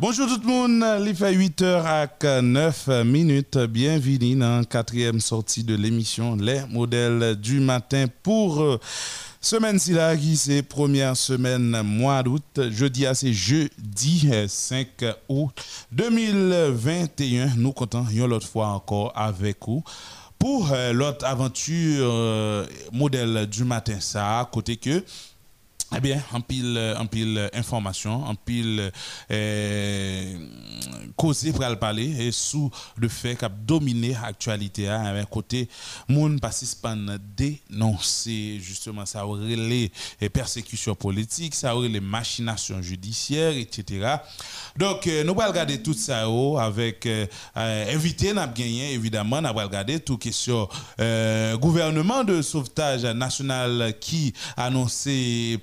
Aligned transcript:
Bonjour 0.00 0.28
tout 0.28 0.40
le 0.42 0.46
monde, 0.46 0.84
il 1.08 1.16
fait 1.16 1.34
8h 1.34 1.82
à 1.84 2.40
9 2.40 2.86
minutes. 3.04 3.58
Bienvenue 3.58 4.36
dans 4.36 4.58
la 4.58 4.64
quatrième 4.64 5.18
sortie 5.18 5.64
de 5.64 5.74
l'émission 5.74 6.36
Les 6.36 6.60
modèles 6.70 7.34
du 7.34 7.58
matin 7.58 8.04
pour 8.22 8.62
euh, 8.62 8.78
semaine 9.40 9.80
ci 9.80 9.94
là 9.94 10.16
qui 10.16 10.36
c'est 10.36 10.62
première 10.62 11.16
semaine 11.16 11.82
mois 11.82 12.22
d'août. 12.22 12.60
Jeudi 12.70 13.06
à 13.06 13.14
c'est 13.16 13.32
jeudi 13.32 14.30
5 14.46 14.86
août 15.28 15.50
2021. 15.90 17.56
Nous 17.56 17.72
comptons 17.72 18.06
une 18.08 18.32
autre 18.32 18.46
fois 18.46 18.68
encore 18.68 19.12
avec 19.16 19.56
vous 19.66 19.82
pour 20.38 20.70
euh, 20.70 20.92
l'autre 20.92 21.24
aventure 21.26 22.08
euh, 22.08 22.66
modèle 22.92 23.48
du 23.50 23.64
matin 23.64 23.96
ça 23.98 24.48
côté 24.52 24.76
que 24.76 25.02
eh 25.96 26.00
bien, 26.00 26.22
en 26.32 26.40
pile, 26.40 26.94
en 26.98 27.06
pile 27.06 27.48
information, 27.54 28.24
en 28.24 28.34
pile 28.34 28.92
euh, 29.30 30.36
causé 31.16 31.52
pour 31.52 31.64
le 31.64 31.76
parler 31.76 32.26
et 32.26 32.32
sous 32.32 32.70
le 32.96 33.08
fait 33.08 33.36
qu'a 33.36 33.48
dominé 33.48 34.16
l'actualité 34.20 34.88
à 34.88 35.00
un 35.00 35.24
côté 35.24 35.68
moun 36.08 36.38
participant 36.40 36.96
dénoncer 37.36 38.58
justement 38.60 39.06
ça 39.06 39.26
aurait 39.26 39.56
les 39.56 39.90
persécutions 40.28 40.94
politiques, 40.94 41.54
ça 41.54 41.74
aurait 41.74 41.88
les 41.88 42.00
machinations 42.00 42.82
judiciaires, 42.82 43.56
etc. 43.56 44.16
Donc 44.76 45.06
euh, 45.06 45.24
nous 45.24 45.32
allons 45.40 45.50
regarder 45.50 45.82
tout 45.82 45.94
ça 45.94 46.28
oh, 46.28 46.58
avec 46.58 47.06
euh, 47.06 47.26
euh, 47.56 47.94
invité 47.94 48.32
évidemment, 48.92 49.40
nous 49.40 49.48
allons 49.48 49.58
regarder 49.58 50.00
tout 50.00 50.18
question 50.18 50.68
euh, 51.00 51.56
gouvernement 51.56 52.24
de 52.24 52.42
sauvetage 52.42 53.04
national 53.04 53.94
qui 54.00 54.32
annoncé 54.56 55.58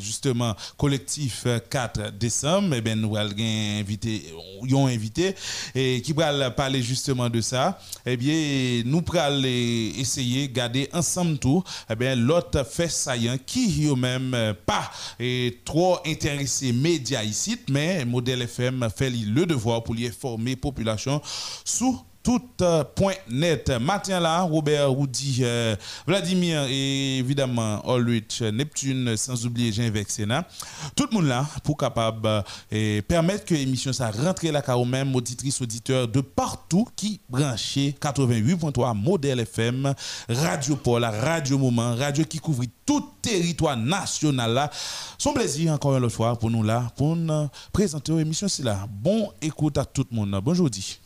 justement 0.00 0.54
collectif 0.76 1.46
4 1.70 2.12
décembre, 2.12 2.74
et 2.74 2.78
eh 2.78 2.80
bien 2.80 2.96
nous 2.96 3.16
allons 3.16 3.34
invité, 3.38 4.32
ont 4.72 4.86
invité 4.86 5.34
et 5.74 6.00
qui 6.02 6.12
va 6.12 6.50
parler 6.50 6.82
justement 6.82 7.28
de 7.28 7.40
ça? 7.40 7.78
et 8.06 8.12
eh 8.12 8.16
bien 8.16 8.82
nous 8.84 9.02
allons 9.18 9.44
essayer 9.44 10.48
de 10.48 10.52
garder 10.52 10.88
ensemble 10.92 11.38
tout. 11.38 11.62
et 11.88 11.92
eh 11.92 11.96
bien 11.96 12.14
l'autre 12.14 12.64
fait 12.64 12.88
saillant 12.88 13.36
qui 13.44 13.86
eux 13.88 13.94
même 13.94 14.54
pas 14.66 14.90
et 15.18 15.60
trop 15.64 15.98
intéressé 16.06 16.72
médias 16.72 17.22
ici, 17.22 17.58
mais 17.68 18.04
modèle 18.04 18.42
FM 18.42 18.88
fait 18.94 19.10
le 19.10 19.46
devoir 19.46 19.82
pour 19.82 19.94
lui 19.94 20.06
informer 20.06 20.56
population 20.56 21.20
sous 21.64 22.00
tout 22.22 22.42
euh, 22.60 22.84
point 22.84 23.14
net. 23.28 23.70
Matin 23.80 24.20
là, 24.20 24.42
Robert 24.42 24.90
Roudy, 24.90 25.40
euh, 25.42 25.74
Vladimir 26.06 26.64
et 26.68 27.18
évidemment 27.18 27.82
Ulrich 27.96 28.42
Neptune, 28.42 29.16
sans 29.16 29.44
oublier 29.46 29.72
Jean 29.72 29.90
Sénat. 30.06 30.46
Tout 30.94 31.08
le 31.10 31.16
monde 31.16 31.26
là 31.26 31.46
pour 31.64 31.76
capable 31.76 32.44
euh, 32.72 33.02
permettre 33.02 33.44
que 33.44 33.54
l'émission 33.54 33.92
ça 33.92 34.10
rentre 34.10 34.46
là 34.46 34.62
car 34.62 34.84
même 34.84 35.14
auditrices 35.14 35.60
auditeurs 35.60 36.08
de 36.08 36.20
partout 36.20 36.86
qui 36.94 37.20
branché 37.28 37.94
88.3 38.00 38.96
modèle 38.96 39.40
FM, 39.40 39.94
Radio 40.28 40.76
Paul, 40.76 41.04
Radio 41.04 41.58
Moment, 41.58 41.94
radio 41.96 42.24
qui 42.24 42.38
couvre 42.38 42.64
tout 42.86 43.04
territoire 43.20 43.76
national 43.76 44.52
là. 44.52 44.70
Son 45.18 45.32
plaisir 45.32 45.72
encore 45.72 45.96
une 45.96 46.10
fois 46.10 46.36
pour 46.38 46.50
nous 46.50 46.62
là 46.62 46.90
pour 46.96 47.16
nous 47.16 47.48
présenter 47.72 48.12
l'émission 48.12 48.48
c'est 48.48 48.64
là. 48.64 48.86
Bon 48.88 49.32
écoute 49.40 49.78
à 49.78 49.84
tout 49.84 50.06
le 50.10 50.16
monde. 50.16 50.40
Bonjour 50.42 50.70
dit. 50.70 50.98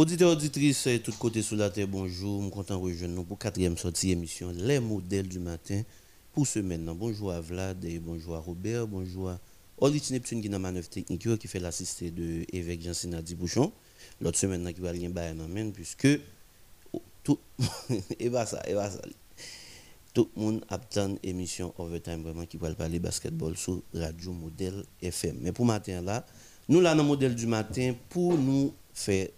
Auditeurs, 0.00 0.30
auditrices, 0.30 0.88
tout 1.04 1.12
côté 1.12 1.42
sous 1.42 1.56
la 1.56 1.68
terre, 1.68 1.86
bonjour. 1.86 2.38
Je 2.40 2.46
suis 2.46 2.50
content 2.54 2.78
de 2.78 2.84
rejoindre 2.84 3.16
nous 3.16 3.22
pour 3.22 3.38
quatrième 3.38 3.76
sortie 3.76 4.10
émission 4.10 4.50
Les 4.56 4.80
modèles 4.80 5.28
du 5.28 5.38
matin 5.38 5.82
pour 6.32 6.46
ce 6.46 6.58
maintenant. 6.58 6.94
Bonjour 6.94 7.30
à 7.32 7.42
Vlad 7.42 7.84
et 7.84 7.98
bonjour 7.98 8.34
à 8.34 8.38
Robert, 8.38 8.86
bonjour 8.86 9.28
à 9.28 9.38
Olich 9.76 10.10
Neptune 10.10 10.40
qui 10.40 10.46
est 10.46 10.50
dans 10.50 10.58
manœuvre 10.58 10.88
technique 10.88 11.38
qui 11.38 11.48
fait 11.48 11.58
l'assisté 11.60 12.10
de 12.10 12.46
l'évêque 12.50 12.80
Jean 12.80 12.94
Sinadi 12.94 13.34
Bouchon. 13.34 13.72
L'autre 14.22 14.38
semaine 14.38 14.72
qui 14.72 14.80
va 14.80 14.90
rien 14.90 15.10
bailler 15.10 15.70
puisque 15.70 16.08
tout 17.22 17.38
et 18.18 18.30
bah 18.30 18.46
ça 18.46 18.62
et 18.66 18.72
ça 18.72 19.02
tout 20.14 20.30
le 20.34 20.42
monde 20.42 20.64
attend 20.70 21.14
émission 21.22 21.74
overtime 21.76 22.22
vraiment 22.22 22.46
qui 22.46 22.56
va 22.56 22.74
parler 22.74 23.00
basketball 23.00 23.54
sur 23.54 23.82
Radio 23.92 24.32
Modèle 24.32 24.82
FM. 25.02 25.40
Mais 25.42 25.52
pour 25.52 25.66
matin 25.66 26.00
là, 26.00 26.24
nous 26.70 26.80
là 26.80 26.94
dans 26.94 27.04
modèle 27.04 27.34
du 27.34 27.46
matin 27.46 27.92
pour 28.08 28.38
nous 28.38 28.72
faire 28.94 29.28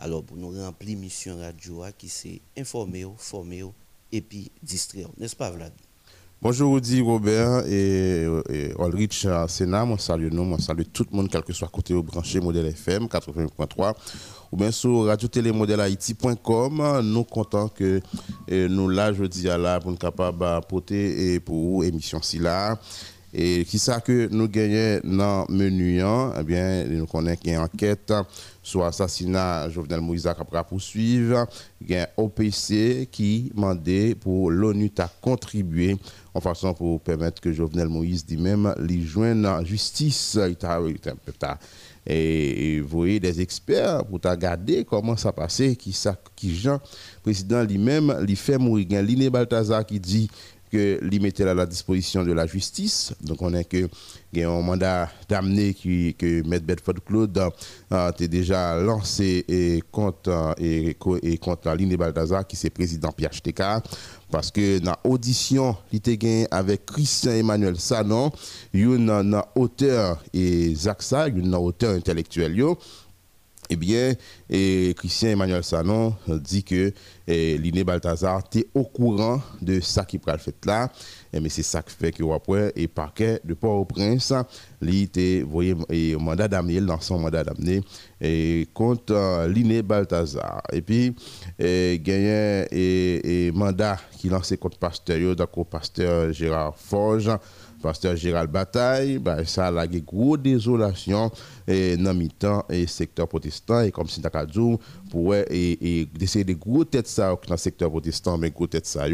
alors, 0.00 0.24
pour 0.24 0.36
nous 0.36 0.50
remplir 0.50 0.98
mission 0.98 1.38
radio 1.38 1.84
qui 1.96 2.08
c'est 2.08 2.40
informer, 2.56 3.06
former 3.18 3.64
et 4.10 4.22
puis 4.22 4.50
distraire. 4.62 5.08
N'est-ce 5.18 5.36
pas, 5.36 5.50
Vlad? 5.50 5.72
Bonjour, 6.40 6.72
Rudy, 6.72 7.02
Robert 7.02 7.66
et, 7.66 8.24
et 8.48 8.72
Ulrich 8.78 9.26
Sénat. 9.46 9.84
Moi, 9.84 9.98
salue 9.98 10.30
nous, 10.32 10.44
moi, 10.44 10.58
salue 10.58 10.84
tout 10.90 11.04
le 11.10 11.14
monde, 11.14 11.28
quel 11.30 11.42
que 11.42 11.52
soit 11.52 11.68
côté 11.68 11.92
au 11.92 12.02
branché 12.02 12.40
modèle 12.40 12.64
FM 12.66 13.04
80.3 13.04 13.92
ou 14.50 14.56
bien 14.56 14.70
sur 14.70 15.04
radio 15.04 15.28
télé 15.28 15.52
modèle 15.52 15.80
haïti.com. 15.80 17.02
Nous 17.04 17.24
comptons 17.24 17.68
que 17.68 18.00
nous, 18.48 18.88
là, 18.88 19.12
je 19.12 19.24
dis 19.24 19.50
à 19.50 19.58
la 19.58 19.80
pour 19.80 19.90
nous 19.90 19.98
capable 19.98 20.38
d'apporter 20.38 21.34
et 21.34 21.40
pour 21.40 21.84
émission 21.84 22.22
si 22.22 22.38
là. 22.38 22.78
Et 23.32 23.64
qui 23.64 23.78
ça 23.78 24.00
que 24.00 24.28
nous 24.32 24.48
gagnons 24.48 25.00
dans 25.04 25.46
le 25.48 25.54
menu, 25.54 26.02
hein? 26.02 26.32
eh 26.40 26.42
bien, 26.42 26.84
nous 26.86 27.06
connaissons 27.06 27.40
qu'il 27.42 27.58
enquête 27.58 28.12
sur 28.62 28.82
l'assassinat 28.82 29.68
Jovenel 29.70 30.00
Moïse 30.00 30.26
à 30.26 30.34
poursuivre. 30.64 31.46
Il 31.80 31.90
y 31.90 31.96
a 31.96 32.02
un 32.02 32.22
OPC 32.22 33.08
qui 33.10 33.50
demandé 33.54 34.14
pour 34.14 34.50
l'ONU 34.50 34.90
à 34.98 35.08
contribuer 35.20 35.96
en 36.34 36.40
façon 36.40 36.74
pour 36.74 37.00
permettre 37.00 37.40
que 37.40 37.52
Jovenel 37.52 37.88
Moïse 37.88 38.24
dit 38.24 38.36
même 38.36 38.72
joigne 39.04 39.42
la 39.42 39.64
justice. 39.64 40.38
Et, 42.06 42.80
vous 42.80 42.88
voyez 42.88 43.20
des 43.20 43.40
experts 43.40 44.04
pour 44.04 44.20
regarder 44.24 44.84
comment 44.84 45.16
ça 45.16 45.32
passait, 45.32 45.76
qui 45.76 45.92
ça, 45.92 46.16
qui 46.34 46.54
Jean, 46.54 46.80
président 47.22 47.62
lui-même, 47.62 48.16
lui 48.20 48.36
fait 48.36 48.58
mourir. 48.58 48.86
Il 48.88 48.94
y 48.94 48.96
a 48.96 49.02
Liné 49.02 49.30
Balthazar 49.30 49.84
qui 49.84 50.00
dit 50.00 50.30
que 50.70 50.98
lui 51.02 51.20
mettait 51.20 51.44
à 51.44 51.54
la 51.54 51.66
disposition 51.66 52.24
de 52.24 52.32
la 52.32 52.46
justice. 52.46 53.12
Donc 53.22 53.42
on 53.42 53.52
est 53.54 53.64
que 53.64 53.88
y 54.32 54.42
a 54.42 54.50
un 54.50 54.62
mandat 54.62 55.10
d'amener 55.28 55.74
que 55.74 56.40
M. 56.40 56.58
Bedford 56.60 57.02
Claude 57.04 57.40
a 57.90 58.12
déjà 58.12 58.76
lancé 58.76 59.44
et 59.48 59.82
contre 59.90 60.54
et, 60.58 60.96
et 61.22 61.38
contre 61.38 61.76
qui 62.46 62.56
c'est 62.56 62.70
président 62.70 63.10
PHTK 63.10 63.62
parce 64.30 64.52
que 64.52 64.78
dans 64.78 64.94
l'audition 65.04 65.76
il 65.92 65.96
était 65.96 66.46
avec 66.50 66.86
Christian 66.86 67.32
Emmanuel 67.32 67.78
Sanon, 67.78 68.30
il 68.72 68.80
y 68.80 69.08
a 69.10 69.16
un 69.16 69.42
auteur 69.56 70.22
et 70.32 70.74
Zach 70.74 71.02
Sa, 71.02 71.28
il 71.28 71.38
y 71.38 71.52
a 71.52 71.56
un 71.56 71.58
auteur 71.58 71.94
intellectuel 71.94 72.54
eh 73.70 73.76
bien, 73.76 74.14
et 74.48 74.94
Christian 74.96 75.28
Emmanuel 75.28 75.62
Sanon 75.62 76.16
dit 76.26 76.64
que 76.64 76.92
eh, 77.28 77.56
Liné 77.56 77.84
Balthazar 77.84 78.40
était 78.40 78.66
au 78.74 78.82
courant 78.82 79.40
de 79.62 79.78
ça 79.78 80.04
qui 80.04 80.18
pral 80.18 80.40
fait 80.40 80.66
là. 80.66 80.90
Et 81.32 81.36
eh, 81.36 81.40
mais 81.40 81.48
c'est 81.48 81.62
ça 81.62 81.80
qui 81.80 81.94
fait 81.94 82.10
que 82.10 82.24
après, 82.34 82.72
et 82.74 82.88
parquet 82.88 83.40
de 83.44 83.54
Port-au-Prince, 83.54 84.32
il 84.82 85.02
était, 85.04 85.44
voyez, 85.46 85.76
et 85.88 86.16
mandat 86.16 86.48
d'amener, 86.48 86.80
dans 86.80 87.00
son 87.00 87.20
mandat 87.20 87.44
d'amener, 87.44 87.82
et 88.20 88.66
contre 88.74 89.14
euh, 89.14 89.46
Liné 89.46 89.82
Balthazar. 89.82 90.62
Et 90.72 90.82
puis, 90.82 91.14
et, 91.56 92.00
gagné 92.02 92.66
et, 92.72 93.52
mandat 93.52 93.98
qui 94.18 94.28
lancé 94.28 94.56
contre 94.56 94.78
pasteur, 94.78 95.36
d'accord, 95.36 95.66
pasteur 95.66 96.32
Gérard 96.32 96.76
Forge 96.76 97.30
pasteur 97.80 98.16
Gérald 98.16 98.50
Bataille, 98.50 99.18
bah, 99.18 99.44
ça 99.44 99.68
a 99.68 99.84
une 99.84 100.00
grosse 100.00 100.38
désolation 100.38 101.30
dans 101.66 102.18
le 102.18 102.28
temps 102.28 102.64
et 102.68 102.86
secteur 102.86 103.28
protestant 103.28 103.80
et 103.82 103.90
comme 103.90 104.08
si 104.08 104.20
dit 104.20 104.76
pour 105.10 105.34
et, 105.34 105.46
et 105.50 106.06
d'essayer 106.06 106.44
de 106.44 106.54
gros 106.54 106.84
têtes 106.84 107.08
ça 107.08 107.30
dans 107.46 107.54
le 107.54 107.56
secteur 107.56 107.90
protestant 107.90 108.38
mais 108.38 108.50
gros 108.50 108.66
têtes 108.66 108.86
ça 108.86 109.06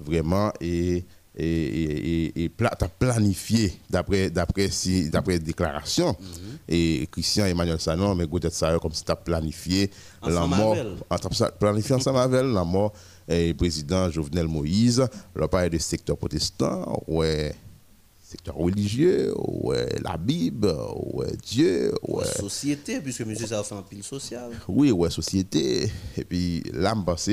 vraiment 0.00 0.52
et 0.60 1.04
et, 1.36 2.44
et, 2.44 2.48
planifié 2.98 3.72
d'après 3.88 4.30
d'après 4.30 4.68
si 4.68 5.08
d'après 5.10 5.38
déclaration. 5.38 6.10
Mm-hmm. 6.12 6.58
et 6.68 7.08
Christian 7.10 7.46
Emmanuel 7.46 7.80
Sanon 7.80 8.14
mais 8.14 8.26
gros 8.26 8.40
tête 8.40 8.52
ça 8.52 8.76
comme 8.80 8.92
si 8.92 9.04
tu 9.04 9.12
as 9.12 9.16
planifié 9.16 9.90
la 10.26 10.46
mort. 10.46 10.76
planifié 11.58 11.94
ensemble 11.94 12.18
avec 12.18 12.42
la 12.42 12.64
mort. 12.64 12.92
Et 13.28 13.54
président 13.54 14.10
Jovenel 14.10 14.48
Moïse 14.48 15.06
le 15.34 15.46
parle 15.46 15.70
de 15.70 15.78
secteur 15.78 16.16
protestant 16.16 17.00
ouais 17.06 17.54
secteur 18.30 18.54
religieux, 18.54 19.34
ouais, 19.36 19.88
la 20.04 20.16
Bible, 20.16 20.72
ouais, 21.12 21.32
Dieu, 21.44 21.92
ouais. 22.06 22.24
Société, 22.24 23.00
puisque 23.00 23.22
monsieur 23.22 23.46
ça 23.46 23.64
fait 23.64 23.74
un 23.74 23.82
pile 23.82 24.04
social. 24.04 24.50
Oui, 24.68 24.92
ouais, 24.92 25.10
société. 25.10 25.90
Et 26.16 26.24
puis 26.24 26.62
là, 26.72 26.94
je 26.96 27.04
pense 27.04 27.28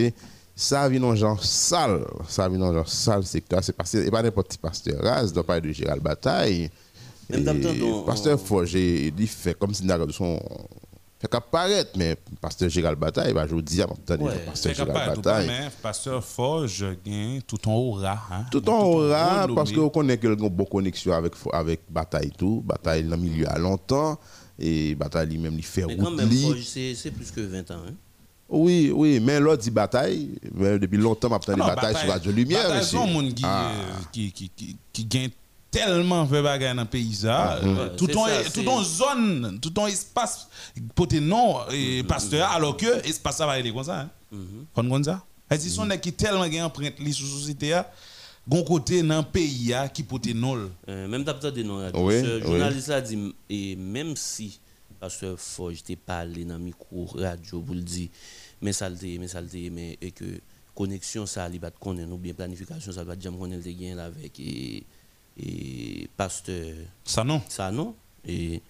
ça 0.55 0.89
vient 0.89 1.03
en 1.03 1.15
genre 1.15 1.43
sale, 1.43 2.03
ça 2.27 2.49
vient 2.49 2.61
en 2.61 2.73
genre 2.73 2.89
sale 2.89 3.23
secteur. 3.23 3.63
C'est 3.63 3.73
parce 3.73 3.91
que 3.91 4.09
pas 4.09 4.23
n'importe 4.23 4.49
qui 4.49 4.57
pasteur 4.57 4.99
rase, 5.03 5.31
doit 5.31 5.43
parler 5.43 5.61
de 5.61 5.71
Gérald 5.71 6.01
Bataille. 6.01 6.71
Même 7.29 7.43
temps, 7.43 8.03
pasteur 8.03 8.39
Forge, 8.39 8.73
il 8.73 9.27
fait 9.27 9.53
comme 9.53 9.75
si 9.75 9.83
il 9.83 10.11
son 10.11 10.39
fait 11.19 11.27
qu'apparaître, 11.27 11.91
mais 11.97 12.15
pasteur 12.39 12.69
Gérald 12.69 12.99
Bataille, 12.99 13.33
bah, 13.33 13.45
je 13.47 13.53
vous 13.55 13.61
dis, 13.61 13.81
ouais. 13.81 14.37
pasteur 14.45 14.73
Gérald 14.73 14.93
Bataille. 15.15 15.47
Mais 15.47 15.67
pasteur 15.81 16.23
Forge 16.23 16.85
gagne 17.05 17.41
tout 17.41 17.67
en 17.67 17.73
aura. 17.73 18.19
Hein? 18.31 18.45
Tout 18.51 18.67
en 18.69 18.83
aura, 18.83 19.47
parce 19.55 19.71
qu'on 19.71 19.89
connaît 19.89 20.17
qu'il 20.17 20.29
a 20.29 20.33
une 20.33 20.49
bonne 20.49 20.67
connexion 20.67 21.13
avec, 21.13 21.33
avec 21.53 21.81
Bataille 21.89 22.31
tout. 22.37 22.61
Bataille 22.65 23.03
dans 23.03 23.15
le 23.15 23.21
milieu 23.21 23.49
à 23.49 23.57
longtemps. 23.57 24.17
et 24.59 24.95
bataille 24.95 25.27
lui-même 25.29 25.53
il 25.57 25.63
fait 25.65 25.85
Mais 25.85 25.95
quand 25.97 26.05
route 26.09 26.17
même. 26.17 26.29
Forge, 26.29 26.63
c'est 26.63 26.93
c'est 26.95 27.11
plus 27.11 27.31
que 27.31 27.41
20 27.41 27.71
ans. 27.71 27.75
Hein? 27.87 27.93
Oui, 28.49 28.91
oui, 28.95 29.19
mais 29.19 29.39
l'autre 29.41 29.61
dit 29.63 29.71
bataille, 29.71 30.29
mais 30.55 30.79
depuis 30.79 30.97
longtemps 30.97 31.27
Ah 31.29 31.53
des 31.53 31.61
batailles 31.61 31.95
sur 31.97 32.09
Radio 32.09 32.31
Lumière. 32.31 32.63
Bataille, 32.63 32.77
monsieur. 32.79 32.97
son 32.99 33.07
monde 33.07 33.33
qui, 33.33 33.43
Ah. 33.45 33.71
euh, 33.71 33.91
qui, 34.11 34.31
qui, 34.31 34.49
qui, 34.55 34.77
qui 34.93 35.05
gagne 35.05 35.29
tellement 35.71 36.25
de 36.25 36.41
bagages 36.41 36.75
dans 36.75 36.81
le 36.83 36.87
pays. 36.87 37.13
ça. 37.13 37.59
Ouais, 37.63 37.95
Tout 37.95 38.07
ton 38.63 38.83
zone, 38.83 39.59
tout 39.61 39.69
ton 39.69 39.87
espace 39.87 40.47
pour 40.95 41.07
et 41.71 42.01
Mhm. 42.01 42.07
pasteur, 42.07 42.49
alors 42.51 42.77
que 42.77 43.05
espace 43.07 43.37
ça 43.37 43.45
va 43.45 43.53
aller 43.53 43.71
comme 43.73 43.83
ça. 43.83 44.01
Hein? 44.01 44.09
Mhm. 44.31 44.65
Comme 44.73 45.03
ça? 45.03 45.23
Et 45.49 45.57
si 45.57 45.69
son 45.69 45.87
qui 46.01 46.11
tellement 46.13 46.47
gagne 46.47 46.63
empreinte 46.63 46.99
li 46.99 47.13
sur 47.13 47.25
société 47.27 47.73
a, 47.73 47.89
gon 48.47 48.63
côté 48.63 49.01
dans 49.03 49.19
le 49.19 49.23
pays 49.23 49.73
a 49.73 49.87
qui 49.87 50.03
pour. 50.03 50.69
Euh, 50.89 51.07
même 51.07 51.23
d'abord 51.23 51.51
de 51.51 51.63
non 51.63 51.89
oui. 51.93 52.21
journaliste 52.41 52.89
a 52.89 53.01
dit, 53.01 53.33
et 53.49 53.75
même 53.75 54.15
si 54.15 54.59
Pasteur 54.99 55.39
Forge 55.39 55.83
t'ai 55.83 55.95
parlé 55.95 56.43
dans 56.43 56.57
le 56.57 56.63
micro 56.63 57.05
radio 57.13 57.61
pour 57.61 57.75
le 57.75 57.81
dire, 57.81 58.09
mais 58.61 58.73
ça 58.73 58.89
le 58.89 58.95
dit, 58.95 59.19
mais 59.19 59.27
ça 59.27 59.39
le 59.41 59.47
dit, 59.47 59.69
mais 59.69 59.97
et 60.01 60.11
que 60.11 60.25
connexion 60.75 61.25
ça 61.25 61.47
li 61.47 61.59
connaître 61.79 62.11
ou 62.11 62.17
bien 62.17 62.33
planification 62.33 62.91
ça 62.91 63.03
va 63.03 63.13
jamais 63.19 63.37
connaître 63.37 63.65
le 63.65 63.71
gain 63.73 63.95
là 63.95 64.05
avec 64.05 64.39
et, 65.37 66.09
Pasteur 66.15 66.75
Ça 67.03 67.23
non. 67.23 67.41
ça 67.47 67.71
non 67.71 67.95
et 68.25 68.61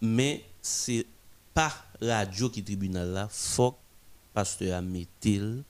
mais 0.00 0.44
c'est 0.60 1.06
pas 1.54 1.72
radio 2.00 2.50
qui 2.50 2.62
tribunal 2.62 3.08
là 3.08 3.28
faut 3.30 3.72
que 3.72 3.76
pasteur 4.34 4.76
a 4.76 4.82
mettre 4.82 5.62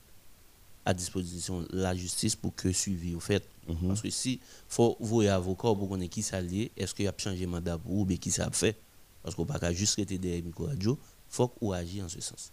à 0.85 0.93
disposition 0.93 1.65
la 1.71 1.95
justice 1.95 2.35
pour 2.35 2.53
que 2.55 2.71
suivi 2.71 3.15
au 3.15 3.19
fait. 3.19 3.43
Parce 3.87 4.01
que 4.01 4.09
si 4.11 4.39
faut 4.67 4.95
voir 4.99 5.35
avocat 5.35 5.73
pour 5.73 5.89
connaître 5.89 6.13
qui 6.13 6.21
ça 6.21 6.39
lié 6.39 6.71
est-ce 6.77 6.93
qu'il 6.93 7.07
a 7.07 7.13
changé 7.17 7.47
mandat 7.47 7.77
pour 7.77 7.93
ou 7.93 8.05
bien 8.05 8.17
qui 8.17 8.29
ça 8.29 8.45
a 8.45 8.51
fait? 8.51 8.75
Parce 9.23 9.33
qu'on 9.35 9.45
pas 9.45 9.57
qu'à 9.57 9.73
juste 9.73 9.95
rester 9.95 10.19
derrière 10.19 10.43
micro 10.43 10.65
radio 10.65 10.97
faut 11.29 11.47
qu'on 11.47 11.71
agit 11.71 12.01
en 12.01 12.09
ce 12.09 12.21
sens. 12.21 12.51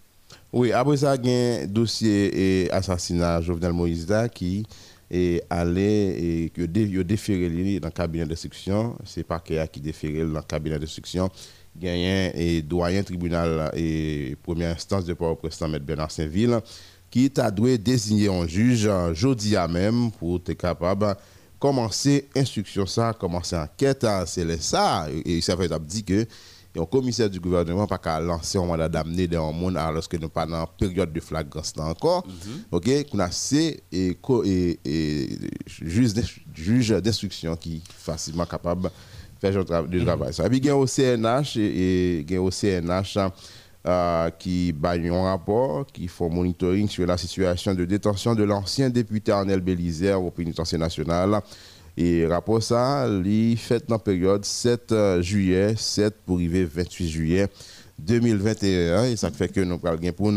Oui, 0.50 0.72
après 0.72 0.96
ça, 0.96 1.14
il 1.16 1.26
y 1.26 1.30
a 1.30 1.62
un 1.62 1.66
dossier 1.66 2.64
et 2.64 2.70
assassinat 2.70 3.42
Jovenel 3.42 3.72
Moïse 3.74 4.08
là, 4.08 4.30
qui 4.30 4.64
est 5.12 5.44
allé 5.50 6.16
et 6.44 6.50
que 6.50 6.62
dé, 6.62 6.82
il 6.82 6.98
a 6.98 7.04
déféré 7.04 7.48
lui 7.48 7.78
dans 7.78 7.88
le 7.88 7.92
cabinet 7.92 8.24
d'instruction. 8.24 8.96
C'est 9.04 9.24
pas 9.24 9.38
qu'il 9.40 9.62
qui 9.70 9.80
déféré 9.80 10.20
dans 10.20 10.40
le 10.40 10.42
cabinet 10.42 10.78
d'instruction. 10.78 11.30
A 11.82 11.86
un 11.86 12.30
et 12.34 12.62
doyen 12.62 13.02
tribunal 13.02 13.70
et 13.74 14.36
première 14.42 14.74
instance 14.74 15.04
de 15.04 15.14
Port-au-Prince. 15.14 15.62
Bernard 15.80 16.10
Saint-Ville, 16.10 16.60
qui 17.10 17.30
t'a 17.30 17.50
dû 17.50 17.78
désigner 17.78 18.28
un 18.28 18.46
juge 18.46 18.86
euh, 18.86 19.14
jeudi 19.14 19.54
à 19.56 19.68
même 19.68 20.10
pour 20.12 20.36
être 20.36 20.54
capable 20.54 21.06
de 21.06 21.14
commencer 21.58 22.28
instruction 22.34 22.86
ça, 22.86 23.14
commencer 23.18 23.56
enquête, 23.56 24.04
hein, 24.04 24.24
c'est 24.26 24.60
ça. 24.60 25.06
Et 25.24 25.40
ça 25.40 25.56
fait 25.56 25.70
dit 25.80 26.04
que 26.04 26.26
et 26.74 26.80
un 26.80 26.86
commissaire 26.86 27.28
du 27.28 27.38
gouvernement 27.38 27.86
pas 27.86 27.98
qu'à 27.98 28.18
lancer 28.20 28.56
un 28.58 28.64
mandat 28.64 28.88
d'amener 28.88 29.26
dans 29.28 29.48
le 29.50 29.56
monde 29.56 29.76
alors 29.76 30.08
que 30.08 30.16
nous 30.16 30.28
pas 30.28 30.46
dans 30.46 30.66
période 30.66 31.12
de 31.12 31.20
flagrance 31.20 31.74
là 31.76 31.84
encore. 31.84 32.24
OK 32.70 32.88
qu'on 33.10 33.18
a 33.18 33.30
et, 33.92 34.16
co- 34.20 34.42
et, 34.44 34.78
et 34.84 35.28
juge 35.66 36.14
d'ins- 36.14 36.22
juge 36.54 36.88
d'instruction 36.90 37.56
qui 37.56 37.82
facilement 37.88 38.46
capable 38.46 38.84
de 38.84 38.88
faire 39.38 39.52
le 39.58 39.86
du 39.88 40.04
travail. 40.04 40.32
Ça. 40.32 40.46
Et 40.46 40.48
puis 40.48 40.58
il 40.58 40.64
y 40.66 40.70
a 40.70 40.76
au 40.76 40.86
CNH 40.86 41.56
et 41.58 42.20
il 42.20 42.30
y 42.30 42.36
a 42.36 42.40
au 42.42 42.50
CNH 42.50 43.18
euh, 43.84 44.30
qui 44.38 44.72
baille 44.72 45.08
un 45.08 45.22
rapport 45.24 45.84
qui 45.92 46.06
font 46.06 46.30
monitoring 46.30 46.88
sur 46.88 47.04
la 47.04 47.16
situation 47.18 47.74
de 47.74 47.84
détention 47.84 48.34
de 48.36 48.44
l'ancien 48.44 48.88
député 48.88 49.32
Arnel 49.32 49.60
Bélisère 49.60 50.22
au 50.22 50.30
pénitencier 50.30 50.78
national 50.78 51.40
et 51.96 52.26
rapport 52.26 52.62
ça, 52.62 53.06
il 53.24 53.56
fait 53.58 53.86
dans 53.86 53.96
la 53.96 53.98
période 53.98 54.44
7 54.44 54.92
euh, 54.92 55.22
juillet, 55.22 55.74
7 55.76 56.14
pour 56.24 56.36
arriver 56.36 56.64
28 56.64 57.08
juillet 57.08 57.48
2021. 57.98 59.04
Et 59.04 59.16
ça 59.16 59.30
fait 59.30 59.48
que 59.48 59.60
nous 59.60 59.78
parlons 59.78 60.12
pour 60.12 60.32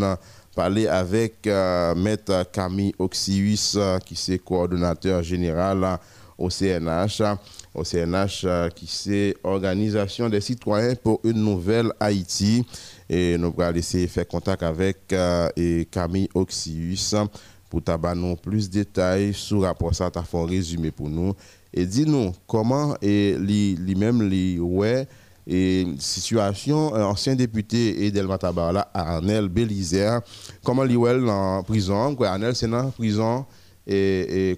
parler 0.56 0.88
avec 0.88 1.46
euh, 1.48 1.94
Maître 1.96 2.46
Camille 2.52 2.94
Oxius, 2.98 3.76
euh, 3.76 4.00
qui 4.00 4.16
est 4.32 4.40
coordonnateur 4.40 5.22
général 5.22 5.84
euh, 5.84 5.98
au 6.38 6.50
CNH. 6.50 7.22
Au 7.74 7.84
CNH, 7.84 8.46
qui 8.74 8.88
c'est 8.88 9.36
Organisation 9.44 10.30
des 10.30 10.40
citoyens 10.40 10.96
pour 10.96 11.20
une 11.26 11.44
nouvelle 11.44 11.92
Haïti. 12.00 12.66
Et 13.10 13.38
nous 13.38 13.54
allons 13.58 13.76
essayer 13.78 14.06
de 14.06 14.12
faire 14.12 14.28
contact 14.28 14.64
avec 14.64 15.14
et 15.58 15.86
Camille 15.92 16.30
Oxius 16.34 17.16
pour 17.70 17.82
nous 18.16 18.36
plus 18.36 18.70
de 18.70 18.80
détails 18.80 19.34
sur 19.34 19.62
rapport 19.62 19.94
ça, 19.94 20.10
tu 20.12 20.20
fait 20.24 20.38
un 20.38 20.46
résumé 20.46 20.92
pour 20.92 21.10
nous. 21.10 21.34
Et 21.74 21.86
dis-nous 21.86 22.32
comment 22.48 22.96
et 23.02 23.36
li, 23.38 23.76
li 23.76 23.96
même 23.96 24.22
li 24.28 24.60
ouais 24.60 25.08
et 25.48 25.86
situation 26.00 26.96
euh, 26.96 27.04
ancien 27.04 27.36
député 27.36 28.06
Edelma 28.08 28.38
Tabarla 28.38 28.90
Arnel 28.94 29.48
Bélisère 29.48 30.22
comment 30.64 30.84
ouais 30.84 31.30
en 31.30 31.62
prison 31.64 32.16
quoi 32.16 32.30
Arnel 32.30 32.56
c'est 32.56 32.68
dans 32.68 32.90
prison 32.90 33.46
et, 33.88 34.52
et. 34.52 34.56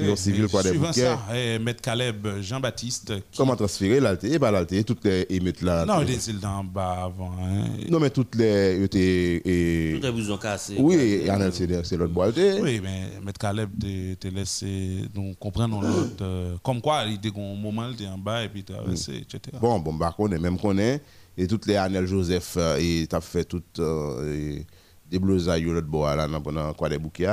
Prison 0.00 0.16
civile 0.16 0.48
quoi 0.48 0.62
des 0.62 0.70
Suivant 0.70 0.88
bouquets 0.88 1.00
ça, 1.02 1.20
eh, 1.34 1.58
Maître 1.58 1.80
Caleb 1.82 2.26
Jean-Baptiste. 2.40 3.14
qui- 3.30 3.36
comment 3.38 3.54
transférer 3.56 4.00
là 4.00 4.16
et 4.22 4.38
bah 4.38 4.50
là 4.50 4.64
toutes 4.64 5.04
les 5.04 5.26
émeutes 5.30 5.62
là 5.62 5.84
Non, 5.86 6.02
il 6.02 6.10
était 6.10 6.32
dans 6.32 6.62
le 6.62 6.68
bas 6.68 7.04
avant. 7.04 7.32
hein. 7.40 7.64
non 7.88 8.00
mais 8.00 8.10
toutes 8.10 8.34
les 8.34 8.82
et 8.84 10.00
tout 10.00 10.06
est 10.06 10.12
besoin 10.12 10.38
cassé 10.38 10.74
oui 10.78 11.22
c'est 11.52 11.84
c'est 11.84 11.96
l'autre 11.96 12.12
boîte 12.12 12.34
Oui, 12.36 12.80
mais 12.82 13.02
Maître 13.24 13.38
Caleb 13.38 13.70
te, 13.78 14.28
laissé 14.28 15.04
nous 15.14 15.34
comprendre 15.34 15.80
l'autre. 15.80 16.22
euh, 16.22 16.56
comme 16.62 16.80
quoi, 16.80 17.04
il 17.06 17.14
était 17.14 17.28
un 17.36 17.54
moment, 17.56 17.88
il 17.88 17.94
était 17.94 18.06
en 18.06 18.18
bas 18.18 18.42
et 18.44 18.48
puis 18.48 18.60
il 18.60 18.64
traversé, 18.74 19.12
etc. 19.16 19.56
Bon, 19.60 19.78
bon, 19.78 19.94
bah, 19.94 20.14
on 20.18 20.30
est 20.32 20.38
même 20.38 20.58
qu'on 20.58 20.76
est. 20.78 21.00
Et 21.36 21.46
toutes 21.46 21.66
les 21.66 21.76
Anel 21.76 22.06
Joseph, 22.06 22.54
euh, 22.56 22.78
et 22.80 23.06
t'as 23.08 23.20
fait 23.20 23.44
toutes 23.44 23.78
euh, 23.78 24.34
et 24.58 24.66
des 25.10 25.18
blousailles 25.18 25.62
l'autre 25.62 25.86
bois 25.86 26.16
là, 26.16 26.26
dans- 26.26 26.40
pendant 26.40 26.72
quoi 26.74 26.88
des 26.88 26.98
bouquets, 26.98 27.26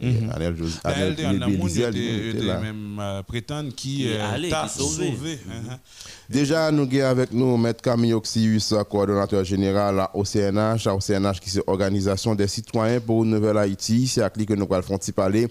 Anel 0.00 0.56
Joseph. 0.56 0.82
Même 2.62 3.00
prétendre 3.26 3.74
qui 3.74 4.08
t'a 4.48 4.68
sauvé. 4.68 5.38
Déjà, 6.28 6.70
nous 6.70 6.82
avons 6.82 7.04
avec 7.04 7.32
nous 7.32 7.54
M. 7.54 7.72
Camille 7.82 8.12
Oxius, 8.12 8.74
coordonnateur 8.88 9.44
général 9.44 10.06
au 10.14 10.24
CNH, 10.24 10.86
au 10.86 11.00
CNH 11.00 11.40
qui 11.40 11.50
c'est 11.50 11.62
Organisation 11.66 12.34
des 12.34 12.46
citoyens 12.46 13.00
pour 13.00 13.24
une 13.24 13.30
nouvelle 13.30 13.58
Haïti. 13.58 14.06
C'est 14.06 14.22
à 14.22 14.30
qui 14.30 14.46
que 14.46 14.54
nous 14.54 14.66
allons 14.70 14.98
parler 15.14 15.48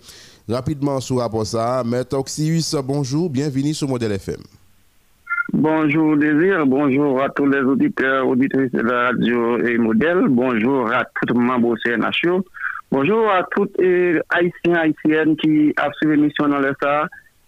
rapidement 0.47 0.99
sur 0.99 1.17
rapport 1.17 1.45
ça. 1.45 1.83
M. 1.85 2.03
Oxius, 2.13 2.75
bonjour, 2.83 3.29
bienvenue 3.29 3.73
sur 3.73 3.87
Modèle 3.87 4.13
FM. 4.13 4.41
Bonjour 5.51 6.15
Désir, 6.15 6.65
bonjour 6.67 7.23
à 7.23 7.29
tous 7.29 7.47
les 7.47 7.61
auditeurs, 7.61 8.27
auditrices 8.27 8.71
de 8.71 8.81
la 8.81 9.07
radio 9.07 9.57
et 9.65 9.79
modèle, 9.79 10.27
bonjour 10.29 10.91
à 10.91 11.03
tout 11.25 11.33
le 11.33 11.39
membre 11.39 11.69
au 11.69 11.75
CNHO, 11.75 12.45
bonjour 12.91 13.29
à 13.29 13.43
tous 13.55 13.67
les 13.79 14.19
Haïtiens, 14.29 14.75
Haïtiennes 14.75 15.35
qui 15.37 15.73
ont 15.79 15.91
suivi 15.97 16.15
l'émission 16.15 16.47
dans 16.47 16.59
le 16.59 16.73
SA, 16.81 17.07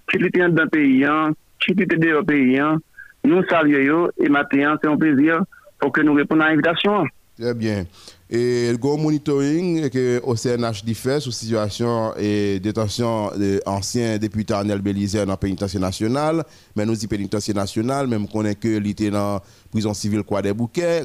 qui 0.10 0.17
étaient 0.17 0.39
dans 0.50 0.63
le 0.63 0.69
pays, 0.69 1.05
hein, 1.05 1.31
qui 1.60 1.71
étaient 1.71 1.98
dans 1.98 2.19
le 2.19 2.24
pays. 2.24 2.60
hein. 2.60 2.77
Nous 3.24 3.43
saluons 3.50 4.10
et 4.19 4.29
maintenant 4.29 4.75
c'est 4.81 4.89
un 4.89 4.98
plaisir 4.98 5.41
pour 5.79 5.91
que 5.91 6.01
nous 6.01 6.13
répondions 6.13 6.45
à 6.45 6.50
l'invitation. 6.50 7.03
Très 7.39 7.53
bien. 7.53 7.86
Et 8.29 8.71
le 8.71 8.77
gros 8.77 8.98
monitoring 8.98 9.89
que 9.89 10.21
au 10.24 10.36
CNH 10.36 10.86
dit 10.86 10.93
fait 10.93 11.19
sur 11.19 11.33
situation 11.33 12.13
et 12.17 12.60
détention 12.60 13.29
de 13.38 13.60
anciens 13.65 14.17
députés 14.17 14.53
Arnel 14.53 14.79
Bélisère 14.79 15.25
dans 15.25 15.33
le 15.33 15.38
pénitencier 15.38 15.79
national, 15.79 16.43
mais 16.75 16.86
nous 16.86 16.95
dit 16.95 17.07
pénitencier 17.07 17.53
national, 17.53 18.07
même 18.07 18.27
qu'on 18.27 18.45
est 18.45 18.55
que 18.55 18.77
l'été 18.77 19.10
dans 19.10 19.36
la 19.36 19.43
prison 19.71 19.93
civile 19.93 20.24
quoi 20.24 20.41
des 20.41 20.53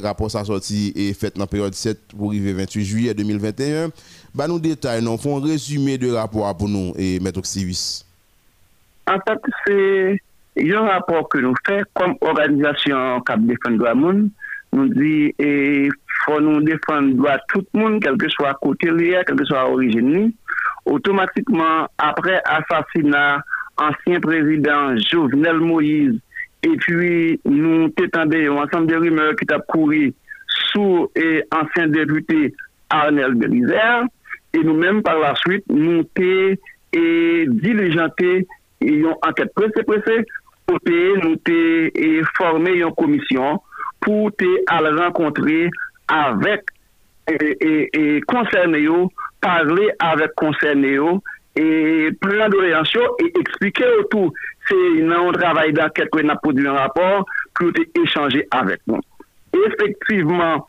rapport 0.02 0.31
ça 0.31 0.45
sorti 0.45 0.93
et 0.95 1.14
fait 1.14 1.35
dans 1.35 1.43
la 1.43 1.47
période 1.47 1.75
7 1.75 1.99
pour 2.16 2.28
arriver 2.28 2.52
28 2.52 2.85
juillet 2.85 3.14
2021. 3.14 3.90
Bah 4.37 4.47
nous 4.47 4.59
détails, 4.61 5.02
nous 5.02 5.16
font 5.16 5.38
un 5.38 5.49
résumé 5.49 5.97
de 5.97 6.12
rapport 6.12 6.55
pour 6.59 6.69
nous 6.69 6.93
et 6.99 7.19
Oxius. 7.35 8.05
En 9.07 9.19
fait, 9.26 9.40
c'est 9.66 10.21
un 10.75 10.81
rapport 10.83 11.26
que 11.31 11.38
nous 11.38 11.55
faisons 11.66 11.83
comme 11.95 12.16
organisation 12.21 13.23
Cap 13.23 13.40
Défendre 13.40 13.78
Droit 13.78 13.95
Moun. 13.95 14.28
Nous 14.75 14.88
dit 14.90 15.35
il 15.38 15.90
faut 16.26 16.38
nous 16.38 16.61
défendre 16.61 17.14
droit 17.14 17.38
tout 17.49 17.64
le 17.73 17.81
monde, 17.81 18.02
quel 18.02 18.19
que 18.19 18.28
soit 18.28 18.52
côté 18.61 18.90
lié, 18.90 19.23
quel 19.26 19.37
que 19.37 19.45
soit 19.47 19.71
origine. 19.71 20.33
Automatiquement, 20.85 21.88
après 21.97 22.43
assassinat 22.45 23.40
ancien 23.78 24.21
président 24.21 24.99
Jovenel 24.99 25.61
Moïse, 25.61 26.21
et 26.62 26.76
puis 26.76 27.40
nous 27.47 27.88
t'étendons 27.88 28.61
ensemble 28.61 28.88
de 28.88 28.97
rumeurs 28.97 29.35
qui 29.37 29.47
t'a 29.47 29.61
couru 29.61 30.12
sous 30.47 31.11
et 31.16 31.43
ancien 31.55 31.87
député 31.87 32.55
Arnel 32.90 33.33
Bélisère, 33.35 34.05
et 34.57 34.65
nous-mêmes 34.65 35.03
par 35.03 35.19
la 35.19 35.35
suite, 35.35 35.65
nous 35.69 36.05
t'es 36.15 36.59
et 36.93 37.45
diligenté 37.47 38.47
une 38.81 39.07
enquête. 39.07 39.53
Pressée 39.55 39.83
pressée 39.87 40.25
pour 40.67 40.79
nous 40.87 41.37
et 41.47 42.23
former 42.37 42.73
une 42.79 42.95
commission 42.95 43.61
pour 44.01 44.31
aller 44.69 45.01
rencontrer 45.03 45.69
avec 46.09 46.63
et, 47.29 47.89
et, 47.93 48.21
parler 49.41 49.91
avec 49.99 50.31
concerné 50.37 50.93
yo, 50.93 51.23
et 51.57 52.11
prendre 52.21 52.57
l'orientation 52.57 53.01
et 53.21 53.39
expliquer 53.39 53.87
autour. 54.01 54.33
C'est 54.69 55.03
un 55.03 55.33
travail 55.33 55.73
d'enquête 55.73 56.09
qu'on 56.11 56.29
a 56.29 56.37
produit 56.37 56.67
un 56.67 56.75
rapport 56.75 57.25
tu 57.59 57.91
échangé 58.03 58.47
avec 58.51 58.81
nous. 58.87 59.01
Effectivement, 59.53 60.67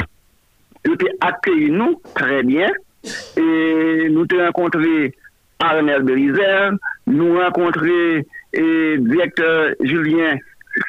as 0.85 1.27
accueilli 1.27 1.69
nous 1.69 2.01
très 2.15 2.43
bien 2.43 2.69
et 3.37 4.09
nous 4.09 4.25
avons 4.31 4.45
rencontré 4.45 5.13
Arnel 5.59 6.03
Belizer, 6.03 6.71
nous 7.07 7.39
rencontré 7.39 8.25
le 8.53 8.97
directeur 8.97 9.73
Julien, 9.81 10.37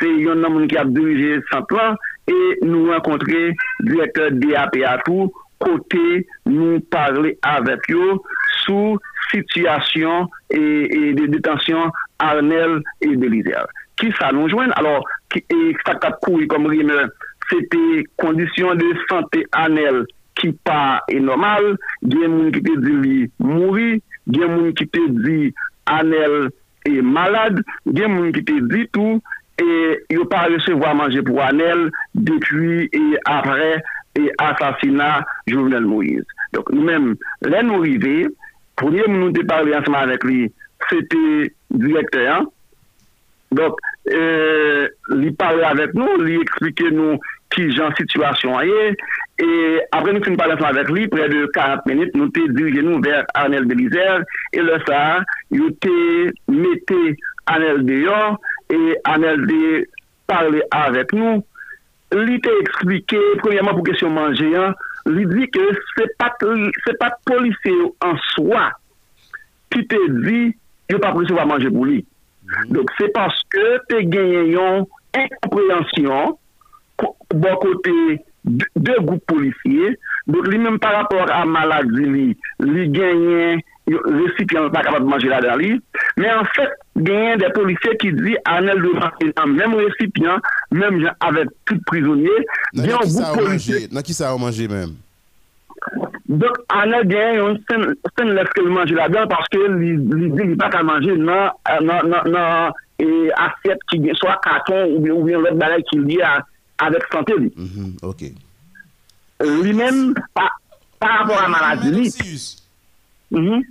c'est 0.01 0.29
un 0.29 0.45
homme 0.45 0.67
qui 0.67 0.77
a 0.77 0.85
dirigé 0.85 1.41
ce 1.51 1.59
plan, 1.67 1.95
et 2.27 2.59
nous 2.63 2.91
rencontré 2.91 3.53
le 3.81 3.91
directeur 3.91 4.31
DAP 4.33 4.77
à 4.87 4.99
tout, 4.99 5.33
côté 5.59 6.27
nous 6.47 6.81
parler 6.81 7.39
avec 7.43 7.81
eux 7.91 8.17
sous 8.65 8.99
situation 9.31 10.29
et, 10.51 11.15
de 11.15 11.27
détention 11.27 11.91
Arnel 12.19 12.81
et 13.01 13.17
Belizer. 13.17 13.67
Qui 13.97 14.13
ça 14.19 14.31
nous 14.33 14.49
joint? 14.49 14.71
Alors, 14.77 15.05
qui, 15.31 15.39
et 15.39 15.77
ça 15.85 15.99
a 16.01 16.13
couru 16.13 16.47
comme 16.47 16.67
rumeur, 16.67 17.09
c'était 17.51 18.05
condition 18.17 18.75
de 18.75 18.87
santé 19.09 19.47
Arnel 19.53 20.05
ki 20.39 20.53
pa 20.67 21.01
e 21.11 21.19
normal, 21.23 21.75
gen 22.07 22.35
moun 22.35 22.53
ki 22.55 22.63
te 22.67 22.77
di 22.85 22.95
li 23.03 23.19
mouri, 23.43 23.99
gen 24.33 24.55
moun 24.55 24.73
ki 24.79 24.87
te 24.95 25.05
di 25.25 25.53
anel 25.91 26.49
e 26.89 27.01
malade, 27.03 27.65
gen 27.95 28.15
moun 28.15 28.33
ki 28.37 28.45
te 28.49 28.59
di 28.71 28.87
tou, 28.97 29.19
e 29.59 29.69
yo 30.15 30.25
pa 30.31 30.47
resevo 30.49 30.87
a 30.87 30.95
manje 30.95 31.23
pou 31.27 31.43
anel, 31.43 31.89
depi 32.15 32.87
e 32.95 33.07
apre 33.27 33.79
e 34.19 34.29
asasina 34.43 35.25
Jovenel 35.51 35.87
Moïse. 35.89 36.27
Donk 36.55 36.71
nou 36.73 36.87
men, 36.87 37.11
lè 37.47 37.63
nou 37.67 37.83
rive, 37.85 38.31
pounye 38.79 39.07
moun 39.09 39.27
nou 39.27 39.35
te 39.35 39.45
parli 39.49 39.75
ansama 39.77 40.05
avèk 40.07 40.25
li, 40.29 40.47
se 40.89 41.03
te 41.13 41.25
direktè 41.75 42.29
an, 42.37 42.49
donk, 43.59 43.83
e, 44.07 44.23
li 45.19 45.35
parli 45.41 45.67
avèk 45.67 45.97
nou, 45.99 46.21
li 46.23 46.39
eksplike 46.45 46.93
nou 46.95 47.19
qui 47.51 47.71
genre 47.75 47.93
situation 47.97 48.61
est. 48.61 48.97
Et 49.41 49.81
après 49.93 50.13
nous 50.13 50.23
finissons 50.23 50.37
parler 50.37 50.65
avec 50.65 50.89
lui, 50.91 51.09
près 51.09 51.29
de 51.29 51.47
40 51.47 51.87
minutes, 51.87 52.15
nous 52.15 52.29
t'es 52.29 52.49
dirigé 52.49 52.83
nous 52.83 53.01
vers 53.01 53.25
Arnel 53.35 53.65
Belizer. 53.65 54.21
Et 54.53 54.61
le 54.61 54.79
ça, 54.87 55.21
nous 55.51 55.71
t'es 55.71 56.33
metté 56.49 57.17
Arnel 57.47 57.85
dehors 57.85 58.41
et 58.71 58.97
Arnel 59.05 59.47
de 59.47 59.87
parler 60.27 60.63
avec 60.71 61.13
nous. 61.13 61.45
Il 62.13 62.41
t'a 62.41 62.51
expliqué, 62.61 63.19
premièrement 63.39 63.75
pour 63.75 63.85
question 63.85 64.11
manger, 64.11 64.57
hein, 64.57 64.75
il 65.07 65.29
dit 65.29 65.49
que 65.51 65.61
c'est 65.97 66.17
pas 66.19 66.35
pas 66.99 67.19
policier 67.25 67.73
en 68.03 68.17
soi 68.35 68.71
qui 69.71 69.87
te 69.87 70.11
dit 70.27 70.55
il 70.91 70.99
pas 70.99 71.13
va 71.13 71.45
manger 71.45 71.71
pour 71.71 71.85
lui. 71.85 72.05
Mm-hmm. 72.47 72.73
Donc 72.73 72.91
c'est 72.99 73.13
parce 73.13 73.41
que 73.51 73.79
tu 73.89 73.97
as 73.97 74.03
gagné 74.03 74.57
bon 77.35 77.57
kote 77.63 77.95
de, 78.45 78.65
de 78.77 78.95
goup 79.05 79.21
polisye, 79.29 79.95
dok 80.29 80.47
li 80.49 80.61
menm 80.61 80.79
par 80.81 80.95
rapport 80.97 81.31
a 81.33 81.45
maladi 81.49 82.07
li, 82.07 82.27
li 82.65 82.87
genyen, 82.95 83.61
le 83.89 84.29
sipyan 84.37 84.69
pa 84.73 84.83
kapab 84.85 85.07
manje 85.09 85.31
la 85.31 85.41
dan 85.45 85.61
li, 85.61 85.75
men 86.21 86.31
an 86.33 86.49
fèt 86.57 86.77
genyen 86.97 87.41
de 87.43 87.51
polisye 87.57 87.97
ki 88.01 88.13
di 88.17 88.37
anel 88.49 88.81
de 88.85 88.95
manje 88.97 89.31
nan 89.35 89.57
menm 89.57 89.77
le 89.81 89.91
sipyan, 89.99 90.41
menm 90.73 91.03
jan 91.05 91.21
avèk 91.29 91.53
tout 91.69 91.85
prizonye, 91.91 92.39
genyon 92.75 93.05
goup 93.05 93.37
polisye. 93.43 93.87
Nan 93.93 94.07
ki 94.07 94.17
sa 94.17 94.33
ou 94.35 94.43
manje 94.43 94.69
menm? 94.71 94.97
Dok 96.29 96.61
anel 96.77 97.07
genyen 97.09 97.41
yon 97.43 97.63
sen, 97.69 97.89
sen 98.17 98.35
leske 98.37 98.65
li 98.65 98.73
manje 98.73 98.97
la 98.97 99.09
dan, 99.13 99.29
paske 99.31 99.61
li, 99.79 99.97
li 99.97 100.29
di 100.33 100.53
li 100.53 100.61
pa 100.61 100.71
ka 100.73 100.85
manje 100.87 101.17
nan, 101.17 101.51
nan, 101.85 102.13
nan, 102.13 102.33
nan 102.33 102.85
e 102.99 103.29
asyet 103.37 103.83
ki 103.91 104.01
gen, 104.05 104.17
so 104.19 104.29
a 104.29 104.37
katon 104.45 104.97
ou 104.97 105.03
bien, 105.05 105.21
bien 105.25 105.45
lòt 105.45 105.59
balay 105.61 105.85
ki 105.89 106.01
li 106.03 106.19
a 106.25 106.39
avec 106.79 107.03
santé. 107.13 107.35
Lui. 107.37 107.53
Mm 107.57 107.97
Ok. 108.03 108.25
Lui-même, 109.41 110.15
par, 110.35 110.61
par, 110.99 111.19
rapport 111.21 111.39
à 111.39 111.43
la 111.43 111.49
maladie. 111.49 112.13
Mm 113.31 113.39
-hmm. 113.39 113.63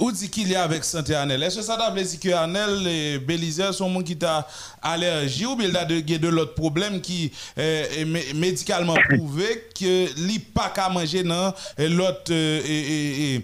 Où 0.00 0.12
dit 0.12 0.30
qu'il 0.30 0.48
y 0.48 0.54
a 0.54 0.62
avec 0.62 0.84
santé 0.84 1.14
Anel? 1.14 1.42
Est-ce 1.42 1.56
que 1.56 1.62
ça 1.62 1.76
veut 1.92 2.02
dire 2.02 2.20
que 2.20 2.28
Anel 2.28 2.86
et 2.86 3.18
Belizer 3.18 3.74
sont 3.74 3.92
gens 3.92 4.02
qui 4.02 4.16
ont 4.22 4.44
allergie 4.80 5.46
ou 5.46 5.56
bien 5.56 5.68
il 5.68 6.10
y 6.10 6.14
a 6.14 6.18
de, 6.18 6.28
l'autre 6.28 6.54
problème 6.54 7.00
qui 7.00 7.32
est 7.56 8.04
médicalement 8.34 8.94
prouvé 9.10 9.64
que 9.78 10.06
li 10.26 10.38
pas 10.38 10.70
qu'à 10.74 10.88
manger 10.88 11.24
dans 11.24 11.52
l'autre 11.78 12.30
euh, 12.30 13.38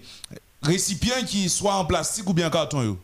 récipient 0.62 1.25
qui 1.26 1.49
soit 1.49 1.75
en 1.75 1.85
plastique 1.87 2.28
ou 2.28 2.35
bien 2.35 2.47
en 2.47 2.50
carton 2.50 2.97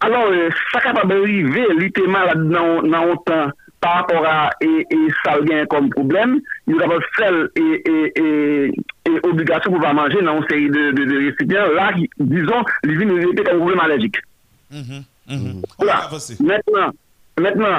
Alors, 0.00 0.26
euh, 0.26 0.50
ça 0.72 0.80
capable 0.80 1.08
d'arriver, 1.08 1.64
il 1.78 1.84
était 1.84 2.06
malade 2.06 2.46
dans, 2.50 2.82
dans 2.82 3.04
autant 3.12 3.50
par 3.86 3.94
rapport 3.98 4.26
à 4.26 4.50
et, 4.60 4.86
et 4.90 5.06
ça 5.24 5.38
vient 5.40 5.64
comme 5.66 5.90
problème, 5.90 6.40
il 6.66 6.74
y 6.74 6.82
a 6.82 6.88
seule 7.16 7.50
et, 7.54 7.82
et, 7.94 8.72
et, 9.06 9.20
obligation 9.22 9.70
pour 9.70 9.80
pas 9.80 9.92
manger 9.92 10.20
dans 10.22 10.38
une 10.38 10.48
série 10.48 10.70
de, 10.70 10.90
de, 10.90 11.04
de 11.04 11.16
récipients. 11.26 11.70
Là, 11.72 11.92
disons, 12.18 12.64
les 12.82 12.96
vignes 12.96 13.14
nous 13.14 13.32
comme 13.44 13.58
problème 13.58 13.80
allergique. 13.86 14.18
Mm 14.72 14.82
-hmm, 14.82 15.02
mm 15.28 15.38
-hmm. 15.42 15.54
Voilà. 15.78 15.98
Maintenant, 16.50 16.88
maintenant 17.44 17.78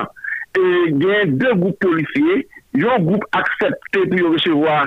il 0.58 1.04
y 1.08 1.12
a 1.16 1.26
deux 1.44 1.56
groupes 1.62 1.80
policiers. 1.88 2.40
Il 2.74 2.82
y 2.84 2.88
a 2.88 2.94
un 2.96 3.04
groupe 3.08 3.26
accepté 3.40 4.00
pour 4.12 4.32
recevoir 4.36 4.82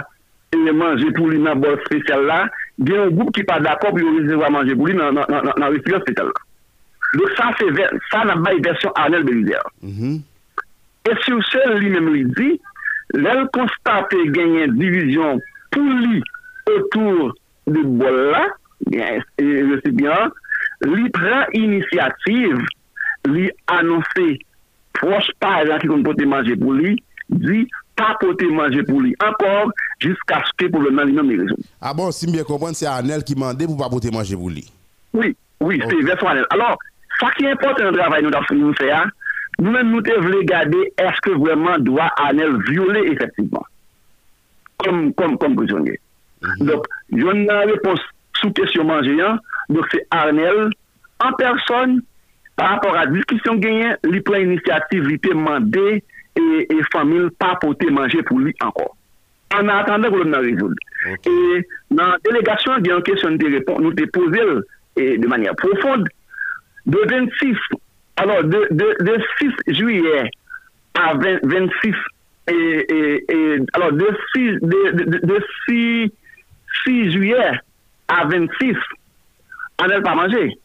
et 0.54 0.72
manger 0.82 1.10
pour 1.16 1.26
lui 1.30 1.38
dans 1.44 1.54
le 1.56 1.60
bol 1.62 1.76
spécial 1.88 2.20
là. 2.30 2.40
Il 2.78 2.88
y 2.88 2.96
a 2.96 3.02
un 3.06 3.10
groupe 3.16 3.30
qui 3.34 3.40
n'est 3.40 3.50
pas 3.54 3.60
d'accord 3.66 3.92
pour 3.96 4.08
recevoir 4.18 4.50
manger 4.58 4.74
pour 4.78 4.86
lui 4.88 4.94
dans 5.00 5.10
le 5.62 5.66
récipient 5.74 6.00
spécial 6.06 6.28
là. 6.34 6.40
Donc 7.16 7.28
ça, 7.36 7.44
c'est 7.58 7.70
ça, 8.10 8.18
n'a 8.24 8.34
la 8.46 8.52
version 8.68 8.90
Arnel 9.02 9.24
Belizer. 9.28 9.62
Mm 9.82 9.90
-hmm. 9.98 10.14
Et 11.08 11.14
sur 11.24 11.42
ce, 11.44 11.78
lui-même 11.78 12.12
lui 12.12 12.24
dit, 12.24 12.60
l'elle 13.14 13.46
constate 13.52 14.14
gagner 14.26 14.68
division 14.68 15.40
pour 15.70 15.82
lui 15.82 16.22
autour 16.66 17.34
de 17.66 17.82
bol-là, 17.82 18.48
je 18.90 19.80
sais 19.84 19.92
bien, 19.92 20.30
lui 20.82 21.08
prend 21.10 21.44
initiative, 21.52 22.58
lui 23.26 23.50
annoncer 23.66 24.38
proche 24.92 25.30
parents 25.38 25.78
qui 25.78 25.86
vont 25.86 26.02
porter 26.02 26.26
manger 26.26 26.56
pour 26.56 26.72
lui, 26.72 27.02
dit 27.30 27.66
pas 27.96 28.16
porter 28.20 28.46
manger 28.46 28.82
pour 28.82 29.00
lui 29.00 29.14
encore 29.22 29.70
jusqu'à 29.98 30.42
ce 30.44 30.50
que 30.56 30.64
le 30.64 30.70
problème 30.70 31.00
lui-même. 31.06 31.48
Ah 31.80 31.94
bon, 31.94 32.10
si 32.10 32.30
bien 32.30 32.44
comprendre, 32.44 32.74
c'est 32.74 32.86
Arnel 32.86 33.22
qui 33.24 33.34
m'a 33.34 33.54
pour 33.54 33.76
pas 33.76 33.88
porter 33.88 34.10
manger 34.10 34.36
pour 34.36 34.50
lui. 34.50 34.70
Oui, 35.12 35.36
oui, 35.60 35.82
c'est 35.88 36.00
version 36.02 36.28
Arnel. 36.28 36.46
Alors, 36.50 36.78
ça 37.20 37.30
qui 37.36 37.44
est 37.44 37.50
important 37.50 37.84
dans 37.84 37.90
le 37.90 37.98
travail 37.98 38.22
nous 38.22 38.30
avons 38.32 38.74
fait, 38.74 38.90
Nou 39.60 39.72
men 39.74 39.90
nou 39.92 40.00
te 40.04 40.14
vle 40.24 40.40
gade 40.48 40.78
eske 41.04 41.34
vweman 41.36 41.84
dwa 41.84 42.08
anel 42.24 42.56
viole 42.64 43.04
efektivman. 43.10 43.66
Kom, 44.80 45.10
kom, 45.18 45.36
kom 45.40 45.56
prisonye. 45.58 45.98
Mm 46.40 46.50
-hmm. 46.50 46.66
Dok, 46.70 46.86
yon 47.08 47.44
nan 47.44 47.68
repons 47.68 48.00
sou 48.40 48.52
kesyon 48.56 48.88
manjeyan, 48.88 49.40
dok 49.68 49.90
se 49.92 50.00
anel 50.08 50.70
an 51.20 51.36
person 51.36 52.00
par 52.54 52.70
rapport 52.70 52.96
a 52.96 53.04
diskisyon 53.06 53.60
genyen, 53.60 53.96
li 54.02 54.20
plen 54.20 54.48
inisiativ 54.48 55.04
li 55.04 55.18
te 55.18 55.34
mande 55.34 56.00
e, 56.34 56.44
e 56.64 56.78
famil 56.92 57.28
pa 57.36 57.54
pote 57.60 57.90
manje 57.90 58.22
pou 58.28 58.38
li 58.38 58.54
ankon. 58.64 58.88
An 59.56 59.68
atanda 59.68 60.08
kou 60.08 60.22
lom 60.22 60.32
nan 60.32 60.44
rezoud. 60.44 60.80
Okay. 61.12 61.32
E 61.32 61.62
nan 61.96 62.16
delegasyon 62.24 62.84
genyen 62.84 63.04
kesyon 63.04 63.38
te 63.38 63.52
repons, 63.52 63.80
nou 63.84 63.92
te 63.92 64.08
pose 64.16 64.40
e, 64.96 65.16
de 65.20 65.26
manye 65.28 65.52
profonde, 65.60 66.08
de 66.84 67.04
26 67.12 67.56
Alors, 68.20 68.44
de, 68.44 68.68
de, 68.70 68.96
de 69.02 69.22
6 69.66 69.74
juillet 69.78 70.30
à 70.92 71.14
20, 71.14 71.38
26, 71.42 71.94
et, 72.48 72.52
et, 72.52 73.24
et, 73.32 73.56
alors 73.72 73.92
de 73.92 74.08
6, 74.34 74.58
de, 74.60 75.40
6, 75.66 76.12
6 76.84 77.12
juillet 77.12 77.52
à 78.08 78.26
26, 78.26 78.76
on 79.80 79.86
n'a 79.86 80.00
pas 80.02 80.14
mangé. 80.14 80.58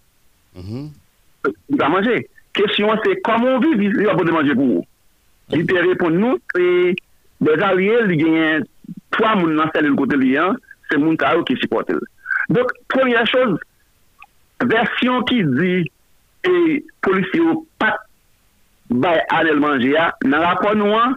Mm-hmm. 0.57 0.59
On 0.59 0.59
mm 0.59 0.91
-hmm. 1.69 1.77
pas 1.77 1.89
mangé. 1.89 2.27
Question, 2.51 2.89
c'est 3.05 3.21
comment 3.21 3.55
on 3.55 3.59
vit, 3.59 3.85
il 3.85 4.09
a 4.09 4.15
pas 4.15 4.23
de 4.25 4.31
manger 4.31 4.53
pour 4.53 4.67
vous. 4.73 4.85
Il 5.51 5.59
mm 5.59 5.61
-hmm. 5.61 5.67
peut 5.69 5.89
répondre 5.89 6.17
nous, 6.23 6.37
c'est 6.53 6.95
des 7.45 7.57
alliés, 7.69 8.03
il 8.09 8.21
y 8.21 8.37
a 8.37 8.59
trois 9.11 9.35
mounes 9.39 9.55
dans 9.55 9.69
celle 9.73 9.95
côté 9.95 10.17
lien, 10.17 10.47
c'est 10.87 10.97
moun 10.97 11.15
qui 11.47 11.55
supporte. 11.61 11.91
Donc, 12.55 12.67
première 12.95 13.27
chose, 13.35 13.57
version 14.75 15.15
qui 15.29 15.39
dit 15.59 15.83
e 16.45 16.83
polisi 17.05 17.41
yo 17.41 17.61
pat 17.81 18.01
bay 18.89 19.19
anel 19.33 19.59
manje 19.59 19.89
ya, 19.93 20.11
nan 20.25 20.43
rapon 20.45 20.79
nou 20.79 20.97
an, 20.97 21.15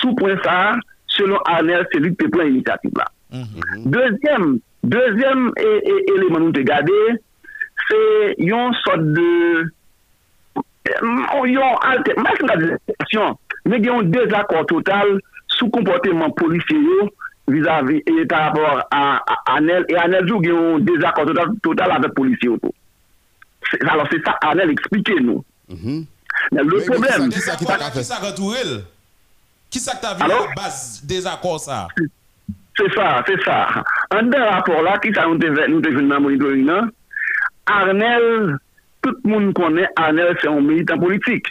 sou 0.00 0.14
pwen 0.18 0.38
sa, 0.44 0.74
selon 1.14 1.42
anel 1.50 1.86
se 1.92 2.02
li 2.02 2.12
te 2.18 2.28
plen 2.32 2.52
inisiativ 2.54 2.98
la. 2.98 3.06
Mm 3.34 3.44
-hmm. 3.44 3.86
Dezyem, 3.94 4.60
dezyem 4.82 5.52
eleman 6.14 6.40
e, 6.40 6.44
nou 6.44 6.52
te 6.52 6.62
gade, 6.62 7.18
se 7.88 8.00
yon 8.38 8.74
sot 8.82 9.02
de, 9.14 9.30
mm, 11.02 11.46
yon 11.46 11.76
alte, 11.80 12.12
mas 12.16 12.38
yon 12.40 12.54
adresasyon, 12.56 13.36
me 13.64 13.76
gen 13.76 13.92
yon 13.92 14.10
dezakor 14.10 14.66
total 14.66 15.18
sou 15.46 15.70
komporteman 15.70 16.32
polisi 16.34 16.74
yo, 16.74 17.08
vis-à-vis, 17.48 18.02
et 18.06 18.26
par 18.26 18.44
rapport 18.44 18.88
a 18.90 19.20
anel, 19.56 19.84
et 19.88 19.96
anel 19.96 20.26
jou 20.26 20.42
gen 20.42 20.54
yon 20.54 20.78
dezakor 20.84 21.26
total, 21.26 21.54
total 21.62 21.90
avè 21.90 22.08
polisi 22.16 22.46
yo 22.46 22.58
tou. 22.58 22.74
Alors 23.88 24.06
c'est 24.10 24.24
ça, 24.24 24.36
Arnel, 24.42 24.70
expliquez-nous. 24.70 25.44
Mm 25.68 25.74
-hmm. 25.74 26.04
Mais 26.52 26.62
le 26.62 26.76
mais 26.78 26.84
problème... 26.84 27.30
C'est 27.32 27.40
ça 27.40 27.56
qui 27.56 27.64
ça 27.64 27.76
Qui 29.70 29.78
ça 29.80 29.94
que 29.94 30.00
tu 30.00 30.06
as 30.06 30.14
vu 30.14 30.28
la 30.28 30.54
base 30.54 31.02
des 31.04 31.26
accords 31.26 31.60
ça? 31.60 31.88
C'est 32.76 32.92
ça, 32.94 33.22
c'est 33.26 33.40
ça. 33.44 33.82
En 34.10 34.22
deux 34.22 34.42
rapports 34.42 34.82
là, 34.82 34.98
qui 34.98 35.12
ça 35.14 35.26
nous 35.26 35.38
devient 35.38 36.08
dans 36.08 36.20
monitoring 36.20 36.70
Arnel, 37.66 38.58
tout 39.02 39.14
le 39.24 39.30
monde 39.30 39.54
connaît 39.54 39.88
Arnel, 39.96 40.36
c'est 40.40 40.48
un 40.48 40.60
militant 40.60 40.98
politique. 40.98 41.46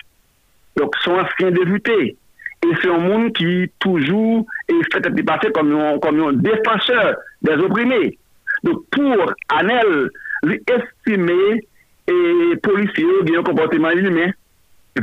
Donc, 0.77 0.93
son 1.03 1.13
ancien 1.13 1.51
député. 1.51 2.17
Et 2.65 2.75
c'est 2.81 2.89
un 2.89 2.97
monde 2.97 3.33
qui 3.33 3.69
toujours 3.79 4.45
est 4.69 4.93
fait 4.93 5.09
dépasser 5.13 5.51
comme 5.51 5.73
un, 5.75 5.99
comme 5.99 6.19
un 6.21 6.33
défenseur 6.33 7.15
des 7.41 7.53
opprimés. 7.53 8.17
Donc, 8.63 8.77
pour 8.91 9.33
Arnel, 9.49 10.09
lui 10.43 10.61
estimer 10.67 11.67
e 12.07 12.55
polisye 12.63 13.05
yo 13.05 13.23
gen 13.23 13.39
yon 13.39 13.47
komporteman 13.47 13.99
li 13.99 14.11
men 14.11 14.33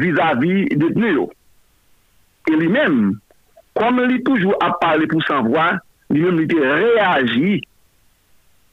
vizavi 0.01 0.67
detene 0.71 1.13
yo. 1.15 1.27
E 2.51 2.57
li 2.57 2.69
men, 2.73 2.99
kom 3.79 4.01
li 4.05 4.21
toujou 4.27 4.57
ap 4.65 4.79
pale 4.83 5.09
pou 5.11 5.25
san 5.27 5.49
vwa, 5.49 5.73
li 6.13 6.25
men 6.25 6.41
li 6.41 6.49
te 6.51 6.61
reagi 6.61 7.59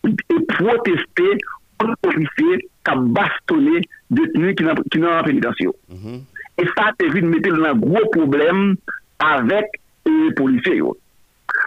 e 0.07 0.39
proteste 0.53 1.37
kon 1.77 1.95
polisye 2.03 2.61
ka 2.87 2.95
bastone 3.15 3.83
detene 4.09 4.53
ki 4.57 4.67
nan, 4.67 4.83
nan 4.99 5.19
apenitasyon. 5.21 5.73
Mm 5.89 5.97
-hmm. 6.03 6.21
E 6.57 6.63
sa 6.75 6.91
te 6.97 7.09
vi 7.13 7.21
de 7.21 7.27
mette 7.27 7.51
nan 7.51 7.79
gwo 7.79 8.07
problem 8.11 8.77
avek 9.17 9.79
e 10.05 10.33
polisye 10.35 10.77
yo. 10.77 10.95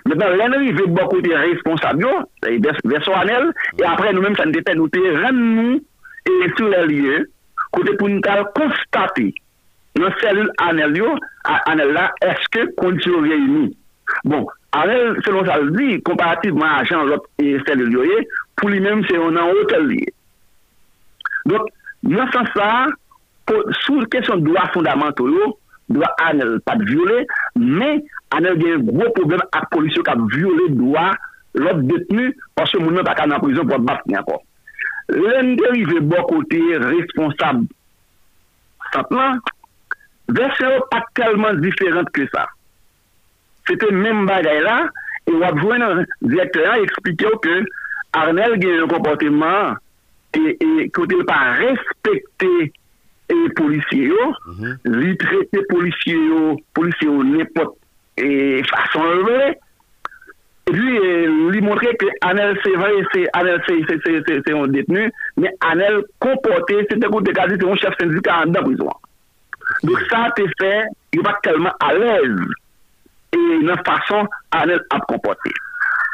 Mèten, 0.09 0.37
lè 0.39 0.47
nou 0.49 0.65
y 0.65 0.73
ve 0.73 0.87
bo 0.87 1.07
kote 1.09 1.37
responsabyo, 1.37 2.11
verso 2.85 3.15
anel, 3.17 3.51
e 3.79 3.85
apre 3.85 4.13
nou 4.13 4.25
mèm 4.25 4.37
sa 4.37 4.47
nou 4.49 4.57
te 4.57 4.63
ten 4.67 4.79
nou 4.81 4.89
te 4.93 5.01
ren 5.01 5.39
nou 5.57 5.79
e 6.29 6.51
sou 6.57 6.69
lè 6.73 6.83
liye, 6.91 7.23
kote 7.75 7.95
pou 8.01 8.11
nou 8.11 8.23
kal 8.25 8.45
konstate 8.57 9.31
nan 10.01 10.15
selul 10.21 10.51
anel 10.67 10.97
yo, 10.99 11.11
anel 11.69 11.93
la, 11.97 12.09
eske 12.25 12.67
kondisyon 12.81 13.27
reyni. 13.27 13.67
Bon, 14.29 14.47
anel, 14.77 15.17
selon 15.27 15.47
sa 15.49 15.59
li, 15.63 15.99
komparativeman 16.07 16.79
a 16.79 16.87
jan 16.89 17.11
lop 17.11 17.27
e 17.43 17.57
selul 17.67 17.93
yo 17.99 18.07
ye, 18.09 18.23
pou 18.61 18.73
li 18.73 18.81
menm 18.83 19.05
se 19.09 19.19
yon 19.19 19.37
nan 19.39 19.53
hotel 19.53 19.87
liye. 19.91 20.13
Don, 21.51 21.67
nan 22.11 22.31
san 22.35 22.49
sa, 22.55 22.69
sou 23.85 24.05
kesyon 24.13 24.45
doa 24.47 24.69
fondamental 24.75 25.33
yo, 25.35 25.51
doa 25.91 26.11
anel 26.29 26.59
pat 26.67 26.83
viole, 26.87 27.25
men 27.59 28.05
anel 28.37 28.59
gen 28.61 28.87
gwo 28.87 29.11
problem 29.17 29.43
ak 29.49 29.67
polisyon 29.75 30.07
kap 30.07 30.23
viole 30.35 30.71
doa 30.77 31.11
lop 31.59 31.83
detenu, 31.89 32.31
pwase 32.55 32.79
moun 32.79 32.95
nan 33.01 33.07
baka 33.07 33.27
nan 33.27 33.43
prizon 33.43 33.67
pou 33.67 33.83
bat 33.89 34.05
ni 34.07 34.19
akor. 34.19 34.39
Len 35.11 35.57
derive 35.59 36.01
bo 36.07 36.23
kote 36.29 36.61
responsab 36.85 37.65
sa 38.93 39.03
plan, 39.07 39.39
verse 40.31 40.63
yo 40.63 40.83
pa 40.91 41.03
kalman 41.19 41.61
diferent 41.63 42.11
ke 42.15 42.27
sa. 42.31 42.47
Sete 43.69 43.91
men 43.95 44.27
bagay 44.29 44.63
la, 44.65 44.77
e 45.27 45.37
wap 45.39 45.59
jwen 45.63 45.83
nan 45.83 46.05
direktoran 46.23 46.85
eksplike 46.87 47.27
yo 47.27 47.39
ke 47.45 47.61
Arnel 48.19 48.57
gen 48.59 48.81
yon 48.81 48.91
komporteman 48.91 49.77
e, 50.35 50.89
kote 50.95 51.19
yo 51.19 51.27
pa 51.29 51.41
respekte 51.61 52.51
e, 53.31 53.37
polisye 53.59 54.11
yo, 54.11 54.31
mm 54.47 54.55
-hmm. 54.59 55.01
li 55.01 55.17
trete 55.23 55.63
polisye 55.71 56.19
yo, 56.19 56.57
polisye 56.75 57.07
yo 57.07 57.23
nepot 57.23 57.77
e 58.19 58.63
fason 58.71 59.07
levele, 59.15 59.55
lui 60.73 61.61
montrer 61.61 61.97
que 61.97 62.07
Anel, 62.23 62.59
c'est 62.65 62.77
vrai, 62.77 62.91
c'est 63.13 63.27
Anel, 63.33 63.63
c'est 63.67 64.53
un 64.53 64.67
détenu, 64.69 65.11
mais 65.37 65.51
Anel 65.61 66.03
comporté, 66.19 66.87
c'était 66.91 67.09
pour 67.09 67.23
des 67.23 67.33
c'est 67.35 67.65
un 67.65 67.77
chef 67.77 67.95
syndicat 67.99 68.45
en 68.47 68.53
prison. 68.53 68.91
Donc, 69.83 70.01
ça, 70.11 70.29
t'es 70.35 70.47
fait, 70.61 70.85
il 71.13 71.23
va 71.23 71.39
tellement 71.43 71.73
à 71.81 71.95
l'aise. 71.95 72.37
Et 73.33 73.65
de 73.65 73.75
façon, 73.87 74.27
Anel 74.51 74.81
a 74.91 75.01
comporté. 75.01 75.51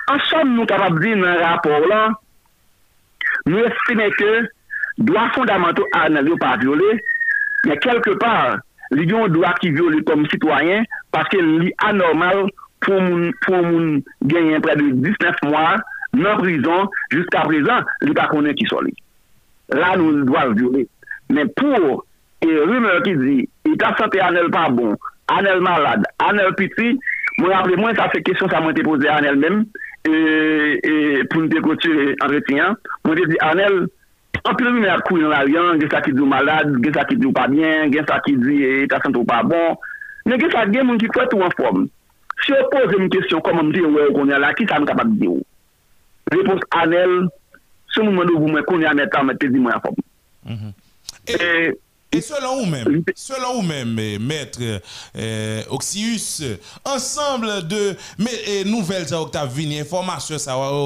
En 0.08 0.18
somme, 0.20 0.54
nous 0.54 0.66
capables 0.66 1.00
de 1.00 1.06
dire 1.06 1.16
dans 1.16 1.32
le 1.32 1.40
rapport 1.40 1.86
là, 1.88 2.10
nous 3.46 3.58
estimons 3.58 4.10
que 4.10 4.48
droits 4.98 5.30
fondamentaux 5.30 5.86
Anel 5.92 6.24
n'est 6.24 6.36
pas 6.36 6.56
violé, 6.56 7.02
mais 7.64 7.76
quelque 7.78 8.10
part, 8.10 8.58
il 8.92 9.10
y 9.10 9.14
a 9.14 9.24
un 9.24 9.28
droit 9.28 9.54
qui 9.54 9.70
viole 9.70 10.04
comme 10.04 10.28
citoyen 10.28 10.84
parce 11.10 11.28
qu'il 11.28 11.66
est 11.66 11.74
anormal 11.78 12.46
pou 12.86 13.02
moun, 13.02 13.30
moun 13.50 13.88
genyen 14.30 14.64
pre 14.64 14.76
de 14.78 14.90
19 15.04 15.44
mwa 15.50 15.76
nan 16.16 16.40
prizon, 16.40 16.90
jiska 17.12 17.44
prezan, 17.48 17.86
li 18.04 18.14
pa 18.16 18.28
konen 18.30 18.56
ki 18.56 18.68
soli. 18.70 18.94
La 19.74 19.94
nou 19.98 20.24
doav 20.28 20.54
viole. 20.56 20.86
Men 21.32 21.50
pou, 21.58 21.98
e 22.44 22.52
rumeur 22.62 23.02
ki 23.04 23.16
di, 23.20 23.36
ita 23.72 23.92
sante 23.98 24.22
anel 24.22 24.48
pa 24.54 24.68
bon, 24.72 24.94
anel 25.34 25.62
malade, 25.64 26.06
anel 26.22 26.54
piti, 26.58 26.94
moun 27.40 27.52
aple 27.56 27.76
mwen 27.80 27.98
sa 27.98 28.08
se 28.12 28.22
kesyon 28.24 28.52
sa 28.52 28.62
mwen 28.62 28.76
te 28.76 28.86
pose 28.86 29.10
anel 29.10 29.38
men, 29.42 29.64
e, 30.06 30.14
e 30.78 30.94
pou 31.32 31.42
nou 31.42 31.50
te 31.52 31.62
kote 31.64 31.92
entretien, 32.14 32.78
mwen 33.04 33.20
te 33.20 33.28
di 33.32 33.42
anel, 33.44 33.82
anpil 34.46 34.70
rumeur 34.70 35.02
kou 35.08 35.18
yon 35.18 35.34
la 35.34 35.42
yon, 35.50 35.82
gen 35.82 35.90
sa 35.90 36.04
ki 36.04 36.14
di 36.14 36.22
ou 36.22 36.30
malade, 36.30 36.78
gen 36.84 36.94
sa 36.94 37.04
ki 37.08 37.18
di 37.18 37.26
ou 37.26 37.34
pa 37.36 37.48
bien, 37.50 37.90
gen 37.90 38.06
sa 38.08 38.22
ki 38.22 38.36
di 38.38 38.62
ita 38.86 39.00
eh, 39.00 39.02
sante 39.02 39.18
ou 39.18 39.26
pa 39.26 39.42
bon, 39.42 39.74
men 40.30 40.38
gen 40.38 40.54
sa 40.54 40.64
gen 40.70 40.86
moun 40.86 41.02
ki 41.02 41.10
kwe 41.10 41.26
tou 41.32 41.42
an 41.42 41.54
form. 41.58 41.88
Si 42.44 42.52
yo 42.52 42.68
pose 42.72 42.98
m 43.00 43.08
kesyon 43.12 43.42
koman 43.44 43.70
m 43.70 43.72
diyo 43.74 43.90
wè 43.94 44.08
ou 44.10 44.16
konye 44.18 44.38
la, 44.38 44.52
ki 44.56 44.66
sa 44.68 44.80
m 44.80 44.86
kapak 44.88 45.08
diyo? 45.20 45.38
Repons 46.34 46.62
anel, 46.76 47.16
se 47.94 48.02
m 48.04 48.12
mwen 48.12 48.28
do 48.28 48.38
vou 48.38 48.52
mwen 48.52 48.66
konye 48.68 48.88
anetan 48.90 49.28
mwen 49.28 49.40
tezi 49.40 49.62
mwen 49.62 49.76
a 49.76 49.82
fòm. 49.84 49.96
E... 51.32 51.72
et 52.16 52.20
selon 52.20 52.60
vous-même, 52.60 53.02
selon 53.14 53.54
vous-même, 53.56 54.18
maître 54.18 54.60
euh, 55.16 55.62
Oxius, 55.70 56.42
ensemble 56.84 57.66
de 57.68 57.96
nouvelles 58.64 59.06
que 59.06 59.80
informations 59.80 60.38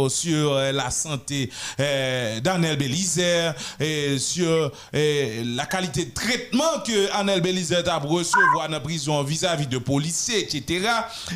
sur 0.08 0.52
euh, 0.52 0.72
la 0.72 0.90
santé 0.90 1.50
euh, 1.78 2.40
d'Anel 2.40 2.76
Belizer, 2.76 3.54
et 3.78 4.18
sur 4.18 4.72
euh, 4.94 5.42
la 5.56 5.66
qualité 5.66 6.06
de 6.06 6.10
traitement 6.10 6.80
que 6.86 7.12
Anel 7.12 7.40
Belizer 7.40 7.88
a 7.88 7.98
recevoir 7.98 8.66
dans 8.66 8.72
la 8.72 8.80
prison 8.80 9.22
vis-à-vis 9.22 9.66
de 9.66 9.78
policiers, 9.78 10.40
etc., 10.40 10.88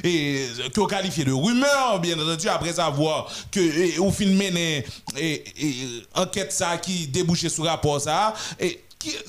et 0.03 0.47
que 0.73 0.81
vous 0.81 0.87
qualifiez 0.87 1.25
de 1.25 1.33
rumeur, 1.33 2.01
bien 2.01 2.19
entendu, 2.19 2.49
après 2.49 2.79
avoir 2.81 3.31
que 3.51 3.61
filmez 4.11 4.85
une 5.17 6.03
enquête 6.15 6.53
ça 6.53 6.77
qui 6.79 7.07
débouchait 7.07 7.49
sur 7.49 7.65
rapport 7.65 8.01
ça, 8.01 8.35
et 8.59 8.81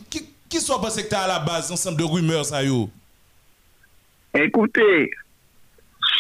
qui 0.09 0.25
Qui 0.49 0.59
soit 0.59 0.79
pensé 0.79 1.03
que 1.03 1.09
tu 1.09 1.15
à 1.15 1.27
la 1.27 1.39
base 1.39 1.71
ensemble 1.71 1.97
de 1.97 2.03
rumeurs 2.03 2.45
ça 2.45 2.63
yo? 2.63 2.89
Écoutez, 4.33 5.11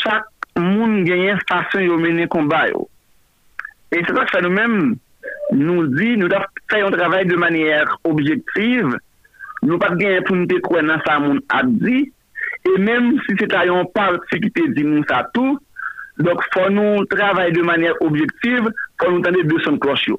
chaque 0.01 0.25
monde 0.57 1.03
gagne 1.03 1.29
une 1.29 1.39
façon 1.47 1.79
de 1.79 1.95
mener 1.95 2.27
combat 2.27 2.69
yo. 2.69 2.89
Et 3.91 4.01
c'est 4.05 4.15
ça 4.15 4.25
que 4.25 4.41
nous-mêmes 4.41 4.95
nous 5.51 5.87
dit, 5.87 6.17
nous 6.17 6.27
devons 6.27 6.41
faire 6.69 6.87
un 6.87 6.91
travail 6.91 7.25
de 7.25 7.35
manière 7.35 7.97
objective. 8.03 8.97
Nous 9.61 9.77
pas 9.77 9.95
gagner 9.95 10.21
pour 10.21 10.35
nous 10.35 10.45
décroître 10.45 10.87
dans 10.87 10.99
ça 11.05 11.19
monde 11.19 11.41
a 11.49 11.61
dit. 11.63 12.11
Et 12.65 12.79
même 12.79 13.19
si 13.27 13.35
c'est 13.39 13.53
un 13.53 13.85
parti 13.85 14.39
qui 14.41 14.51
te 14.51 14.69
dit 14.71 14.83
nous 14.83 15.03
ça 15.07 15.29
tout, 15.33 15.59
donc 16.17 16.41
faut 16.53 16.69
nous 16.69 17.05
travailler 17.05 17.51
de 17.51 17.61
manière 17.61 17.93
objective, 18.01 18.69
faut 19.01 19.11
nous 19.11 19.21
tendre 19.21 19.43
deux 19.43 19.59
sons 19.59 19.77
cloches. 19.77 20.09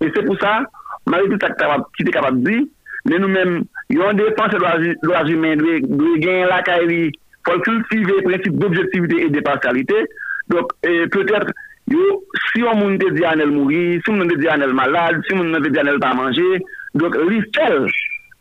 Et 0.00 0.10
c'est 0.14 0.24
pour 0.24 0.38
ça, 0.38 0.62
malgré 1.06 1.30
tout 1.30 1.38
ça 1.40 1.50
que 1.50 1.82
tu 1.96 2.06
es 2.06 2.10
capable 2.10 2.42
de 2.42 2.50
dire, 2.50 2.62
men 3.08 3.22
nou 3.22 3.32
men, 3.32 3.60
yon 3.92 4.18
depanse 4.18 4.58
doaz 4.60 5.28
humen, 5.30 5.62
dwe 5.62 6.14
gen 6.22 6.48
lakay 6.50 6.86
li, 6.90 7.02
fol 7.46 7.60
kultive 7.64 8.20
prinsip 8.26 8.58
d'objektivite 8.60 9.18
et 9.26 9.30
de 9.30 9.42
partialite, 9.44 10.04
dok, 10.52 10.74
e, 10.84 11.06
peut-etre, 11.12 11.54
yo, 11.90 12.18
si 12.50 12.64
yon 12.64 12.80
moun 12.80 12.98
te 13.00 13.10
di 13.16 13.24
anel 13.26 13.52
mouri, 13.54 14.00
si 14.04 14.12
moun 14.12 14.28
te 14.30 14.36
di 14.40 14.50
anel 14.52 14.74
malade, 14.76 15.22
si 15.28 15.36
moun 15.38 15.56
te 15.56 15.70
di 15.70 15.80
anel 15.80 16.00
pa 16.02 16.12
manje, 16.18 16.60
dok, 17.00 17.16
li 17.30 17.40
fel 17.56 17.86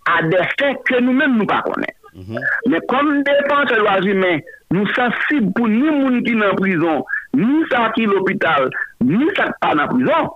a 0.09 0.19
defè 0.27 0.73
ke 0.89 0.99
nou 1.03 1.15
men 1.15 1.37
nou 1.37 1.47
pa 1.49 1.61
konen. 1.65 1.95
Mm 2.13 2.25
-hmm. 2.25 2.45
Men 2.73 2.81
kom 2.89 3.11
depanse 3.23 3.75
doaz 3.77 4.05
humen, 4.05 4.41
nou 4.73 4.85
sensib 4.97 5.53
pou 5.55 5.67
ni 5.67 5.87
moun 5.87 6.23
ki 6.25 6.35
nan 6.35 6.57
prison, 6.59 7.03
ni 7.33 7.63
sa 7.69 7.91
ki 7.95 8.05
l'opital, 8.09 8.69
ni 8.99 9.29
sa 9.37 9.51
pa 9.61 9.73
nan 9.75 9.87
prison, 9.93 10.33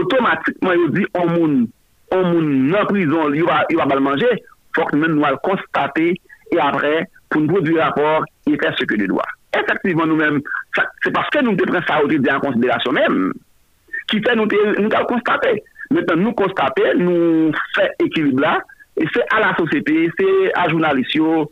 otomatikman 0.00 0.78
yo 0.78 0.88
di 0.96 1.06
an 1.12 1.28
moun 1.36 1.56
on 2.12 2.28
moun 2.28 2.50
nan 2.72 2.88
prizon 2.90 3.36
yo 3.36 3.48
va, 3.48 3.62
va 3.78 3.88
bal 3.90 4.02
manje, 4.04 4.30
fok 4.76 4.92
men 4.96 5.16
nou 5.16 5.26
al 5.28 5.38
konstate, 5.44 6.12
e 6.52 6.60
apre, 6.60 7.06
pou 7.32 7.42
nou 7.42 7.56
produ 7.56 7.78
rapor, 7.78 8.26
y 8.48 8.58
fè 8.60 8.72
se 8.76 8.86
ke 8.88 8.98
de 9.00 9.08
doa. 9.10 9.24
Efektivman 9.56 10.08
nou 10.10 10.20
men, 10.20 10.40
se 10.76 11.12
paske 11.14 11.42
nou 11.44 11.56
te 11.58 11.68
pren 11.68 11.84
sa 11.88 12.00
ote 12.04 12.20
de 12.20 12.32
an 12.32 12.42
konsiderasyon 12.44 12.98
men, 12.98 13.18
ki 14.12 14.20
fè 14.24 14.36
nou 14.36 14.48
te 14.50 14.60
al 14.98 15.08
konstate. 15.10 15.56
Metan 15.92 16.22
nou 16.24 16.36
konstate, 16.36 16.94
nou 17.00 17.50
fè 17.76 17.90
ekilibla, 18.04 18.58
e 18.96 19.08
se 19.12 19.24
a 19.32 19.42
la 19.42 19.52
sosete, 19.58 20.06
se 20.16 20.30
a 20.56 20.68
jounalisyon, 20.70 21.48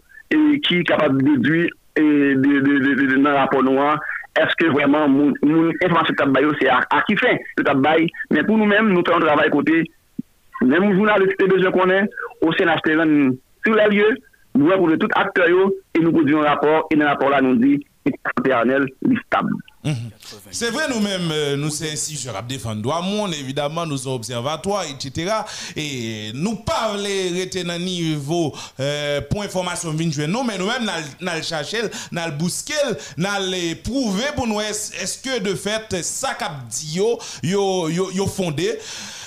ki 0.64 0.82
kapab 0.86 1.18
dedwi 1.20 1.68
nan 2.00 3.34
rapor 3.34 3.64
nou 3.66 3.82
an, 3.82 4.00
eske 4.40 4.68
vwèman 4.70 5.10
moun 5.10 5.72
informasyon 5.74 6.16
tabay 6.20 6.46
yo 6.46 6.52
se 6.60 6.68
a 6.70 7.00
ki 7.08 7.16
fè. 7.20 7.34
Se 7.56 7.64
tabay, 7.66 8.06
men 8.32 8.46
pou 8.46 8.56
nou 8.56 8.68
men, 8.70 8.92
nou 8.92 9.04
fè 9.04 9.16
an 9.16 9.24
travay 9.26 9.50
kote, 9.52 9.82
Mèm 10.60 10.88
ou 10.90 10.96
jounalist 10.96 11.38
te 11.40 11.48
bejè 11.50 11.72
konè, 11.74 12.02
ou 12.44 12.52
sè 12.56 12.66
n'achete 12.68 12.98
ren 13.00 13.14
sou 13.64 13.76
la 13.76 13.88
lye, 13.92 14.08
nou 14.58 14.68
wè 14.68 14.80
pou 14.80 14.90
de 14.90 14.98
tout 15.00 15.14
akte 15.20 15.48
yo, 15.48 15.70
e 15.96 16.02
nou 16.02 16.12
produyon 16.16 16.44
rapor, 16.44 16.84
e 16.92 16.98
nan 16.98 17.12
rapor 17.12 17.32
la 17.32 17.40
nou 17.44 17.56
di, 17.60 17.78
et 18.06 18.16
paternel 18.24 18.86
li 19.06 19.16
stab. 19.26 19.48
C'est 20.50 20.70
vrai, 20.70 20.84
nous-mêmes, 20.90 21.30
euh, 21.32 21.56
nous 21.56 21.70
c'est 21.70 21.92
ainsi, 21.92 22.14
je 22.14 22.28
rap 22.28 22.46
défendre 22.46 23.02
monde, 23.02 23.32
évidemment, 23.32 23.86
nous 23.86 23.96
sommes 23.96 24.14
observatoires, 24.14 24.84
etc. 24.84 25.32
Et 25.74 26.32
nous 26.34 26.56
parlons, 26.56 27.02
retenir 27.02 27.78
niveau 27.78 28.54
euh, 28.78 29.22
point 29.22 29.46
information 29.46 29.90
vingt 29.92 30.26
non, 30.26 30.44
mais 30.44 30.58
nous-mêmes, 30.58 30.90
nous 31.20 31.28
le 31.34 31.42
cherchons, 31.42 31.88
nous 32.12 32.22
le 32.22 32.32
bousquons, 32.32 32.74
nous 33.16 33.26
le 33.26 33.74
prouver 33.82 34.26
pour 34.36 34.46
nous, 34.46 34.60
est-ce 34.60 35.18
que 35.22 35.40
de 35.40 35.54
fait, 35.54 36.02
ça 36.02 36.34
cap 36.34 36.52
dit, 36.68 36.96
yo, 36.96 37.18
yo, 37.42 37.88
yo, 37.88 38.10
yo 38.12 38.26
fondé. 38.26 38.78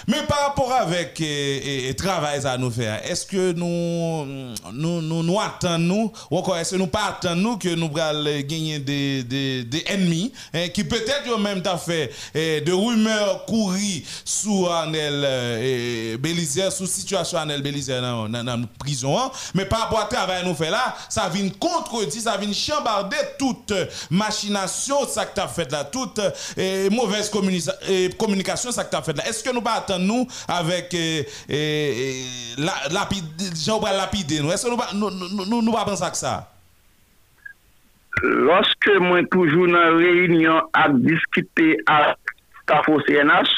Mais 0.07 0.23
par 0.27 0.39
rapport 0.47 0.71
avec 0.71 1.17
le 1.19 1.93
travail 1.93 2.45
à 2.45 2.57
nous 2.57 2.71
faire, 2.71 2.99
est-ce 3.05 3.25
que 3.25 3.53
nous 3.53 4.53
nous, 4.73 5.01
nous, 5.01 5.39
attendons, 5.39 6.11
ou 6.29 6.37
encore 6.37 6.57
est-ce 6.57 6.71
que 6.71 6.75
nous 6.75 6.87
pas 6.87 7.05
attendons 7.17 7.57
que 7.57 7.69
nous 7.69 7.89
allons 7.99 8.41
gagner 8.41 8.79
des, 8.79 9.23
des, 9.23 9.83
ennemis 9.87 10.31
hein, 10.53 10.69
qui 10.69 10.83
peut-être 10.83 11.37
même 11.39 11.61
t'a 11.61 11.77
fait 11.77 12.11
eh, 12.33 12.61
de 12.61 12.71
rumeurs 12.71 13.45
courir 13.45 14.01
sous 14.25 14.67
Anel 14.67 15.25
eh, 15.61 16.17
Bélizier, 16.17 16.69
sous 16.71 16.87
situation 16.87 17.37
Anel 17.37 17.61
dans, 17.61 18.43
la 18.43 18.57
prison, 18.79 19.17
hein. 19.17 19.31
mais 19.53 19.65
par 19.65 19.81
rapport 19.81 20.05
au 20.05 20.13
travail 20.13 20.43
nous 20.45 20.55
fait 20.55 20.69
là, 20.69 20.95
ça 21.09 21.29
vient 21.29 21.49
contredire, 21.59 22.21
ça 22.21 22.37
vient 22.37 22.53
chambarder 22.53 23.17
toute 23.37 23.73
machination, 24.09 25.07
ça 25.07 25.25
que 25.25 25.35
tu 25.35 25.41
as 25.41 25.47
fait 25.47 25.71
là, 25.71 25.83
toute 25.83 26.19
eh, 26.57 26.89
mauvaise 26.89 27.29
communication, 27.29 28.71
ça 28.71 28.83
que 28.83 28.89
tu 28.91 28.95
as 28.95 29.01
fait 29.01 29.17
là. 29.17 29.27
Est-ce 29.27 29.43
que 29.43 29.51
nous 29.51 29.61
pas 29.61 29.83
attendre 29.93 30.05
nous 30.05 30.27
avec 30.47 30.93
eh, 30.93 31.25
eh, 31.49 32.23
la, 32.57 32.73
lapide, 32.93 33.25
Jean 33.55 33.81
lapider 33.81 34.41
nous. 34.41 34.51
Est-ce 34.51 34.65
que 34.65 34.95
nous 34.95 35.09
nous 35.09 35.45
nous, 35.45 35.61
nous 35.61 35.71
pas 35.71 35.85
penser 35.85 36.09
que 36.09 36.17
ça 36.17 36.49
Lorsque 38.21 38.91
moi 38.99 39.23
toujours 39.31 39.67
dans 39.67 39.97
réunion 39.97 40.61
à 40.73 40.89
discuter 40.89 41.77
à 41.87 42.15
Stafo 42.63 43.01
CNH, 43.01 43.49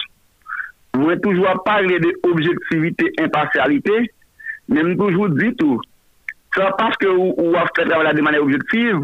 moi 0.95 1.17
toujours 1.17 1.61
parler 1.63 1.99
de 1.99 2.11
objectivité, 2.23 3.11
impartialité, 3.19 4.11
mais 4.69 4.95
toujours 4.95 5.29
dit 5.29 5.53
tout. 5.57 5.79
C'est 6.55 6.63
parce 6.77 6.95
que 6.97 7.07
vous 7.07 7.53
avez 7.55 7.67
fait 7.75 7.85
travail 7.85 8.15
de 8.15 8.21
manière 8.21 8.41
objective, 8.41 9.01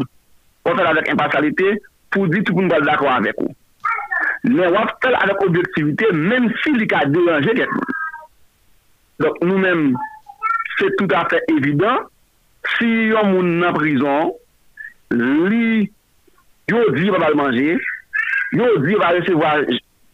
on 0.64 0.74
fait 0.74 0.82
avec 0.82 1.08
impartialité 1.10 1.82
pour 2.10 2.28
dire 2.28 2.42
tout 2.44 2.54
le 2.54 2.62
monde 2.62 2.84
d'accord 2.84 3.10
avec 3.12 3.34
vous. 3.38 3.54
men 4.42 4.72
wap 4.74 4.96
tel 5.02 5.14
avèk 5.14 5.44
objektivite, 5.46 6.08
men 6.16 6.48
si 6.62 6.74
li 6.74 6.86
ka 6.90 7.04
deranje 7.10 7.54
ket 7.58 7.70
moun. 7.70 7.98
Dok 9.22 9.38
nou 9.46 9.60
men, 9.62 9.92
se 10.78 10.88
tout 10.98 11.14
a 11.14 11.22
fè 11.30 11.38
evidant, 11.54 12.08
si 12.74 12.88
yon 13.12 13.30
moun 13.30 13.50
nan 13.62 13.76
prizon, 13.76 14.32
li 15.12 15.86
yo 16.72 16.82
di 16.96 17.10
wap 17.12 17.26
al 17.28 17.38
manje, 17.38 17.76
yo 18.58 18.70
di 18.82 18.98
wap 18.98 19.14
resevo 19.18 19.46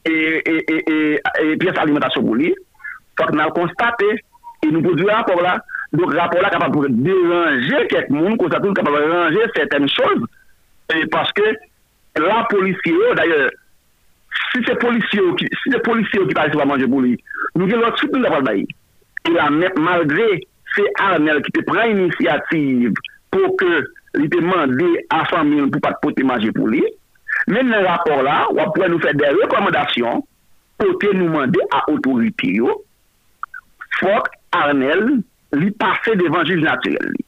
e 0.08 1.54
piyes 1.60 1.80
alimentasyon 1.80 2.26
pou 2.26 2.36
li, 2.36 2.52
fòk 3.20 3.32
nan 3.36 3.54
konstate, 3.56 4.10
e 4.64 4.72
nou 4.72 4.84
pou 4.84 4.98
di 4.98 5.08
rapor 5.08 5.40
la, 5.44 5.56
dok 5.94 6.12
rapor 6.12 6.44
la 6.44 6.52
kapap 6.52 6.74
pou 6.74 6.90
deranje 6.90 7.80
ket 7.94 8.12
moun, 8.12 8.36
konstate 8.36 8.68
nou 8.68 8.76
kapap 8.76 8.98
deranje 8.98 9.48
seten 9.56 9.88
chòz, 9.94 10.28
e 10.92 11.00
paske 11.12 11.54
la 12.18 12.42
polisye 12.50 12.92
yo, 12.92 13.14
d'ayor, 13.16 13.48
Si 14.38 14.62
se 14.64 14.74
polisyon 14.80 15.34
ki, 15.38 15.48
si 15.62 15.72
se 15.72 15.80
polisyon 15.84 16.28
ki 16.28 16.36
pa 16.36 16.46
jwa 16.52 16.66
manje 16.68 16.88
pou 16.90 17.04
li, 17.04 17.14
nou 17.56 17.68
gen 17.68 17.82
lò 17.82 17.90
tout 17.96 18.12
nou 18.14 18.24
la 18.24 18.32
pal 18.36 18.46
bayi. 18.46 18.64
E 19.26 19.34
la 19.34 19.48
mè, 19.52 19.70
malgre 19.82 20.28
se 20.74 20.84
Arnel 21.04 21.42
ki 21.44 21.54
te 21.56 21.64
pran 21.68 21.92
inisiativ 21.94 22.96
pou 23.34 23.52
ke 23.60 23.82
li 24.18 24.28
te 24.32 24.40
mande 24.44 24.88
a 25.14 25.24
famil 25.30 25.68
pou 25.68 25.82
pat 25.84 25.98
pote 26.04 26.24
manje 26.26 26.52
pou 26.56 26.70
li, 26.72 26.82
men 27.50 27.70
nan 27.72 27.86
rapor 27.86 28.22
la, 28.26 28.40
wap 28.56 28.74
pou 28.74 28.86
an 28.86 28.94
nou 28.94 29.04
fè 29.04 29.14
de 29.18 29.32
rekomendasyon 29.42 30.22
pou 30.80 30.98
te 31.02 31.12
nou 31.16 31.32
mande 31.34 31.64
a 31.74 31.84
otoriti 31.92 32.54
yo, 32.60 32.76
fòk 33.98 34.30
Arnel 34.56 35.18
li 35.58 35.72
pase 35.80 36.14
devan 36.20 36.46
juj 36.48 36.62
naturel 36.64 37.10
li. 37.12 37.26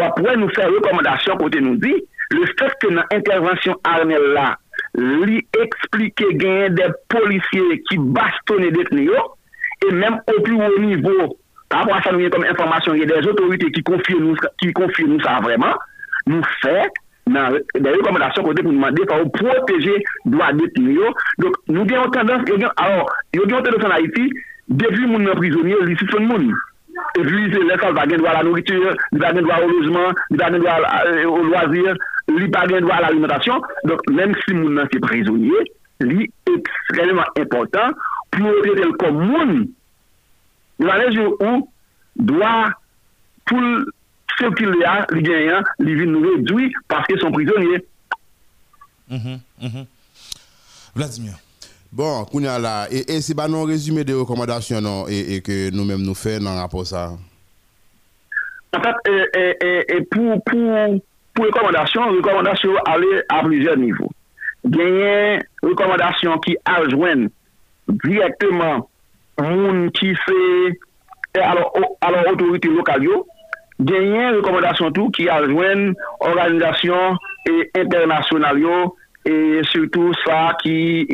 Wap 0.00 0.16
pou 0.16 0.30
an 0.32 0.42
nou 0.42 0.52
fè 0.56 0.66
rekomendasyon 0.66 1.38
pou 1.40 1.52
te 1.52 1.62
nou 1.62 1.78
di, 1.82 1.94
le 2.34 2.46
fèk 2.56 2.78
ke 2.82 2.90
nan 2.94 3.06
intervensyon 3.14 3.78
Arnel 3.86 4.32
la, 4.34 4.54
lui 4.94 5.46
expliquer 5.60 6.34
gain 6.34 6.70
des 6.70 6.88
policiers 7.08 7.82
qui 7.88 7.98
bastonnent 7.98 8.70
des 8.70 8.84
et 9.88 9.94
même 9.94 10.20
au 10.36 10.42
plus 10.42 10.56
haut 10.56 10.80
niveau, 10.80 11.38
par 11.68 11.80
rapport 11.80 11.96
à 11.96 12.02
ça, 12.02 12.12
nous 12.12 12.28
comme 12.28 12.44
information, 12.44 12.94
il 12.94 13.00
y 13.00 13.12
a 13.12 13.20
des 13.20 13.26
autorités 13.26 13.70
qui 13.70 13.82
confient 13.82 14.18
nous, 14.18 14.36
qui 14.60 14.72
confient 14.72 15.04
nous 15.04 15.20
ça 15.20 15.40
vraiment, 15.40 15.74
nous 16.26 16.42
fait 16.60 16.90
des 17.26 17.90
recommandations 17.90 18.42
pour 18.42 18.54
demander 18.54 19.02
pour 19.06 19.32
protéger 19.32 20.02
droits 20.24 20.52
des 20.52 20.68
Donc, 21.38 21.54
nous 21.68 21.86
avons 21.94 22.10
tendance, 22.10 22.42
alors, 22.76 23.12
il 23.32 23.40
y 23.40 23.42
a 23.44 23.46
tendance 23.62 23.84
en 23.84 23.90
Haïti, 23.90 24.32
depuis 24.68 25.06
mon 25.06 25.24
prisonnier, 25.34 25.76
il 25.80 25.88
y 25.88 25.92
a 25.92 26.18
le 26.18 26.26
monde. 26.26 26.52
Et 27.18 27.22
puis, 27.22 27.50
c'est 27.52 27.64
là 27.64 27.76
va 27.92 28.06
droit 28.06 28.30
à 28.30 28.34
la 28.38 28.42
nourriture, 28.42 28.94
il 29.12 29.18
va 29.18 29.32
droit 29.32 29.56
au 29.64 29.68
logement, 29.68 30.12
il 30.30 30.36
va 30.36 30.50
droit 30.50 30.78
euh, 31.06 31.24
au 31.26 31.42
loisir, 31.44 31.94
li 32.38 32.48
pa 32.52 32.66
gen 32.70 32.86
dwa 32.86 33.00
l'alimentasyon, 33.04 33.66
donk 33.88 34.06
menm 34.14 34.36
si 34.44 34.56
moun 34.56 34.78
nan 34.78 34.88
se 34.92 35.02
prezonye, 35.02 35.64
li 36.06 36.28
ekstremement 36.50 37.40
important 37.40 37.96
pou 38.32 38.46
yo 38.46 38.64
redel 38.64 38.94
kom 39.00 39.20
moun, 39.20 39.54
nan 40.80 41.02
le 41.02 41.10
jou 41.14 41.36
ou, 41.36 41.66
dwa 42.30 42.70
pou 43.50 43.76
se 44.38 44.50
ki 44.56 44.70
li 44.70 44.86
a, 44.88 44.96
li 45.12 45.24
genyan, 45.26 45.66
li 45.84 45.98
vin 45.98 46.12
nou 46.14 46.24
redoui, 46.24 46.70
paske 46.90 47.18
son 47.20 47.34
prezonye. 47.34 47.82
Mm-hmm, 49.10 49.38
mm-hmm. 49.60 49.86
Vladimir. 50.94 51.38
Bon, 51.92 52.24
kounya 52.30 52.54
la, 52.62 52.86
e, 52.86 53.02
e 53.10 53.18
se 53.18 53.34
ba 53.34 53.48
nou 53.50 53.66
rezume 53.66 54.04
de 54.06 54.14
rekomandasyon 54.14 54.84
nou, 54.86 55.06
e, 55.10 55.36
e 55.36 55.38
ke 55.42 55.56
nou 55.74 55.82
menm 55.88 56.04
nou 56.06 56.14
fe 56.14 56.36
nan 56.38 56.60
rapor 56.60 56.86
sa? 56.86 57.08
An 58.70 58.84
tat, 58.84 59.00
e, 59.10 59.16
e, 59.34 59.46
e, 59.58 59.70
e, 59.96 60.02
pou, 60.06 60.36
pou, 60.46 61.00
pour 61.34 61.46
recommandations, 61.46 62.08
recommandations 62.08 62.76
aller 62.86 63.22
à 63.28 63.42
plusieurs 63.42 63.76
niveaux. 63.76 64.10
Gagner 64.64 65.38
recommandations 65.62 66.38
qui 66.38 66.56
adjoignent 66.64 67.28
directement 67.88 68.88
monde 69.40 69.90
qui 69.92 70.14
fait 70.14 70.78
alors, 71.40 71.72
alors 72.00 72.32
autorité 72.32 72.68
locale, 72.68 73.06
gagner 73.80 74.30
recommandations 74.30 74.90
tout 74.90 75.10
qui 75.10 75.28
adjoignent 75.28 75.94
organisations 76.20 77.16
internationales 77.76 78.62
et 79.24 79.60
surtout 79.64 80.12
ça 80.24 80.56
qui 80.62 81.06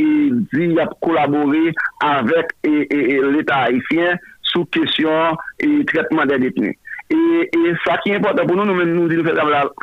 dit 0.53 0.81
à 0.81 0.89
collaborer 1.01 1.73
avec 2.01 2.47
l'État 2.65 3.57
haïtien 3.57 4.17
sous 4.43 4.65
question 4.67 5.37
et 5.59 5.85
traitement 5.85 6.25
des 6.25 6.39
détenus. 6.39 6.77
E, 7.09 7.17
e 7.47 7.75
sa 7.85 8.01
ki 8.03 8.17
important 8.17 8.49
pou 8.49 8.59
nou, 8.59 8.67
nou 8.67 8.75
men 8.75 8.91
nou 8.97 9.07
di 9.11 9.19
nou 9.19 9.27
fè 9.27 9.35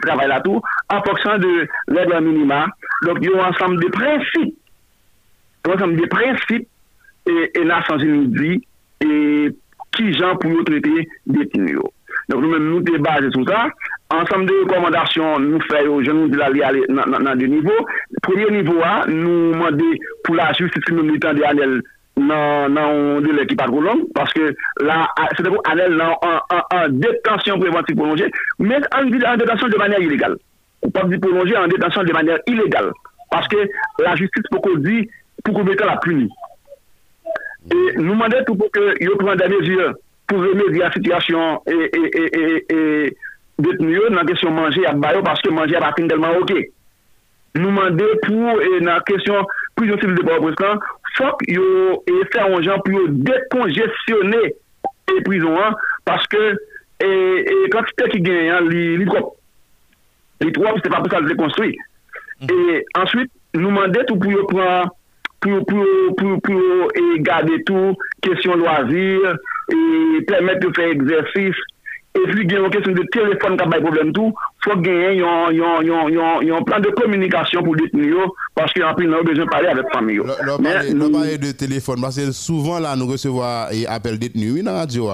travay 0.03 0.27
la 0.27 0.41
tou, 0.43 0.59
an 0.91 1.03
foksan 1.05 1.39
de 1.43 1.51
lèd 1.95 2.11
la 2.11 2.19
minima. 2.23 2.65
Donk 3.07 3.23
yon 3.23 3.43
ansam 3.45 3.77
de 3.79 3.87
prinsip, 3.95 4.51
yon 5.63 5.75
ansam 5.77 5.95
de 5.99 6.09
prinsip, 6.11 6.67
e 7.23 7.63
nasan 7.63 8.01
genou 8.03 8.27
di, 8.35 8.57
e 9.03 9.51
ki 9.95 10.09
jan 10.17 10.35
pou 10.41 10.51
yo 10.51 10.65
trete 10.67 11.05
detini 11.31 11.77
yo. 11.77 11.87
Donk 12.27 12.43
nou 12.43 12.51
men 12.51 12.67
nou 12.67 12.83
te 12.83 12.99
base 13.03 13.31
sou 13.31 13.47
sa, 13.47 13.69
ansam 14.17 14.43
de 14.49 14.59
rekomandasyon 14.65 15.47
nou 15.47 15.63
fè 15.69 15.85
yo, 15.87 16.01
genou 16.03 16.27
di 16.31 16.39
la 16.39 16.51
li 16.51 16.63
ale 16.67 16.83
nan 16.91 17.31
de 17.39 17.47
nivou. 17.55 17.87
Premier 18.27 18.51
nivou 18.51 18.83
a, 18.83 19.05
nou 19.07 19.55
mande 19.63 19.95
pou 20.27 20.35
la 20.35 20.51
justice 20.59 20.91
nou 20.91 21.07
moutan 21.07 21.39
de 21.39 21.47
anel 21.47 21.79
nan 22.17 22.73
nan 22.73 23.23
dile 23.25 23.45
ki 23.49 23.57
pat 23.57 23.71
kou 23.73 23.81
long 23.81 24.03
paske 24.13 24.51
la, 24.85 25.07
se 25.33 25.41
te 25.41 25.49
pou 25.49 25.63
anel 25.69 25.97
nan 25.97 26.13
an 26.23 26.99
detansyon 27.01 27.61
preventif 27.63 27.97
prolonje 27.97 28.29
men 28.59 28.85
an 28.93 29.09
detansyon 29.13 29.73
de 29.73 29.81
manyer 29.81 30.05
ilegal 30.05 30.37
ou 30.83 30.91
pa 30.93 31.05
di 31.09 31.17
prolonje 31.17 31.57
an 31.57 31.73
detansyon 31.73 32.07
de 32.09 32.15
manyer 32.17 32.45
ilegal 32.51 32.91
paske 33.33 33.65
la 34.05 34.15
justice 34.19 34.49
pou 34.51 34.61
kou 34.61 34.81
di 34.85 35.03
pou 35.43 35.57
kou 35.57 35.67
bete 35.67 35.89
la 35.89 35.97
puni 36.05 36.29
e 37.73 37.81
nou 37.97 38.15
mande 38.19 38.43
tout 38.45 38.57
pou 38.59 38.69
ke 38.73 38.93
yo 39.01 39.17
pran 39.21 39.39
de 39.39 39.49
mezye 39.55 39.91
pou 40.29 40.45
veme 40.45 40.69
di 40.71 40.83
la 40.83 40.93
sityasyon 40.93 41.65
e 41.65 41.77
e 41.89 42.03
e 42.21 42.43
e 42.77 42.79
detenye 43.63 44.09
nan 44.13 44.27
kesyon 44.29 44.55
manje 44.55 44.85
ap 44.89 45.01
bayo 45.01 45.21
paske 45.25 45.51
manje 45.51 45.77
ap 45.77 45.91
atin 45.91 46.09
delman 46.09 46.39
ok. 46.41 46.53
Nou 47.53 47.69
mande 47.69 48.05
pou 48.23 48.57
nan 48.81 49.03
kesyon 49.07 49.45
prison 49.77 49.99
civil 50.01 50.15
de 50.15 50.23
Port-au-Prince 50.25 50.79
fok 51.17 51.43
yo 51.49 51.65
e 52.09 52.19
fè 52.33 52.43
an 52.43 52.63
jan 52.65 52.81
pou 52.85 52.95
yo 52.95 53.07
dekonjesyonè 53.29 54.41
e 55.13 55.15
prizon 55.27 55.59
an, 55.61 55.77
paske 56.07 56.41
e, 56.43 57.09
e 57.09 57.55
kantite 57.73 58.09
ki 58.13 58.21
genyan 58.25 58.69
li, 58.69 58.85
li 59.01 59.07
trop. 59.09 59.33
Li 60.43 60.51
trop, 60.55 60.79
se 60.81 60.91
pa 60.91 61.01
pou 61.03 61.11
sa 61.13 61.21
le 61.23 61.31
dekonstruy. 61.31 61.75
Mm. 62.41 62.49
Mm-hmm. 62.49 62.69
E 62.73 63.01
answit, 63.03 63.31
nou 63.59 63.73
mandè 63.75 64.03
tou 64.09 64.19
pou 64.19 64.33
yo 64.33 64.47
pran, 64.49 64.91
pou 65.43 65.53
yo, 65.53 65.61
pou 65.67 65.83
yo, 65.83 66.15
pou 66.17 66.33
yo, 66.33 66.39
pou 66.47 66.57
yo, 66.57 66.89
e 66.99 67.21
gade 67.25 67.61
tou, 67.69 67.93
kesyon 68.25 68.63
loazir, 68.63 69.37
e 69.73 70.23
pèmèt 70.29 70.65
yo 70.65 70.73
fè 70.75 70.89
egzersis, 70.95 71.61
et 72.15 72.31
puis 72.31 72.43
il 72.43 72.51
y 72.51 72.55
a 72.55 72.59
une 72.59 72.69
question 72.69 72.91
de 72.93 73.03
téléphone 73.11 73.57
qui 73.57 73.63
a 73.63 73.81
problème 73.81 74.13
tout, 74.13 74.33
faut 74.63 74.77
gagner 74.77 75.23
un 75.23 76.61
plan 76.63 76.79
de 76.79 76.89
communication 76.89 77.63
pour 77.63 77.75
détenir 77.75 78.17
parce 78.53 78.71
qu'en 78.73 78.93
plus, 78.93 79.09
on 79.09 79.13
a 79.13 79.23
besoin 79.23 79.45
de 79.45 79.49
parler 79.49 79.67
avec 79.69 79.85
la 79.85 79.91
famille. 79.91 80.21
Nous 80.93 81.11
parler 81.11 81.37
de 81.39 81.51
téléphone 81.51 82.01
parce 82.01 82.17
que 82.17 82.31
souvent 82.31 82.79
là, 82.79 82.95
nous 82.95 83.07
recevons 83.07 83.41
des 83.71 83.87
appels 83.87 84.19
détenus 84.19 84.63
dans 84.63 84.73
la 84.73 84.79
radio. 84.79 85.09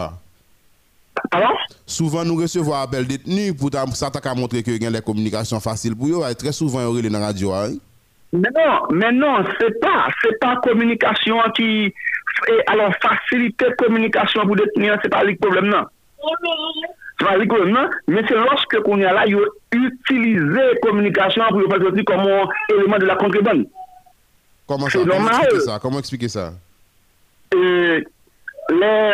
Alors 1.32 1.58
Souvent, 1.86 2.26
nous 2.26 2.36
recevons 2.36 2.72
des 2.72 2.78
appels 2.78 3.08
détenus 3.08 3.54
pour 3.56 3.70
ça 3.94 4.12
à 4.24 4.36
montrer 4.36 4.62
que 4.62 4.72
les 4.72 5.02
communications 5.02 5.60
faciles 5.62 5.96
pour 5.96 6.08
eux. 6.08 6.36
Très 6.38 6.52
souvent, 6.52 6.98
ils 6.98 7.10
dans 7.10 7.20
la 7.20 7.28
radio. 7.28 7.54
Mais 8.32 8.50
non, 8.56 8.82
mais 8.92 9.12
non, 9.12 9.44
c'est 9.60 9.80
pas, 9.80 10.08
c'est 10.22 10.38
pas 10.40 10.58
communication 10.58 11.38
qui, 11.56 11.92
alors 12.68 12.94
faciliter 13.02 13.66
communication 13.78 14.46
pour 14.46 14.56
détenir, 14.56 15.00
c'est 15.02 15.10
pas 15.10 15.24
le 15.24 15.36
problème, 15.36 15.66
non. 15.66 15.86
Tu 17.20 17.26
vas 17.26 17.38
dire 17.38 17.48
que 17.48 17.66
non, 17.66 17.90
mais 18.08 18.24
c'est 18.28 18.36
lorsque 18.36 18.80
qu'on 18.82 19.00
est 19.00 19.04
là, 19.04 19.26
il 19.28 19.38
utiliser 19.74 20.80
communication 20.82 21.44
pour 21.50 21.60
le 21.60 21.68
faire 21.68 22.06
comme 22.06 22.20
un 22.22 22.48
élément 22.70 22.98
de 22.98 23.06
la 23.06 23.16
contrebande. 23.16 23.66
Comment 24.68 24.88
ça? 24.88 25.00
Comment 25.00 25.28
expliquer 25.30 25.60
ça? 25.60 25.80
Comment 25.82 26.00
expliquer 26.00 26.30
ça? 26.30 26.54
Euh, 27.56 28.02
les, 28.70 29.14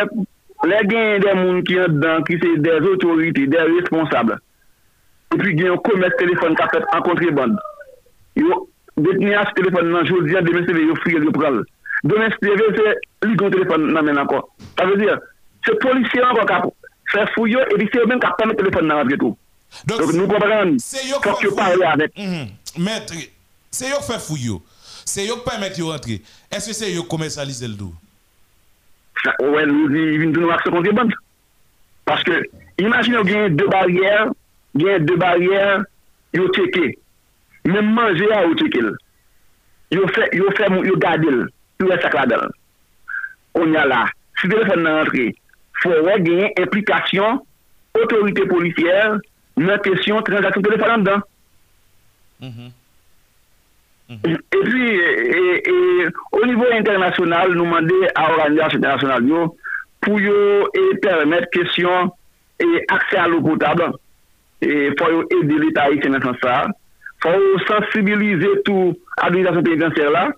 les 0.64 0.86
gains 0.86 1.18
des 1.18 1.28
gens 1.28 1.62
qui 1.62 1.74
sont 1.74 1.88
dedans, 1.88 2.22
qui 2.22 2.38
sont 2.38 2.54
des 2.56 2.88
autorités, 2.88 3.46
des 3.46 3.58
responsables, 3.58 4.38
et 5.34 5.38
puis 5.38 5.54
il 5.54 5.62
y 5.62 5.68
a 5.68 5.72
un 5.72 5.76
commerce 5.78 6.14
téléphone 6.18 6.54
qui 6.54 6.62
a 6.62 6.68
fait 6.68 6.84
en 6.94 7.02
contrebande. 7.02 7.58
Ils 8.36 8.44
ont 8.44 8.68
détenu 8.96 9.34
ce 9.34 9.54
téléphone 9.54 9.92
dans 9.92 10.00
le 10.00 10.06
jour, 10.06 10.18
ils 10.26 10.36
ont 10.36 10.42
démissionné, 10.42 10.80
ils 10.82 10.90
ont 10.90 10.96
fouillé, 10.96 11.18
ils 11.18 11.28
ont 11.28 11.32
pris. 11.32 11.46
Demain, 12.04 12.28
c'est 12.40 12.48
lui 12.48 13.36
qui 13.36 13.44
a 13.44 13.46
un 13.46 13.50
téléphone 13.50 13.92
dans 13.94 14.22
encore. 14.22 14.50
Ça 14.78 14.84
veut 14.84 14.96
dire, 14.96 15.18
c'est 15.64 15.78
policier 15.78 16.22
encore 16.22 16.72
fè 17.12 17.26
fou 17.34 17.50
yo, 17.50 17.62
epi 17.74 17.88
se 17.90 18.00
yo 18.00 18.06
men 18.10 18.22
kap 18.22 18.38
pèmè 18.40 18.56
telefon 18.58 18.88
nan 18.88 19.04
apre 19.04 19.18
tou. 19.20 19.36
Donk 19.88 20.12
nou 20.14 20.30
kompren, 20.30 20.76
fòk 20.80 21.44
yo 21.44 21.52
pare 21.56 21.84
avèk. 21.92 22.16
Mètre, 22.80 23.28
se 23.74 23.90
yo 23.90 24.00
fè 24.06 24.18
fou 24.22 24.38
yo, 24.40 24.60
se 25.06 25.26
yo 25.26 25.40
pèmè 25.46 25.72
yo 25.78 25.92
rentre, 25.92 26.20
eske 26.50 26.74
se 26.76 26.90
yo 26.92 27.06
komersalize 27.10 27.68
l 27.68 27.76
do? 27.78 27.92
Ouè, 29.42 29.64
nou 29.66 29.88
di, 29.90 30.02
vin 30.20 30.34
tou 30.34 30.44
nou 30.44 30.54
akse 30.54 30.70
konti 30.72 30.92
bant. 30.94 31.14
Paske, 32.06 32.42
imagine 32.78 33.18
ou 33.20 33.26
genye 33.26 33.50
de 33.56 33.66
barrière, 33.72 34.28
genye 34.76 35.00
de 35.02 35.16
barrière, 35.18 35.82
yo 36.36 36.46
teke. 36.54 36.92
Men 37.66 37.90
manje 37.96 38.28
a 38.30 38.44
yo 38.44 38.54
teke 38.60 38.84
l. 38.84 38.92
Yo 39.94 40.06
fè, 40.12 40.28
yo 40.36 40.52
fè, 40.58 40.70
yo 40.86 40.98
gade 41.02 41.32
l. 41.32 41.42
Yo 41.82 41.90
fè 41.90 41.98
sakla 42.04 42.26
dal. 42.30 42.46
On 43.58 43.74
ya 43.74 43.86
la. 43.88 44.04
Si 44.38 44.50
telefon 44.52 44.84
nan 44.84 45.00
rentre, 45.00 45.30
fò 45.82 45.92
wè 46.06 46.16
genyen 46.24 46.54
implikasyon 46.62 47.40
otorite 47.96 48.46
policièr 48.50 49.18
nan 49.56 49.82
kesyon 49.84 50.24
transaksyon 50.26 50.66
telefon 50.66 50.94
an 50.94 51.04
dan. 51.04 51.20
Mm 52.40 52.48
-hmm. 52.48 52.70
mm 54.08 54.18
-hmm. 54.22 54.38
E 54.56 54.58
pi, 54.70 54.84
o 56.32 56.44
nivou 56.46 56.72
internasyonal, 56.72 57.54
nou 57.54 57.66
mande 57.66 57.98
a 58.14 58.30
organizasyon 58.30 58.80
internasyonal 58.80 59.28
yo 59.28 59.56
pou 60.00 60.20
yo 60.20 60.68
e 60.72 60.98
permèt 61.02 61.48
kesyon 61.50 62.10
e 62.58 62.66
akse 62.88 63.16
a 63.18 63.26
lopou 63.26 63.56
taban. 63.56 63.92
E 64.60 64.92
fò 64.98 65.10
yo 65.10 65.22
e 65.30 65.44
delita 65.46 65.88
yi 65.90 66.02
senan 66.02 66.22
san 66.22 66.36
sa. 66.42 66.70
Fò 67.22 67.30
yo 67.34 67.58
sensibilize 67.66 68.50
tou 68.64 68.94
administrasyon 69.16 69.64
penitensyer 69.64 70.10
la 70.10 70.32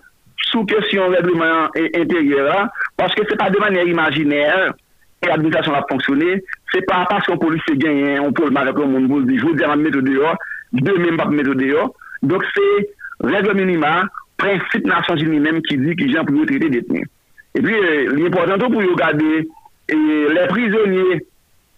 sou 0.47 0.65
kesyon 0.65 1.13
regleman 1.13 1.69
interyera 1.93 2.69
paske 2.97 3.25
se 3.27 3.35
pa 3.39 3.49
de 3.49 3.59
manère 3.59 3.87
imaginaire 3.87 4.73
et 5.21 5.27
l'administration 5.27 5.73
a 5.73 5.85
fonctionné, 5.89 6.43
c'est 6.71 6.85
pas 6.85 7.05
parce 7.09 7.25
qu'on 7.25 7.37
police 7.37 7.61
gagne, 7.71 8.19
on 8.19 8.31
peut 8.31 8.49
avec 8.55 8.75
le 8.75 8.85
monde 8.85 9.07
pour 9.07 9.21
dire, 9.21 9.39
je 9.39 9.45
vous 9.45 9.53
dis, 9.53 9.63
on 9.65 9.75
mettre 9.75 10.01
dehors, 10.01 10.35
demain, 10.71 11.17
pas 11.17 11.25
mettre 11.25 11.53
dehors. 11.55 11.93
Donc, 12.23 12.43
c'est 12.55 12.89
règle 13.21 13.53
minima, 13.53 14.03
principe 14.37 14.85
Nations 14.85 15.17
Unies 15.17 15.39
même 15.39 15.61
qui 15.61 15.77
dit 15.77 15.95
que 15.95 16.09
gens 16.09 16.23
pour 16.23 16.45
traiter 16.45 16.69
des 16.69 16.81
détenus. 16.81 17.07
Et 17.55 17.61
puis, 17.61 17.75
euh, 17.75 18.15
l'important 18.15 18.69
pour 18.69 18.81
regarder 18.81 19.47
les 19.89 20.47
prisonniers, 20.47 21.25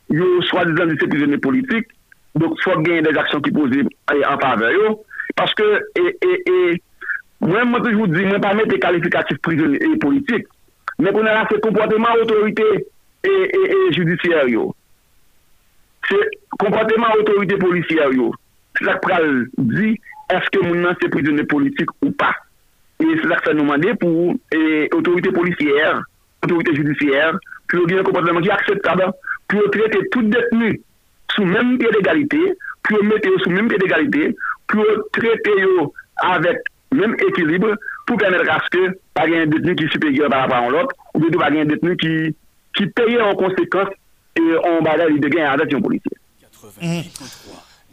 yo 0.09 0.41
soi-disant 0.43 0.85
des 0.85 0.95
prisonniers 0.95 1.37
politiques, 1.37 1.87
donc, 2.35 2.53
il 2.57 2.63
faut 2.63 2.79
gagner 2.81 3.01
des 3.01 3.17
actions 3.17 3.41
qui 3.41 3.51
posent 3.51 3.71
en 3.71 4.39
faveur 4.39 4.71
eux. 4.71 4.95
Parce 5.35 5.53
que, 5.53 5.81
et, 5.95 6.17
et, 6.21 6.43
et, 6.49 6.81
moi, 7.41 7.65
moi, 7.65 7.79
je 7.83 7.95
vous 7.95 8.07
dis, 8.07 8.23
moi, 8.25 8.39
pas 8.39 8.53
mettre 8.53 8.69
des 8.69 8.79
qualificatifs 8.79 9.37
prisonniers 9.39 9.79
et 9.81 9.97
politiques, 9.97 10.45
mais 10.99 11.11
qu'on 11.11 11.25
a 11.25 11.33
là, 11.33 11.47
c'est 11.49 11.61
comportement 11.61 12.13
autorité. 12.21 12.63
Et, 13.23 13.51
et, 13.53 13.93
judiciaire. 13.93 14.45
C'est 16.09 16.29
comportement 16.57 17.07
autorité 17.19 17.55
policière. 17.57 18.09
C'est 18.77 18.85
ça 18.85 18.95
que 18.95 19.47
dit, 19.57 19.99
est-ce 20.29 20.49
que 20.49 20.65
mon 20.65 20.95
c'est 21.01 21.09
prisonnier 21.09 21.43
politique 21.43 21.89
ou 22.01 22.11
pas? 22.11 22.35
Et 22.99 23.05
c'est 23.21 23.27
ça 23.27 23.35
que 23.35 23.45
ça 23.45 23.53
nous 23.53 23.63
demande 23.63 23.97
pour 23.99 24.33
l'autorité 24.53 25.31
policière, 25.31 26.01
autorité 26.43 26.75
judiciaire, 26.75 27.37
pour 27.69 27.81
un 27.91 28.03
comportement 28.03 28.41
qui 28.41 28.49
est 28.49 28.51
acceptable, 28.51 29.11
pour 29.47 29.71
traiter 29.71 29.99
tout 30.11 30.23
détenu 30.23 30.81
sous 31.35 31.45
même 31.45 31.77
pied 31.77 31.89
d'égalité, 31.91 32.53
pour 32.83 33.03
mettre 33.03 33.29
sous 33.43 33.49
même 33.49 33.67
pied 33.67 33.77
d'égalité, 33.77 34.35
pour 34.67 34.85
traiter 35.13 35.51
avec 36.17 36.57
même 36.93 37.15
équilibre, 37.27 37.75
pour 38.05 38.17
permettre 38.17 38.51
à 38.51 38.61
ce 38.63 38.77
que 38.77 38.97
pas 39.13 39.25
un 39.25 39.45
détenu 39.45 39.75
qui 39.75 39.85
est 39.85 39.91
supérieur 39.91 40.29
par 40.29 40.41
rapport 40.41 40.57
à 40.57 40.69
l'autre, 40.69 40.95
ou 41.15 41.19
bien 41.19 41.39
pas 41.39 41.51
un 41.51 41.65
détenu 41.65 41.97
qui 41.97 42.35
qui 42.75 42.87
payait 42.87 43.21
en 43.21 43.35
conséquence 43.35 43.89
et 44.35 44.55
on 44.63 44.81
bagage 44.81 45.19
de 45.19 45.27
gain 45.27 45.49
avec 45.49 45.73
un 45.73 45.81
policier. 45.81 46.11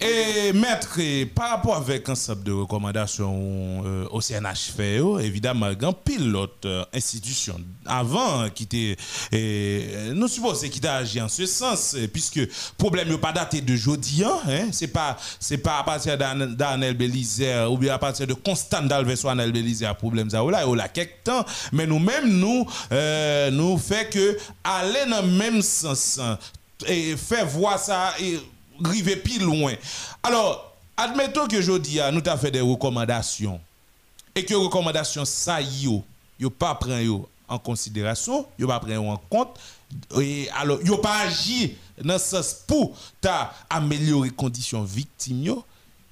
Et 0.00 0.52
maître, 0.52 1.00
par 1.34 1.50
rapport 1.50 1.76
avec 1.76 2.08
un 2.08 2.14
certain 2.14 2.42
de 2.42 2.52
recommandations 2.52 3.82
euh, 3.84 4.06
au 4.12 4.20
CNH 4.20 4.70
fait, 4.76 5.00
oh, 5.00 5.18
évidemment, 5.18 5.66
un 5.66 5.92
pilote 5.92 6.66
euh, 6.66 6.84
institution. 6.94 7.60
Avant 7.84 8.48
qui 8.50 8.62
était, 8.62 8.96
euh, 9.34 10.14
nous 10.14 10.28
supposons 10.28 10.68
qu'il 10.68 10.86
a 10.86 10.98
agi 10.98 11.20
en 11.20 11.28
ce 11.28 11.46
sens, 11.46 11.96
puisque 12.12 12.40
problème 12.76 13.08
n'est 13.08 13.18
pas 13.18 13.32
daté 13.32 13.60
de 13.60 13.74
jeudi, 13.74 14.22
hein, 14.22 14.38
hein, 14.48 14.68
c'est 14.70 14.86
pas, 14.86 15.16
pas 15.64 15.78
à 15.80 15.82
partir 15.82 16.16
d'Anel 16.16 16.94
Belizer 16.94 17.70
ou 17.70 17.76
bien 17.76 17.94
à 17.94 17.98
partir 17.98 18.28
de 18.28 18.34
Constant 18.34 18.82
Dalves 18.82 19.24
ou 19.24 19.28
Anel 19.28 19.50
Belizer, 19.50 19.96
problème 19.96 20.30
ça, 20.30 20.44
là, 20.44 20.62
il 20.64 20.80
a 20.80 20.88
quelques 20.88 21.24
temps, 21.24 21.44
mais 21.72 21.88
nous-mêmes, 21.88 22.28
nous, 22.28 22.64
nous 23.50 23.78
fait 23.78 24.08
que 24.10 24.38
aller 24.62 25.10
dans 25.10 25.22
le 25.22 25.32
même 25.32 25.60
sens, 25.60 26.20
et 26.86 27.16
faire 27.16 27.46
voir 27.46 27.80
ça, 27.80 28.14
et 28.20 28.38
river 28.84 29.16
plus 29.16 29.38
loin. 29.38 29.74
Alors, 30.22 30.74
admettons 30.96 31.46
que 31.46 31.60
je 31.60 31.72
dis, 31.78 31.98
nous 32.12 32.22
avons 32.26 32.38
fait 32.40 32.50
des 32.50 32.60
recommandations 32.60 33.60
et 34.34 34.44
que 34.44 34.50
les 34.50 34.56
recommandations, 34.56 35.24
ça 35.24 35.60
y 35.60 35.86
est, 35.86 36.02
yo 36.40 36.50
pas 36.50 36.74
prend 36.74 36.98
en 37.48 37.58
considération, 37.58 38.46
yo 38.58 38.68
pas 38.68 38.80
prend 38.80 38.96
en 38.96 39.16
compte 39.16 39.58
et 40.20 40.48
alors 40.56 40.80
yo 40.82 40.98
pas 40.98 41.20
agi 41.20 41.76
dans 42.04 42.18
ce 42.18 42.42
sens 42.42 42.62
pour 42.66 42.96
améliorer 43.70 44.28
les 44.28 44.34
conditions 44.34 44.84
victimes 44.84 45.56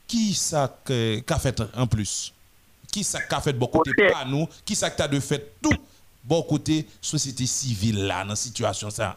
qui 0.09 0.35
ça 0.35 0.75
qu'a 0.85 1.39
fait 1.39 1.63
en 1.77 1.87
plus? 1.87 2.33
Qui 2.91 3.05
ça 3.05 3.21
qu'a 3.21 3.41
fait 3.41 3.53
beaucoup 3.53 3.83
de 3.85 4.13
pas 4.13 4.25
nous? 4.25 4.49
Qui 4.65 4.75
ça 4.75 4.91
qu'a 4.91 5.07
de 5.07 5.21
fait 5.21 5.55
tout 5.61 5.77
bon 6.25 6.43
côté 6.43 6.87
société 7.01 7.47
civile 7.47 8.07
là 8.07 8.25
dans 8.25 8.35
situation 8.35 8.91
ça? 8.91 9.17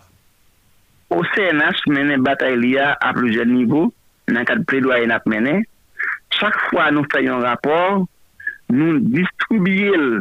O 1.09 1.23
CNH 1.33 1.87
menen 1.89 2.23
batay 2.23 2.55
liya 2.55 2.93
a 3.01 3.13
plouje 3.13 3.45
nivou 3.49 3.89
nan 4.29 4.45
kat 4.45 4.61
predwayen 4.69 5.13
ap 5.13 5.25
menen. 5.29 5.63
Chak 6.35 6.55
fwa 6.69 6.89
nou 6.93 7.07
fayon 7.09 7.41
rapor, 7.41 8.03
nou 8.69 8.99
distribye 9.15 9.95
l 9.97 10.19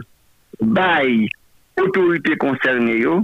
bay 0.60 1.28
otorite 1.78 2.38
konserne 2.40 2.96
yo. 2.98 3.20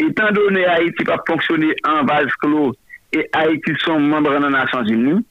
Etan 0.00 0.34
donen 0.36 0.68
Haiti 0.68 1.04
pa 1.08 1.18
fonksyone 1.28 1.74
an 1.88 2.08
vaz 2.08 2.32
klo 2.42 2.70
e 3.12 3.26
Haiti 3.34 3.76
son 3.84 4.08
membre 4.10 4.40
nan 4.40 4.56
Nasyons 4.56 4.90
Unis, 4.92 5.22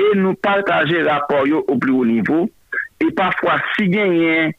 e 0.00 0.08
nou 0.16 0.36
partaje 0.40 1.04
rapor 1.04 1.46
yo 1.48 1.60
ou 1.66 1.78
pli 1.80 1.92
ou 1.92 2.08
nivou. 2.08 2.48
E 3.00 3.08
pafwa 3.16 3.58
si 3.74 3.86
genyen, 3.92 4.52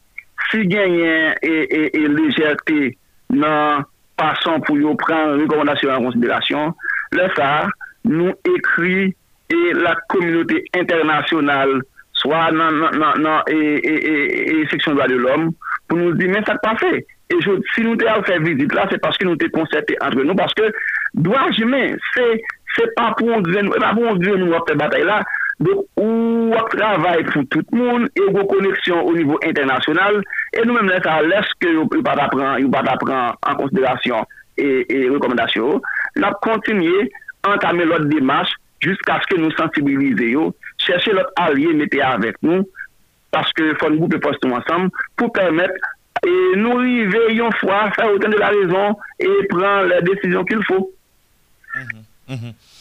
si 0.50 0.64
genyen 0.70 1.34
e, 1.42 1.52
e, 1.66 1.82
e 1.94 2.06
lejerte 2.10 2.94
nan 3.30 3.86
pasan 4.20 4.62
pou 4.66 4.80
yo 4.80 4.94
pran 5.00 5.38
rekomandasyon 5.40 5.96
an 5.96 6.06
konsiderasyon, 6.08 6.76
le 7.16 7.28
sa 7.36 7.50
nou 8.08 8.34
ekri 8.56 9.10
e 9.52 9.60
la 9.78 9.94
kominote 10.12 10.62
internasyonal 10.78 11.80
swa 12.22 12.46
nan, 12.54 12.78
nan, 12.98 13.22
nan 13.22 13.50
e, 13.50 13.58
e, 13.78 13.94
e, 13.96 14.14
e 14.54 14.64
seksyon 14.70 14.96
doa 14.98 15.08
de 15.10 15.18
l'om 15.20 15.50
pou 15.90 15.98
nou 15.98 16.14
di 16.16 16.28
men 16.30 16.44
sa 16.46 16.56
te 16.56 16.64
pa 16.64 16.76
fe. 16.80 16.94
E 17.32 17.38
jo, 17.40 17.56
si 17.72 17.84
nou 17.84 17.96
te 17.98 18.08
al 18.10 18.24
fè 18.28 18.38
vizit 18.44 18.72
la, 18.76 18.86
se 18.90 18.98
paske 19.02 19.26
nou 19.26 19.38
te 19.40 19.48
konserte 19.54 19.96
entre 20.04 20.24
nou, 20.26 20.36
paske 20.38 20.68
doa 21.24 21.46
jime, 21.56 21.84
se 22.12 22.88
pa 22.96 23.12
pou 23.18 23.32
on 23.36 23.44
dizen 23.46 23.68
nou, 23.68 23.76
e 23.76 23.82
pa 23.82 23.92
pou 23.96 24.10
on 24.10 24.20
dizen 24.20 24.42
nou 24.42 24.52
wap 24.52 24.68
te 24.68 24.76
batay 24.78 25.06
la, 25.08 25.22
Dok 25.62 26.00
ou 26.00 26.54
ak 26.58 26.72
travay 26.74 27.22
pou 27.28 27.46
tout 27.52 27.74
moun, 27.76 28.08
e 28.16 28.24
ou 28.26 28.34
go 28.34 28.46
koneksyon 28.50 29.02
ou 29.04 29.14
nivou 29.16 29.38
internasyonal, 29.46 30.20
e 30.54 30.64
nou 30.64 30.76
menm 30.76 30.90
lè 30.90 30.98
sa 31.04 31.20
lèsk 31.26 31.68
yo 31.68 31.86
pa 31.92 32.16
ta 32.18 32.28
pran 32.32 32.58
an 32.58 33.58
konsiderasyon 33.60 34.26
e 34.58 34.68
rekomendasyon. 35.12 35.80
Nap 36.22 36.40
kontinye 36.44 37.08
antame 37.48 37.86
lot 37.88 38.08
demache 38.10 38.58
jisk 38.82 39.10
aske 39.14 39.38
nou 39.38 39.54
sensibilize 39.54 40.32
yo, 40.32 40.50
chèche 40.82 41.14
lot 41.14 41.30
alye 41.44 41.74
mette 41.78 42.02
avèk 42.02 42.40
nou, 42.42 42.66
paske 43.32 43.72
fon 43.80 43.98
goup 44.00 44.16
e 44.16 44.20
postou 44.22 44.56
ansam, 44.56 44.88
pou 45.16 45.30
permèt 45.36 45.72
e 46.22 46.34
nou 46.58 46.82
rive 46.82 47.28
yon 47.36 47.54
fwa, 47.60 47.86
fè 47.94 48.08
otan 48.10 48.34
de 48.34 48.42
la 48.42 48.50
rezon, 48.54 48.98
e 49.22 49.30
pran 49.52 49.88
lè 49.90 50.02
desisyon 50.10 50.48
ki 50.50 50.58
l'fou. 50.60 50.90
Mm-hmm. 51.72 52.06
Mm-hmm. 52.34 52.71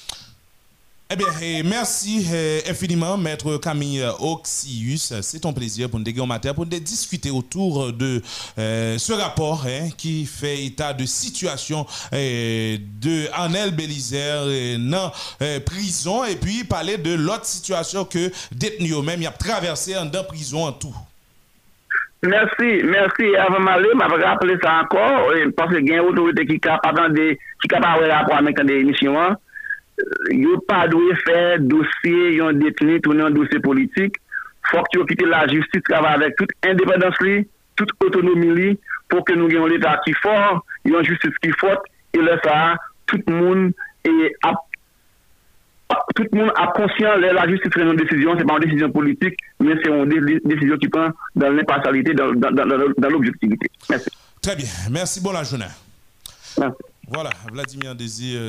Eh 1.14 1.18
bien, 1.18 1.28
eh, 1.42 1.62
merci 1.64 2.26
eh, 2.34 2.70
infiniment, 2.70 3.18
Maître 3.18 3.58
Camille 3.58 4.02
Oxius. 4.22 5.14
C'est 5.22 5.46
un 5.46 5.52
plaisir 5.52 5.90
pour 5.90 6.00
nous 6.00 6.26
matin 6.26 6.54
pour 6.54 6.66
nous 6.66 6.80
discuter 6.80 7.30
autour 7.30 7.92
de 7.92 8.22
eh, 8.58 8.96
ce 8.98 9.12
rapport 9.12 9.66
hein, 9.68 9.90
qui 9.98 10.26
fait 10.26 10.64
état 10.64 10.94
de 10.94 11.04
situation 11.04 11.86
de 12.14 13.28
Anel 13.34 13.76
Bélizer 13.76 14.78
dans 14.80 15.12
prison 15.66 16.24
et 16.24 16.38
puis 16.38 16.64
parler 16.64 16.98
de 16.98 17.14
l'autre 17.14 17.46
situation 17.46 18.06
que 18.06 18.32
détenu 18.56 18.94
même 19.04 19.22
il 19.22 19.28
a 19.28 19.32
traversé 19.32 19.98
en 19.98 20.06
dans 20.06 20.24
prison 20.24 20.66
en 20.66 20.72
tout. 20.72 20.96
Merci, 22.24 22.84
merci. 22.86 23.36
Avant 23.36 23.60
d'aller, 23.66 23.90
je 23.92 24.16
vais 24.16 24.26
rappeler 24.26 24.56
ça 24.64 24.84
encore, 24.84 25.30
parce 25.58 25.76
qu'il 25.76 25.90
y 25.90 25.92
a 25.92 25.96
une 25.96 26.08
autorité 26.08 26.46
qui 26.46 26.54
est 26.54 26.60
capable 26.60 27.18
de 27.18 27.38
faire 27.70 28.16
rapport 28.16 28.38
avec 28.38 28.58
l'émission. 28.64 29.36
Yo 30.30 30.60
pas 30.68 30.88
dû 30.88 30.98
faire 31.26 31.60
dossier 31.60 32.36
yon 32.36 32.54
détenu 32.54 33.02
tourner 33.02 33.24
en 33.24 33.32
dossier 33.32 33.60
politique 33.60 34.16
faut 34.64 34.84
que 34.94 35.04
quitte 35.06 35.26
la 35.26 35.48
justice 35.48 35.82
travaille 35.90 36.16
avec 36.16 36.36
toute 36.36 36.52
indépendance 36.64 37.16
toute 37.76 37.90
autonomie 38.04 38.78
pour 39.10 39.24
que 39.26 39.34
nous 39.34 39.50
ayons 39.50 39.66
l'état 39.66 40.00
qui 40.06 40.14
fort 40.14 40.66
une 40.86 41.04
justice 41.04 41.38
qui 41.42 41.52
forte 41.60 41.84
et 42.14 42.22
là 42.22 42.40
ça 42.44 42.76
tout 43.06 43.20
le 43.28 43.34
monde 43.34 43.72
est 44.04 44.36
tout 46.16 46.26
le 46.32 46.38
monde 46.38 46.52
a 46.56 46.68
conscience 46.68 47.18
de 47.18 47.34
la 47.34 47.48
justice 47.48 47.70
prend 47.72 47.82
une 47.82 47.96
décision, 47.96 48.36
c'est 48.38 48.46
pas 48.46 48.54
une 48.54 48.64
décision 48.64 48.92
politique, 48.92 49.38
mais 49.60 49.74
c'est 49.84 49.90
une 49.90 50.40
décision 50.46 50.78
qui 50.78 50.88
prend 50.88 51.10
dans 51.36 51.50
l'impartialité, 51.50 52.14
dans, 52.14 52.32
dans, 52.32 52.52
dans, 52.52 53.10
l'objectivité. 53.10 53.70
Merci. 53.90 54.10
Très 54.42 54.56
bien. 54.56 54.68
Merci, 54.90 55.22
bonne 55.22 55.44
journée. 55.44 55.66
Merci. 56.58 56.78
Voilà, 57.14 57.30
Vladimir 57.52 57.94
Désir, 57.94 58.40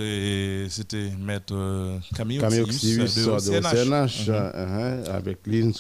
c'était 0.70 1.10
Maître 1.18 1.52
euh, 1.52 1.98
Camille 2.14 2.38
Oxius 2.38 3.16
de 3.16 3.38
CNH. 3.40 4.28
Mhm. 4.28 4.34
Uh-huh, 4.34 5.10
avec 5.10 5.38
l'IN, 5.46 5.72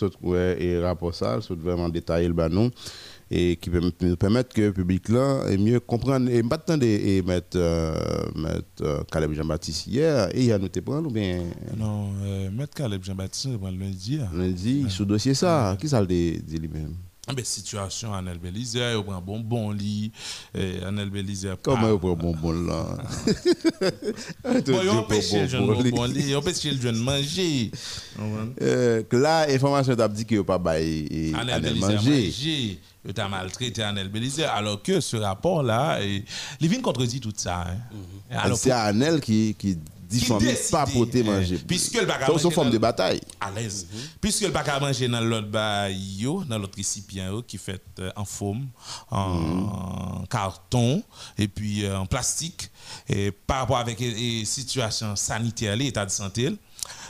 et 0.58 0.80
rapport 0.80 1.14
ça, 1.14 1.38
c'est 1.40 1.56
vraiment 1.56 1.88
détaillé 1.88 2.26
le 2.26 2.34
banon 2.34 2.72
et 3.30 3.56
qui 3.56 3.70
peut 3.70 3.80
nous 4.00 4.16
permettre 4.16 4.52
que 4.52 4.62
le 4.62 4.72
public 4.72 5.08
là 5.10 5.44
est 5.48 5.56
mieux 5.56 5.78
comprendre 5.78 6.28
et 6.28 6.42
maintenant 6.42 6.76
et 6.82 7.22
mettre 7.22 7.56
euh, 7.56 7.94
mettre 8.34 8.82
euh, 8.82 9.02
Caleb 9.10 9.32
Jean-Baptiste 9.32 9.86
hier 9.86 10.28
et 10.34 10.44
il 10.44 10.52
a 10.52 10.58
noté 10.58 10.82
prendre 10.82 11.08
ou 11.08 11.12
bien? 11.12 11.40
Non 11.76 12.10
mettre 12.50 12.74
Caleb 12.74 13.02
Jean-Baptiste 13.02 13.48
lundi 13.62 14.18
lundi 14.34 14.86
sous 14.90 15.04
dossier 15.04 15.34
ça 15.34 15.76
qui 15.80 15.88
ça 15.88 16.00
le 16.00 16.06
dit 16.08 16.58
lui-même? 16.58 16.94
Ah 17.32 17.36
ben, 17.36 17.44
situation 17.44 18.14
Anel 18.14 18.38
Belizer, 18.38 18.98
il 18.98 19.04
prend 19.04 19.20
bonbon 19.20 19.70
lit, 19.70 20.12
Anel 20.86 21.10
Belizer. 21.10 21.56
Comment 21.62 21.92
il 21.92 21.98
prend 21.98 22.14
bonbon 22.14 22.52
là? 22.52 22.98
Bon, 24.72 24.80
il 24.82 24.90
empêche 24.90 25.32
le 25.32 25.46
jeune 25.46 25.66
bonbon 25.66 26.04
lit, 26.04 26.28
il 26.28 26.36
empêche 26.36 26.64
le 26.64 26.80
jeune 26.80 26.96
manger. 26.96 27.70
Euh, 28.60 29.02
là, 29.12 29.46
l'information 29.46 29.96
t'a 29.96 30.08
dit 30.08 30.24
qu'il 30.24 30.38
n'y 30.38 30.40
a 30.42 30.44
pas 30.44 30.58
bail 30.58 31.34
Anel 31.38 31.76
manger. 31.76 32.78
Il 33.04 33.12
t'a 33.14 33.28
maltraité 33.28 33.82
Anel 33.82 34.08
Belizer, 34.08 34.48
alors 34.50 34.80
que 34.80 35.00
ce 35.00 35.16
rapport-là, 35.16 35.98
il 36.02 36.68
vient 36.68 36.80
contredit 36.80 37.20
tout 37.20 37.32
ça. 37.34 37.66
Hein. 37.66 37.76
Mm-hmm. 38.30 38.54
C'est 38.54 38.70
Anel 38.70 39.20
qui, 39.20 39.56
qui 39.58 39.76
dit 40.18 40.70
pas 40.70 40.86
porter 40.86 41.22
manger. 41.22 41.58
Puisque 41.66 41.94
le 41.94 42.06
bagage 42.06 42.28
C'est 42.36 42.44
une 42.44 42.50
forme 42.50 42.70
de 42.70 42.78
bataille. 42.78 43.20
À 43.40 43.50
l'aise. 43.50 43.86
Puisque 44.20 44.42
le 44.42 44.50
bagage 44.50 44.80
manger 44.80 45.08
dans 45.08 45.20
l'autre 45.20 45.48
baillot, 45.48 46.44
dans 46.44 46.58
l'autre 46.58 46.76
récipient 46.76 47.42
qui 47.42 47.58
fait 47.58 47.82
euh, 47.98 48.10
en 48.16 48.24
forme, 48.24 48.68
en 49.10 50.20
mhm. 50.20 50.26
carton 50.28 51.02
et 51.38 51.48
puis 51.48 51.84
euh, 51.84 51.98
en 51.98 52.06
plastique 52.06 52.70
et 53.08 53.32
par 53.32 53.60
rapport 53.60 53.78
avec 53.78 54.00
la 54.00 54.44
situation 54.44 55.16
sanitaire, 55.16 55.76
l'état 55.76 56.04
de 56.04 56.10
santé. 56.10 56.50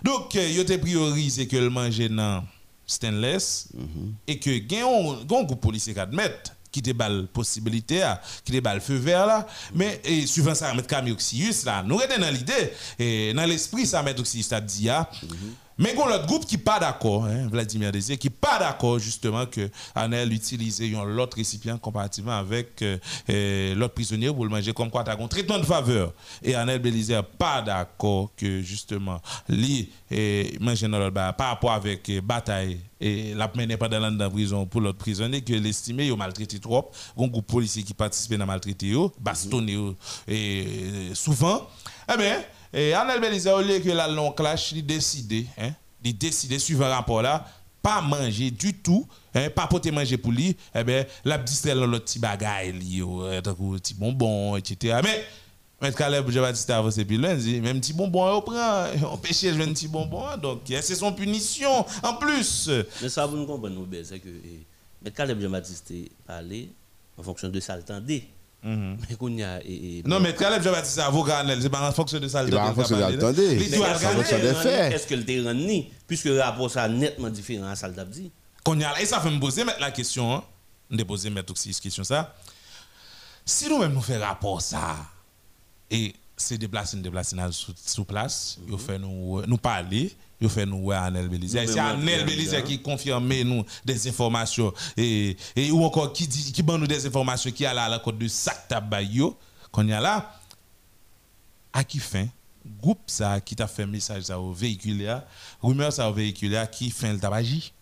Donc, 0.02 0.34
il 0.34 0.60
a 0.60 0.78
priorisé 0.78 1.46
que 1.46 1.56
le 1.56 1.70
manger 1.70 2.08
dans 2.08 2.44
stainless 2.86 3.68
mhm. 3.74 4.14
et 4.26 4.38
que 4.38 4.50
un 4.50 5.24
groupe 5.24 5.60
policier 5.60 5.94
qui 5.94 6.00
admettre 6.00 6.52
qui 6.72 6.82
te 6.82 6.90
balle 6.92 7.28
possibilité 7.32 8.02
qui 8.44 8.52
te 8.52 8.60
balle 8.60 8.80
feu 8.80 8.96
vert 8.96 9.26
là 9.26 9.46
mais 9.74 10.00
et 10.04 10.26
suivant 10.26 10.54
ça 10.54 10.74
mettre 10.74 10.88
camioxius 10.88 11.64
là 11.64 11.82
nous 11.82 12.00
dans 12.18 12.30
l'idée 12.30 12.72
et 12.98 13.32
dans 13.32 13.44
l'esprit 13.44 13.86
ça 13.86 14.02
mettre 14.02 14.20
oxyus 14.20 14.46
ça 14.46 14.60
dit 14.60 14.88
ah. 14.88 15.08
Mais 15.78 15.94
qu'on 15.94 16.06
l'autre 16.06 16.26
groupe 16.26 16.46
qui 16.46 16.58
pas 16.58 16.78
d'accord 16.78 17.24
hein, 17.24 17.48
Vladimir 17.48 17.92
Désir 17.92 18.18
qui 18.18 18.30
pas 18.30 18.58
d'accord 18.58 18.98
justement 18.98 19.46
que 19.46 19.70
Anel 19.94 20.32
utilise 20.32 20.80
l'autre 21.04 21.36
récipient 21.36 21.78
comparativement 21.78 22.32
avec 22.32 22.82
euh, 22.82 22.98
euh, 23.30 23.74
l'autre 23.74 23.94
prisonnier 23.94 24.32
pour 24.32 24.44
le 24.44 24.50
manger 24.50 24.72
comme 24.72 24.90
quoi 24.90 25.04
tu 25.04 25.10
as 25.10 25.18
un 25.18 25.28
traitement 25.28 25.58
de 25.58 25.64
faveur. 25.64 26.12
Et 26.42 26.54
Anel 26.54 26.80
Belizer 26.80 27.24
pas 27.24 27.62
d'accord 27.62 28.30
que 28.36 28.60
justement 28.62 29.20
lui 29.48 29.90
et 30.10 30.56
manger 30.60 30.88
dans 30.88 30.98
l'autre 30.98 31.14
par 31.14 31.48
rapport 31.48 31.72
avec 31.72 32.08
euh, 32.10 32.20
bataille 32.20 32.80
et 33.00 33.34
la 33.34 33.50
mené 33.54 33.76
pas 33.76 33.88
dans 33.88 33.98
la 34.00 34.30
prison 34.30 34.66
pour 34.66 34.80
l'autre 34.80 34.98
prisonnier 34.98 35.40
que 35.40 35.52
l'estimé 35.54 36.10
a 36.10 36.16
maltraité 36.16 36.58
trop. 36.60 36.90
Un 37.18 37.26
groupe 37.26 37.46
policier 37.46 37.82
qui 37.82 37.94
participe 37.94 38.40
à 38.40 38.46
maltraiter 38.46 38.94
bastonné 39.20 39.76
souvent. 41.14 41.68
Eh 42.12 42.16
bien 42.16 42.42
et 42.72 42.94
Anel 42.94 43.20
Belize 43.20 43.48
au 43.48 43.60
lieu 43.60 43.78
que 43.78 43.90
la 43.90 44.08
long 44.08 44.32
clash 44.32 44.72
il 44.72 44.84
décidé 44.84 45.46
hein 45.58 45.72
il 46.04 46.16
décidé 46.16 46.58
suivant 46.58 46.88
rapport 46.88 47.22
là 47.22 47.46
pas 47.82 48.00
manger 48.00 48.50
du 48.50 48.74
tout 48.74 49.06
hein, 49.34 49.50
pas 49.50 49.66
porter 49.66 49.90
manger 49.90 50.16
pour 50.16 50.32
lui 50.32 50.56
eh 50.74 50.84
bien 50.84 51.04
la 51.24 51.38
distrait 51.38 51.74
dans 51.74 51.86
l'autre 51.86 52.04
petit 52.04 52.18
bagaille 52.18 52.72
li 52.72 53.00
petit 53.00 53.94
bonbon 53.94 54.56
etc 54.56 55.00
mais 55.02 55.24
Maître 55.82 55.98
Caleb, 55.98 56.30
je 56.30 56.38
vais 56.38 56.52
dire 56.52 56.76
avancé 56.76 57.04
puis 57.04 57.18
lundi, 57.18 57.60
même 57.60 57.80
petit 57.80 57.92
bonbon, 57.92 58.36
on 58.36 58.40
prend, 58.40 58.84
on 59.12 59.16
pêche 59.16 59.42
un 59.42 59.56
petit 59.72 59.88
bonbon, 59.88 60.36
donc 60.40 60.60
c'est 60.68 60.94
son 60.94 61.12
punition 61.12 61.84
en 62.04 62.14
plus. 62.14 62.70
Mais 63.02 63.08
ça, 63.08 63.26
vous 63.26 63.36
ne 63.36 63.44
comprenez 63.44 63.74
pas, 63.74 64.04
c'est 64.04 64.20
que 64.20 64.28
eh, 64.28 64.64
Maître 65.02 65.16
Caleb 65.16 65.40
Jean-Baptiste 65.40 65.92
parlé 66.24 66.70
en 67.18 67.24
fonction 67.24 67.48
de 67.48 67.58
ça 67.58 67.76
le 67.76 67.82
Mm 68.64 68.96
-hmm. 68.96 70.06
non, 70.06 70.20
mais 70.20 70.34
Caleb 70.34 70.62
Jean-Baptiste, 70.62 70.98
avocat, 71.00 71.44
c'est 71.60 71.68
pas 71.68 71.88
en 71.88 71.92
fonction 71.92 72.20
de 72.20 72.28
ça 72.28 72.44
le 72.44 72.50
pas 72.50 72.70
en 72.70 72.74
fonction 72.74 72.96
de 72.96 73.16
tendait. 73.16 73.56
Est-ce 73.56 75.06
que 75.06 75.14
le 75.16 75.24
terrain 75.24 75.52
ni, 75.54 75.90
puisque 76.06 76.26
le 76.26 76.40
rapport 76.40 76.70
ça 76.70 76.88
nettement 76.88 77.28
différent 77.30 77.66
à 77.66 77.74
ça 77.74 77.88
le 77.88 78.04
dit. 78.04 78.30
Et 79.00 79.06
ça 79.06 79.20
fait 79.20 79.30
me 79.30 79.40
poser 79.40 79.64
la 79.80 79.90
question, 79.90 80.32
hein, 80.32 80.44
me 80.90 81.02
poser 81.04 81.28
mettre 81.30 81.52
aussi 81.52 81.74
question 81.80 82.04
ça. 82.04 82.34
Si 83.44 83.68
nous-mêmes 83.68 83.94
nous 83.94 84.00
faisons 84.00 84.20
rapport 84.20 84.62
ça, 84.62 84.96
et 85.90 86.14
c'est 86.36 86.56
déplacé, 86.58 86.96
déplacé 86.98 87.36
sous, 87.50 87.74
sous 87.84 88.04
place, 88.04 88.58
fait 88.78 88.98
nous, 88.98 89.42
nous 89.44 89.58
parler, 89.58 90.14
il 90.42 90.48
fait 90.48 90.66
nous 90.66 90.82
voir 90.82 91.04
Anel 91.04 91.28
Belize. 91.28 91.52
C'est 91.52 91.78
Anel 91.78 92.24
Belize 92.24 92.56
qui 92.64 92.80
confirme 92.82 93.32
nous 93.44 93.64
des 93.84 94.08
informations. 94.08 94.72
Et, 94.96 95.36
et 95.54 95.70
ou 95.70 95.84
encore 95.84 96.12
qui 96.12 96.26
dit 96.26 96.52
qui 96.52 96.62
nous 96.62 96.86
des 96.86 97.06
informations 97.06 97.50
qui 97.50 97.64
a 97.64 97.72
là 97.72 97.84
à 97.84 97.88
la 97.88 97.98
côte 98.00 98.18
de 98.18 98.28
sac 98.28 98.66
tabayo 98.68 99.38
qu'on 99.70 99.86
y 99.86 99.92
a 99.92 100.00
là. 100.00 100.38
À 101.72 101.84
qui 101.84 101.98
fin? 101.98 102.26
Groupe 102.80 103.02
ça 103.06 103.40
qui 103.40 103.56
t'a 103.56 103.66
fait 103.66 103.86
message 103.86 104.24
ça 104.24 104.38
au 104.38 104.52
véhicule 104.52 105.22
rumeur 105.60 105.92
ça 105.92 106.10
au 106.10 106.12
véhicule 106.12 106.56
qui 106.70 106.90
fait 106.90 107.12
le 107.12 107.18
tabagie? 107.18 107.72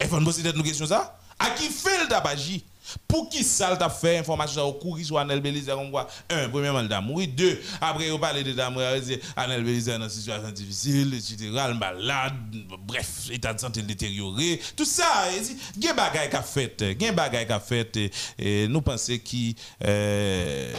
Et 0.00 0.06
faut 0.06 0.18
nous 0.18 0.24
poser 0.24 0.48
une 0.48 0.62
question 0.62 0.86
ça? 0.86 1.18
À 1.38 1.50
qui 1.50 1.68
fait 1.68 2.02
le 2.02 2.08
tabagie? 2.08 2.64
Pour 3.08 3.28
qui 3.28 3.42
ça 3.44 3.76
t'a 3.76 3.88
fait 3.88 4.18
information 4.18 4.62
au 4.64 4.72
cours 4.74 4.98
sur 4.98 5.18
Anel 5.18 5.40
Belize 5.40 5.66
comme 5.66 5.90
quoi 5.90 6.06
un 6.30 6.48
premièrement 6.48 6.80
il 6.80 6.92
a 6.92 7.26
deux 7.26 7.60
après 7.80 8.10
on 8.10 8.18
parle 8.18 8.42
de 8.42 8.52
d'amour 8.52 8.82
Anel 9.36 9.64
Belize 9.64 9.86
dans 9.86 10.02
une 10.02 10.08
situation 10.08 10.50
difficile 10.50 11.14
etc 11.14 11.50
malade 11.78 12.34
bref 12.86 13.28
état 13.30 13.52
de 13.54 13.60
santé 13.60 13.82
détérioré 13.82 14.60
tout 14.76 14.84
ça 14.84 15.04
il 15.76 15.84
y 15.84 15.88
a 15.88 15.92
des 15.94 16.30
qui 16.30 16.36
a 16.36 16.42
fait 16.42 16.76
il 16.80 17.02
y 17.02 17.06
a 17.08 17.54
a 17.56 17.60
fait 17.60 17.98
et 18.38 18.68
nous 18.68 18.80
pensons 18.82 19.18
qui 19.22 19.56
euh, 19.84 20.72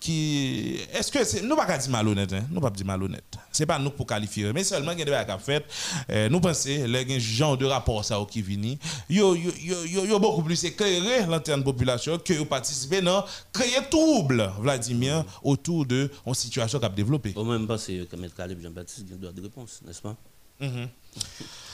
qui 0.00 0.78
est-ce 0.92 1.10
que 1.10 1.24
c'est 1.24 1.42
nous 1.42 1.56
pas 1.56 1.78
dire 1.78 1.90
malhonnête 1.90 2.32
hein? 2.32 2.44
nous 2.50 2.60
pas 2.60 2.70
dire 2.70 2.86
malhonnête 2.86 3.24
c'est 3.52 3.66
pas 3.66 3.78
nous 3.78 3.90
pour 3.90 4.06
qualifier 4.06 4.52
mais 4.52 4.64
seulement 4.64 4.92
il 4.92 4.98
y 4.98 5.02
a 5.02 5.04
des 5.04 5.24
qui 5.26 5.30
a 5.30 5.38
fait 5.38 5.64
euh, 6.10 6.28
nous 6.28 6.40
pensons 6.40 6.68
les 6.86 7.20
gens 7.20 7.56
de 7.56 7.66
rapport 7.66 8.04
ça 8.04 8.18
qui 8.30 8.42
vini 8.42 8.78
yo 9.08 9.34
yo 9.34 9.50
yo 9.84 10.04
yo 10.04 10.18
beaucoup 10.18 10.42
plus 10.42 10.62
éclairé 10.64 11.24
l'antenne 11.36 11.62
population 11.62 12.18
que 12.18 12.32
vous 12.34 12.46
participez 12.46 13.00
dans 13.00 13.24
créer 13.52 13.78
trouble, 13.90 14.50
Vladimir, 14.60 15.24
autour 15.42 15.86
de 15.86 16.10
une 16.26 16.34
situation 16.34 16.78
qui 16.78 16.84
a 16.86 16.88
développé. 16.88 17.32
Au 17.36 17.44
même 17.44 17.66
pas, 17.66 17.78
c'est 17.78 18.06
que 18.10 18.16
M. 18.16 18.28
Caleb 18.36 18.60
Jean-Baptiste 18.62 19.06
a 19.10 19.14
un 19.14 19.18
droit 19.18 19.32
de 19.32 19.42
réponse, 19.42 19.80
n'est-ce 19.86 20.02
pas? 20.02 20.16
Mm-hmm. 20.60 20.88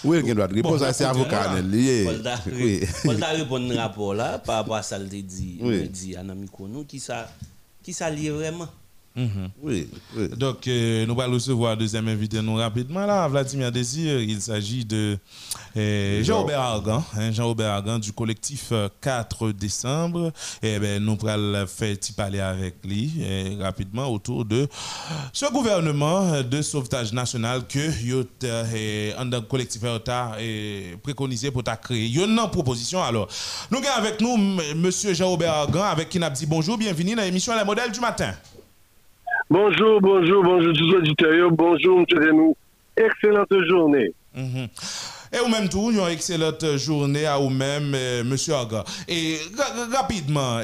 Oui, 0.05 0.21
il 0.25 0.29
a 0.29 0.33
un 0.33 0.35
droit 0.35 0.49
de 0.49 0.55
réponse, 0.55 0.83
c'est 0.93 1.05
avocat 1.05 1.61
lié. 1.61 2.05
Paul 3.05 3.23
a 3.23 3.29
répondu 3.29 3.73
un 3.73 3.81
rapport 3.81 4.15
là 4.15 4.39
par 4.39 4.57
rapport 4.57 4.77
à 4.77 4.83
ça 4.83 4.99
qu'il 4.99 5.27
dit, 5.27 5.59
dit 5.91 6.17
à 6.17 6.23
Nami 6.23 6.49
Konou, 6.49 6.85
qui 6.85 7.01
ça, 7.01 7.31
qui 7.83 7.93
ça 7.93 8.11
lié 8.11 8.31
vraiment? 8.31 8.69
Mhm. 9.15 9.51
Oui, 9.63 9.89
oui. 10.17 10.29
Donc, 10.37 10.67
euh, 10.67 11.05
nous 11.07 11.21
allons 11.21 11.35
recevoir 11.35 11.77
deuxième 11.77 12.09
invité 12.09 12.41
nous 12.41 12.55
rapidement 12.55 13.05
là, 13.05 13.29
Vladimir 13.29 13.71
Désir. 13.71 14.21
Il 14.21 14.41
s'agit 14.41 14.85
de 14.87 15.19
euh, 15.77 16.23
Jean-Aubert 16.25 16.61
Argan, 16.61 17.05
hein, 17.17 17.31
Jean-Aubert 17.31 17.73
Argan 17.73 17.99
du 17.99 18.13
collectif 18.13 18.69
euh, 18.73 18.89
4 19.03 19.53
décembre. 19.53 20.33
Et 20.63 20.79
ben, 20.79 21.03
nous 21.05 21.19
allons 21.29 21.67
faire 21.67 21.95
petit 21.97 22.13
parler 22.13 22.41
avec 22.41 22.77
lui 22.85 23.13
euh, 23.21 23.57
rapidement 23.61 24.07
autour 24.09 24.45
de 24.47 24.67
ce 25.33 25.51
gouvernement 25.53 26.33
euh, 26.33 26.43
de 26.43 26.63
sauvetage 26.63 27.13
national 27.13 27.67
que 27.67 27.79
euh, 28.45 29.13
tant 29.31 29.41
que 29.43 29.47
collectif 29.47 29.83
a 29.85 30.37
euh, 30.41 30.97
préconisé 31.03 31.51
pour 31.51 31.63
ta 31.65 31.77
créer. 31.77 32.07
Il 32.07 32.17
y 32.19 32.23
a 32.23 32.25
une 32.27 32.37
proposition 32.51 33.03
alors. 33.03 33.29
Nous 33.71 33.79
avons 33.79 33.89
avec 33.99 34.21
nous 34.23 34.35
M- 34.37 34.61
monsieur 34.77 35.13
Jean-Aubert 35.13 35.53
Argan 35.53 35.83
avec 35.83 36.09
qui 36.09 36.19
nous 36.19 36.31
dit 36.31 36.47
bonjour, 36.47 36.79
bienvenue 36.79 37.15
dans 37.15 37.23
l'émission 37.23 37.55
Les 37.57 37.65
modèles 37.65 37.93
du 37.93 38.01
matin. 38.01 38.33
Bonjour, 39.57 40.01
bonjour, 40.01 40.43
bonjour 40.43 40.73
tous 40.73 40.87
les 40.91 40.97
auditeurs. 40.97 41.51
Bonjour, 41.51 41.99
M. 41.99 42.07
Renou. 42.11 42.57
Excellente 42.97 43.53
journée. 43.69 44.11
Mhm. 44.35 44.67
Et 45.31 45.41
ou 45.45 45.49
même 45.49 45.69
tout, 45.69 45.91
une 45.91 46.01
excellente 46.09 46.65
journée 46.79 47.27
à 47.27 47.37
vous-même, 47.37 47.93
euh, 47.95 48.25
Monsieur 48.25 48.55
Aga. 48.55 48.83
Et 49.07 49.37
ra- 49.59 49.99
rapidement, 50.01 50.61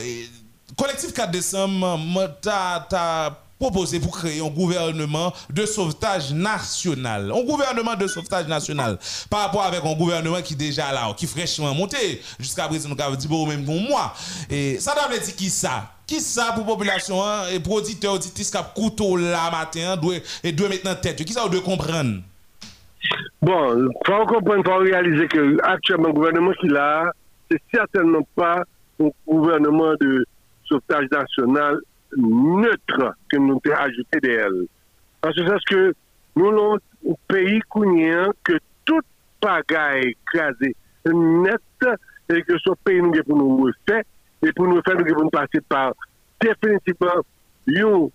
collectif 0.75 1.13
4 1.13 1.31
décembre, 1.31 1.99
t'as 2.41 3.31
proposé 3.59 4.01
pour 4.01 4.17
créer 4.17 4.41
un 4.41 4.51
gouvernement 4.51 5.33
de 5.51 5.67
sauvetage 5.67 6.33
national. 6.33 7.33
Un 7.33 7.45
gouvernement 7.45 7.95
de 7.97 8.07
sauvetage 8.07 8.47
national. 8.47 8.99
Par 9.31 9.41
rapport 9.41 9.65
avec 9.65 9.85
un 9.85 9.95
gouvernement 9.95 10.41
qui 10.43 10.55
est 10.55 10.57
déjà 10.57 10.93
là, 10.93 11.13
qui 11.17 11.25
est 11.25 11.29
fraîchement 11.29 11.75
monté. 11.75 12.21
Jusqu'à 12.39 12.69
présent, 12.69 12.89
nous 12.89 13.03
avons 13.03 13.17
dit 13.17 13.29
bon, 13.29 13.47
même 13.47 13.65
pour 13.65 13.81
moi. 13.81 14.13
Et 14.51 14.79
ça 14.79 14.95
doit 14.95 15.09
dire 15.17 15.37
qui 15.37 15.51
ça? 15.51 15.93
Qui 16.07 16.21
ça 16.21 16.53
pour 16.55 16.65
la 16.65 16.73
population 16.73 17.23
hein, 17.23 17.49
et 17.53 17.61
pour 17.61 17.75
auditeurs, 17.75 18.15
auditrices 18.15 18.51
qui 18.51 18.59
couteau 18.75 19.17
là 19.17 19.51
matin, 19.51 19.97
doit, 19.97 20.15
et 20.43 20.53
doit 20.53 20.69
en 20.87 20.95
tête? 20.95 21.23
Qui 21.25 21.33
ça 21.33 21.47
doit 21.49 21.61
comprendre? 21.61 22.21
Bon, 23.43 23.89
faut 24.07 24.27
comprendre, 24.27 24.65
faut 24.65 24.79
réaliser 24.79 25.29
que 25.29 25.59
actuellement, 25.63 26.09
le 26.09 26.15
gouvernement 26.15 26.53
qu'il 26.61 26.77
a, 26.77 27.13
c'est 27.51 27.61
certainement 27.73 28.27
pas 28.35 28.63
un 29.01 29.09
gouvernement 29.27 29.95
de 30.01 30.27
sauvetage 30.67 31.07
national 31.11 31.79
neutre 32.17 33.15
que 33.29 33.37
nous 33.37 33.61
avons 33.65 33.77
ajouté 33.77 34.21
d'elle. 34.21 34.67
En 35.23 35.33
ce 35.33 35.47
sens 35.47 35.63
que 35.69 35.95
nous 36.37 36.49
avons 36.49 36.77
un 36.77 37.13
pays 37.29 37.61
cognien 37.69 38.31
que 38.45 38.59
tout 38.85 39.01
pagaille 39.41 40.17
écrasé 40.33 40.75
net 41.07 41.61
et 42.29 42.43
que 42.43 42.59
ce 42.59 42.71
pays 42.85 43.01
nous 43.01 43.13
pour 43.25 43.37
nous 43.37 43.65
refaire 43.65 44.03
et 44.43 44.53
pour 44.53 44.67
nous 44.67 44.83
faire 44.83 44.97
nous 44.97 45.05
devons 45.05 45.29
passer 45.29 45.61
par 45.69 45.93
définitivement 46.41 47.23
une 47.67 48.11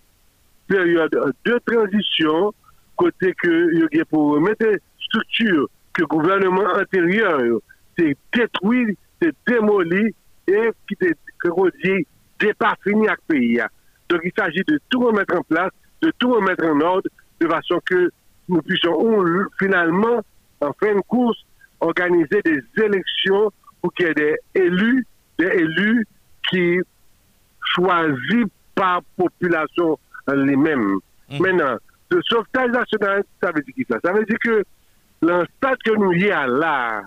période 0.68 1.34
de 1.44 1.60
transition 1.66 2.52
côté 2.96 3.34
que 3.34 4.04
pour 4.04 4.40
mettre 4.40 4.66
structure 5.00 5.68
que 5.92 6.02
le 6.02 6.06
gouvernement 6.06 6.68
antérieur 6.76 7.60
c'est 7.98 8.16
détruit, 8.32 8.96
c'est 9.20 9.34
démoli 9.46 10.14
et 10.46 10.70
qui 10.88 10.96
est 11.00 11.16
comment 11.38 11.68
dire, 11.82 12.00
déparfini 12.40 13.08
avec 13.08 13.20
le 13.28 13.34
pays. 13.34 13.60
Donc 14.08 14.20
il 14.24 14.32
s'agit 14.36 14.62
de 14.66 14.78
tout 14.90 15.00
remettre 15.00 15.36
en 15.36 15.42
place, 15.42 15.70
de 16.02 16.12
tout 16.18 16.32
remettre 16.32 16.64
en 16.64 16.80
ordre, 16.80 17.08
de 17.40 17.48
façon 17.48 17.80
que 17.84 18.10
nous 18.48 18.62
puissions 18.62 18.98
on, 18.98 19.24
finalement, 19.58 20.20
en 20.60 20.72
fin 20.74 20.94
de 20.94 21.00
course, 21.00 21.38
organiser 21.80 22.40
des 22.44 22.60
élections 22.76 23.50
pour 23.80 23.92
qu'il 23.94 24.06
y 24.06 24.10
ait 24.10 24.14
des 24.14 24.36
élus, 24.54 25.06
des 25.38 25.46
élus 25.46 26.06
qui 26.50 26.80
choisis 27.74 28.44
par 28.74 29.02
population 29.16 29.98
les-mêmes. 30.28 30.98
Maintenant, 31.40 31.76
le 32.10 32.20
sauvetage 32.22 32.70
national, 32.70 33.24
ça 33.42 33.50
veut 33.52 33.62
dire 33.62 33.74
qui 33.74 33.86
ça? 33.88 33.98
Ça 34.04 34.12
veut 34.12 34.24
dire 34.24 34.38
que 34.42 34.62
l'instant 35.22 35.74
que 35.84 35.90
nous 35.92 36.12
y 36.12 36.30
a 36.30 36.46
là, 36.46 37.02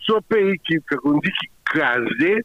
ce 0.00 0.12
pays 0.28 0.58
qui, 0.66 0.78
qu'on 0.80 1.18
dit 1.18 1.30
qui 1.30 1.48
crasé 1.64 2.44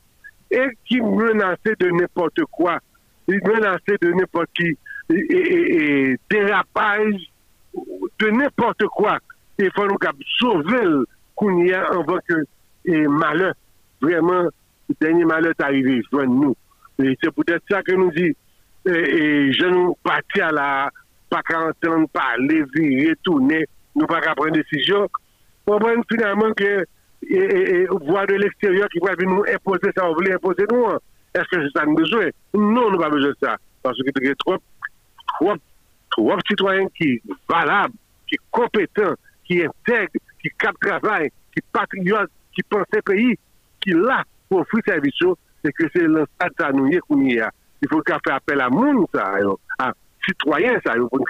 et 0.51 0.67
qui 0.85 1.01
menaçait 1.01 1.75
de 1.79 1.89
n'importe 1.89 2.41
quoi, 2.51 2.79
il 3.27 3.39
menaçait 3.45 3.97
de 4.01 4.11
n'importe 4.11 4.49
qui 4.55 4.77
et, 5.09 6.15
dérapage 6.29 7.31
de 8.19 8.29
n'importe 8.29 8.85
quoi. 8.87 9.19
Il 9.59 9.71
faut 9.75 9.87
nous 9.87 9.97
sauver 10.39 10.81
le 10.83 11.05
qu'on 11.35 11.63
y 11.63 11.73
a 11.73 11.85
avant 11.87 12.19
que 12.27 12.35
et 12.85 13.05
malheur, 13.07 13.53
vraiment, 14.01 14.43
le 14.89 14.95
dernier 15.01 15.25
malheur 15.25 15.51
est 15.57 15.63
arrivé, 15.63 16.01
nous. 16.11 16.55
C'est 16.97 17.31
peut-être 17.31 17.63
ça 17.69 17.81
que 17.83 17.91
nous 17.91 18.11
dit, 18.11 18.33
et, 18.85 18.89
et 18.89 19.53
je 19.53 19.65
nous 19.65 19.95
partis 20.03 20.41
à 20.41 20.51
la, 20.51 20.89
pas 21.29 21.41
qu'à 21.41 21.59
entendre 21.67 22.07
parler, 22.13 22.63
virer, 22.73 23.13
tourner, 23.23 23.65
nous 23.95 24.07
pas 24.07 24.21
qu'à 24.21 24.33
prendre 24.35 24.53
décision. 24.53 25.07
On 25.67 25.77
prend 25.79 26.01
finalement 26.09 26.53
que, 26.53 26.85
voir 28.05 28.25
de 28.27 28.35
l'extérieur 28.35 28.87
qui 28.89 28.99
va 28.99 29.13
venir 29.15 29.35
nous 29.35 29.43
imposer 29.53 29.91
ça, 29.95 30.09
on 30.09 30.13
voulait 30.13 30.33
imposer 30.33 30.63
nous. 30.71 30.85
hein. 30.85 30.99
Est-ce 31.33 31.43
que 31.45 31.63
c'est 31.63 31.77
ça 31.77 31.85
nous 31.85 31.95
besoin? 31.95 32.29
Non, 32.53 32.91
nous 32.91 32.97
pas 32.97 33.09
besoin 33.09 33.29
de 33.29 33.37
ça. 33.41 33.57
Parce 33.83 33.97
que 33.97 34.09
il 34.21 34.27
y 34.27 34.31
a 34.31 34.35
trop, 34.35 34.57
trop, 35.39 35.53
trop 36.09 36.37
citoyens 36.47 36.87
qui 36.97 37.21
valables, 37.47 37.93
qui 38.27 38.37
compétents, 38.51 39.13
qui 39.45 39.63
intègrent, 39.63 40.11
qui 40.41 40.49
capent 40.57 40.79
travail, 40.79 41.31
qui 41.53 41.61
patriotes, 41.71 42.31
qui 42.53 42.63
pensent 42.63 42.85
pays, 43.05 43.37
qui 43.79 43.91
là 43.91 44.23
pour 44.49 44.61
offrir 44.61 44.81
service, 44.85 45.13
c'est 45.63 45.71
que 45.73 45.85
c'est 45.93 46.07
l'instant 46.07 46.47
ça 46.57 46.71
nous 46.71 46.89
qu'on 47.07 47.21
y 47.21 47.39
a. 47.39 47.51
Il 47.81 47.89
faut 47.89 48.01
qu'on 48.01 48.13
fasse 48.13 48.37
appel 48.37 48.61
à 48.61 48.69
monde, 48.69 49.05
ça, 49.13 49.33
à 49.79 49.91
citoyens, 50.25 50.79
ça, 50.85 50.93
pour 50.95 51.25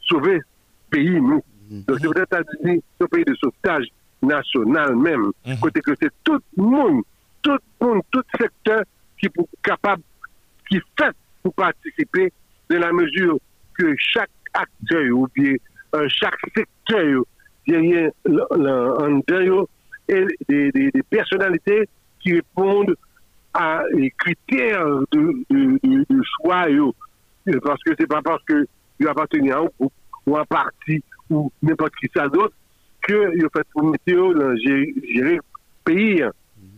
sauver 0.00 0.36
le 0.36 0.42
pays, 0.90 1.20
nous. 1.20 1.42
Donc, 1.70 1.98
c'est 2.00 2.08
peut-être 2.08 2.32
à 2.32 2.42
dire, 2.42 2.80
ce 3.00 3.06
pays 3.06 3.24
de 3.24 3.34
sauvetage 3.34 3.86
national 4.22 4.96
même, 4.96 5.32
côté 5.60 5.80
que 5.80 5.92
c'est 6.00 6.12
tout 6.24 6.40
le 6.56 6.62
monde, 6.62 7.02
tout 7.42 7.56
le 7.80 7.86
monde, 7.86 8.02
tout 8.10 8.22
secteur 8.38 8.82
qui 9.20 9.26
est 9.26 9.32
capable, 9.62 10.02
qui 10.68 10.80
fait 10.98 11.12
pour 11.42 11.54
participer 11.54 12.32
de 12.68 12.76
la 12.76 12.92
mesure 12.92 13.38
que 13.78 13.94
chaque 13.98 14.30
acteur 14.52 15.04
ou 15.12 15.28
bien 15.34 15.54
euh, 15.94 16.06
chaque 16.08 16.38
secteur 16.56 17.22
derrière 17.66 18.10
en 18.26 19.20
derrière 19.26 19.64
et 20.08 20.24
des, 20.48 20.72
des- 20.72 20.90
personnalités 21.08 21.88
qui 22.20 22.34
répondent 22.34 22.96
à 23.54 23.82
les 23.92 24.10
critères 24.10 24.84
de, 25.12 26.22
choix 26.42 26.66
parce 27.62 27.82
que 27.82 27.92
c'est 27.98 28.06
pas 28.06 28.22
parce 28.22 28.42
que 28.44 28.66
il 28.98 29.08
appartient 29.08 29.50
à 29.50 29.58
un 29.58 29.68
groupe 29.78 29.92
ou 30.26 30.36
à 30.36 30.40
un 30.40 30.44
parti 30.44 31.02
ou 31.30 31.50
n'importe 31.62 31.94
qui 31.96 32.08
ça 32.14 32.28
d'autre 32.28 32.54
que 33.02 33.32
il 33.34 33.42
fait 33.54 33.66
pour 33.72 33.84
météo 33.90 34.34
dans 34.34 34.54
gérer, 34.56 35.40
pays. 35.84 36.24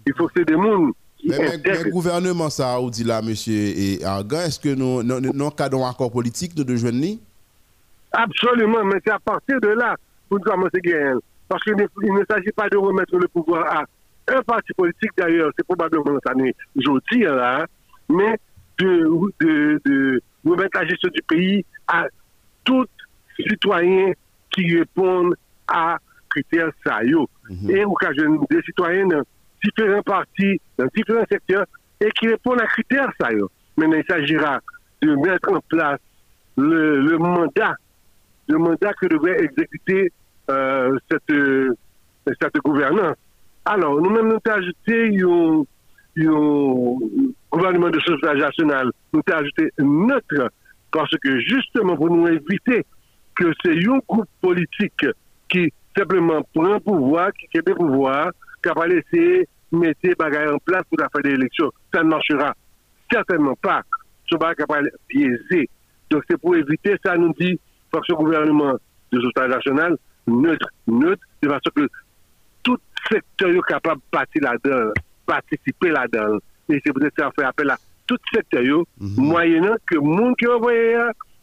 Il 0.06 0.14
faut 0.14 0.26
que 0.28 0.32
c'est 0.36 0.44
des 0.46 0.56
mondes 0.56 0.92
Mais, 1.24 1.38
le 1.38 1.90
gouvernement, 1.90 2.50
ça, 2.50 2.80
ou 2.80 2.90
dit 2.90 3.04
là, 3.04 3.22
monsieur 3.22 3.54
et 3.54 4.04
Argan, 4.04 4.40
est-ce 4.40 4.58
que 4.58 4.74
nous, 4.74 5.02
nous, 5.02 5.20
nous, 5.20 5.50
cadrons 5.50 5.86
un 5.86 5.90
accord 5.90 6.10
politique 6.10 6.54
de 6.54 6.76
jeunes? 6.76 7.18
Absolument, 8.12 8.84
mais 8.84 9.00
c'est 9.04 9.12
à 9.12 9.18
partir 9.18 9.60
de 9.60 9.68
là 9.68 9.96
pour 10.28 10.38
nous 10.38 10.44
commencer 10.44 10.78
à. 10.94 11.14
Parce 11.48 11.62
qu'il 11.64 11.74
ne, 11.74 12.24
s'agit 12.28 12.52
pas 12.52 12.68
de 12.68 12.76
remettre 12.76 13.16
le 13.16 13.28
pouvoir 13.28 13.66
à 13.66 13.84
un 14.28 14.42
parti 14.42 14.72
politique 14.74 15.10
d'ailleurs, 15.16 15.50
c'est 15.56 15.66
probablement 15.66 16.18
ça 16.24 16.32
aujourd'hui 16.76 17.24
là, 17.24 17.66
mais 18.08 18.38
de, 18.78 19.10
de, 19.40 19.80
de 19.84 20.22
remettre 20.44 20.78
la 20.78 20.86
gestion 20.86 21.10
du 21.12 21.20
pays 21.22 21.64
à 21.88 22.06
tout 22.64 22.86
citoyen 23.36 24.12
qui 24.50 24.78
répondent 24.78 25.34
à 25.68 25.98
critères 26.30 26.70
ça 26.84 27.04
yo. 27.04 27.28
Et 27.68 27.84
au 27.84 27.94
cas 27.94 28.12
des 28.12 28.62
citoyens 28.62 29.06
différents 29.62 30.02
partis, 30.02 30.60
dans 30.78 30.86
différents 30.94 31.26
secteurs, 31.30 31.66
et 32.00 32.10
qui 32.10 32.28
répondent 32.28 32.60
à 32.60 32.66
critères 32.66 33.12
ça 33.20 33.32
yo. 33.32 33.50
Maintenant, 33.76 33.96
il 33.96 34.04
s'agira 34.08 34.60
de 35.00 35.14
mettre 35.16 35.52
en 35.52 35.60
place 35.68 36.00
le, 36.56 37.00
le 37.00 37.18
mandat 37.18 37.74
le 38.48 38.58
mandat 38.58 38.92
que 38.94 39.06
devrait 39.06 39.42
exécuter 39.42 40.12
euh, 40.50 40.98
cette, 41.10 41.30
euh, 41.30 41.74
cette 42.26 42.56
gouvernance. 42.64 43.16
Alors, 43.64 44.00
nous-mêmes, 44.00 44.28
nous 44.28 44.38
avons 44.44 44.58
ajouté 44.58 45.22
un 46.18 46.96
gouvernement 47.50 47.90
de 47.90 48.00
sauvetage 48.00 48.38
national, 48.38 48.90
nous 49.12 49.22
avons 49.26 49.40
ajouté 49.40 49.70
neutre, 49.78 50.50
parce 50.90 51.16
que 51.22 51.40
justement 51.40 51.96
pour 51.96 52.10
nous 52.10 52.26
éviter 52.28 52.84
que 53.34 53.52
c'est 53.64 53.78
un 53.86 53.98
groupe 54.06 54.28
politique 54.40 55.06
qui 55.48 55.72
simplement 55.96 56.42
prend 56.54 56.80
pouvoir, 56.80 57.32
qui 57.32 57.46
fait 57.52 57.62
pouvoir, 57.62 58.30
qui 58.62 58.70
va 58.74 58.86
laisser 58.86 59.04
mettre 59.10 59.48
des 59.72 60.14
bagages 60.14 60.52
en 60.52 60.58
place 60.58 60.82
pour 60.88 60.98
la 60.98 61.08
fin 61.08 61.20
des 61.20 61.30
élections. 61.30 61.70
Ça 61.92 62.02
ne 62.02 62.08
marchera 62.08 62.54
certainement 63.10 63.56
pas. 63.56 63.82
Ce 64.30 64.36
bagage 64.36 64.66
va 64.68 64.80
biaiser. 65.08 65.68
Donc 66.10 66.22
c'est 66.28 66.38
pour 66.38 66.54
éviter 66.56 66.96
ça, 67.04 67.16
nous 67.16 67.32
dit, 67.38 67.58
ce 67.92 68.12
gouvernement 68.12 68.74
de 69.12 69.20
sauvetage 69.20 69.50
national 69.50 69.96
neutre, 70.26 70.68
neutre, 70.86 71.22
de 71.42 71.48
façon 71.48 71.70
que 71.74 71.88
tout 72.62 72.78
secteur 73.10 73.50
est 73.50 73.68
capable 73.68 74.00
de 74.00 74.10
partir 74.10 74.42
là-dedans, 74.42 74.92
participer 75.26 75.90
là-dedans. 75.90 76.38
Et 76.68 76.80
c'est 76.84 76.92
peut-être 76.92 77.14
ça 77.18 77.30
fait 77.36 77.44
appel 77.44 77.70
à 77.70 77.76
tout 78.06 78.18
secteur, 78.32 78.62
moyennant 78.98 79.74
que 79.86 79.96
le 79.96 80.00
monde 80.00 80.34
qui 80.36 80.46
envoyé, 80.46 80.96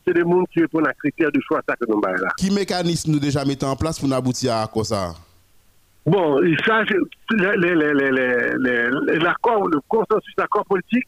c'est 0.06 0.14
des 0.14 0.22
gens 0.22 0.44
qui 0.46 0.62
répondent 0.62 0.88
à 0.88 0.94
critères 0.94 1.32
de 1.32 1.40
choix 1.42 1.62
ça 1.68 1.76
que 1.76 1.86
nous 1.88 2.02
là. 2.02 2.30
Qui 2.38 2.52
mécanisme 2.52 3.12
nous 3.12 3.20
déjà 3.20 3.44
mis 3.46 3.58
en 3.64 3.76
place 3.76 4.00
pour 4.00 4.12
aboutir 4.14 4.56
à 4.56 4.68
quoi 4.68 4.84
ça? 4.84 5.14
Bon, 6.10 6.42
ça, 6.66 6.82
l'accord, 9.22 9.68
le 9.68 9.80
consensus 9.88 10.34
d'accord 10.36 10.66
politique 10.66 11.08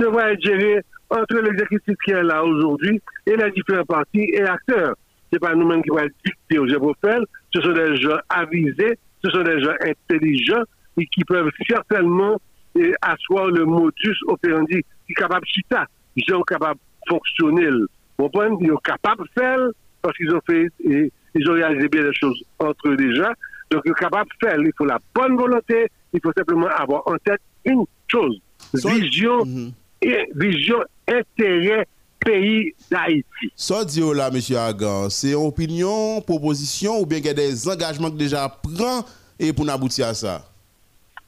devrait 0.00 0.32
être 0.32 0.40
géré 0.40 0.80
entre 1.10 1.34
l'exécutif 1.40 1.94
qui 2.02 2.12
est 2.12 2.22
là 2.22 2.42
aujourd'hui 2.42 2.98
et 3.26 3.36
les 3.36 3.50
différents 3.50 3.84
partis 3.84 4.30
et 4.32 4.40
acteurs. 4.40 4.94
Ce 5.30 5.36
n'est 5.36 5.38
pas 5.38 5.54
nous-mêmes 5.54 5.82
qui 5.82 5.90
allons 5.90 6.08
dicter 6.24 6.58
aux 6.58 6.94
faire. 6.94 7.20
ce 7.52 7.60
sont 7.60 7.72
des 7.72 7.96
gens 7.96 8.16
avisés, 8.30 8.98
ce 9.22 9.30
sont 9.30 9.42
des 9.42 9.60
gens 9.60 9.74
intelligents 9.82 10.62
et 10.96 11.04
qui 11.04 11.24
peuvent 11.24 11.50
certainement 11.68 12.40
eh, 12.74 12.94
asseoir 13.02 13.48
le 13.48 13.66
modus 13.66 14.16
operandi 14.28 14.80
qui 15.06 15.12
est 15.12 15.14
capable 15.14 15.44
de 15.44 15.50
chita, 15.50 15.84
ils 16.16 16.24
sont 16.26 16.40
capables 16.40 16.80
de 16.80 17.10
fonctionner. 17.10 17.68
Vous 18.16 18.30
comprenez? 18.30 18.56
Ils 18.62 18.68
sont 18.68 18.76
capables 18.76 19.24
de 19.24 19.30
faire 19.38 19.58
parce 20.00 20.16
qu'ils 20.16 20.34
ont 20.34 20.40
fait, 20.46 20.68
et, 20.86 21.12
ils 21.34 21.50
ont 21.50 21.52
réalisé 21.52 21.86
bien 21.88 22.02
les 22.02 22.14
choses 22.14 22.42
entre 22.58 22.88
eux 22.88 22.96
déjà. 22.96 23.34
Donc, 23.70 23.82
ils 23.84 23.88
sont 23.88 23.94
capables 23.94 24.30
de 24.40 24.46
faire. 24.46 24.58
Il 24.58 24.72
faut 24.76 24.84
la 24.84 24.98
bonne 25.14 25.36
volonté, 25.36 25.88
il 26.12 26.20
faut 26.22 26.32
simplement 26.36 26.68
avoir 26.68 27.06
en 27.06 27.16
tête 27.18 27.40
une 27.64 27.84
chose 28.06 28.40
vision, 28.74 29.44
mhm. 29.44 29.72
et, 30.02 30.30
vision 30.34 30.78
intérêt 31.06 31.86
pays 32.24 32.74
d'Haïti. 32.90 33.52
Ça 33.54 33.84
dit 33.84 34.00
là, 34.14 34.30
M. 34.32 34.56
Agan, 34.56 35.08
c'est 35.08 35.34
opinion, 35.34 36.20
proposition 36.20 37.00
ou 37.00 37.06
bien 37.06 37.18
il 37.18 37.26
y 37.26 37.28
a 37.28 37.34
des 37.34 37.68
engagements 37.68 38.10
que 38.10 38.16
déjà 38.16 38.48
prend 38.48 39.04
et 39.38 39.52
pour 39.52 39.68
aboutir 39.70 40.08
à 40.08 40.14
ça? 40.14 40.44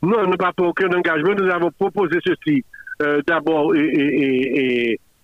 Non, 0.02 0.22
nous 0.24 0.30
n'avons 0.30 0.36
pas 0.36 0.52
aucun 0.58 0.88
engagement. 0.92 1.34
Nous 1.34 1.50
avons 1.50 1.70
proposé 1.70 2.18
ceci 2.24 2.64
euh, 3.02 3.20
d'abord 3.26 3.72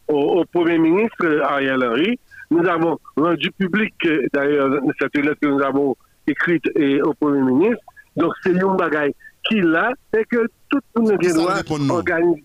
au, 0.08 0.44
Premier 0.52 0.78
ministre 0.78 1.40
Ariel 1.42 1.82
Henry. 1.82 2.18
Nous 2.50 2.64
avons 2.68 2.98
rendu 3.16 3.50
public, 3.52 3.94
euh, 4.04 4.26
d'ailleurs, 4.32 4.78
cette 5.00 5.16
lettre 5.16 5.40
que 5.40 5.48
nous 5.48 5.60
avons 5.62 5.96
écrite 6.26 6.64
au 7.04 7.14
Premier 7.14 7.40
ministre. 7.40 7.82
Donc, 8.16 8.32
c'est 8.42 8.62
un 8.62 8.74
bagage 8.74 9.12
qui 9.48 9.60
l'a, 9.60 9.90
et 10.16 10.24
que 10.24 10.46
tout 10.68 10.80
le 10.96 11.02
monde 11.02 11.18
doit 11.18 11.96
organiser. 11.96 12.44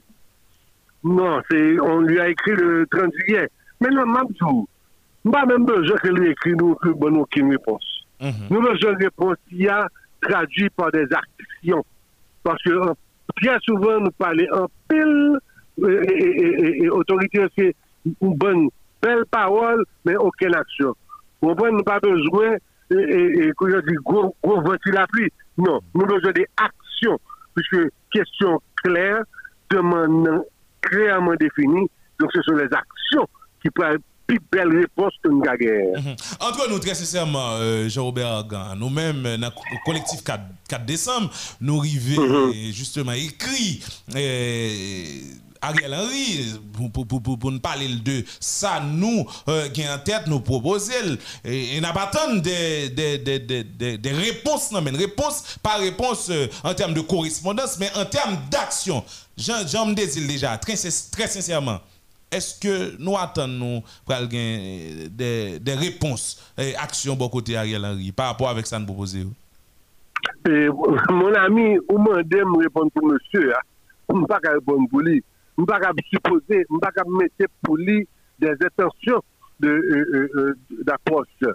Non, 1.04 1.42
on 1.82 2.02
lui 2.02 2.20
a 2.20 2.30
écrit 2.30 2.52
le 2.52 2.86
30 2.92 3.12
juillet. 3.26 3.48
Mais 3.80 3.90
non, 3.90 4.06
Mabdou, 4.06 4.68
nous 5.26 5.32
pas 5.32 5.46
même 5.46 5.66
besoin 5.66 5.98
que 5.98 6.10
lui 6.10 6.30
écrit 6.30 6.54
nous 6.54 6.76
que 6.76 6.90
bon 6.90 7.16
aucune 7.18 7.52
réponse. 7.52 8.06
Mhm. 8.22 8.32
Nous 8.50 8.58
avons 8.58 8.72
besoin 8.72 8.94
de 8.94 9.04
réponse 9.04 9.36
qui 9.50 9.68
a 9.68 9.88
traduit 10.22 10.70
par 10.70 10.92
des 10.92 11.06
actions. 11.12 11.84
Parce 12.44 12.62
que 12.64 12.72
bien 13.42 13.58
souvent, 13.64 14.00
nous 14.00 14.12
parlons 14.12 14.46
en 14.54 14.68
pile 14.88 15.38
et, 15.88 16.90
autorité, 16.90 17.46
c'est 17.58 17.76
une 18.06 18.36
bonne, 18.36 18.70
belle 19.02 19.26
parole, 19.30 19.84
mais 20.06 20.16
aucune 20.16 20.56
action. 20.56 20.94
Nous 21.42 21.56
n'avons 21.56 21.82
pas 21.84 22.00
besoin, 22.00 22.58
et, 22.92 23.48
et, 23.48 23.52
que 23.58 23.70
je 23.70 23.78
dis, 23.88 23.96
gros, 24.04 24.36
gros 24.44 24.62
la 24.86 25.08
pluie. 25.08 25.30
Non, 25.58 25.80
nous 25.94 26.04
avons 26.04 26.16
besoin 26.16 26.32
d'actions, 26.32 27.20
puisque 27.56 27.90
question 28.12 28.62
claire, 28.84 29.24
demande 29.70 30.44
clairement 30.82 31.36
définie. 31.36 31.88
Donc, 32.20 32.30
ce 32.34 32.42
sont 32.42 32.56
les 32.56 32.66
actions 32.66 33.28
qui 33.62 33.70
peuvent 33.70 34.00
plus 34.28 34.40
belle 34.52 34.78
réponse 34.78 35.14
que 35.24 35.30
nous 35.30 35.44
avons. 35.46 36.02
Mhm. 36.02 36.16
Entre 36.40 36.70
nous, 36.70 36.80
très 36.80 36.94
sincèrement, 36.94 37.56
euh, 37.56 37.88
Jean-Robert 37.90 38.46
nous-mêmes, 38.78 39.24
dans 39.24 39.52
le 39.72 39.86
collectif 39.86 40.24
4, 40.24 40.42
4 40.70 40.86
décembre, 40.86 41.30
nous 41.60 41.80
arrivons 41.80 42.48
mhm. 42.48 42.54
justement 42.72 43.14
écrit. 43.14 43.84
Euh, 44.16 45.04
Ariel 45.62 45.94
Henry, 45.94 46.60
pour, 46.92 47.06
pour, 47.06 47.22
pour, 47.22 47.52
nous 47.52 47.60
parler 47.60 47.88
de 47.88 48.24
ça, 48.40 48.82
nous, 48.82 49.26
euh, 49.48 49.70
qui 49.70 49.88
en 49.88 50.00
tête, 50.00 50.28
nous 50.28 50.40
proposer, 50.40 50.94
et, 51.46 51.80
n'a 51.80 51.94
pas 51.94 52.10
des, 52.42 52.90
des, 52.90 53.18
des, 53.20 53.98
des, 53.98 54.12
réponses, 54.12 54.72
non, 54.72 54.82
mais 54.82 54.92
réponse, 54.92 55.58
pas 55.62 55.78
réponse 55.78 56.32
en 56.64 56.74
termes 56.74 56.94
de 56.94 57.02
correspondance, 57.02 57.78
mais 57.80 57.90
en 57.96 58.06
termes 58.06 58.38
d'action. 58.50 59.04
Jean, 59.38 59.68
Jean 59.68 59.88
déjà, 59.88 60.58
très, 60.58 60.76
très 61.12 61.28
sincèrement, 61.28 61.80
est-ce 62.32 62.60
que 62.60 62.96
nous 62.98 63.18
attendons 63.18 63.84
pour 64.06 64.16
des, 64.28 65.60
réponses 65.68 66.54
et 66.58 66.76
actions 66.76 67.16
de 67.16 67.28
côté 67.28 67.58
Ariel 67.58 67.84
Henry 67.86 68.12
par 68.12 68.28
rapport 68.28 68.50
avec 68.50 68.66
ça 68.66 68.80
nous 68.80 68.86
proposer? 68.86 69.26
mon 71.10 71.34
ami, 71.34 71.78
ou 71.90 71.98
m'a 71.98 72.24
me 72.24 72.64
répondre 72.64 72.92
pour 72.94 73.08
monsieur, 73.08 73.54
je 74.10 74.16
ne 74.16 74.26
pas 74.26 74.40
répondre 74.44 74.88
pour 74.90 75.02
lui. 75.02 75.24
Pas 75.66 75.80
supposer, 76.10 76.66
je 76.70 76.74
ne 76.74 76.80
pas 76.80 76.92
mettre 77.08 77.52
pour 77.64 77.78
lui 77.78 78.08
des 78.40 78.54
d'approche. 78.60 79.08
De, 79.60 79.68
euh, 79.68 80.30
euh, 80.36 81.54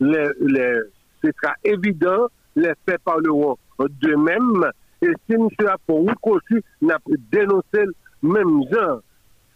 les, 0.00 0.80
ce 1.24 1.30
sera 1.42 1.54
évident, 1.64 2.28
les 2.54 2.72
faits 2.88 3.02
parleront 3.04 3.56
d'eux-mêmes. 3.78 4.70
Et 5.02 5.12
si 5.28 5.36
monsieur 5.36 5.68
a 5.68 5.76
pour 5.86 6.02
vous 6.02 6.14
aussi, 6.24 6.62
n'a 6.82 6.98
dénoncé 7.32 7.84
le 7.84 7.94
même 8.22 8.62
genre 8.72 9.00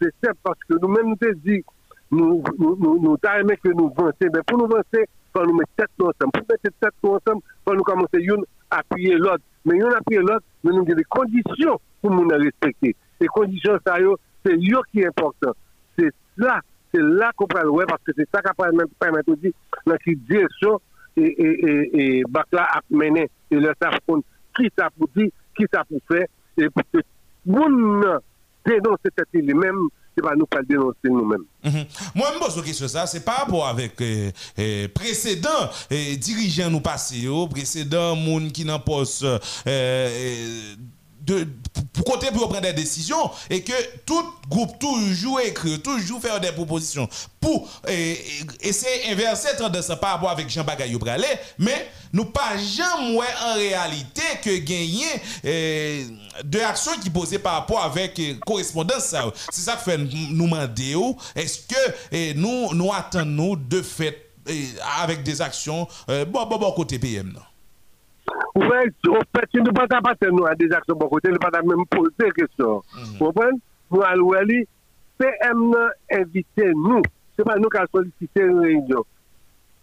c'est 0.03 0.13
simple 0.23 0.39
parce 0.43 0.59
que 0.67 0.75
nous-mêmes 0.81 1.07
nous 1.07 1.27
avons 1.27 1.39
dit, 1.45 1.63
nous, 2.11 2.43
nous, 2.59 2.75
nous, 2.75 2.99
nous 2.99 3.17
aimé 3.39 3.57
que 3.63 3.69
nous 3.69 3.89
vancer, 3.95 4.27
mais 4.33 4.41
pour 4.45 4.57
nous 4.57 4.67
vancer, 4.67 4.83
il 4.93 5.07
faut 5.33 5.45
nous 5.45 5.53
mettre 5.55 5.71
tête 5.77 5.89
ensemble. 5.99 6.31
Pour 6.33 6.43
mettre 6.49 6.79
tête 6.79 6.93
ensemble, 7.03 7.41
faut 7.65 7.73
nous 7.73 7.83
commencer 7.83 8.27
à 8.69 8.79
appuyer 8.79 9.15
l'autre. 9.15 9.43
Mais 9.65 9.75
une 9.75 9.93
appuyer 9.93 10.19
l'autre, 10.19 10.43
nous 10.63 10.71
avons 10.73 10.83
des 10.83 11.03
conditions 11.05 11.79
pour 12.01 12.11
nous 12.11 12.27
respecter. 12.27 12.95
Les 13.23 13.27
conditions, 13.29 13.79
c'est 13.85 14.01
eux 14.01 14.81
qui 14.91 14.99
est 14.99 15.07
important. 15.07 15.53
C'est 15.97 16.11
là, 16.35 16.59
c'est 16.93 17.01
là 17.01 17.31
qu'on 17.37 17.47
peut 17.47 17.57
le 17.63 17.85
parce 17.85 18.03
que 18.03 18.11
c'est 18.17 18.27
ça 18.33 18.41
qui 18.41 18.49
permet 18.99 19.21
de 19.25 19.35
dire 19.35 19.51
dans 19.85 19.95
quelle 20.03 20.17
direction 20.17 20.81
et, 21.15 21.21
et, 21.21 21.65
et, 21.65 22.17
et 22.19 22.23
Bakla 22.27 22.63
a 22.63 22.81
mené 22.89 23.29
et 23.49 23.55
le 23.55 23.73
savent 23.81 23.97
qui 24.57 24.69
ça 24.77 24.89
pour 24.97 25.07
dire, 25.15 25.29
qui 25.55 25.63
ça 25.73 25.85
pour 25.85 25.99
faire, 26.11 26.25
et 26.57 26.69
pour 26.69 26.83
que 26.93 26.99
nous 27.45 28.01
dénoncer 28.65 29.09
cet 29.17 29.27
lui-même, 29.33 29.87
c'est 30.15 30.23
pas 30.23 30.35
nous 30.35 30.45
pas 30.45 30.61
dénoncer 30.61 30.97
nous-mêmes. 31.05 31.45
Mhm. 31.63 31.85
Moi, 32.15 32.27
je 32.29 32.35
me 32.35 32.43
pose 32.43 32.57
une 32.57 32.63
question 32.63 32.87
ça, 32.89 33.07
c'est 33.07 33.23
par 33.23 33.37
rapport 33.37 33.67
avec 33.67 33.99
euh, 34.01 34.31
euh, 34.59 34.87
précédents 34.93 35.69
euh, 35.91 36.15
dirigeants 36.17 36.69
nous 36.69 36.81
passés, 36.81 37.27
précédents 37.49 38.15
monde 38.15 38.51
qui 38.51 38.65
n'en 38.65 38.79
poste 38.79 39.25
de, 41.25 41.47
pour 41.93 42.03
côté 42.05 42.27
pour 42.31 42.49
prendre 42.49 42.61
des 42.61 42.73
décisions 42.73 43.31
et 43.49 43.63
que 43.63 43.73
tout 44.05 44.23
groupe 44.49 44.77
toujours 44.79 45.39
écrit, 45.39 45.79
toujours 45.79 46.21
faire 46.21 46.39
des 46.39 46.51
propositions 46.51 47.07
pour 47.39 47.69
essayer 48.61 49.07
d'inverser 49.07 49.55
tendance 49.57 49.87
par 50.01 50.11
rapport 50.13 50.29
avec 50.29 50.49
Jean 50.49 50.63
Bagayou 50.63 50.99
Bralé, 50.99 51.27
mais 51.57 51.89
nous 52.11 52.25
pas 52.25 52.57
jamais 52.57 53.27
en 53.45 53.53
réalité 53.55 54.21
que 54.43 54.57
gagner 54.57 55.05
euh, 55.45 56.03
de 56.43 56.59
actions 56.59 56.93
qui 57.01 57.09
posent 57.09 57.37
par 57.41 57.53
rapport 57.53 57.83
avec 57.83 58.19
correspondance 58.45 59.15
C'est 59.51 59.61
ça 59.61 59.75
que 59.75 59.83
fait 59.83 59.97
nous 59.97 60.47
demander 60.47 60.95
est-ce 61.35 61.59
que 61.61 62.33
nous 62.33 62.73
nous 62.73 62.91
attendons 62.93 63.55
de 63.55 63.81
fait 63.81 64.29
avec 64.99 65.23
des 65.23 65.41
actions 65.41 65.87
bon 66.07 66.45
bon 66.45 66.57
bon 66.57 66.71
côté 66.73 66.99
PM 66.99 67.31
non? 67.33 67.39
Oui, 68.55 68.65
en 69.09 69.19
fait, 69.35 69.49
si 69.51 69.57
nous 69.57 69.63
ne 69.63 69.71
pas 69.71 69.87
passer 69.87 70.31
nous 70.31 70.45
à 70.45 70.53
des 70.53 70.71
actions 70.71 70.95
de 70.95 71.05
côté, 71.05 71.29
nous 71.29 71.35
ne 71.35 71.39
pas 71.39 71.49
même 71.63 71.85
poser 71.89 72.11
des 72.19 72.31
questions. 72.31 72.83
Vous 73.17 73.25
comprenez? 73.25 73.57
Nous 73.89 74.01
allons 74.01 74.31
aller, 74.33 74.67
PM 75.17 75.75
invité 76.11 76.71
nous. 76.73 77.01
Ce 77.35 77.41
n'est 77.41 77.45
pas 77.45 77.57
nous 77.57 77.69
qui 77.69 77.77
avons 77.77 77.87
sollicité 77.93 78.41
une 78.41 78.59
réunion. 78.59 79.03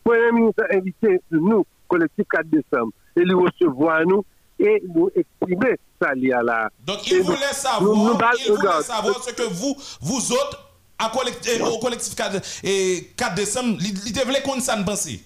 Le 0.06 0.10
Premier 0.10 0.32
ministre 0.32 0.64
a 0.70 0.76
invité 0.76 1.20
nous, 1.30 1.64
collectif 1.88 2.24
4 2.30 2.46
décembre, 2.46 2.92
et 3.16 3.20
lui 3.22 3.34
recevoir 3.34 4.06
nous 4.06 4.24
et 4.58 4.82
nous 4.94 5.10
exprimer 5.14 5.78
ça 6.00 6.14
lié 6.14 6.32
à 6.32 6.42
la. 6.42 6.70
Donc, 6.86 7.10
il 7.10 7.22
voulait 7.22 7.38
savoir, 7.52 7.82
nous, 7.82 8.04
nous, 8.04 8.18
il 8.46 8.52
voulait 8.52 8.82
savoir 8.82 9.22
ce 9.22 9.32
que 9.32 9.42
vous, 9.52 9.74
vous 10.00 10.32
autres, 10.32 10.70
collectif, 11.12 11.60
au 11.62 11.78
collectif 11.78 12.14
4, 12.14 12.40
et 12.64 13.10
4 13.16 13.34
décembre, 13.34 13.78
il 13.80 14.12
devait 14.12 14.42
qu'on 14.42 14.56
ne 14.56 14.84
pensait 14.84 15.20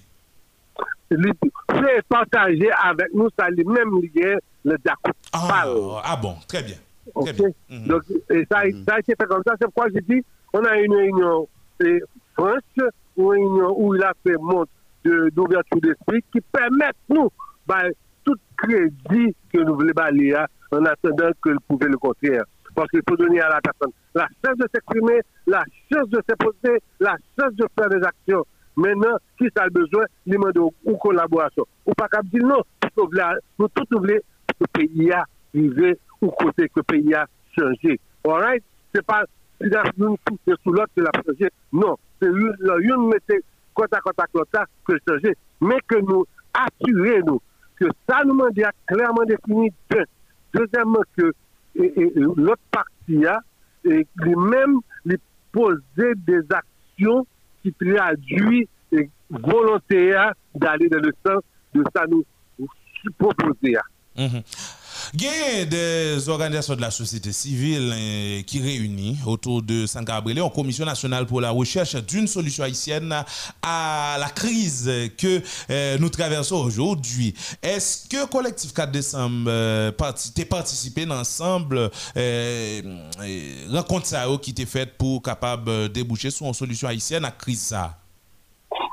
c'est 1.84 2.06
partagé 2.08 2.70
avec 2.82 3.14
nous, 3.14 3.28
ça 3.38 3.48
lui-même 3.50 4.00
lié 4.00 4.36
le 4.64 4.76
Dakar. 4.78 5.12
Ah, 5.32 5.64
ah, 6.04 6.16
bon, 6.16 6.34
très 6.48 6.62
bien. 6.62 6.76
Mhm. 7.14 7.86
Donc, 7.86 8.02
et 8.30 8.46
ça, 8.50 8.64
mhm. 8.64 8.84
ça 8.86 8.94
a 8.94 8.98
été 9.00 9.14
fait 9.18 9.26
comme 9.26 9.42
ça. 9.46 9.54
C'est 9.60 9.66
pourquoi 9.66 9.88
je 9.94 10.00
dis, 10.00 10.24
on 10.52 10.64
a 10.64 10.76
une 10.78 10.94
réunion 10.94 11.48
franche, 12.34 12.60
une 13.16 13.28
réunion 13.28 13.74
où 13.76 13.94
il 13.94 14.02
a 14.02 14.12
fait 14.26 14.36
montre 14.38 14.70
d'ouverture 15.04 15.80
d'esprit 15.82 16.24
qui 16.32 16.40
permet 16.40 16.90
nous, 17.08 17.28
bah, 17.66 17.82
tout 18.24 18.36
crédit 18.56 19.36
que 19.52 19.58
nous 19.58 19.74
voulons 19.74 19.92
balayer 19.94 20.36
en 20.72 20.84
attendant 20.84 21.30
que 21.42 21.50
pouvait 21.68 21.88
le 21.88 21.98
contraire. 21.98 22.44
Parce 22.74 22.88
qu'il 22.88 23.02
faut 23.08 23.16
donner 23.16 23.40
à 23.40 23.48
la 23.50 23.60
personne 23.60 23.92
la 24.14 24.26
chance 24.44 24.56
de 24.56 24.66
s'exprimer, 24.72 25.20
la 25.46 25.62
chance 25.92 26.08
de 26.08 26.20
s'imposer, 26.28 26.80
la 27.00 27.16
chance 27.38 27.54
de 27.54 27.66
faire 27.78 27.88
des 27.88 28.04
actions. 28.04 28.44
Maintenant, 28.76 29.16
qui 29.38 29.48
a 29.56 29.68
besoin, 29.68 30.04
il 30.26 30.32
demande 30.32 30.72
une 30.84 30.98
collaboration. 30.98 31.64
Ou 31.86 31.92
pas 31.92 32.08
qu'à 32.08 32.22
dire 32.22 32.44
non, 32.44 32.60
nous 33.58 33.68
tous 33.68 33.86
voulons 33.90 34.18
que 34.48 34.54
le 34.60 34.66
pays 34.72 35.12
a 35.12 35.24
arrivé 35.54 35.98
ou 36.20 36.30
côté 36.30 36.68
que 36.68 36.80
le 36.80 36.82
pays 36.82 37.14
a 37.14 37.26
changé. 37.56 38.00
Alright? 38.24 38.64
C'est 38.94 39.04
pas, 39.04 39.24
si 39.60 39.68
nous 39.96 40.16
pousser 40.24 40.58
sous 40.62 40.72
l'autre, 40.72 40.90
c'est 40.96 41.02
la 41.02 41.10
changer. 41.24 41.50
Non. 41.72 41.96
c'est 42.20 42.28
une 42.28 43.08
mettait 43.08 43.42
côte 43.74 43.92
à 43.92 44.00
côte 44.00 44.18
à 44.18 44.26
côte 44.26 44.48
que 44.86 44.94
changer, 45.08 45.34
mais 45.60 45.78
que 45.86 45.96
nous 46.00 46.24
assurer 46.52 47.20
nous 47.22 47.40
que 47.78 47.86
ça 48.08 48.22
nous 48.24 48.32
demande 48.36 48.60
clairement 48.86 49.24
défini. 49.24 49.72
Deuxièmement, 50.52 51.00
que 51.16 51.32
l'autre 51.74 52.62
partie 52.70 53.26
a 53.26 53.40
lui-même 53.84 54.78
lui 55.04 55.18
poser 55.52 56.14
des 56.26 56.40
actions 56.50 57.26
qui 57.64 57.72
traduisent 57.72 58.68
volonté 59.30 60.14
d'aller 60.54 60.88
dans 60.88 60.98
le 60.98 61.12
sens 61.26 61.42
de 61.74 61.82
ça 61.94 62.04
nous 62.06 62.24
proposer. 63.18 63.76
Mm 64.16 64.38
il 65.12 65.68
des 65.68 66.28
organisations 66.28 66.74
de 66.76 66.80
la 66.80 66.90
société 66.90 67.32
civile 67.32 67.92
euh, 67.94 68.42
qui 68.42 68.60
réunissent 68.60 69.24
autour 69.26 69.62
de 69.62 69.86
San 69.86 70.04
Gabriel 70.04 70.42
en 70.42 70.50
commission 70.50 70.84
nationale 70.84 71.26
pour 71.26 71.40
la 71.40 71.50
recherche 71.50 71.94
d'une 71.96 72.26
solution 72.26 72.64
haïtienne 72.64 73.14
à 73.62 74.16
la 74.18 74.28
crise 74.28 74.90
que 75.18 75.42
euh, 75.70 75.98
nous 75.98 76.08
traversons 76.08 76.56
aujourd'hui. 76.56 77.34
Est-ce 77.62 78.08
que 78.08 78.26
collectif 78.26 78.72
4 78.72 78.90
décembre 78.90 79.46
euh, 79.48 79.92
participé 79.92 81.06
ensemble 81.10 81.90
euh, 82.16 82.82
rencontre 83.70 84.06
ça 84.06 84.26
qui 84.40 84.50
était 84.50 84.66
faite 84.66 84.96
pour 84.98 85.22
capable 85.22 85.88
déboucher 85.90 86.30
sur 86.30 86.46
une 86.46 86.54
solution 86.54 86.88
haïtienne 86.88 87.24
à 87.24 87.28
la 87.28 87.32
crise? 87.32 87.74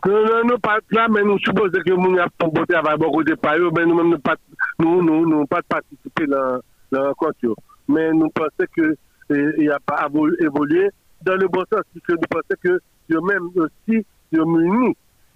Non, 0.05 0.43
non, 0.45 0.59
pas 0.59 0.79
là, 0.91 1.07
mais 1.09 1.23
nous 1.23 1.39
supposons 1.39 1.71
que 1.71 1.91
nous 1.91 2.17
avons 2.17 3.11
pays, 3.35 3.69
mais 3.75 3.85
nous 3.85 4.03
ne 4.09 4.17
pas 4.17 4.35
nous, 4.79 5.01
nous, 5.01 5.25
nous 5.27 5.45
pas 5.45 5.61
participer 5.67 6.27
dans 6.27 6.59
la 6.91 7.07
rencontre. 7.07 7.55
Mais 7.87 8.11
nous 8.11 8.29
pensons 8.29 8.65
que 8.75 8.95
il 9.29 9.53
n'y 9.59 9.69
a 9.69 9.79
pas 9.79 10.07
évolué 10.39 10.89
dans 11.23 11.35
le 11.35 11.47
bon 11.47 11.63
sens, 11.71 11.81
puisque 11.91 12.09
nous 12.09 12.27
pensons 12.29 12.55
que 12.61 12.79
même 13.19 13.49
aussi 13.55 14.05
munis 14.33 14.95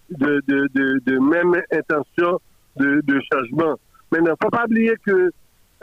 de, 0.09 0.41
de, 0.47 0.99
de, 1.05 1.19
même 1.19 1.61
intention 1.71 2.39
de, 2.77 3.19
changement. 3.31 3.75
Mais 4.11 4.19
il 4.19 4.23
ne 4.23 4.33
faut 4.41 4.49
pas 4.49 4.65
oublier 4.65 4.93
que 5.05 5.31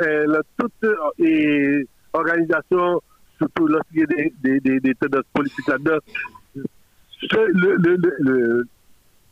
euh, 0.00 0.40
toute 0.58 0.72
euh, 0.84 1.84
organisation, 2.12 3.00
surtout 3.38 3.66
lorsqu'il 3.66 4.00
y 4.00 4.02
a 4.02 4.06
des, 4.06 4.60
des, 4.60 4.80
des, 4.80 4.94
tendances 4.94 5.24
politiques 5.32 5.70
le, 7.30 7.76
le, 7.76 7.96
le, 7.96 8.66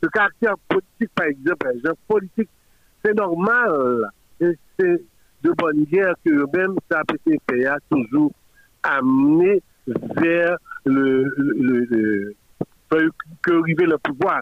le, 0.01 0.09
caractère 0.09 0.55
politique, 0.67 1.11
par 1.15 1.27
exemple, 1.27 1.95
politique, 2.07 2.49
c'est 3.03 3.13
normal. 3.13 4.09
Et 4.39 4.57
c'est 4.79 5.03
de 5.43 5.51
bonne 5.51 5.83
guerre 5.85 6.13
que 6.25 6.57
même 6.57 6.75
ça 6.89 7.01
être 7.09 7.79
toujours 7.89 8.31
amené 8.83 9.61
vers 10.15 10.57
le, 10.85 11.23
le, 11.37 12.35
le, 12.91 13.11
que 13.41 13.51
le 13.51 13.97
pouvoir. 13.97 14.41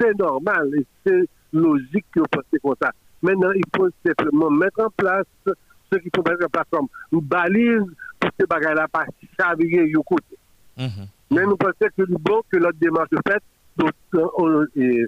C'est 0.00 0.18
normal 0.18 0.70
et 0.78 0.86
c'est 1.06 1.28
logique 1.52 2.06
que 2.12 2.20
vous 2.20 2.26
pensez 2.30 2.58
comme 2.62 2.74
ça. 2.80 2.90
Maintenant, 3.22 3.52
il 3.52 3.62
faut 3.76 3.88
simplement 4.04 4.50
mettre 4.50 4.80
en 4.80 4.90
place 4.90 5.26
ce 5.46 5.98
qu'il 5.98 6.10
faut 6.14 6.22
mettre 6.22 6.44
en 6.44 6.48
place 6.48 6.66
comme 6.70 6.88
une 7.12 7.20
balise 7.20 7.82
pour 8.20 8.30
que 8.30 8.36
ces 8.40 8.46
bagages-là 8.46 8.88
pas 8.88 9.06
chavirer 9.38 9.86
du 9.86 9.98
côté. 9.98 10.36
Mm 10.76 11.04
mais 11.30 11.44
nous 11.44 11.56
pensons 11.56 11.72
que 11.80 11.88
c'est 11.96 12.10
bon 12.10 12.42
que 12.50 12.58
notre 12.58 12.78
démarche 12.78 13.10
faite. 13.26 13.42
Donc, 13.76 13.92
euh, 14.14 15.06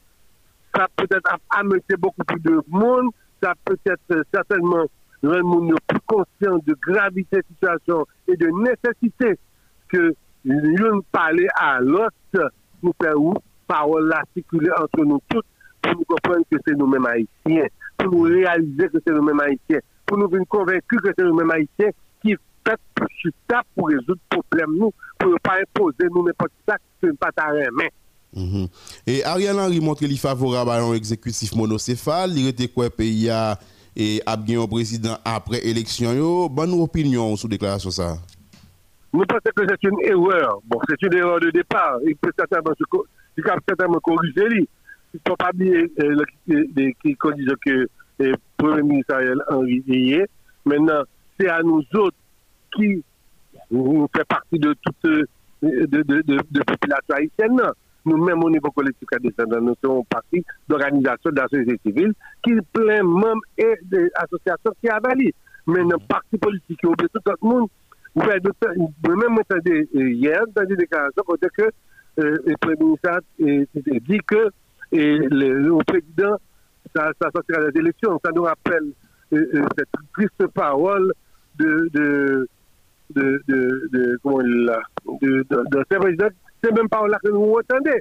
ça 0.75 0.89
peut-être 0.97 1.37
amener 1.51 1.81
beaucoup 1.99 2.25
plus 2.25 2.41
de 2.41 2.61
monde, 2.69 3.11
ça 3.43 3.55
peut-être 3.64 4.01
euh, 4.11 4.23
certainement 4.33 4.87
rendre 5.23 5.45
monde 5.45 5.75
plus 5.87 6.01
conscient 6.07 6.59
de 6.67 6.77
gravité 6.87 7.37
de 7.37 7.43
la 7.62 7.75
situation 7.75 8.07
et 8.29 8.37
de 8.37 8.49
nécessité 8.49 9.39
que 9.89 10.14
l'une 10.45 11.03
parler 11.12 11.49
à 11.57 11.81
l'autre, 11.81 12.53
nous 12.83 12.93
faire 13.01 13.17
où? 13.17 13.35
Parole 13.67 14.14
circuler 14.35 14.71
entre 14.81 15.05
nous 15.05 15.21
toutes 15.29 15.47
pour 15.83 15.93
nous 15.95 16.05
comprendre 16.05 16.45
que 16.51 16.57
c'est 16.67 16.77
nous-mêmes 16.77 17.07
haïtiens, 17.07 17.67
pour 17.97 18.12
nous 18.12 18.23
réaliser 18.23 18.89
que 18.89 18.99
c'est 19.05 19.12
nous-mêmes 19.12 19.41
haïtiens, 19.41 19.81
pour 20.07 20.19
nous 20.19 20.29
venir 20.29 20.47
convaincus 20.49 21.01
que 21.03 21.11
c'est 21.17 21.25
nous-mêmes 21.25 21.51
haïtiens 21.51 21.91
qui 22.67 22.71
fait 22.71 22.81
pour 22.95 23.09
ça 23.51 23.62
pour 23.75 23.89
résoudre 23.89 24.21
le 24.31 24.41
problème 24.41 24.77
nous 24.79 24.93
pour 25.19 25.31
ne 25.31 25.39
pas 25.39 25.59
imposer 25.61 26.09
nous 26.11 26.25
n'importe 26.25 26.53
ça 26.69 26.77
que 27.01 27.12
pas 27.17 27.31
ta 27.33 27.53
main. 27.73 27.89
Mm 28.35 28.67
Et 29.07 29.25
Ariel 29.25 29.59
Henry 29.59 29.81
montre 29.81 30.01
qu'il 30.01 30.12
est 30.12 30.17
favorable 30.17 30.71
à 30.71 30.83
un 30.83 30.93
exécutif 30.95 31.55
monocéphale. 31.55 32.33
Il 32.37 32.49
était 32.49 32.69
quoi 32.69 32.91
pays 32.91 33.31
a 33.31 33.59
et 33.97 34.21
a 34.27 34.37
bien 34.37 34.61
un 34.61 34.67
président 34.67 35.17
après 35.25 35.67
élection. 35.67 36.47
Bonne 36.49 36.73
opinion 36.81 37.35
sur 37.37 37.49
déclaration 37.49 37.91
ça. 37.91 38.19
Nous 39.12 39.25
pensons 39.25 39.41
que 39.57 39.64
c'est 39.67 39.89
une 39.89 40.01
erreur. 40.03 40.59
Bon, 40.67 40.79
c'est 40.89 41.01
une 41.07 41.14
erreur 41.14 41.41
de 41.41 41.51
départ. 41.51 41.99
Il 42.05 42.17
peut 42.17 42.33
certainement, 42.39 42.73
il 42.79 43.43
peut 43.43 43.51
certainement 43.67 44.01
corriger. 44.01 44.67
Il 45.14 45.21
ne 45.25 45.31
faut 45.31 45.37
pas 45.37 45.51
oublier 45.55 45.91
euh, 46.01 46.25
qui 46.47 47.17
disent 47.37 47.55
que 47.64 47.89
le 48.19 48.35
Premier 48.59 48.83
ministre 48.83 49.14
Ariel 49.14 49.41
Henry 49.49 49.83
est. 50.12 50.29
Maintenant, 50.67 51.03
c'est 51.41 51.49
à 51.49 51.62
nous 51.62 51.83
autres 51.95 52.17
qui 52.77 53.03
fait 54.14 54.24
partie 54.29 54.59
de 54.59 54.74
toute 54.85 55.29
de, 55.62 55.87
de, 55.87 56.22
de, 56.22 56.62
population 56.62 57.14
haïtienne. 57.14 57.61
Nous-mêmes, 58.05 58.45
au 58.45 58.51
niveau 58.51 58.70
collectif 58.70 59.09
descendant, 59.20 59.61
nous 59.61 59.74
sommes 59.83 60.05
partie 60.05 60.45
d'organisations 60.68 61.31
de 61.31 61.37
la 61.37 61.49
société 61.49 61.81
civile 61.85 62.12
qui 62.43 62.53
plein 62.72 63.03
membres 63.03 63.43
et 63.59 63.74
des 63.83 64.09
associations 64.14 64.72
qui 64.81 64.89
avalent. 64.89 65.31
Mais 65.66 65.83
nos 65.83 65.99
partis 65.99 66.39
politiques, 66.39 66.79
tout 66.81 66.95
le 66.97 67.49
monde, 67.49 67.68
même 68.14 69.39
entendu 69.39 69.89
hier, 69.93 70.45
dans 70.55 70.64
des 70.64 70.77
déclarations, 70.77 71.24
que 71.57 71.62
euh, 71.62 72.37
le 72.47 72.57
Premier 72.61 72.77
ministre 72.79 73.20
dit 74.09 74.20
que 74.27 74.51
le, 74.93 75.85
président, 75.85 76.37
ça, 76.95 77.11
ça 77.20 77.29
sortira 77.35 77.70
des 77.70 77.81
élections. 77.81 78.18
Ça 78.24 78.31
nous 78.33 78.43
rappelle 78.45 78.93
euh, 79.33 79.51
euh, 79.55 79.66
cette 79.77 79.89
triste 80.14 80.47
parole 80.55 81.12
de, 81.59 82.49
de 83.14 83.42
de, 83.48 84.18
comment 84.22 84.40
il 84.40 84.72
de, 85.22 85.46
de, 85.48 85.64
de 85.70 85.84
ces 85.90 85.98
présidents, 85.98 86.28
c'est 86.62 86.72
même 86.72 86.88
pas 86.88 87.07
là 87.07 87.18
que 87.22 87.30
nous 87.30 87.54
entendez. 87.54 88.00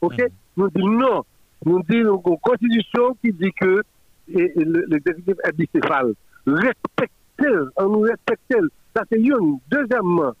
OK? 0.00 0.18
Mm. 0.18 0.26
Nous 0.56 0.70
disons 0.70 0.88
non. 0.88 1.22
Nous 1.66 1.82
disons 1.88 2.22
une 2.26 2.38
constitution 2.38 3.16
qui 3.22 3.32
dit 3.32 3.52
que 3.60 3.82
l'exécutif 4.28 5.34
est 5.44 5.52
bicéphale. 5.52 6.14
Respectez, 6.46 7.56
on 7.76 7.88
nous 7.88 8.00
respecte. 8.00 8.54
Ça, 8.94 9.02
c'est 9.10 9.18
une. 9.18 9.58
Deuxièmement, 9.70 10.32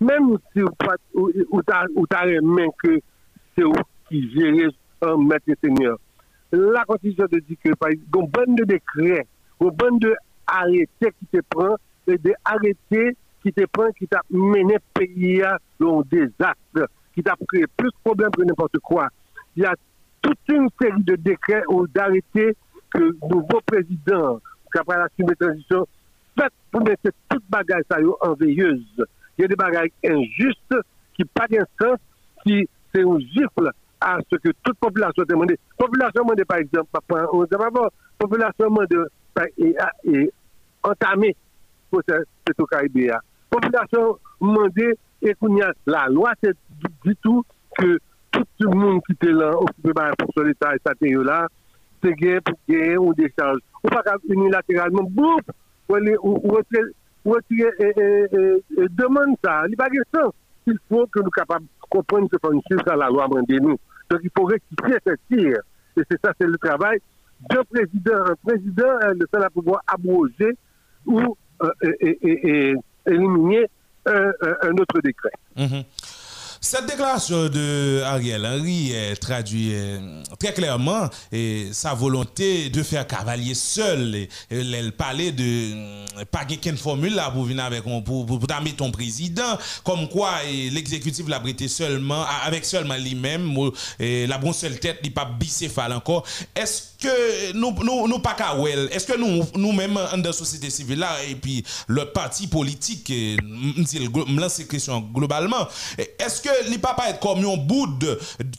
même 0.00 0.36
si 0.52 0.60
vous 0.60 1.60
avez 2.10 2.40
main 2.40 2.68
que 2.82 3.00
c'est 3.56 3.64
vous 3.64 3.72
qui 4.08 4.30
gérez 4.32 4.68
un 5.02 5.16
maître 5.16 5.50
seigneur, 5.62 5.98
la 6.52 6.84
constitution 6.84 7.26
dit 7.30 7.56
que, 7.62 7.74
par 7.74 7.90
exemple, 7.90 8.18
une 8.18 8.26
bonne 8.28 8.54
de 8.56 8.64
décrets, 8.64 9.26
une 9.60 9.70
bonne 9.70 9.98
de 9.98 10.14
arrêtés 10.46 11.12
qui 11.18 11.26
te 11.32 11.38
prend, 11.48 11.76
et 12.06 12.18
des 12.18 12.34
arrêtés 12.44 13.16
qui 13.42 13.52
te 13.52 13.64
prend, 13.66 13.90
qui 13.92 14.06
t'a 14.06 14.22
mené 14.30 14.76
pays 14.94 15.42
à 15.42 15.58
un 15.80 16.02
désastre, 16.10 16.88
qui 17.14 17.22
t'a 17.22 17.34
créé 17.48 17.64
plus 17.76 17.88
de 17.88 17.96
problèmes 18.04 18.30
que 18.30 18.42
n'importe 18.42 18.78
quoi. 18.78 19.08
Il 19.56 19.62
y 19.62 19.66
a 19.66 19.74
toute 20.22 20.38
une 20.48 20.68
série 20.80 21.02
de 21.02 21.16
décrets 21.16 21.62
ou 21.68 21.86
d'arrêtés 21.86 22.56
que 22.90 22.98
le 22.98 23.16
nouveau 23.22 23.60
président, 23.64 24.40
après 24.78 24.98
la 24.98 25.08
de 25.18 25.34
transition, 25.34 25.86
fait 26.38 26.52
pour 26.70 26.82
mettre 26.82 27.10
toute 27.28 27.42
bagaille 27.48 27.82
en 28.20 28.34
veilleuse. 28.34 28.84
Il 29.38 29.42
y 29.42 29.44
a 29.44 29.48
des 29.48 29.56
bagailles 29.56 29.92
injustes 30.04 30.76
qui 31.14 31.24
pas 31.24 31.46
sens, 31.80 31.98
qui 32.44 32.68
c'est 32.92 33.02
un 33.02 33.18
gifle 33.18 33.70
à 34.00 34.18
ce 34.30 34.36
que 34.36 34.50
toute 34.62 34.78
population 34.78 35.24
demande. 35.28 35.52
Population 35.78 36.22
demande 36.22 36.44
par 36.44 36.58
exemple, 36.58 36.88
on 37.32 37.44
dit 37.44 37.50
la 37.50 37.90
population 38.18 38.64
demande 38.64 39.08
et, 39.58 40.32
entamer 40.82 41.36
pour 41.90 42.02
cette 42.06 42.66
Caribéen 42.70 43.18
population 43.50 44.18
demandait 44.40 44.96
et 45.22 45.34
qu'on 45.34 45.56
y 45.56 45.62
a 45.62 45.72
la 45.86 46.06
loi, 46.08 46.32
c'est 46.42 46.56
du 47.04 47.14
tout 47.16 47.44
que 47.76 47.98
tout 48.32 48.70
le 48.70 48.76
monde 48.76 49.00
qui 49.06 49.12
était 49.12 49.32
là, 49.32 49.50
occupé 49.58 49.92
par 49.92 50.06
la 50.06 50.14
force 50.18 50.34
de 50.36 50.42
l'État 50.42 50.74
et 50.74 50.78
ça 50.84 50.92
là, 51.00 51.48
c'est 52.02 52.14
gagné 52.14 52.40
pour 52.40 52.54
gagner 52.68 52.96
ou 52.96 53.12
décharge. 53.14 53.58
Ou 53.84 53.88
pas 53.88 54.02
unilatéralement, 54.28 55.02
boum, 55.02 55.40
ou 55.88 56.58
retirer 57.24 57.72
et 57.80 58.88
demande 58.90 59.36
ça. 59.44 59.62
Il 59.66 59.70
n'y 59.70 59.74
a 59.74 59.76
pas 59.76 59.88
de 59.88 60.02
sens. 60.14 60.32
Il 60.66 60.78
faut 60.88 61.06
que 61.06 61.20
nous 61.20 61.24
soyons 61.24 61.30
capables 61.30 61.64
de 61.64 61.88
comprendre 61.88 62.28
ce 62.32 62.36
qu'on 62.36 62.60
suit 62.60 62.78
à 62.86 62.96
la 62.96 63.08
loi 63.08 63.26
de 63.28 63.58
nous. 63.58 63.76
Donc 64.10 64.20
il 64.22 64.30
faut 64.36 64.44
rectifier 64.44 64.96
ce 65.06 65.12
tir. 65.28 65.58
Et 65.96 66.02
c'est 66.10 66.20
ça, 66.24 66.32
c'est 66.40 66.46
le 66.46 66.56
travail 66.58 66.98
d'un 67.50 67.64
président. 67.64 68.24
Un 68.26 68.34
président, 68.42 68.98
le 69.14 69.26
seul 69.32 69.42
à 69.42 69.50
pouvoir 69.50 69.82
abroger 69.86 70.56
ou 71.06 71.36
et 71.92 72.74
éliminer 73.06 73.66
un, 74.06 74.76
autre 74.78 75.00
décret. 75.02 75.32
Mhm. 75.56 75.84
Cette 76.62 76.84
déclaration 76.84 77.48
de 77.48 78.02
Ariel 78.04 78.44
Henry 78.44 78.92
traduit 79.18 79.70
euh, 79.72 80.22
très 80.38 80.52
clairement 80.52 81.08
sa 81.72 81.94
volonté 81.94 82.68
de 82.68 82.82
faire 82.82 83.06
cavalier 83.06 83.54
seul. 83.54 84.26
Elle 84.50 84.92
parlait 84.92 85.32
de 85.32 85.42
euh, 85.42 86.24
pas 86.30 86.44
qu'une 86.44 86.76
formule 86.76 87.14
là 87.14 87.30
pour 87.30 87.44
venir 87.44 87.64
avec 87.64 87.82
pour, 87.82 88.26
pour, 88.26 88.40
ton 88.76 88.90
président, 88.90 89.58
comme 89.84 90.06
quoi 90.10 90.32
l'exécutif 90.44 91.26
l'a 91.28 91.40
seulement 91.66 92.26
avec 92.44 92.66
seulement 92.66 92.96
lui-même, 92.96 93.54
la 93.98 94.36
bonne 94.36 94.52
seule 94.52 94.78
tête, 94.78 94.98
il 95.02 95.14
pas 95.14 95.24
bicéphale 95.24 95.94
encore. 95.94 96.26
Est-ce 96.54 96.89
que 97.00 97.52
nous 97.52 97.74
nous 97.82 98.06
nous 98.08 98.18
pas 98.18 98.36
est-ce 98.92 99.06
que 99.06 99.16
nous 99.18 99.44
nous 99.56 99.72
même 99.72 99.94
dans 99.94 100.22
la 100.22 100.32
société 100.32 100.70
civile 100.70 101.00
là 101.00 101.16
et 101.28 101.34
puis 101.34 101.64
le 101.88 102.04
parti 102.06 102.46
politique 102.46 103.08
me 103.10 104.40
lance 104.40 104.62
question 104.68 105.00
globalement 105.12 105.66
est-ce 106.18 106.40
que 106.42 106.70
les 106.70 106.78
pas 106.78 106.96
être 107.08 107.20
comme 107.20 107.44
un 107.44 107.56
bout 107.56 107.88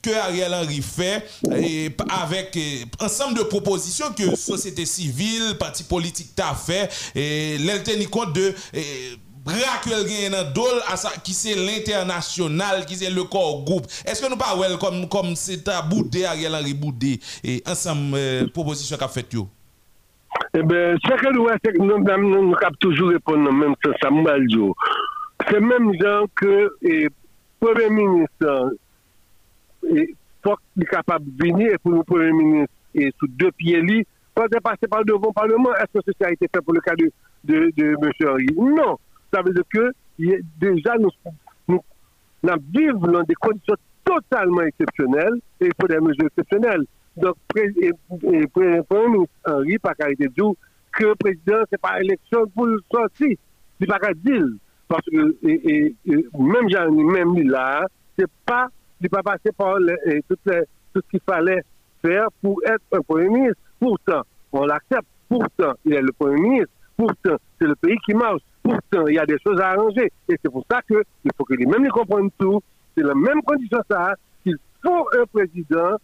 que 0.02 0.14
Ariel 0.16 0.54
Henry 0.54 0.82
fait 0.82 1.26
avec 2.10 2.58
ensemble 3.00 3.38
de 3.38 3.44
propositions 3.44 4.12
que 4.14 4.36
société 4.36 4.86
civile 4.86 5.56
parti 5.60 5.84
politique 5.84 6.36
t'a 6.36 6.54
fait 6.56 6.90
et 7.16 7.58
l'elle 7.58 7.84
compte 8.10 8.34
de 8.34 8.54
brak 9.46 9.88
le 9.90 10.02
gen 10.06 10.36
nan 10.36 10.52
dol 10.56 10.82
asa 10.92 11.12
ki 11.26 11.34
se 11.36 11.56
l'internasyonal, 11.58 12.84
ki 12.90 13.00
se 13.00 13.10
le 13.14 13.24
kor 13.32 13.64
group. 13.68 13.88
Eske 14.06 14.30
nou 14.30 14.40
pa 14.40 14.54
wel 14.60 14.78
kom, 14.82 15.04
kom 15.12 15.34
se 15.40 15.58
ta 15.66 15.82
boudé 15.88 16.28
a 16.30 16.36
gel 16.40 16.58
an 16.58 16.66
riboudé 16.66 17.18
e 17.42 17.60
ansam 17.70 18.12
euh, 18.18 18.46
proposisyon 18.54 19.02
kap 19.02 19.14
fet 19.14 19.34
yo? 19.38 19.48
Ebe, 20.58 20.78
eh 20.78 21.00
seke 21.08 21.32
nou 21.34 21.48
wè 21.50 21.58
sek 21.64 21.80
nou 21.82 22.02
nan 22.04 22.28
nou 22.28 22.60
kap 22.62 22.78
toujou 22.84 23.12
repon 23.16 23.44
nan 23.46 23.58
menm 23.58 23.76
se 23.84 23.94
sa 24.02 24.12
mbal 24.14 24.46
yo. 24.52 24.72
Se 25.50 25.60
menm 25.64 25.92
jan 25.98 26.30
ke 26.38 26.56
e 26.86 26.96
eh, 27.06 27.12
Premier 27.62 27.92
Ministre 27.94 28.56
e 29.90 30.10
fok 30.46 30.60
li 30.78 30.88
kapab 30.90 31.26
vini 31.42 31.70
e 31.72 31.78
pou 31.82 31.94
nou 31.94 32.08
Premier 32.08 32.36
Ministre 32.36 32.76
eh, 32.98 33.10
e 33.10 33.14
sou 33.18 33.30
de 33.42 33.50
pie 33.58 33.80
li, 33.86 34.02
pou 34.36 34.46
an 34.46 34.52
te 34.52 34.62
pase 34.64 34.90
par 34.92 35.06
devon 35.08 35.34
parlement, 35.34 35.74
eske 35.82 36.04
se 36.06 36.18
sa 36.18 36.34
ite 36.34 36.50
fe 36.52 36.62
pou 36.62 36.76
le 36.76 36.84
ka 36.86 36.98
de, 37.00 37.10
de, 37.48 37.70
de 37.78 37.96
M. 37.96 38.12
Henry? 38.20 38.52
Non! 38.60 39.00
Ça 39.34 39.42
veut 39.42 39.54
dire 39.54 39.64
que 39.72 39.92
déjà 40.18 40.96
nous, 41.00 41.10
nous, 41.68 41.82
vivons 42.74 43.00
dans 43.00 43.24
des 43.24 43.36
conditions 43.36 43.76
totalement 44.04 44.62
exceptionnelles 44.62 45.40
et 45.60 45.66
il 45.66 45.72
faut 45.80 45.88
des 45.88 46.00
mesures 46.00 46.28
exceptionnelles. 46.28 46.86
Donc, 47.18 47.36
le 47.54 48.82
Premier 48.84 49.08
ministre 49.10 49.34
Henri 49.46 49.78
pas 49.80 49.94
dit 50.10 50.28
que 50.94 51.06
le 51.06 51.16
président, 51.16 51.62
ce 51.66 51.68
n'est 51.72 51.78
pas 51.82 52.02
élection 52.02 52.46
pour 52.56 52.66
le 52.66 52.80
sortir. 52.92 53.36
Il 53.80 53.88
pas 53.88 54.00
dire. 54.14 54.46
Parce 54.88 55.06
que 55.06 55.36
et, 55.48 55.96
même 56.06 56.70
Jean, 56.70 56.92
même 56.92 57.50
là, 57.50 57.86
c'est 58.18 58.30
pas, 58.46 58.68
il 59.00 59.10
pas 59.10 59.24
passé 59.24 59.52
par 59.58 59.78
tout, 60.28 60.36
tout 60.44 61.02
ce 61.02 61.10
qu'il 61.10 61.22
fallait 61.26 61.64
faire 62.02 62.28
pour 62.42 62.62
être 62.66 62.84
un 62.92 63.02
Premier 63.02 63.30
ministre. 63.30 63.62
Pourtant, 63.80 64.22
on 64.52 64.66
l'accepte. 64.66 65.08
Pourtant, 65.30 65.74
il 65.86 65.94
est 65.94 66.02
le 66.02 66.12
Premier 66.12 66.42
ministre. 66.42 66.74
Pourtant, 66.98 67.38
c'est 67.60 67.68
le 67.68 67.76
pays 67.76 67.98
qui 68.06 68.14
marche. 68.14 68.42
Pourtant, 68.64 69.08
il 69.08 69.16
y 69.16 69.20
a 69.20 69.26
des 69.26 69.38
choses 69.46 69.60
à 69.60 69.70
arranger. 69.70 70.12
Et 70.30 70.38
c'est 70.42 70.52
pour 70.52 70.66
ça 70.70 70.82
qu'il 70.84 71.32
faut 71.38 71.46
que 71.46 71.54
les 71.54 71.66
mêmes 71.66 71.88
comprennent 71.90 72.32
tout. 72.38 72.62
C'est 72.96 73.04
la 73.04 73.16
même 73.16 73.42
condition 73.42 73.80
ça 73.90 74.16
qu'il 74.44 74.58
faut 74.84 75.08
un 75.20 75.26
président 75.32 75.98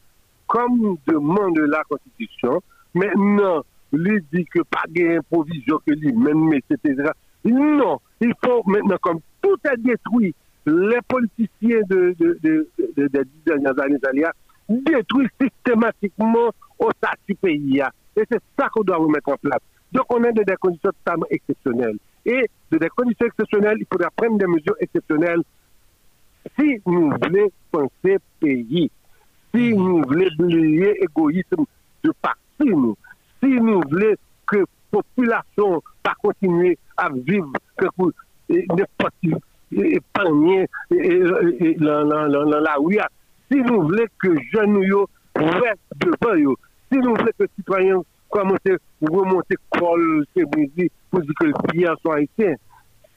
comme 0.47 0.97
demande 1.07 1.59
la 1.59 1.83
Constitution. 1.83 2.61
Maintenant, 2.93 3.63
lui 3.91 4.23
dit 4.33 4.45
que 4.45 4.61
pas 4.61 4.83
d'improvision 4.89 5.79
que 5.85 5.93
lui-même, 5.93 6.53
etc. 6.53 7.11
Non, 7.45 7.99
il 8.21 8.33
faut 8.43 8.63
maintenant, 8.65 8.97
comme 9.01 9.19
tout 9.41 9.57
est 9.65 9.77
détruit, 9.77 10.33
les 10.65 10.99
politiciens 11.07 11.81
de, 11.89 12.15
de, 12.19 12.39
de, 12.43 12.67
de, 12.97 13.07
des 13.07 13.23
dix 13.23 13.43
dernières 13.45 13.79
années, 13.79 13.97
détruisent 14.67 15.29
systématiquement 15.41 16.51
au 16.79 16.89
statut 16.91 17.35
pays. 17.35 17.81
Et 18.15 18.23
c'est 18.29 18.41
ça 18.59 18.67
qu'on 18.69 18.83
doit 18.83 18.97
remettre 18.97 19.29
en 19.29 19.37
place. 19.37 19.61
Donc, 19.91 20.05
on 20.09 20.23
est 20.23 20.33
dans 20.33 20.43
des 20.43 20.55
conditions 20.59 20.91
totalement 21.03 21.27
exceptionnelles. 21.29 21.97
Et 22.27 22.45
de 22.71 22.77
des 22.77 22.89
conditions 22.89 23.25
exceptionnelles, 23.25 23.77
il 23.79 23.85
faudra 23.89 24.11
prendre 24.11 24.37
des 24.37 24.47
mesures 24.47 24.75
exceptionnelles. 24.81 25.41
Si 26.59 26.81
nous 26.85 27.09
voulons 27.09 27.49
penser 27.71 28.17
pays, 28.39 28.91
si 29.55 29.73
nous 29.73 30.01
voulons 30.03 30.27
oublier 30.37 30.93
l'égoïsme 30.99 31.63
de 32.03 32.11
parti, 32.21 32.41
si 32.59 33.49
nous 33.49 33.81
voulons 33.89 34.15
que 34.45 34.57
la 34.57 34.65
population 34.91 35.81
va 36.05 36.13
continuer 36.21 36.77
à 36.97 37.09
vivre 37.09 37.51
n'importe 38.49 39.15
épargner 39.71 40.67
dans 40.89 42.59
la 42.59 42.75
rue, 42.75 42.99
si 43.49 43.57
nous 43.59 43.83
voulons 43.83 44.05
que 44.19 44.37
jeunes 44.51 44.83
restent 45.35 45.79
devant, 45.95 46.55
si 46.91 46.97
nous 46.97 47.15
voulons 47.15 47.25
que 47.37 47.43
les 47.43 47.49
citoyens 47.55 48.01
commencent 48.29 48.59
à 48.67 48.75
remonter 49.01 49.55
col, 49.69 50.25
c'est 50.35 50.43
pour 50.45 50.65
dire 50.67 50.89
que 51.39 51.45
le 51.45 51.53
pays 51.71 51.85
soit 52.01 52.15
haïtien. 52.15 52.55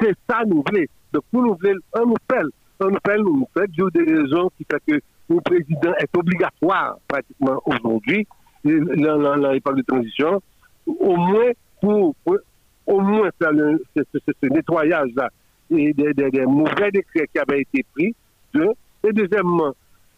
C'est 0.00 0.14
ça 0.28 0.42
nous 0.46 0.62
voulons. 0.66 0.84
Donc, 1.12 1.24
pour 1.30 1.42
nous 1.42 1.56
voulons, 1.60 1.80
on 1.94 2.06
nous 2.06 2.14
fait, 2.30 2.42
on 2.80 2.90
nous 2.90 2.98
fait, 3.04 3.16
nous 3.18 3.48
fait, 3.56 3.66
des 3.94 4.14
raisons 4.14 4.50
qui 4.56 4.66
fait 4.70 4.82
que 4.86 5.00
le 5.28 5.40
président 5.40 5.92
est 5.98 6.16
obligatoire 6.16 6.96
pratiquement 7.06 7.60
aujourd'hui, 7.66 8.26
dans 8.64 9.52
l'époque 9.52 9.76
de 9.76 9.82
transition, 9.82 10.42
au 10.86 11.16
moins 11.16 11.50
pour, 11.80 12.14
au 12.86 13.00
moins 13.00 13.30
faire 13.38 13.52
le, 13.52 13.82
ce, 13.96 14.46
nettoyage-là 14.48 15.28
et 15.70 15.92
des, 15.92 16.12
des, 16.14 16.46
mauvais 16.46 16.90
décrets 16.90 17.28
qui 17.32 17.38
avaient 17.38 17.60
été 17.62 17.84
pris. 17.94 18.14
et 18.54 19.12
deuxièmement, 19.12 19.72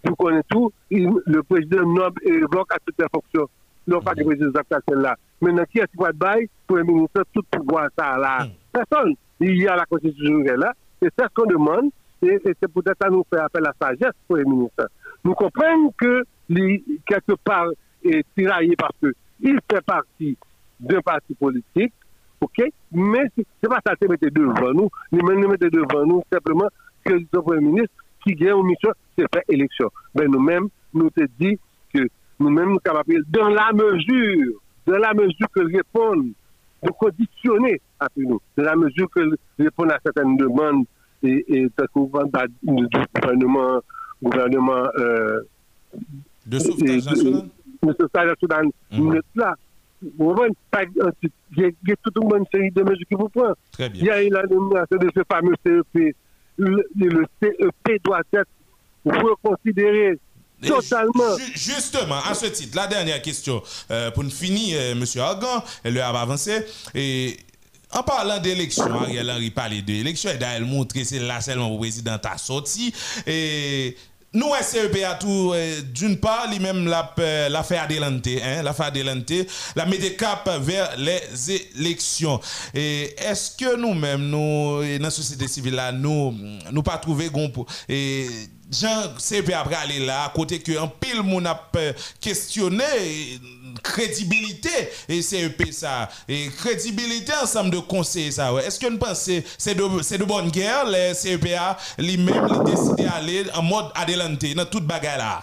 vous 0.04 0.16
connaissez 0.16 0.46
tout, 0.50 0.72
le 0.90 1.42
président 1.42 1.86
Noble 1.86 2.20
évoque 2.24 2.72
à 2.72 2.78
toutes 2.84 2.98
les 2.98 3.06
fonctions 3.12 3.48
non 3.86 4.00
pas 4.00 4.14
de 4.14 4.24
président 4.24 4.50
là. 4.88 5.16
Maintenant, 5.40 5.64
qui 5.70 5.78
est-ce 5.78 5.86
qui 5.86 5.96
va 5.98 6.12
bail? 6.12 6.48
Pour 6.66 6.76
le 6.76 6.84
ministre 6.84 7.24
tout 7.34 7.42
pouvoir 7.50 7.88
ça 7.98 8.16
là 8.18 8.44
hmm. 8.44 8.50
Personne. 8.72 9.14
Il 9.40 9.60
y 9.60 9.66
a 9.66 9.76
la 9.76 9.86
constitution 9.86 10.38
là. 10.38 10.72
Et 11.00 11.08
c'est 11.16 11.24
ce 11.24 11.34
qu'on 11.34 11.46
demande. 11.46 11.90
Et, 12.22 12.38
c'est 12.44 12.72
peut-être 12.72 13.04
à 13.04 13.10
nous 13.10 13.24
faire 13.28 13.44
appel 13.44 13.66
à 13.66 13.72
la 13.80 13.88
sagesse 13.88 14.14
pour 14.28 14.36
les 14.36 14.44
ministres. 14.44 14.88
Nous 15.24 15.34
comprenons 15.34 15.92
que, 15.98 16.22
quelque 17.04 17.34
part, 17.44 17.66
est 18.04 18.24
tiraillé 18.36 18.76
parce 18.76 18.94
qu'il 19.00 19.58
fait 19.70 19.84
partie 19.84 20.38
d'un 20.78 21.00
parti 21.00 21.34
politique. 21.34 21.92
OK? 22.40 22.62
Mais 22.92 23.24
ce 23.36 23.42
n'est 23.62 23.68
pas 23.68 23.80
ça 23.84 23.96
qui 23.96 24.06
mettre 24.06 24.28
devant 24.30 24.72
nous. 24.72 24.88
Nous 25.10 25.48
mettons 25.48 25.68
devant 25.68 26.06
nous 26.06 26.22
simplement 26.32 26.68
que 27.04 27.14
le 27.14 27.40
Premier 27.40 27.66
ministre 27.66 27.94
qui 28.24 28.34
gagne 28.34 28.58
une 28.58 28.66
mission, 28.66 28.90
c'est 29.16 29.26
faire 29.32 29.42
élection. 29.48 29.90
Mais 30.14 30.22
ben, 30.22 30.32
nous-mêmes, 30.32 30.68
nous 30.94 31.10
te 31.10 31.24
dit 31.38 31.58
que 31.92 32.08
nous-mêmes 32.38 32.70
nous 32.70 32.78
capables, 32.78 33.22
dans 33.28 33.48
la 33.48 33.70
mesure, 33.72 34.60
dans 34.86 34.98
la 34.98 35.14
mesure 35.14 35.46
que 35.54 35.60
répondent, 35.60 36.32
de 36.82 36.90
conditionner 36.90 37.80
à 38.00 38.08
nous, 38.16 38.40
dans 38.56 38.64
la 38.64 38.76
mesure 38.76 39.08
que 39.10 39.20
répondent 39.58 39.92
à 39.92 39.98
certaines 40.04 40.36
demandes 40.36 40.84
et, 41.22 41.44
et 41.48 41.62
du 41.66 41.70
gouvernement, 41.94 43.80
gouvernement 44.20 44.86
euh, 44.98 45.40
de 46.46 46.58
sauvetage 46.58 47.04
national. 47.06 47.42
De 47.82 47.92
sauvetage 47.92 48.26
national, 48.28 48.66
nous 48.92 49.12
sommes 49.12 49.22
là. 49.36 49.54
Il 50.04 50.10
y 51.58 51.92
a 51.92 51.96
toute 52.02 52.16
une 52.16 52.44
série 52.52 52.70
de 52.72 52.82
mesures 52.82 53.06
qui 53.06 53.14
vous 53.14 53.28
prennent. 53.28 53.54
Il 53.94 54.04
y 54.04 54.10
a 54.10 54.20
la 54.28 54.42
nomination 54.48 54.96
de 54.96 55.08
ce 55.14 55.22
fameux 55.30 55.54
CEP. 55.64 56.16
Le, 56.58 56.82
le 56.96 57.24
CEP 57.40 58.02
doit 58.04 58.22
être 58.32 58.48
reconsidéré 59.04 60.18
Justement, 61.54 62.20
à 62.24 62.34
ce 62.34 62.46
titre, 62.46 62.76
la 62.76 62.86
dernière 62.86 63.20
question 63.20 63.62
euh, 63.90 64.10
pour 64.10 64.24
nous 64.24 64.30
finir, 64.30 64.76
euh, 64.78 64.92
M. 64.92 65.04
Argan, 65.20 65.62
elle 65.84 65.98
a 65.98 66.08
avancé. 66.08 66.64
En 67.94 68.02
parlant 68.02 68.38
d'élection, 68.38 68.84
Ariel 69.02 69.30
Henry 69.30 69.50
parlait 69.50 69.82
d'élection, 69.82 70.30
et 70.30 70.38
d'ailleurs, 70.38 70.66
montrer 70.66 71.04
c'est 71.04 71.18
là 71.18 71.40
seulement 71.42 71.70
le 71.70 71.76
président 71.76 72.16
a 72.22 72.38
sorti. 72.38 72.92
Et 73.26 73.94
nous, 74.34 74.48
SCEP 74.62 74.96
a 75.04 75.14
tout, 75.16 75.52
euh, 75.54 75.82
d'une 75.82 76.16
part, 76.16 76.48
lui-même 76.50 76.86
l'affaire 76.86 77.82
Adelante, 77.82 78.26
hein, 78.42 78.62
l'affaire 78.62 78.86
Adelante, 78.86 79.30
la 79.76 79.84
met 79.84 79.98
des 79.98 80.14
cap 80.14 80.48
vers 80.62 80.96
les 80.96 81.20
élections. 81.50 82.40
Et 82.72 83.14
est-ce 83.18 83.54
que 83.54 83.76
nous-mêmes, 83.76 84.22
nous, 84.30 84.80
dans 84.80 85.02
la 85.02 85.10
société 85.10 85.48
civile, 85.48 85.74
là, 85.74 85.92
nous, 85.92 86.34
nous 86.70 86.82
pas 86.82 86.96
trouvé 86.96 87.30
et 87.90 88.26
Jean 88.72 89.14
CP 89.18 89.52
après 89.52 89.74
aller 89.74 90.04
là, 90.04 90.24
à 90.24 90.28
côté 90.30 90.58
que 90.58 90.72
un 90.82 90.88
pile 90.88 91.22
mon 91.22 91.44
a 91.44 91.68
questionné 92.20 92.84
crédibilité 93.82 94.70
et 95.08 95.20
CEP 95.20 95.70
ça 95.72 96.08
et 96.26 96.48
crédibilité 96.48 97.32
ensemble 97.42 97.70
de 97.70 97.78
conseils 97.78 98.32
ça 98.32 98.50
est-ce 98.64 98.80
que 98.80 98.90
nous 98.90 98.98
pensons 98.98 99.42
c'est 99.58 99.74
de 99.74 100.02
c'est 100.02 100.18
de 100.18 100.24
bonne 100.24 100.48
guerre 100.48 100.86
les 100.86 101.12
CEPA 101.12 101.76
lui-même 101.98 102.64
décidé 102.64 103.04
d'aller 103.04 103.44
en 103.54 103.62
mode 103.62 103.86
adelante 103.94 104.44
dans 104.56 104.64
toute 104.64 104.86
bagarre 104.86 105.18
là? 105.18 105.40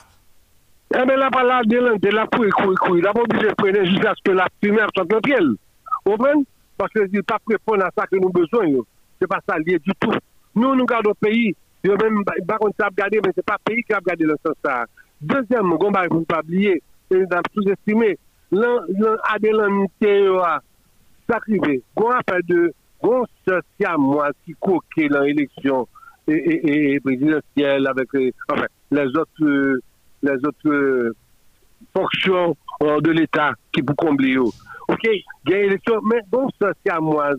Eh 0.91 1.05
bien, 1.05 1.17
là, 1.17 1.29
pas 1.29 1.43
là, 1.43 1.57
adelante, 1.57 2.03
là, 2.03 2.25
pour 2.25 2.43
courir, 2.49 2.79
courir. 2.79 3.03
Là, 3.03 3.13
pas 3.13 3.21
obligé 3.21 3.47
de 3.47 3.53
prendre 3.53 3.85
jusqu'à 3.85 4.11
ce 4.15 4.23
que 4.25 4.31
la 4.31 4.47
fumée 4.59 4.81
soit 4.95 5.05
le 5.07 5.21
pied. 5.21 5.35
Vous? 6.03 6.45
Parce 6.79 6.91
que 6.93 7.01
n'est 7.01 7.21
pas 7.21 7.37
répondre 7.47 7.83
à 7.85 7.91
ça 7.95 8.07
que 8.07 8.15
nous 8.15 8.29
besoin. 8.29 8.65
Ce 8.65 9.21
n'est 9.21 9.27
pas 9.27 9.39
ça 9.47 9.59
lié 9.59 9.77
du 9.77 9.91
tout. 9.99 10.11
Nous, 10.55 10.73
nous 10.73 10.85
gardons 10.87 11.11
le 11.11 11.27
pays 11.29 11.55
Yo 11.83 11.95
même, 11.95 12.23
par 12.45 12.59
contre, 12.59 12.75
ça 12.79 12.87
a 12.87 12.89
regardé, 12.89 13.19
mais 13.25 13.31
c'est 13.33 13.45
pas 13.45 13.57
le 13.65 13.73
pays 13.73 13.83
qui 13.83 13.93
a 13.93 13.97
regardé 13.97 14.25
le 14.25 14.35
sens 14.45 14.55
ça. 14.63 14.85
Deuxième, 15.21 15.71
on 15.71 15.91
va 15.91 16.07
pas 16.27 16.39
oublier, 16.39 16.81
on 17.11 17.23
a 17.23 17.41
sous-estimé, 17.53 18.17
l'Adelan 18.51 19.85
Théoa, 19.99 20.61
ça 21.29 21.37
arrivé. 21.37 21.81
On 21.95 22.09
a 22.09 22.19
fait 22.29 22.45
de, 22.47 22.73
on 23.01 23.23
se 23.47 23.97
moi 23.97 24.29
qui 24.45 24.55
coquait 24.59 25.07
dans 25.07 25.21
l'élection 25.21 25.87
et, 26.27 26.99
présidentielle 26.99 27.87
avec, 27.87 28.09
les 28.13 29.07
autres, 29.17 29.79
les 30.21 30.45
autres 30.45 31.13
fonctions 31.95 32.57
de 32.81 33.11
l'État 33.11 33.53
qui 33.71 33.81
pour 33.81 33.95
combler. 33.95 34.37
Ok, 34.37 35.03
il 35.05 35.23
y 35.47 35.53
a 35.53 35.57
élection, 35.59 36.01
mais 36.03 36.19
on 36.33 36.49
se 36.49 36.99
moi 36.99 37.31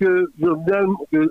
que 0.00 0.30
Jovenel, 0.40 0.86
que 1.12 1.30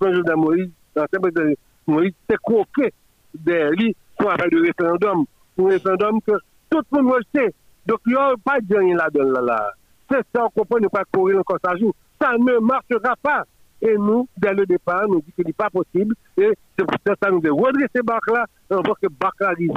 Jovenel 0.00 0.36
Moïse, 0.36 0.70
l'ancien 0.94 1.20
président 1.20 1.52
Moïse, 1.86 2.12
s'est 2.28 2.36
coqué 2.42 2.92
derrière 3.34 3.70
lui 3.70 3.94
faire 4.20 4.36
de 4.50 4.60
référendum. 4.66 5.24
Un 5.58 5.66
référendum 5.68 6.20
que 6.20 6.32
tout 6.70 6.82
le 6.92 7.02
monde 7.02 7.22
sait. 7.34 7.54
Donc, 7.86 8.00
il 8.06 8.12
n'y 8.12 8.18
a 8.18 8.34
pas 8.44 8.60
de 8.60 8.76
rien 8.76 8.96
là-dedans. 8.96 9.40
Là, 9.42 9.72
C'est 10.10 10.22
ça, 10.34 10.44
on 10.44 10.50
comprend, 10.50 10.78
ne 10.80 10.88
pas 10.88 11.04
courir 11.12 11.38
encore 11.38 11.58
ça 11.64 11.76
joue. 11.76 11.92
Ça 12.20 12.32
ne 12.32 12.58
marchera 12.58 13.14
pas. 13.22 13.44
Et 13.82 13.94
nous, 13.96 14.26
dès 14.36 14.54
le 14.54 14.66
départ, 14.66 15.06
nous 15.08 15.20
dit 15.20 15.32
que 15.36 15.42
ce 15.42 15.46
n'est 15.46 15.52
pas 15.52 15.70
possible. 15.70 16.14
Et 16.38 16.50
c'est 16.78 16.84
pour 16.84 16.98
ça 17.06 17.14
que 17.14 17.30
nous 17.30 17.40
devons 17.40 17.62
redresser 17.62 18.02
Barcla. 18.02 18.46
On 18.70 18.80
voit 18.82 18.96
que 19.00 19.08
Barcla 19.08 19.48
arrive, 19.48 19.70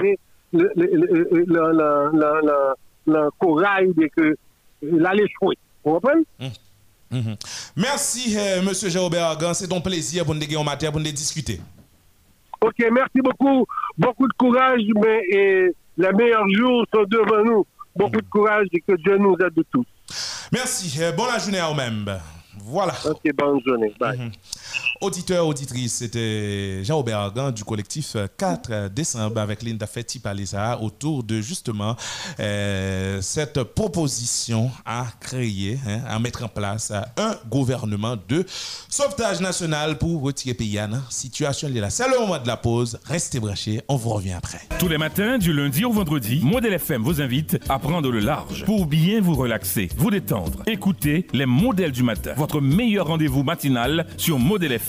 le, 0.54 0.72
le, 0.76 0.86
le, 1.46 2.74
le, 3.06 3.30
corail 3.38 3.94
de 3.94 4.08
que 4.16 4.36
l'allait 4.82 5.26
échouer. 5.26 5.58
Vous 5.84 5.94
comprenez? 5.94 6.24
Mmh. 6.40 6.48
Mmh. 7.12 7.34
Merci, 7.76 8.38
euh, 8.38 8.62
M. 8.62 9.16
Argan. 9.18 9.54
C'est 9.54 9.68
ton 9.68 9.82
plaisir 9.82 10.26
pour 10.26 10.34
nous 10.34 10.56
en 10.56 10.64
matière, 10.64 10.92
pour 10.92 11.02
nous 11.02 11.12
discuter. 11.12 11.60
Ok, 12.62 12.76
merci 12.92 13.22
beaucoup. 13.22 13.66
Beaucoup 13.98 14.28
de 14.28 14.34
courage, 14.34 14.82
mais 14.96 15.22
et, 15.30 15.76
les 15.98 16.14
meilleurs 16.14 16.48
jours 16.50 16.86
sont 16.94 17.04
devant 17.04 17.44
nous. 17.44 17.66
Beaucoup 17.96 18.22
de 18.22 18.30
courage 18.30 18.68
et 18.72 18.82
que 18.82 18.94
Dieu 18.96 19.18
nous 19.18 19.36
aide 19.36 19.54
de 19.54 19.66
tous. 19.72 19.86
Merci. 20.52 21.02
Euh, 21.02 21.12
bonne 21.12 21.40
journée 21.40 21.60
à 21.60 21.68
vous-même. 21.68 22.20
Voilà. 22.58 22.94
Ok, 23.06 23.22
bonne 23.36 23.60
journée. 23.66 23.94
Bye. 24.00 24.18
Mhm. 24.18 24.32
Auditeur, 25.02 25.48
auditrice, 25.48 25.94
c'était 25.94 26.84
Jean-Aubert 26.84 27.20
Argan 27.20 27.52
du 27.52 27.64
collectif 27.64 28.18
4 28.38 28.90
décembre 28.90 29.40
avec 29.40 29.64
Linda 29.64 29.88
Fetti 29.88 30.20
Palisa 30.20 30.78
autour 30.82 31.24
de 31.24 31.40
justement 31.40 31.96
euh, 32.42 33.22
cette 33.22 33.64
proposition 33.64 34.70
à 34.86 35.06
créer, 35.22 35.80
hein, 35.88 36.02
à 36.06 36.20
mettre 36.20 36.44
en 36.44 36.50
place 36.50 36.92
un 37.16 37.38
gouvernement 37.50 38.18
de 38.28 38.46
sauvetage 38.90 39.40
national 39.40 39.98
pour 39.98 40.22
retirer 40.22 40.54
pays 40.54 40.78
situation 41.10 41.70
là. 41.70 41.90
C'est 41.90 42.10
le 42.10 42.20
moment 42.20 42.38
de 42.38 42.48
la 42.48 42.58
pause. 42.58 43.00
Restez 43.06 43.40
branchés, 43.40 43.82
on 43.88 43.96
vous 43.96 44.10
revient 44.10 44.34
après. 44.34 44.60
Tous 44.80 44.90
les 44.90 44.98
matins, 44.98 45.38
du 45.38 45.54
lundi 45.54 45.86
au 45.86 45.94
vendredi, 45.94 46.42
Modèle 46.44 46.74
FM 46.74 47.04
vous 47.04 47.22
invite 47.22 47.58
à 47.70 47.80
prendre 47.80 48.12
le 48.12 48.20
large 48.20 48.66
pour 48.66 48.86
bien 48.86 49.22
vous 49.22 49.36
relaxer, 49.36 49.88
vous 49.96 50.12
détendre. 50.12 50.62
Écoutez 50.68 51.26
les 51.32 51.46
modèles 51.46 51.94
du 51.94 52.04
matin, 52.04 52.34
votre 52.36 52.60
meilleur 52.60 53.08
rendez-vous 53.08 53.44
matinal 53.44 54.06
sur 54.18 54.38
Modèle 54.40 54.74
FM 54.74 54.89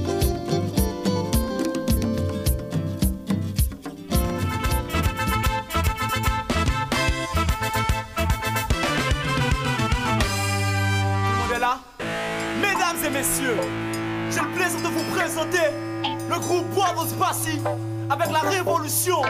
Avec 18.11 18.29
la 18.29 18.39
révolution 18.39 19.21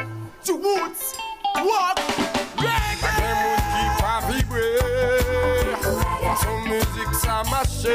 du 0.44 0.52
Woods 0.54 1.16
Walk 1.56 2.00
Reggae. 2.58 2.68
qui 3.72 3.86
va 4.02 4.34
vibrer, 4.34 4.78
son 6.42 6.58
musique 6.68 7.16
ça 7.22 7.44
marche, 7.50 7.86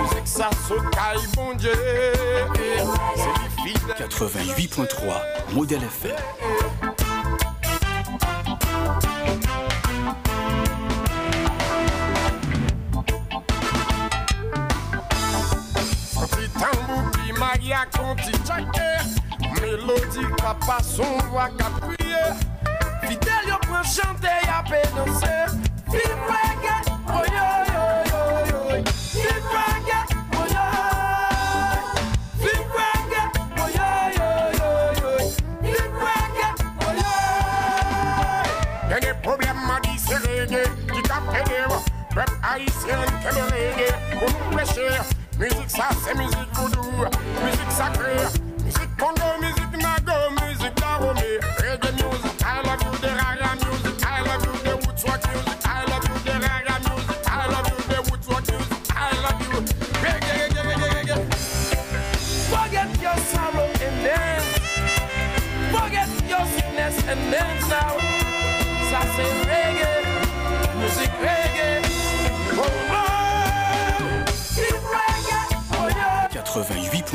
musique 0.00 0.26
ça 0.26 0.50
saute 0.68 0.88
caille 0.90 1.26
bon 1.34 1.54
Dieu, 1.54 1.72
88.3 3.98 5.54
Modèle 5.54 5.82
FM. 5.82 6.14
Maria 17.38 17.86
Conti 17.90 18.32
Tchake 19.76 19.86
Mélodie 19.86 20.26
papa 20.38 20.78
son 20.82 21.18
voix 21.30 21.48
qu'a 21.56 21.70
prié. 21.80 22.16
Fidèle 23.02 23.48
yo 23.48 23.56
prend 23.62 23.82
chanter 23.82 24.28
y'a 24.44 24.62
pénoncer 24.68 25.46
Vive 25.88 26.16
reggae, 26.26 26.76
oh 27.08 27.24
yo 27.26 27.46
yo 27.72 27.82
yo 28.10 28.20
yo. 28.48 28.58
Vive 29.12 29.42
reggae, 29.52 30.00
oh 30.32 30.46
yo. 30.48 30.64
Vive 32.38 32.66
reggae, 32.76 33.22
oh 33.58 33.68
yo 33.76 33.88
yo 34.16 34.28
yo 34.58 34.70
yo. 35.00 35.10
Vive 35.62 35.90
reggae, 36.00 36.48
oh 36.80 36.92
yo. 36.96 37.12
Y'a 38.90 38.98
des 39.00 39.14
problèmes 39.22 39.70
à 39.70 39.80
dire 39.80 39.98
c'est 39.98 40.16
reggae 40.16 40.64
Qui 40.92 41.00
t'a 41.02 41.18
pédé 41.32 41.60
Peuple 42.14 42.38
haïtien 42.42 43.00
qui 43.20 43.26
est 43.26 43.42
reggae 43.42 43.90
Pour 44.18 44.28
nous 44.30 44.56
prêcher. 44.56 44.88
Musique 45.38 45.70
ça 45.70 45.88
c'est 46.04 46.14
musique 46.16 46.52
voodoo. 46.54 47.04
Musique 47.44 47.70
sacrée 47.70 48.24
Musique 48.64 48.96
congo, 48.98 49.35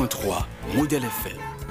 88.3 0.08 0.46
Modèle 0.76 1.04
FM. 1.04 1.61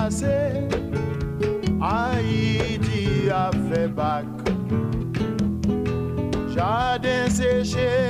passé, 0.00 0.66
Haïti 1.80 3.30
a 3.30 3.50
fait 3.68 3.88
bac. 3.88 4.26
Jardin 6.54 7.28
séché. 7.28 8.09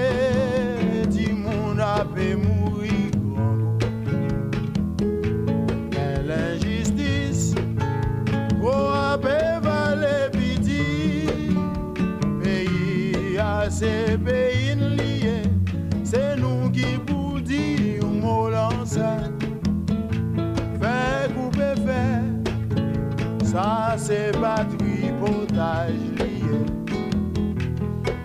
Ça 23.50 23.96
c'est 23.96 24.30
pas 24.40 24.64
tripotage 24.64 26.04
lié 26.18 26.64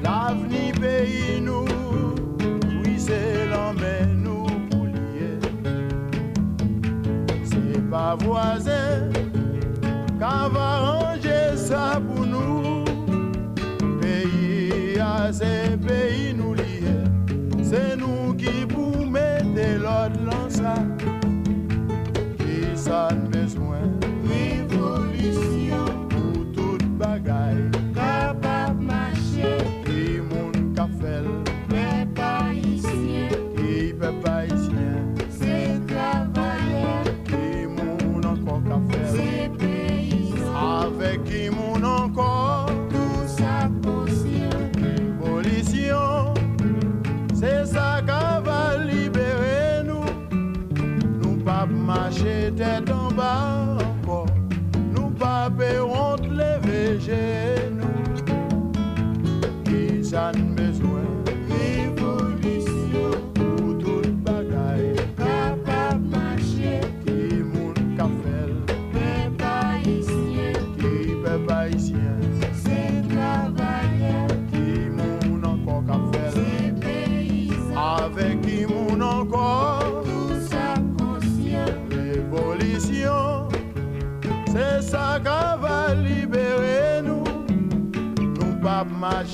L'avenir 0.04 0.76
pays 0.80 1.42
nous, 1.42 1.66
oui 2.84 2.94
c'est 2.96 3.48
l'emmène 3.48 4.22
nous 4.22 4.46
pour 4.70 4.86
lier. 4.86 5.40
C'est 7.44 7.90
pas 7.90 8.16
voisin, 8.20 9.10
qu'à 10.20 10.48
va 10.48 10.80
ranger 10.92 11.58
ça 11.58 12.00
pour 12.08 12.24
nous. 12.24 12.86
Pays 14.00 15.00
à 15.00 15.34
ces 15.34 15.76
pays 15.76 16.36
nous 16.36 16.54
lier. 16.54 17.02
C'est 17.64 17.98
nous 17.98 18.36
qui 18.36 18.64
pour 18.68 19.08
mettre 19.08 19.82
l'ordre 19.82 20.20
dans 20.24 20.50
ça. 20.52 20.76
Qui 22.38 22.78
ça 22.78 23.08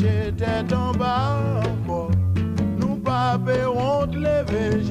tête 0.02 0.74
en 0.74 0.92
bas 0.94 1.62
encore. 1.64 2.12
Nous 2.80 2.96
pas 2.98 3.38
honte 3.68 4.16
lever 4.16 4.84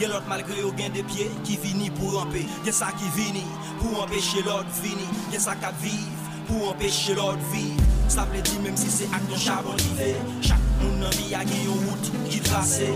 Y'a 0.00 0.08
l'autre 0.08 0.24
malgré 0.28 0.60
yo 0.60 0.72
gen 0.76 0.92
des 0.92 1.02
pieds 1.02 1.30
qui 1.44 1.56
vini 1.56 1.90
pour 1.90 2.14
ramper. 2.14 2.46
Y'a 2.64 2.72
ça 2.72 2.88
qui 2.98 3.08
vini 3.20 3.44
pour 3.80 4.02
empêcher 4.02 4.42
l'autre 4.42 4.70
vini. 4.82 5.06
Y'a 5.32 5.40
ça 5.40 5.54
qui 5.54 5.88
vive 5.88 6.22
pour 6.46 6.70
empêcher 6.70 7.14
l'autre 7.14 7.38
vivre. 7.52 7.82
Ça 8.08 8.26
veut 8.32 8.40
dire 8.40 8.60
même 8.62 8.76
si 8.76 8.90
c'est 8.90 9.08
acte 9.14 9.30
de 9.30 9.36
charbon 9.36 9.74
l'hiver, 9.76 10.16
chaque 10.40 10.58
nan 11.00 11.10
vie 11.12 11.34
a 11.34 11.40
gen 11.40 11.64
yon 11.64 11.74
route 11.74 12.12
qui 12.28 12.40
tracé. 12.40 12.92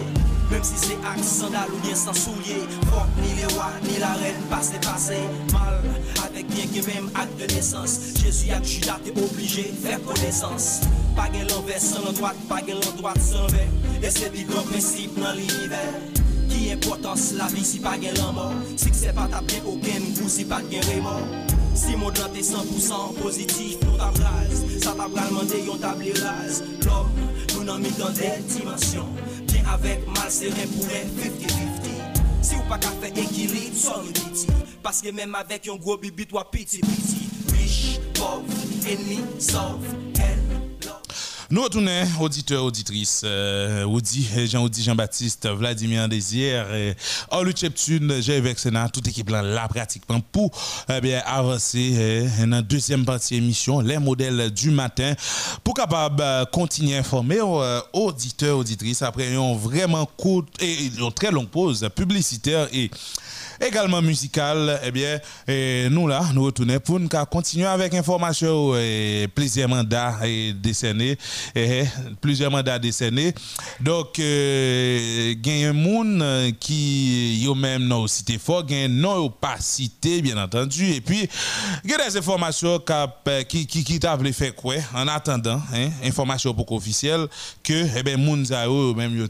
Même 0.51 0.63
si 0.63 0.75
c'est 0.77 0.99
axe 1.05 1.27
sandal 1.27 1.69
ou 1.71 1.95
sans 1.95 2.13
soulier 2.13 2.63
Fuck 2.83 3.09
ni 3.21 3.35
les 3.35 3.53
rois 3.55 3.73
ni 3.83 3.99
la 3.99 4.13
reine 4.13 4.41
passé 4.49 4.75
passé 4.81 5.19
Mal 5.53 5.83
avec 6.25 6.47
bien 6.47 6.67
que 6.67 6.87
même 6.87 7.11
acte 7.17 7.37
de 7.41 7.53
naissance 7.53 7.99
Jésus 8.23 8.53
a 8.53 8.63
Judas 8.63 9.01
t'es 9.05 9.11
obligé 9.11 9.65
faire 9.83 10.01
connaissance 10.05 10.83
Pas 11.17 11.29
gain 11.31 11.45
l'envers 11.51 11.81
sans 11.81 12.05
la 12.05 12.13
droite 12.13 12.37
Pas 12.49 12.61
gain 12.61 12.75
la 12.75 12.93
droite 12.93 13.21
sans 13.21 13.43
l'envers 13.43 13.67
Et 14.03 14.11
c'est 14.11 14.33
des 14.33 14.45
grands 14.45 14.63
principes 14.63 15.19
dans 15.19 15.33
l'univers 15.33 16.16
Ki 16.51 16.71
importans 16.73 17.33
la 17.39 17.47
vi 17.53 17.65
si 17.67 17.81
pa 17.83 17.97
gen 18.01 18.17
lan 18.21 18.35
mor 18.37 18.55
Sikse 18.79 19.13
pa 19.17 19.27
tap 19.33 19.47
gen 19.51 19.67
oken 19.73 20.09
Ou 20.23 20.31
si 20.33 20.47
pa 20.49 20.61
gen 20.71 20.85
remor 20.91 21.23
Si 21.77 21.97
moun 21.99 22.15
nan 22.17 22.33
te 22.33 22.43
100% 22.45 23.19
pozitif 23.21 23.81
nou 23.85 23.99
tap 24.01 24.17
raz 24.23 24.63
Sa 24.83 24.95
tap 24.99 25.17
ralman 25.17 25.49
de 25.51 25.61
yon 25.67 25.81
tabli 25.83 26.15
raz 26.23 26.63
Lòm 26.87 27.11
nou 27.55 27.67
nan 27.69 27.83
mi 27.85 27.93
dan 27.99 28.15
de 28.17 28.33
dimensyon 28.55 29.11
Bien 29.51 29.69
avèk 29.75 30.07
mal 30.15 30.31
seren 30.33 30.73
pou 30.77 30.89
lè 30.91 31.03
50-50 31.19 31.97
Si 32.47 32.55
ou 32.55 32.67
pa 32.71 32.79
ka 32.79 32.93
fè 33.03 33.11
ekilid, 33.11 33.75
son 33.75 34.07
yon 34.07 34.15
biti 34.17 34.59
Paske 34.85 35.11
mèm 35.15 35.35
avèk 35.37 35.67
yon 35.71 35.81
gro 35.83 35.99
bibit 36.01 36.35
wapiti 36.37 36.83
biti 36.87 37.25
Rich, 37.57 37.99
pov, 38.15 38.47
enmi, 38.87 39.19
sov, 39.43 39.83
hel 40.21 40.46
Nous 41.49 41.63
retournons, 41.63 42.03
auditeurs, 42.21 42.65
auditrices, 42.65 43.23
euh, 43.25 43.85
Audi, 43.85 44.27
Jean-Audi, 44.47 44.83
Jean-Baptiste, 44.83 45.49
Vladimir 45.49 46.09
Désir, 46.09 46.75
et 46.75 46.97
Olu 47.31 47.53
Cheptune, 47.55 48.11
avec 48.11 48.59
Sénat, 48.59 48.89
toute 48.89 49.07
équipe 49.07 49.31
là, 49.31 49.43
là 49.43 49.69
pratiquement 49.69 50.21
pour 50.33 50.51
eh 50.93 51.01
bien, 51.01 51.23
avancer 51.25 51.93
euh, 51.95 52.29
dans 52.41 52.57
la 52.57 52.63
deuxième 52.63 53.05
partie 53.05 53.37
émission, 53.37 53.79
les 53.79 53.99
modèles 53.99 54.51
du 54.51 54.73
matin, 54.73 55.15
pour 55.63 55.75
capable 55.75 56.21
euh, 56.21 56.45
continuer 56.47 56.97
à 56.97 56.99
informer 56.99 57.39
euh, 57.41 57.81
auditeurs, 57.93 58.59
auditrices, 58.59 59.03
après 59.03 59.33
une 59.33 59.57
vraiment 59.57 60.05
courte 60.05 60.49
et 60.61 60.87
une 60.87 61.13
très 61.13 61.31
longue 61.31 61.49
pause 61.49 61.89
publicitaire 61.95 62.67
et 62.73 62.91
également 63.61 64.03
musicale, 64.03 64.81
eh 64.85 64.91
bien, 64.91 65.19
eh, 65.47 65.89
nous 65.91 66.07
là, 66.09 66.23
nous 66.35 66.45
retournons 66.45 66.79
pour 66.81 67.01
nous 67.01 67.09
continuer 67.31 67.67
avec 67.67 67.95
information 67.95 68.77
et 68.77 69.29
plusieurs 69.35 69.69
mandats 69.69 70.19
et 70.25 70.53
décernés, 70.53 71.19
eh, 71.55 71.85
plusieurs 72.21 72.51
mandats 72.51 72.79
décernés. 72.79 73.35
Donc, 73.81 74.19
il 74.19 75.39
y 75.45 75.65
a 75.65 75.69
un 75.69 75.73
monde 75.73 76.25
qui 76.61 77.43
yo 77.43 77.55
même 77.55 77.93
cité 78.09 78.39
fort, 78.39 78.65
il 78.69 78.77
y 78.77 78.85
a 78.85 79.11
un 79.11 79.29
pas 79.29 79.57
cité, 79.61 80.23
bien 80.23 80.37
entendu, 80.43 80.93
et 80.93 81.01
puis 81.01 81.29
il 81.85 81.91
y 81.91 81.95
a 81.95 82.09
des 82.09 82.17
informations 82.17 82.81
qui 83.49 83.67
qui 83.67 83.99
faire 84.33 84.55
quoi 84.55 84.75
en 84.95 85.09
attendant, 85.09 85.61
hein, 85.75 85.89
information 86.05 86.53
pour 86.55 86.71
officielle 86.73 87.27
que 87.63 87.87
eh 87.97 88.03
ben 88.03 88.17
moun 88.21 88.47
même 88.97 89.29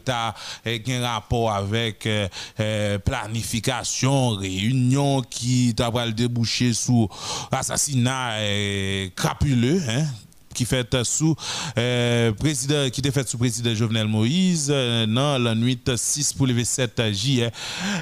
eh, 0.65 0.83
gen 0.85 1.03
rapport 1.03 1.51
avec 1.51 2.05
euh, 2.05 2.99
planification, 2.99 4.16
réunion 4.35 5.21
qui 5.21 5.73
t'a 5.75 5.89
le 6.05 6.11
déboucher 6.11 6.73
sous 6.73 7.07
assassinat 7.51 8.33
euh, 8.33 9.09
crapuleux, 9.15 9.81
hein, 9.87 10.05
qui 10.57 10.67
sous 11.03 11.35
euh, 11.77 12.31
président 12.33 12.89
qui 12.89 13.01
était 13.01 13.11
fait 13.11 13.27
sous 13.27 13.37
président 13.37 13.75
Jovenel 13.75 14.07
Moïse 14.07 14.69
euh, 14.73 15.05
la 15.37 15.53
nuit 15.53 15.79
6 15.95 16.33
pour 16.33 16.47
le 16.47 16.63
7 16.63 17.13
juillet 17.13 17.51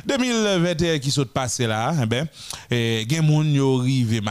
2021 0.06 1.00
qui 1.00 1.12
saute 1.12 1.32
passé 1.34 1.68
là 1.68 1.94
eh 2.02 2.06
ben 2.06 2.28
et 2.72 3.06
gen 3.10 3.26
moun 3.26 3.54
yo 3.54 3.78
rive 3.78 4.22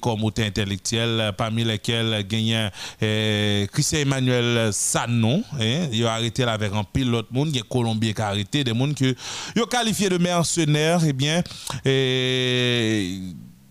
comme 0.00 0.22
auteur 0.24 0.46
intellectuel 0.46 1.32
parmi 1.36 1.64
lesquels 1.64 2.24
gagnant 2.28 2.70
euh, 3.02 3.66
Christian 3.72 4.00
Emmanuel 4.00 4.72
Sanon 4.72 5.42
il 5.60 6.06
a 6.06 6.14
arrêté 6.14 6.44
là 6.44 6.52
avec 6.52 6.72
un 6.72 6.84
pilote 6.84 7.30
monde 7.32 7.56
est 7.56 7.68
colombien 7.68 8.12
qui 8.12 8.22
arrêté 8.22 8.62
des 8.62 8.72
monde 8.72 8.94
que 8.94 9.14
yo 9.56 9.66
qualifié 9.66 10.08
de 10.08 10.18
mercenaires 10.18 11.00
eh 11.04 11.12
bien 11.12 11.42
et 11.84 13.18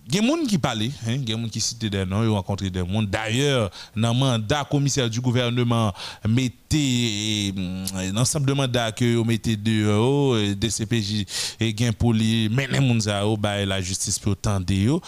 il 0.08 0.16
y 0.16 0.18
a 0.18 0.22
des 0.22 0.28
gens 0.28 0.46
qui 0.48 0.58
parlent, 0.58 0.84
hein, 1.08 1.18
gens 1.28 1.48
qui 1.50 1.62
citent 1.62 1.86
des 1.86 2.06
noms, 2.06 2.22
ont 2.30 2.36
rencontré 2.36 2.70
des 2.70 2.80
gens. 2.80 3.04
D'ailleurs, 3.04 3.70
dans 3.96 4.14
le 4.14 4.20
mandat 4.20 4.66
commissaire 4.70 5.10
du 5.10 5.22
gouvernement, 5.22 5.94
mettez 6.28 7.54
un 7.96 8.18
ensemble 8.18 8.48
de 8.48 8.54
mandats 8.54 8.92
que 8.92 9.16
vous 9.16 9.24
mettez 9.24 9.56
dehors, 9.56 10.36
DCPJ 10.56 11.26
et 11.60 11.74
gain 11.74 11.92
pour 11.94 12.14
les 12.14 12.50
gens 12.50 13.38
bah, 13.38 13.66
la 13.66 13.82
justice 13.82 14.20
pour 14.20 14.36
tendre. 14.36 14.72
yo. 14.74 15.02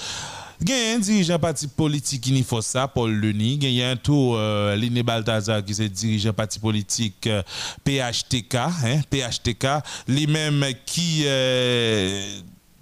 Il 0.61 0.69
y 0.69 0.73
a 0.73 0.95
un 0.95 0.99
dirigeant 0.99 1.37
parti 1.37 1.67
politique 1.67 2.21
qui 2.21 2.31
n'y 2.31 2.43
faut 2.43 2.61
ça, 2.61 2.87
Paul 2.87 3.11
Leni. 3.11 3.59
Il 3.61 3.69
y 3.71 3.83
a 3.83 3.89
un 3.89 3.97
tour, 3.97 4.35
euh, 4.37 4.75
Liné 4.75 5.03
Balthazar, 5.03 5.63
qui 5.63 5.73
est 5.73 5.89
dirigeant 5.89 6.31
parti 6.31 6.59
politique 6.59 7.27
euh, 7.27 7.43
PHTK. 7.83 8.55
Hein, 8.55 9.01
PHTK, 9.09 9.67
lui-même 10.07 10.63
qui. 10.85 11.23
euh, 11.25 12.39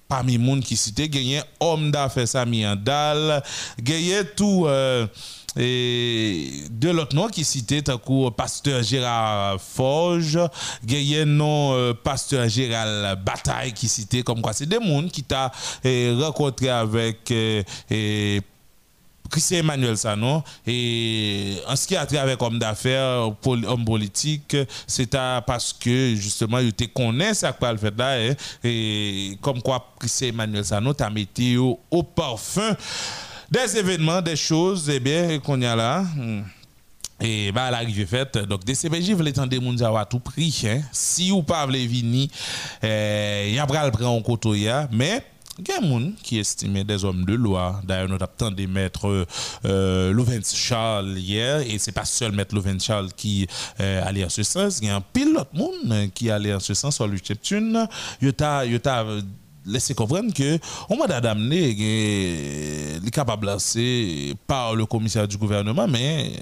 parmi 0.07 0.37
les 0.37 0.45
gens 0.45 0.59
qui 0.59 0.75
a 1.37 1.39
un 1.39 1.43
homme 1.59 1.91
d'affaires 1.91 2.27
Sami 2.27 2.65
Andal, 2.65 3.43
a 4.13 4.23
tout 4.35 4.65
euh, 4.67 5.07
et 5.55 6.63
de 6.71 6.89
l'autre 6.89 7.15
nom 7.15 7.27
qui 7.27 7.43
tant 7.83 7.97
que 7.97 8.29
pasteur 8.31 8.81
Gérard 8.81 9.61
Forge, 9.61 10.39
un 10.87 11.25
nom 11.25 11.73
euh, 11.73 11.93
pasteur 11.93 12.47
Gérald 12.49 13.23
Bataille 13.23 13.73
qui 13.73 13.87
citait 13.87 14.23
comme 14.23 14.41
quoi 14.41 14.53
c'est 14.53 14.65
des 14.65 14.79
gens 14.79 15.09
qui 15.09 15.23
t'a 15.23 15.51
euh, 15.85 16.19
rencontré 16.19 16.69
avec 16.69 17.29
euh, 17.31 17.61
et 17.91 18.41
Christian 19.29 19.59
Emmanuel 19.59 19.97
Sanon 19.97 20.43
et 20.67 21.57
en 21.67 21.75
ce 21.75 21.87
qui 21.87 21.95
a 21.95 22.05
trait 22.05 22.17
avec 22.17 22.41
homme 22.41 22.59
d'affaires, 22.59 23.31
homme 23.45 23.85
politique, 23.85 24.55
c'est 24.85 25.09
parce 25.45 25.73
que 25.73 26.15
justement, 26.15 26.59
il 26.59 26.73
te 26.73 26.85
connaît 26.85 27.33
ça 27.33 27.51
quoi 27.53 27.71
le 27.71 27.77
fait 27.77 27.97
là 27.97 28.13
hein, 28.13 28.33
et 28.63 29.37
comme 29.41 29.61
quoi 29.61 29.93
Christian 29.99 30.29
Emmanuel 30.29 30.65
Sanon 30.65 30.93
t'a 30.93 31.09
mis 31.09 31.27
au, 31.57 31.79
au 31.89 32.03
parfum 32.03 32.75
des 33.53 33.77
événements, 33.77 34.21
des 34.21 34.35
choses, 34.35 34.89
et 34.89 34.99
bien 34.99 35.39
qu'on 35.39 35.61
y 35.61 35.65
a 35.65 35.75
là. 35.75 36.01
hmm, 36.01 36.41
et 37.21 37.51
bah 37.51 37.71
l'arrivée 37.71 38.05
faite, 38.05 38.37
donc 38.37 38.65
DCPJ 38.65 39.11
voulait 39.11 39.31
tendre 39.31 39.77
sa 39.77 39.97
à 39.97 40.05
tout 40.05 40.19
prix. 40.19 40.63
Hein. 40.65 40.81
Si 40.91 41.31
ou 41.31 41.43
pas 41.43 41.65
voulez 41.65 41.87
venir, 41.87 42.27
euh, 42.83 43.49
y 43.53 43.59
a 43.59 43.65
pral 43.67 43.91
prend 43.91 44.17
en 44.17 44.53
ya, 44.53 44.89
mais 44.91 45.23
il 45.59 45.67
y 45.67 45.71
a 45.71 45.79
des 45.79 45.87
gens 45.87 46.11
qui 46.23 46.39
estiment 46.39 46.83
des 46.83 47.05
hommes 47.05 47.25
de 47.25 47.33
loi. 47.33 47.81
D'ailleurs, 47.83 48.09
nous 48.09 48.15
avons 48.15 48.51
des 48.51 48.67
maîtres 48.67 49.25
euh, 49.65 50.11
Louvens 50.11 50.53
Charles 50.53 51.17
hier, 51.17 51.59
et 51.59 51.77
c'est 51.77 51.91
pas 51.91 52.05
seul 52.05 52.31
maître 52.31 52.55
Louvens 52.55 52.79
Charles 52.79 53.09
qui 53.15 53.47
euh, 53.79 54.03
allait 54.05 54.25
en 54.25 54.29
ce 54.29 54.43
sens. 54.43 54.79
Il 54.81 54.87
y 54.87 54.91
a 54.91 54.95
un 54.95 55.01
pilote 55.01 55.53
monde 55.53 56.09
qui 56.13 56.31
allait 56.31 56.53
en 56.53 56.59
ce 56.59 56.73
sens 56.73 56.95
sur 56.95 57.07
le 57.07 57.17
Cheptune. 57.23 57.87
Il 58.21 58.33
t'a 58.33 58.63
laissé 59.65 59.93
comprendre 59.93 60.33
que 60.33 60.59
on 60.89 60.97
m'a 60.97 61.07
d'amener 61.21 61.75
est 61.79 63.11
capable 63.11 63.47
lancer 63.47 64.33
par 64.45 64.75
le 64.75 64.85
commissaire 64.85 65.25
du 65.25 65.37
gouvernement 65.37 65.87
mais 65.87 66.33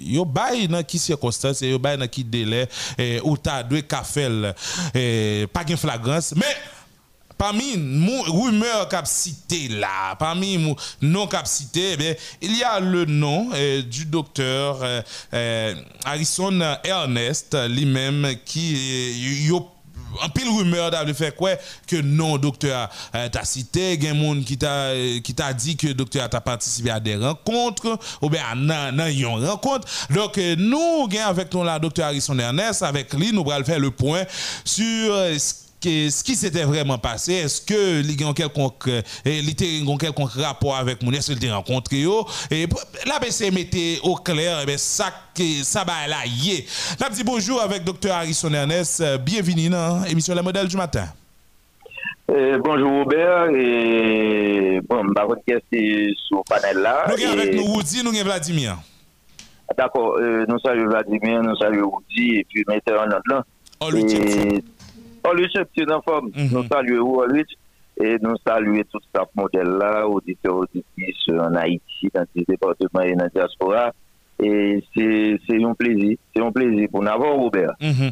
yo 0.00 0.24
bay 0.24 0.66
dans 0.66 0.82
qui 0.82 0.98
circonstance 0.98 1.60
yo 1.60 1.78
bay 1.78 1.98
dans 1.98 2.08
qui 2.08 2.24
délai 2.24 2.66
ou 3.22 3.36
ta 3.36 3.62
deux 3.62 3.82
café 3.82 4.28
eh, 4.94 5.46
pas 5.52 5.64
de 5.64 5.76
flagrance 5.76 6.32
mais 6.34 6.56
Parmi 7.44 7.76
les 7.76 8.22
rumeurs 8.26 8.88
cap 8.88 9.06
cité 9.06 9.68
là, 9.68 10.16
parmi 10.18 10.56
les 10.56 10.74
non 11.02 11.26
cap 11.26 11.46
cité, 11.46 11.94
eh 12.00 12.16
il 12.40 12.56
y 12.56 12.62
a 12.62 12.80
le 12.80 13.04
nom 13.04 13.50
eh, 13.54 13.82
du 13.82 14.06
docteur 14.06 14.78
eh, 15.30 15.74
Harrison 16.06 16.58
Ernest, 16.82 17.54
lui-même, 17.68 18.34
qui 18.46 19.44
yo 19.46 19.68
en 20.22 20.30
pile 20.30 20.48
rumeur 20.48 20.90
d'avoir 20.90 21.14
fait 21.14 21.36
quoi 21.36 21.50
que 21.86 21.96
non 21.96 22.38
docteur 22.38 22.88
euh, 23.14 23.28
t'a 23.28 23.44
cité. 23.44 24.00
Gen 24.00 24.16
monde 24.16 24.44
qui 24.44 24.56
t'a 24.56 24.92
qui 25.22 25.34
t'a 25.34 25.52
dit 25.52 25.76
que 25.76 25.88
docteur 25.88 26.30
t'a 26.30 26.40
participé 26.40 26.90
à 26.90 27.00
des 27.00 27.16
rencontres 27.16 27.98
ou 28.22 28.30
bien 28.30 28.42
rencontre. 29.44 29.86
Donc 30.08 30.38
nous 30.38 31.10
gen 31.10 31.20
avec 31.20 31.52
nous 31.52 31.62
là 31.62 31.78
docteur 31.78 32.06
Harrison 32.06 32.38
Ernest 32.38 32.82
avec 32.82 33.12
lui 33.12 33.32
nous 33.34 33.50
allons 33.50 33.66
faire 33.66 33.80
le 33.80 33.90
point 33.90 34.22
sur 34.64 35.14
ce 35.38 35.63
ce 35.84 36.24
qui 36.24 36.34
s'était 36.34 36.64
vraiment 36.64 36.98
passé, 36.98 37.34
est-ce 37.34 37.60
que 37.60 38.00
il 38.00 38.20
y 38.20 38.24
a 38.24 38.28
un 38.28 38.32
quelconque, 38.32 38.88
euh, 38.88 39.02
quelconque 39.96 40.30
rapport 40.32 40.76
avec 40.76 41.02
mon 41.02 41.12
est-ce 41.12 41.32
qu'il 41.32 41.50
a 41.50 41.56
rencontré 41.56 42.04
et 42.50 42.66
la 43.06 43.18
BC 43.18 43.50
mettait 43.50 43.98
au 44.02 44.14
clair, 44.16 44.58
eh 44.62 44.66
ben, 44.66 44.78
ça, 44.78 45.06
que- 45.34 45.62
ça 45.62 45.84
va 45.84 46.06
là, 46.08 46.18
yé. 46.26 46.66
N'a 47.00 47.08
dit 47.10 47.24
bonjour 47.24 47.60
avec 47.60 47.84
Dr. 47.84 48.10
Harrison 48.12 48.52
Ernest, 48.52 49.00
euh, 49.00 49.18
bienvenue 49.18 49.68
dans 49.68 50.02
l'émission 50.04 50.34
Les 50.34 50.42
Modèles 50.42 50.68
du 50.68 50.76
matin. 50.76 51.06
Euh, 52.30 52.58
bonjour 52.64 52.90
Robert 52.90 53.50
et 53.54 54.80
bon, 54.88 55.04
ma 55.04 55.26
question 55.46 55.60
est 55.72 56.14
sur 56.26 56.38
le 56.38 56.42
panel 56.48 56.78
là. 56.78 57.04
Nous 57.08 57.22
avons 57.22 57.32
avec 57.32 57.52
Et- 57.52 57.56
nous 57.56 57.64
Woody, 57.74 58.02
nous 58.02 58.10
avons 58.10 58.24
Vladimir. 58.24 58.78
D'accord, 59.76 60.16
euh, 60.18 60.44
nous 60.48 60.58
saluons 60.60 60.88
Vladimir, 60.88 61.42
nous 61.42 61.56
saluons 61.56 61.90
Woody 61.92 62.36
et 62.36 62.46
puis 62.48 62.64
mettez 62.66 62.92
en 62.92 63.06
là. 63.06 63.44
Oh, 63.80 63.90
Et- 63.94 64.62
Le 65.32 65.48
chef, 65.48 65.68
c'est 65.76 65.90
en 65.90 66.02
forme. 66.02 66.30
Nous 66.34 66.64
saluons 66.70 67.16
Walrich 67.16 67.48
et 68.00 68.16
nous 68.20 68.34
saluons 68.46 68.82
tout 68.92 68.98
ce 69.14 69.20
modèle 69.34 69.68
là, 69.78 70.06
auditeurs, 70.06 70.56
auditrices 70.56 71.28
en 71.30 71.54
Haïti, 71.54 72.08
dans 72.12 72.24
les 72.34 72.44
départements 72.46 73.00
et 73.02 73.14
dans 73.14 73.24
la 73.24 73.28
diaspora. 73.30 73.92
Et 74.42 74.82
c'est 74.94 75.38
c'est 75.48 75.62
un 75.62 75.74
plaisir, 75.74 76.16
c'est 76.34 76.42
un 76.42 76.50
plaisir 76.50 76.88
pour 76.90 77.02
nous 77.02 77.08
avoir 77.08 77.34
Robert. 77.36 77.72
Mhm. 77.80 78.10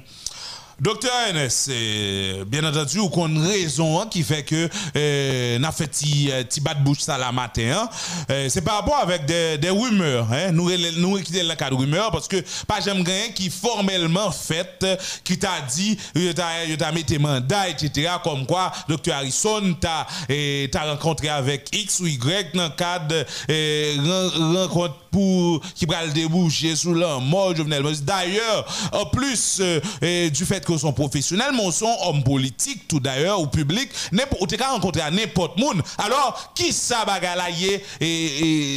Docteur 0.81 1.12
Ernest, 1.29 1.68
euh, 1.70 2.45
bien 2.45 2.64
entendu, 2.64 2.99
ou 2.99 3.09
qu'on 3.09 3.41
raison 3.41 4.01
hein, 4.01 4.07
qui 4.11 4.23
fait 4.23 4.43
que 4.43 4.68
euh, 4.97 5.59
n'a 5.59 5.70
fait 5.70 5.87
petit 5.87 6.29
euh, 6.33 6.43
petit 6.45 6.61
bat 6.61 6.75
bouche 6.75 7.01
ça 7.01 7.16
la 7.18 7.31
matin. 7.31 7.62
hein. 7.75 7.89
Euh, 8.31 8.49
c'est 8.49 8.62
par 8.62 8.77
rapport 8.77 8.99
avec 8.99 9.25
des, 9.27 9.70
rumeurs. 9.70 10.27
Hein. 10.33 10.51
Nous 10.53 10.70
nous 10.99 11.18
quitter 11.20 11.43
le 11.43 11.55
cas 11.55 11.70
de 11.70 11.75
rumeurs 11.75 12.11
parce 12.11 12.27
que 12.27 12.37
pas 12.66 12.81
j'aime 12.81 13.03
rien 13.03 13.31
qui 13.35 13.49
formellement 13.51 14.31
fait 14.33 14.85
qui 15.25 15.39
t'a 15.39 15.61
dit 15.73 15.97
il 16.14 16.35
t'a 16.35 16.93
mis 16.93 17.05
tes 17.05 17.18
mandats 17.18 17.68
etc. 17.68 18.11
Comme 18.25 18.45
quoi 18.47 18.73
docteur 18.89 19.16
Harrison 19.16 19.75
t'a 19.81 20.07
eh, 20.29 20.68
rencontré 20.75 21.29
avec 21.29 21.68
X 21.73 22.01
ou 22.01 22.07
Y 22.07 22.55
dans 22.55 22.64
le 22.64 22.70
cadre 22.70 23.25
eh, 23.49 23.97
ren- 23.99 24.62
rencontre 24.64 24.97
pour 25.11 25.61
qui 25.74 25.85
va 25.85 26.05
le 26.07 26.12
déboucher 26.12 26.74
sous 26.74 26.94
la 26.94 27.19
mort 27.19 27.55
Jovenel. 27.55 27.82
D'ailleurs, 28.01 28.65
en 28.93 29.05
plus 29.07 29.61
eh, 30.01 30.31
du 30.31 30.44
fait 30.47 30.61
que 30.64 30.76
sont 30.76 30.93
professionnels, 30.93 31.52
mais 31.52 31.70
sont 31.70 31.94
hommes 32.06 32.22
politiques 32.24 32.89
tout 32.89 33.01
d'ailleurs 33.01 33.40
au 33.40 33.47
public, 33.47 33.90
n'importe 34.12 34.43
ou 34.43 34.47
t'es 34.47 34.56
qu'à 34.56 34.68
rencontrer 34.68 35.02
à 35.02 35.10
n'importe 35.10 35.59
monde. 35.59 35.82
Alors, 35.98 36.52
qui 36.55 36.72
ça 36.72 37.05
bagalaye 37.05 37.80
et, 38.01 38.06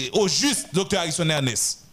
et 0.07 0.09
au 0.13 0.27
juste 0.27 0.73
docteur 0.73 1.01
Harrison 1.01 1.29
Ernest? 1.29 1.85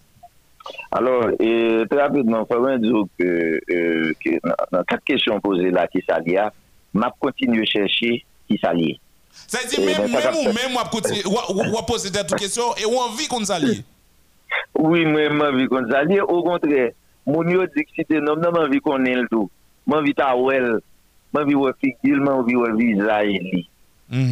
Alors, 0.91 1.31
et, 1.41 1.85
très 1.91 2.03
rapidement, 2.03 2.47
il 2.49 2.55
faut 2.55 2.79
dire 2.79 3.05
que, 3.19 3.61
euh, 3.71 4.13
que 4.25 4.31
dans, 4.71 4.85
quatre 4.85 5.05
questions 5.05 5.41
posées 5.41 5.71
là 5.71 5.87
qui 5.89 6.03
s'allient, 6.09 6.51
m'a 6.93 7.13
continué 7.19 7.63
à 7.63 7.65
chercher 7.65 8.25
qui 8.49 8.59
s'allie. 8.59 9.01
Ça 9.47 9.61
dit 9.67 9.81
même 9.81 10.11
même 10.11 10.35
ou 10.35 10.53
même 10.53 10.73
moi 10.73 10.85
côté 10.91 11.23
ou 11.25 11.31
ou 11.31 11.83
poser 11.87 12.11
des 12.11 12.23
questions 12.37 12.77
et 12.77 12.85
ou 12.85 12.97
envie 12.99 13.27
qu'on 13.27 13.43
s'allie. 13.45 13.83
Oui, 14.79 15.07
moi, 15.07 15.23
j'ai 15.23 15.41
envie 15.41 15.67
qu'on 15.67 15.91
s'allie. 15.91 16.21
Au 16.21 16.43
contraire, 16.43 16.93
mon 17.27 17.49
yo 17.49 17.65
dit 17.75 17.85
que 17.85 17.91
c'était 17.97 18.21
non, 18.21 18.37
non, 18.37 18.51
j'ai 18.55 18.61
envie 18.61 18.81
qu'on 18.81 19.03
ait 19.07 19.15
le 19.15 19.27
tout. 19.29 19.51
J'ai 19.93 19.99
envie 19.99 20.15
à 20.19 20.37
well, 20.37 20.81
j'ai 21.35 21.41
envie 21.41 21.55
de 21.55 21.73
figure, 21.81 22.25
j'ai 22.25 22.31
envie 22.31 22.55
de 22.55 22.77
visage. 22.77 23.27
li. 23.53 23.69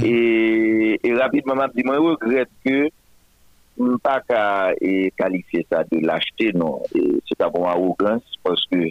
Et, 0.04 1.00
et 1.02 1.14
rapidement, 1.14 1.54
m'a 1.54 1.68
dit, 1.68 1.82
moi, 1.84 1.96
je 1.96 2.00
regrette 2.00 2.48
que 2.64 2.88
je 3.78 3.82
ne 3.82 3.96
pas 3.96 4.20
qu'à 4.28 4.72
eh, 4.80 5.10
qualifier 5.16 5.66
ça 5.70 5.84
de 5.90 5.98
lâcheté, 6.04 6.52
non. 6.52 6.82
Et 6.94 7.20
C'est 7.28 7.38
pas 7.38 7.48
bon 7.48 7.64
arrogance 7.64 8.22
parce 8.44 8.64
que 8.66 8.86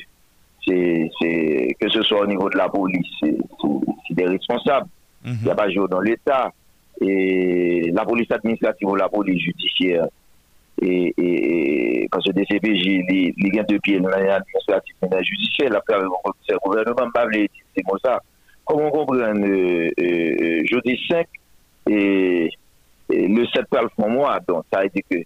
c'est, 0.68 1.10
c'est, 1.22 1.76
que 1.80 1.90
ce 1.90 2.02
soit 2.04 2.22
au 2.22 2.28
niveau 2.28 2.50
de 2.50 2.58
la 2.58 2.70
police, 2.70 3.06
c'est, 3.20 3.36
c'est- 3.62 3.92
c'est 4.08 4.14
des 4.16 4.26
responsables. 4.26 4.88
Il 5.26 5.46
n'y 5.46 5.52
a 5.52 5.56
pas 5.56 5.68
de 5.68 5.74
jour 5.74 5.88
dans 5.90 6.00
l'État. 6.02 6.52
Et 7.02 7.92
la 7.94 8.04
police 8.04 8.32
administrative 8.32 8.88
ou 8.88 8.96
la 8.96 9.08
police 9.10 9.42
judiciaire, 9.44 10.08
e 10.82 12.08
panse 12.12 12.32
DCPJ 12.36 12.84
li 13.10 13.52
gen 13.54 13.68
de 13.68 13.80
piye 13.84 14.00
nou 14.00 14.12
la 14.12 14.38
administratif 14.40 14.96
men 15.02 15.16
la 15.16 15.24
judisye 15.26 15.70
la 15.74 15.82
preve 15.86 16.08
kon 16.24 16.36
se 16.48 16.58
gouvernement 16.64 17.12
bable 17.16 17.46
se 17.76 17.84
kon 17.88 18.00
sa 18.04 18.20
kon 18.64 18.80
kon 18.86 18.94
kompren 19.02 19.44
jodi 20.70 20.96
5 21.08 21.40
le 21.90 23.46
7 23.52 23.68
pral 23.72 23.90
fon 23.96 24.14
mwa 24.14 24.38
don 24.48 24.64
sa 24.70 24.86
ete 24.88 25.04
ke 25.08 25.24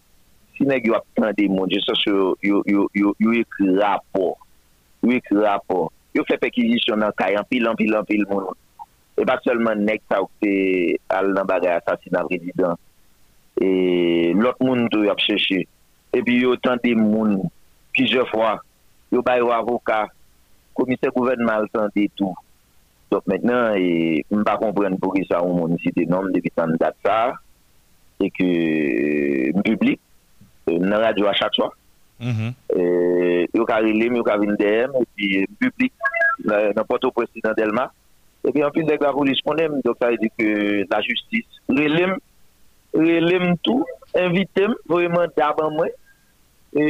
si 0.57 0.65
neg 0.69 0.88
yo 0.88 0.95
ap 0.97 1.05
tan 1.17 1.34
de 1.38 1.49
moun 1.51 1.69
yo 1.69 3.34
ekri 3.41 3.69
rapor 3.77 4.34
yo 5.03 5.11
ekri 5.17 5.41
rapor 5.41 5.91
yo 6.13 6.25
fe 6.30 6.38
pekizisyon 6.41 7.03
nan 7.03 7.13
kayan 7.17 7.45
pil 7.49 7.67
an 7.69 7.77
pil 7.77 7.97
an 7.99 8.07
pil 8.09 8.25
moun 8.30 8.49
e 9.17 9.25
pa 9.27 9.38
selman 9.45 9.85
neg 9.85 10.01
sa 10.09 10.23
ou 10.23 10.31
se 10.41 10.53
al 11.13 11.34
nan 11.35 11.49
bagay 11.49 11.77
asasina 11.77 12.25
prezident 12.30 12.80
e 13.61 14.34
lot 14.39 14.59
moun 14.63 14.88
tou 14.93 15.09
ap 15.11 15.21
chèche. 15.21 15.63
E 16.13 16.21
pi 16.21 16.39
yo 16.43 16.55
tante 16.61 16.93
moun, 16.97 17.39
pije 17.93 18.21
fwa, 18.30 18.57
yo 19.11 19.21
bay 19.25 19.41
wavoka, 19.41 20.07
komise 20.77 21.09
gouvernement 21.13 21.69
tante 21.73 22.07
tou. 22.17 22.35
Dok 23.13 23.25
mennen, 23.30 23.77
e, 23.77 24.23
mba 24.34 24.57
kompren 24.61 24.97
pou 25.01 25.13
ki 25.13 25.25
sa 25.30 25.41
ou 25.45 25.53
moun 25.57 25.77
site 25.81 26.05
nom 26.09 26.30
depi 26.34 26.51
tan 26.53 26.75
dat 26.81 26.97
sa, 27.05 27.34
e 28.21 28.30
ke 28.34 28.49
mpublik, 29.57 30.01
e, 30.69 30.77
nan 30.77 31.01
radyo 31.01 31.30
a 31.30 31.34
chak 31.38 31.53
chwa. 31.57 31.71
Mm 32.23 32.34
-hmm. 32.34 32.51
e, 32.77 33.47
yo 33.53 33.65
ka 33.65 33.81
rilem, 33.81 34.15
yo 34.15 34.23
ka 34.23 34.38
vindem, 34.38 34.93
e 35.01 35.05
pi 35.15 35.31
e, 35.38 35.47
mpublik, 35.49 35.93
e, 36.45 36.73
nan 36.73 36.85
poto 36.85 37.11
presidant 37.11 37.57
Delma, 37.57 37.89
e 38.45 38.51
pi 38.51 38.61
anpil 38.61 38.85
dek 38.85 39.01
la 39.01 39.13
polis 39.13 39.41
konem, 39.41 39.81
dok 39.81 39.97
sa 39.97 40.13
e 40.13 40.17
di 40.21 40.30
ke 40.38 40.49
la 40.89 41.01
justis 41.01 41.45
rilem, 41.69 42.17
relem 42.93 43.57
tou, 43.65 43.85
invitem, 44.13 44.73
vremen 44.89 45.31
daban 45.37 45.73
mwen, 45.73 45.93
e, 46.73 46.85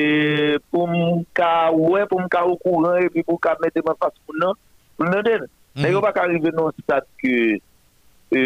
pou 0.72 0.88
m 0.88 1.24
ka 1.36 1.72
wè, 1.76 2.06
pou 2.10 2.20
m 2.22 2.30
ka 2.32 2.44
okouran, 2.50 3.02
e 3.04 3.12
pi 3.14 3.24
pou 3.28 3.40
ka 3.42 3.56
mette 3.64 3.84
man 3.86 4.00
fas 4.00 4.16
pou 4.24 4.36
nan, 4.40 4.58
pou 4.98 5.08
nan 5.08 5.24
den. 5.26 5.48
Mhm. 5.48 5.82
Nè 5.82 5.88
mm. 5.88 5.96
yo 5.96 6.04
bak 6.04 6.20
arrive 6.22 6.54
nan 6.54 6.76
stat 6.84 7.08
ke 7.22 7.34
e, 8.34 8.44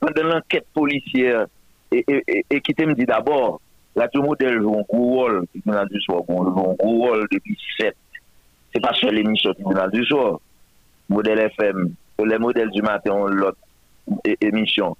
pwende 0.00 0.24
l'anket 0.26 0.66
policier, 0.76 1.44
e, 1.90 2.00
e, 2.00 2.22
e, 2.22 2.40
e 2.48 2.62
kite 2.64 2.86
m 2.88 2.94
di 2.98 3.06
d'abord, 3.08 3.60
la 3.98 4.08
tou 4.10 4.26
model 4.26 4.58
yon 4.62 4.86
kou 4.90 5.18
wol, 5.18 5.42
yon 5.66 6.78
kou 6.80 6.94
wol 7.02 7.26
depi 7.30 7.54
7, 7.76 7.94
se 8.74 8.82
pa 8.82 8.94
sel 8.98 9.20
emisyon 9.22 9.54
tribunal 9.58 9.92
du 9.94 10.02
soir, 10.08 10.40
model 11.12 11.44
FM, 11.50 11.90
le 12.24 12.38
model 12.38 12.70
du 12.74 12.82
matin, 12.82 13.26
l'ot 13.30 13.58
emisyon, 14.40 14.96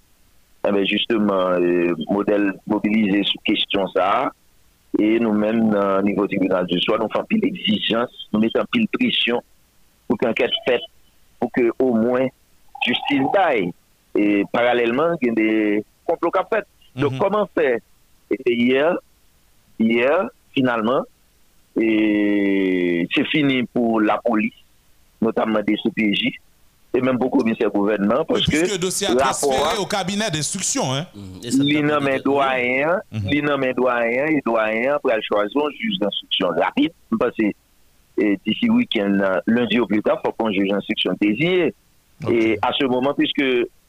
Eh 0.66 0.72
ben 0.72 0.84
justement, 0.86 1.50
euh, 1.50 1.94
modèle 2.08 2.54
mobilisé 2.66 3.22
sur 3.24 3.42
question 3.42 3.86
ça. 3.88 4.32
Et 4.98 5.18
nous-mêmes, 5.18 5.74
au 5.74 6.02
niveau 6.02 6.26
du 6.26 6.36
tribunal 6.36 6.66
du 6.66 6.80
soir, 6.80 6.98
nous 7.00 7.08
faisons 7.12 7.24
pile 7.24 7.44
exigence, 7.44 8.28
nous 8.32 8.40
mettons 8.40 8.64
pile 8.70 8.86
pression 8.88 9.42
pour 10.06 10.16
qu'enquête 10.18 10.52
faite, 10.66 10.82
pour 11.40 11.50
que 11.52 11.70
au 11.80 11.94
moins 11.94 12.26
justice 12.86 13.22
baille. 13.32 13.72
Et 14.14 14.44
parallèlement, 14.52 15.16
il 15.20 15.28
y 15.28 15.30
a 15.30 15.34
des 15.34 15.84
complots 16.06 16.30
qu'a 16.30 16.46
fait. 16.52 16.64
Donc, 16.94 17.18
comment 17.18 17.48
faire? 17.56 17.78
Et 18.30 18.54
hier, 18.54 18.96
hier, 19.78 20.28
finalement, 20.52 21.02
c'est 21.76 23.26
fini 23.30 23.64
pour 23.64 24.00
la 24.00 24.18
police, 24.24 24.54
notamment 25.20 25.60
des 25.66 25.76
CPJ, 25.76 26.36
et 26.94 27.00
même 27.00 27.18
pour 27.18 27.30
le 27.34 27.38
commissaire 27.38 27.70
gouvernement, 27.70 28.24
parce 28.24 28.42
Puisque 28.42 28.66
que 28.66 28.72
le 28.72 28.78
dossier 28.78 29.08
a 29.08 29.16
transféré 29.16 29.78
au 29.80 29.84
cabinet 29.84 30.30
d'instruction. 30.30 30.94
Hein? 30.94 31.06
li 31.42 31.82
nan 31.82 32.02
men 32.04 32.20
doyen, 32.22 33.00
li 33.26 33.42
nan 33.42 33.58
men 33.58 33.74
doyen, 33.74 34.30
et 34.30 34.40
doyen 34.46 34.98
pour 35.02 35.10
choisir 35.22 35.64
un 35.66 35.70
juge 35.70 35.98
d'instruction 35.98 36.48
rapide. 36.56 36.92
Parce 37.18 37.36
que 37.36 37.50
d'ici 38.46 38.70
week-end, 38.70 39.18
euh, 39.20 39.40
lundi 39.46 39.80
au 39.80 39.86
plus 39.86 40.02
tard, 40.02 40.20
il 40.22 40.26
faut 40.28 40.32
qu'on 40.38 40.52
juge 40.52 40.68
d'instruction 40.68 41.16
désigné. 41.20 41.74
Et 42.30 42.58
à 42.62 42.70
ce 42.78 42.84
moment, 42.84 43.12
puisque 43.12 43.44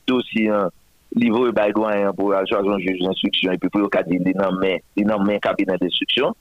dossier 0.08 0.50
hein, 0.50 0.70
livre 1.16 1.52
by 1.52 1.72
doyen 1.74 2.12
pour 2.12 2.34
choisir 2.50 2.72
un 2.72 2.80
juge 2.80 3.00
d'instruction, 3.00 3.52
et 3.52 3.58
puis 3.60 3.70
pour 3.70 3.82
le 3.82 3.90
est 3.94 5.04
dans 5.04 5.20
men 5.24 5.40
cabinet 5.40 5.78
d'instruction, 5.78 6.36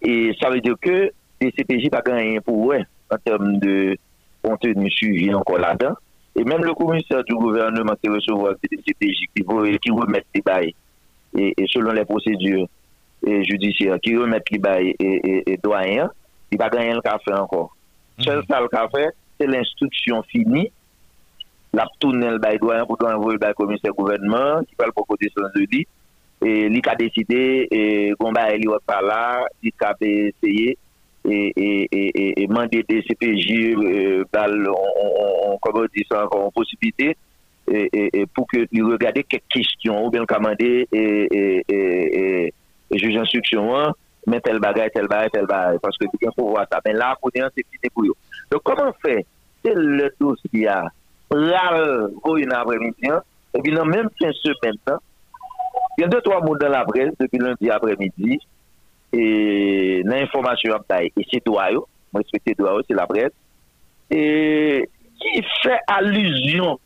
et 0.00 0.32
ça 0.40 0.48
veut 0.48 0.60
dire 0.60 0.76
que 0.80 1.10
les 1.40 1.52
CPJ 1.52 1.90
pas 1.90 2.02
gagné 2.02 2.40
pour 2.40 2.72
eux 2.72 2.82
en 3.10 3.16
termes 3.18 3.58
de 3.58 3.96
contenu 4.42 4.90
suivi 4.90 5.32
encore 5.34 5.58
là-dedans. 5.58 5.94
Et 6.36 6.44
même 6.44 6.64
le 6.64 6.74
commissaire 6.74 7.24
du 7.24 7.34
gouvernement 7.34 7.94
qui 8.02 8.08
recevoir 8.08 8.54
des 8.62 8.76
CPJ 8.76 9.26
qui, 9.34 9.78
qui 9.78 9.90
remettent 9.90 10.26
les 10.34 10.42
bails 10.42 10.74
et, 11.36 11.54
et 11.56 11.66
selon 11.66 11.92
les 11.92 12.04
procédures 12.04 12.66
et 13.26 13.44
judiciaires, 13.44 13.98
qui 14.00 14.16
remettent 14.16 14.50
les 14.50 14.58
bails 14.58 14.94
et, 14.98 15.04
et, 15.04 15.52
et 15.52 15.56
doyens, 15.56 16.10
il 16.50 16.58
va 16.58 16.68
gagner 16.68 16.94
le 16.94 17.00
café 17.00 17.32
encore. 17.32 17.76
Seul 18.18 18.44
ça 18.48 18.60
le 18.60 18.68
café, 18.68 19.08
c'est 19.38 19.46
l'instruction 19.46 20.22
finie. 20.22 20.70
La 21.72 21.86
tourner 22.00 22.30
le 22.30 22.38
bail 22.38 22.58
doyen 22.58 22.84
pour 22.84 22.98
envoyer 23.04 23.34
le 23.34 23.38
bail 23.38 23.54
commissaire 23.54 23.92
gouvernement 23.92 24.60
qui 24.68 24.74
parle 24.74 24.92
pour 24.92 25.06
côté 25.06 25.30
son 25.36 25.44
jeudi. 25.54 25.86
Et 26.42 26.68
lui 26.68 26.80
qui 26.80 26.88
a 26.88 26.94
décidé, 26.94 27.68
et 27.70 28.12
Gomba 28.18 28.54
il 28.56 28.68
va 28.68 28.78
pas 28.84 29.02
là, 29.02 29.44
il 29.62 29.72
a 29.80 29.94
essayé 30.00 30.78
et, 31.24 31.52
et, 31.56 32.46
des 32.88 33.02
CPJ, 33.02 33.74
euh, 33.76 34.24
on, 34.34 35.58
comment 35.60 35.84
dit 35.94 36.04
ça 36.10 36.26
en 36.30 36.50
possibilité, 36.50 37.16
pour 38.34 38.46
que 38.46 38.66
lui 38.72 38.82
regarder 38.82 39.24
quelques 39.24 39.44
questions, 39.48 40.06
ou 40.06 40.10
bien 40.10 40.24
commander 40.24 40.88
et, 40.92 41.64
et, 41.68 42.54
juge 42.92 43.14
d'instruction, 43.14 43.76
hein, 43.76 43.92
mais 44.26 44.40
tel 44.40 44.58
bagage, 44.58 44.90
tel 44.94 45.06
bagage, 45.06 45.30
tel 45.32 45.46
bagage, 45.46 45.78
parce 45.82 45.96
que 45.96 46.06
il 46.20 46.28
faut 46.36 46.48
voir 46.48 46.66
ça. 46.70 46.80
Mais 46.84 46.92
là, 46.92 47.16
pour 47.20 47.30
dire, 47.30 47.48
c'est 47.56 47.64
fini 47.70 47.90
pour. 47.94 48.04
Donc, 48.50 48.62
comment 48.64 48.92
faire? 49.04 49.22
C'est 49.64 49.74
le 49.74 50.10
dossier 50.18 50.68
à 50.68 50.84
ral, 51.30 52.10
une 52.36 52.52
après-midi, 52.52 53.08
hein, 53.08 53.22
et 53.54 53.60
puis 53.60 53.72
dans 53.72 53.84
même 53.84 54.08
fin 54.20 54.32
semaine, 54.32 54.74
hein, 54.88 54.98
il 55.98 56.02
y 56.02 56.04
a 56.04 56.08
deux, 56.08 56.20
trois 56.22 56.40
mots 56.40 56.56
dans 56.56 56.68
la 56.68 56.84
presse 56.84 57.12
depuis 57.20 57.38
lundi 57.38 57.70
après-midi, 57.70 58.40
e 59.12 60.02
nan 60.06 60.24
informasyon 60.24 60.76
ap 60.78 60.86
tay, 60.90 61.10
e 61.18 61.26
se 61.30 61.40
doa 61.46 61.70
yo, 61.74 61.84
mwen 62.10 62.24
respekte 62.24 62.54
doa 62.58 62.76
yo, 62.76 62.84
se 62.86 62.96
la 62.96 63.06
pres, 63.10 63.32
e 64.10 64.20
ki 65.20 65.42
fe 65.60 65.78
aluzyon, 65.96 66.78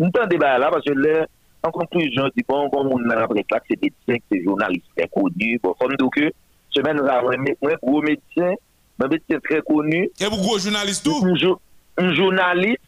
nou 0.00 0.14
tan 0.14 0.30
deba 0.30 0.56
la, 0.60 0.70
parce 0.72 0.94
le, 0.96 1.22
an 1.66 1.74
konklujon, 1.74 2.30
di 2.36 2.44
bon, 2.48 2.70
kon 2.72 2.88
moun 2.88 3.06
nan 3.08 3.22
ap 3.24 3.34
reklak, 3.36 3.66
se 3.68 3.78
medisyen, 3.78 4.22
se 4.26 4.40
jounalist, 4.42 4.86
bon, 4.88 4.98
se 4.98 5.08
konu, 5.14 5.52
bon, 5.62 5.76
kon 5.78 5.94
mdou 5.94 6.14
ke, 6.14 6.32
semen 6.74 6.98
nou 6.98 7.10
ap 7.12 7.28
mwen 7.28 7.80
gwo 7.84 8.02
medisyen, 8.06 8.56
mwen 8.98 9.14
medisyen 9.14 9.44
tre 9.46 9.60
konu, 9.68 10.04
e 10.08 10.30
mwen 10.30 10.44
gwo 10.44 10.58
jounalist 10.58 11.06
tou? 11.06 11.22
Mwen 11.26 12.14
jounalist, 12.16 12.84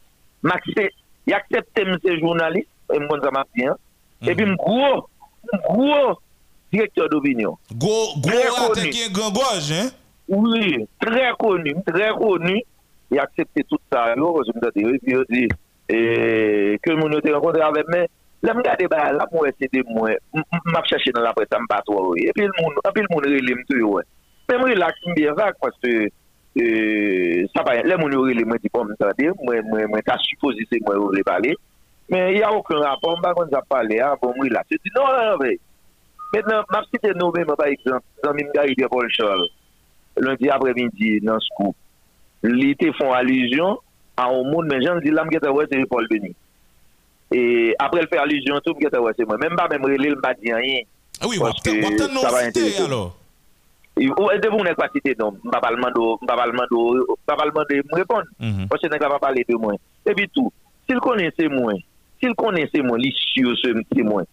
y 1.28 1.34
aksepte 1.36 1.86
mwen 1.86 2.02
se 2.02 2.18
jounalist, 2.18 2.70
mwen 2.90 3.08
mwen 3.08 3.24
zama 3.24 3.46
pien, 3.54 3.72
e 3.72 4.26
mm-hmm. 4.26 4.36
pi 4.38 4.48
mwen 4.48 4.60
gwo, 4.62 4.92
mwen 5.46 5.66
gwo, 5.68 6.02
directeur 6.72 7.08
d'opinion. 7.08 7.56
Gros, 7.74 8.14
gros 8.18 8.72
qui 8.74 9.02
est 9.02 9.12
grand 9.12 9.30
gorge, 9.30 9.72
hein? 9.72 9.90
Oui, 10.28 10.86
très 11.00 11.32
connu, 11.38 11.74
très 11.86 12.10
connu. 12.10 12.62
Il 13.10 13.18
a 13.18 13.24
accepté 13.24 13.64
tout 13.68 13.78
ça. 13.92 14.14
Yo, 14.16 14.32
parce 14.32 14.48
que 14.48 14.52
je 14.54 14.82
me 14.82 14.98
disais, 14.98 15.24
dit, 15.28 15.48
et 15.88 16.78
que 16.82 16.92
mon 16.92 17.10
été 17.18 17.32
rencontré 17.32 17.60
avec 17.60 17.86
moi, 17.88 18.06
là, 18.42 18.52
je 18.52 18.52
me 18.52 18.62
disais, 18.62 18.88
bah, 18.88 19.12
là, 19.12 19.26
moi, 19.30 19.48
c'est 19.60 19.72
de 19.72 19.84
moi. 19.88 20.10
Je 20.34 20.88
cherché 20.88 21.10
dans 21.12 21.20
la 21.20 21.34
presse, 21.34 21.48
je 21.52 21.58
me 21.58 21.66
bats 21.68 21.82
trop. 21.84 22.16
Et 22.16 22.30
puis, 22.34 22.44
le 22.44 22.62
monde, 22.62 22.74
et 22.82 22.90
puis, 22.94 23.02
le 23.02 23.14
monde, 23.14 23.26
il 23.26 23.56
me 23.56 23.64
dit, 23.68 23.82
ouais. 23.82 24.04
Mais 24.48 24.58
moi, 24.58 24.74
là, 24.74 24.88
je 25.04 25.10
me 25.10 25.14
dis, 25.14 25.26
parce 25.36 25.76
que, 25.82 26.08
euh, 26.58 27.46
ça 27.54 27.62
va, 27.62 27.82
là, 27.82 27.96
mon 27.98 28.08
été, 28.08 28.44
moi, 28.44 28.56
bon, 28.56 28.60
dit, 28.62 28.70
bon, 28.72 28.84
me 28.84 28.94
tendez, 28.96 29.30
moi, 29.42 29.56
moi, 29.64 29.86
moi, 29.88 30.00
t'as 30.06 30.18
supposé, 30.18 30.66
c'est 30.72 30.80
moi, 30.80 30.94
je 30.94 31.00
voulais 31.00 31.22
parler. 31.22 31.54
Mais 32.08 32.32
il 32.32 32.36
n'y 32.36 32.42
a 32.42 32.52
aucun 32.52 32.78
rapport, 32.78 33.20
je 33.22 33.42
ne 33.42 33.46
sais 33.46 33.50
pas 33.50 33.62
parler, 33.68 34.00
ah, 34.00 34.14
bon, 34.20 34.32
moi, 34.36 34.46
là, 34.48 34.62
je 34.70 34.76
dis, 34.76 34.90
non, 34.96 35.04
non, 35.04 35.38
non, 35.38 35.50
Mètnen, 36.32 36.62
map 36.72 36.86
si 36.88 36.96
te 36.96 37.12
nou 37.12 37.32
mèman, 37.34 37.56
par 37.60 37.68
exemple, 37.68 38.06
zan 38.24 38.36
mim 38.38 38.48
gari 38.54 38.74
de 38.78 38.86
Paul 38.88 39.08
Charles, 39.12 39.50
lundi 40.16 40.48
apremidi 40.48 41.18
nan 41.26 41.40
skou, 41.44 41.74
li 42.46 42.70
te 42.80 42.88
fon 42.96 43.12
alizyon 43.12 43.76
an 44.22 44.32
ou 44.38 44.46
moun 44.48 44.70
men 44.70 44.80
jan 44.84 45.02
di 45.04 45.12
lam 45.12 45.28
geta 45.32 45.52
wè 45.52 45.66
se 45.68 45.76
li 45.76 45.88
Paul 45.90 46.08
Denis. 46.08 46.32
E 47.32 47.74
apre 47.80 48.04
l 48.04 48.08
fè 48.08 48.20
alizyon 48.22 48.64
tou 48.64 48.72
m 48.76 48.80
geta 48.80 49.02
wè 49.04 49.12
se 49.18 49.28
mwen. 49.28 49.44
Mèm 49.44 49.60
ba 49.60 49.68
mèm 49.72 49.84
relè 49.92 50.14
l 50.14 50.20
badi 50.24 50.56
an 50.56 50.64
yin. 50.64 50.88
Ah 51.20 51.28
oui, 51.28 51.36
wap 51.42 51.60
ten 51.60 51.84
nou 51.84 52.24
site 52.24 52.80
alò. 52.80 53.04
Ou 54.00 54.32
e 54.32 54.40
devou 54.40 54.64
nèk 54.64 54.80
pa 54.80 54.88
site 54.88 55.12
don, 55.20 55.36
m 55.44 55.52
papalman 55.52 55.92
do, 55.92 56.14
m 56.16 56.28
papalman 56.32 56.68
do, 56.72 56.82
m 57.12 57.24
papalman 57.28 57.68
do 57.68 57.82
m 57.84 57.96
repon. 58.00 58.36
Pwè 58.72 58.80
se 58.80 58.88
nèk 58.88 59.04
la 59.04 59.12
pa 59.18 59.26
pale 59.28 59.44
de 59.44 59.60
mwen. 59.60 59.76
E 60.08 60.16
pi 60.16 60.30
tou, 60.32 60.48
sil 60.88 61.04
konen 61.04 61.28
se 61.36 61.52
mwen, 61.52 61.84
sil 62.24 62.32
konen 62.40 62.72
se 62.72 62.80
mwen, 62.80 63.04
li 63.04 63.12
syo 63.20 63.52
se 63.60 63.76
mwen. 64.00 64.24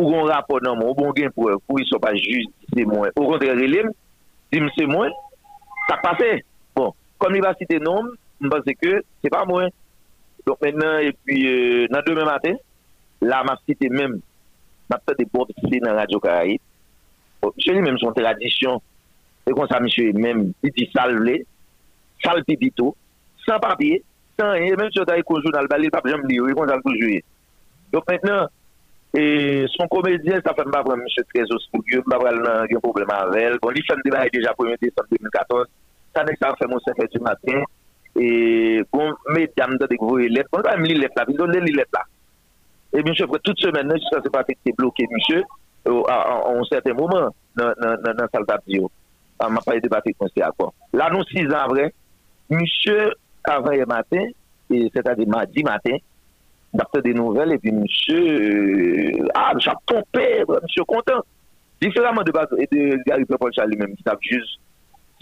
ou 0.00 0.08
gon 0.08 0.30
rapor 0.30 0.62
nan 0.64 0.78
moun, 0.78 0.94
ou 0.94 0.96
bon 0.96 1.12
gen 1.16 1.32
pou, 1.34 1.52
pou 1.68 1.80
yon 1.80 1.88
so 1.90 2.00
pa 2.00 2.14
juj, 2.16 2.46
se 2.72 2.86
mwen. 2.88 3.12
Ou 3.18 3.28
kontre 3.28 3.52
relem, 3.58 3.90
di 4.52 4.62
mse 4.64 4.86
mwen, 4.88 5.12
tak 5.90 6.00
pase. 6.06 6.30
Bon, 6.76 6.94
kom 7.20 7.34
li 7.34 7.42
va 7.44 7.52
site 7.58 7.76
nom, 7.84 8.08
mpense 8.40 8.74
ke, 8.80 9.00
se 9.20 9.32
pa 9.32 9.44
mwen. 9.48 9.68
Donk 10.46 10.62
mennen, 10.64 11.10
e 11.10 11.12
pi 11.26 11.40
euh, 11.50 11.86
nan 11.92 12.04
demen 12.06 12.28
maten, 12.28 12.56
la 13.20 13.42
ma 13.44 13.58
site 13.66 13.90
men, 13.92 14.16
ma 14.88 14.98
pte 15.02 15.18
de 15.20 15.26
bon 15.32 15.48
site 15.58 15.82
nan 15.84 15.98
Radio 16.00 16.22
Karaib. 16.24 16.62
Bon, 17.44 17.52
se 17.60 17.74
li 17.76 17.84
men 17.84 18.00
son 18.00 18.16
tradisyon, 18.16 18.80
e 19.44 19.56
kon 19.56 19.68
sa 19.68 19.82
misye 19.84 20.14
men, 20.16 20.48
li 20.64 20.72
di 20.76 20.88
salve, 20.94 21.42
salve 22.24 22.56
bito, 22.60 22.94
san 23.44 23.60
papye, 23.60 24.00
san, 24.40 24.56
e 24.56 24.72
men 24.80 24.88
se 24.96 25.04
ta 25.04 25.18
e 25.20 25.26
konjou 25.28 25.52
nan 25.52 25.66
albali, 25.66 25.92
pap 25.92 26.08
jom 26.08 26.24
li 26.28 26.40
yo, 26.40 26.48
e 26.48 26.56
kon 26.56 26.72
salve 26.72 26.88
konjouye. 26.88 27.20
Donk 27.92 28.08
mennen, 28.08 28.48
E 29.12 29.66
son 29.74 29.88
komedyen, 29.90 30.38
sa 30.44 30.54
fèm 30.54 30.70
ba 30.70 30.84
vran 30.86 31.00
mèche 31.02 31.24
Trezos 31.32 31.64
Pougyou, 31.72 32.04
ba 32.06 32.20
vran 32.22 32.36
nan 32.44 32.68
gen 32.70 32.82
problem 32.84 33.10
avèl. 33.10 33.56
Bon, 33.62 33.74
li 33.74 33.82
fèm 33.88 34.02
debay 34.06 34.30
deja 34.30 34.52
1er 34.54 34.78
Desembe 34.78 35.18
2014, 35.18 35.70
sa 36.14 36.22
nek 36.26 36.38
sa 36.38 36.52
fèm 36.60 36.76
ou 36.76 36.84
se 36.84 36.94
fè 36.94 37.08
du 37.10 37.22
matin. 37.26 37.64
E 38.14 38.28
bon, 38.94 39.10
mè 39.34 39.48
diam 39.50 39.74
da 39.80 39.88
dek 39.90 40.04
vou 40.04 40.22
e 40.22 40.28
let, 40.30 40.46
bon, 40.54 40.62
mè 40.62 40.86
li 40.86 41.00
let 41.00 41.18
la, 41.18 41.26
mè 41.26 41.62
li 41.64 41.74
let 41.74 41.90
la. 41.96 42.04
E 42.94 43.02
mèche 43.06 43.26
fè, 43.26 43.40
tout 43.42 43.58
semen, 43.64 43.90
mèche 43.90 44.12
sa 44.14 44.22
se 44.22 44.30
patè 44.30 44.54
ki 44.54 44.70
te 44.70 44.76
blokè 44.78 45.08
mèche, 45.10 45.42
an 45.90 46.62
certain 46.70 46.94
mouman 46.94 47.34
nan 47.58 48.26
salta 48.30 48.60
diyo. 48.62 48.92
An 49.42 49.56
ma 49.56 49.64
paye 49.66 49.82
debate 49.82 50.14
konse 50.20 50.44
akon. 50.44 50.70
La 50.94 51.10
nou 51.10 51.26
6 51.32 51.50
an 51.50 51.66
vre, 51.72 51.88
mèche 52.54 53.10
kavè 53.42 53.82
matin, 53.90 54.30
e 54.70 54.86
sè 54.94 55.02
ta 55.02 55.18
di 55.18 55.26
madi 55.26 55.66
matin, 55.66 55.98
d'apte 56.74 57.02
de 57.04 57.12
nouvel, 57.12 57.54
epi 57.56 57.72
msye, 57.74 58.16
euh, 58.16 59.28
ah, 59.34 59.50
a, 59.50 59.58
jap 59.58 59.80
tompe, 59.90 60.26
msye 60.66 60.84
kontan. 60.88 61.24
Diferaman 61.80 62.24
de 62.24 62.32
base, 62.32 62.68
de 62.70 62.98
Gary 63.06 63.24
Pepol 63.24 63.52
Charlie 63.56 63.78
men, 63.80 63.96
ki 63.96 64.06
tap 64.06 64.22
juz, 64.26 64.54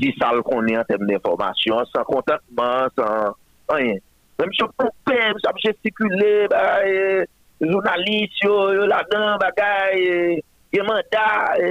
ki 0.01 0.13
sal 0.19 0.43
konen 0.47 0.81
an 0.81 0.89
tem 0.89 1.07
d'informasyon, 1.09 1.89
san 1.93 2.07
kontatman, 2.09 2.93
san, 2.99 3.35
anyen. 3.75 4.03
Msye 4.43 4.69
tompe, 4.77 5.19
msye 5.39 5.51
ap 5.51 5.65
gestikule, 5.65 6.33
ba, 6.53 6.63
euh, 6.85 7.25
jounalist, 7.63 8.39
yo, 8.45 8.61
yo 8.77 8.87
la 8.91 9.03
dan, 9.11 9.37
bagay, 9.43 10.41
yo 10.75 10.85
manda, 10.87 11.27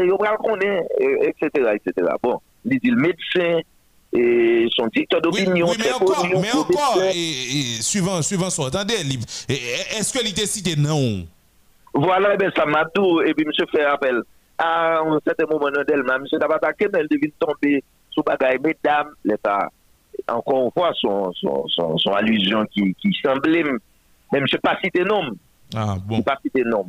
yo 0.07 0.17
bral 0.17 0.39
konen, 0.41 0.81
et 0.99 1.35
cetera, 1.39 1.75
et 1.75 1.83
cetera. 1.85 2.17
Bon, 2.23 2.41
li 2.65 2.79
di 2.81 2.91
l 2.95 2.97
medsen, 3.03 3.61
et 4.13 4.67
son 4.75 4.87
dictateur 4.87 5.21
d'opinion, 5.21 5.67
Oui, 5.69 5.75
mais 5.79 5.91
encore, 5.91 6.25
mais 6.41 6.51
encore, 6.53 7.01
et, 7.13 7.17
et 7.17 7.81
suivant, 7.81 8.21
suivant 8.21 8.49
son, 8.49 8.65
attendez, 8.65 8.93
est-ce 9.49 10.13
que 10.17 10.23
l'idée 10.23 10.45
cité 10.45 10.75
non? 10.75 11.25
Voilà, 11.93 12.33
eh 12.33 12.37
ben, 12.37 12.51
ça 12.55 12.65
m'a 12.65 12.85
tout. 12.93 13.21
Et 13.21 13.33
puis, 13.33 13.45
monsieur 13.45 13.65
fait 13.71 13.83
appel. 13.83 14.21
À 14.57 14.99
un 14.99 15.19
certain 15.25 15.45
moment, 15.51 15.69
Delma, 15.87 16.19
monsieur 16.19 16.39
t'a 16.39 16.45
attaqué, 16.45 16.87
mais 16.93 16.99
elle 16.99 17.07
devine 17.09 17.31
tomber 17.39 17.83
sous 18.11 18.23
bagaille. 18.23 18.59
Mesdames, 18.63 19.09
l'État, 19.23 19.69
encore 20.27 20.65
une 20.65 20.71
fois, 20.71 20.91
son, 20.99 21.31
son, 21.33 21.65
son, 21.67 21.97
son 21.97 22.11
allusion 22.11 22.65
qui, 22.71 22.95
qui 23.01 23.15
semblait, 23.23 23.63
mais 24.31 24.41
monsieur 24.41 24.59
pas 24.59 24.77
cité 24.83 25.03
nom. 25.03 25.31
Ah, 25.75 25.95
bon. 26.05 26.21
Pas 26.21 26.37
cité 26.41 26.63
nom. 26.63 26.85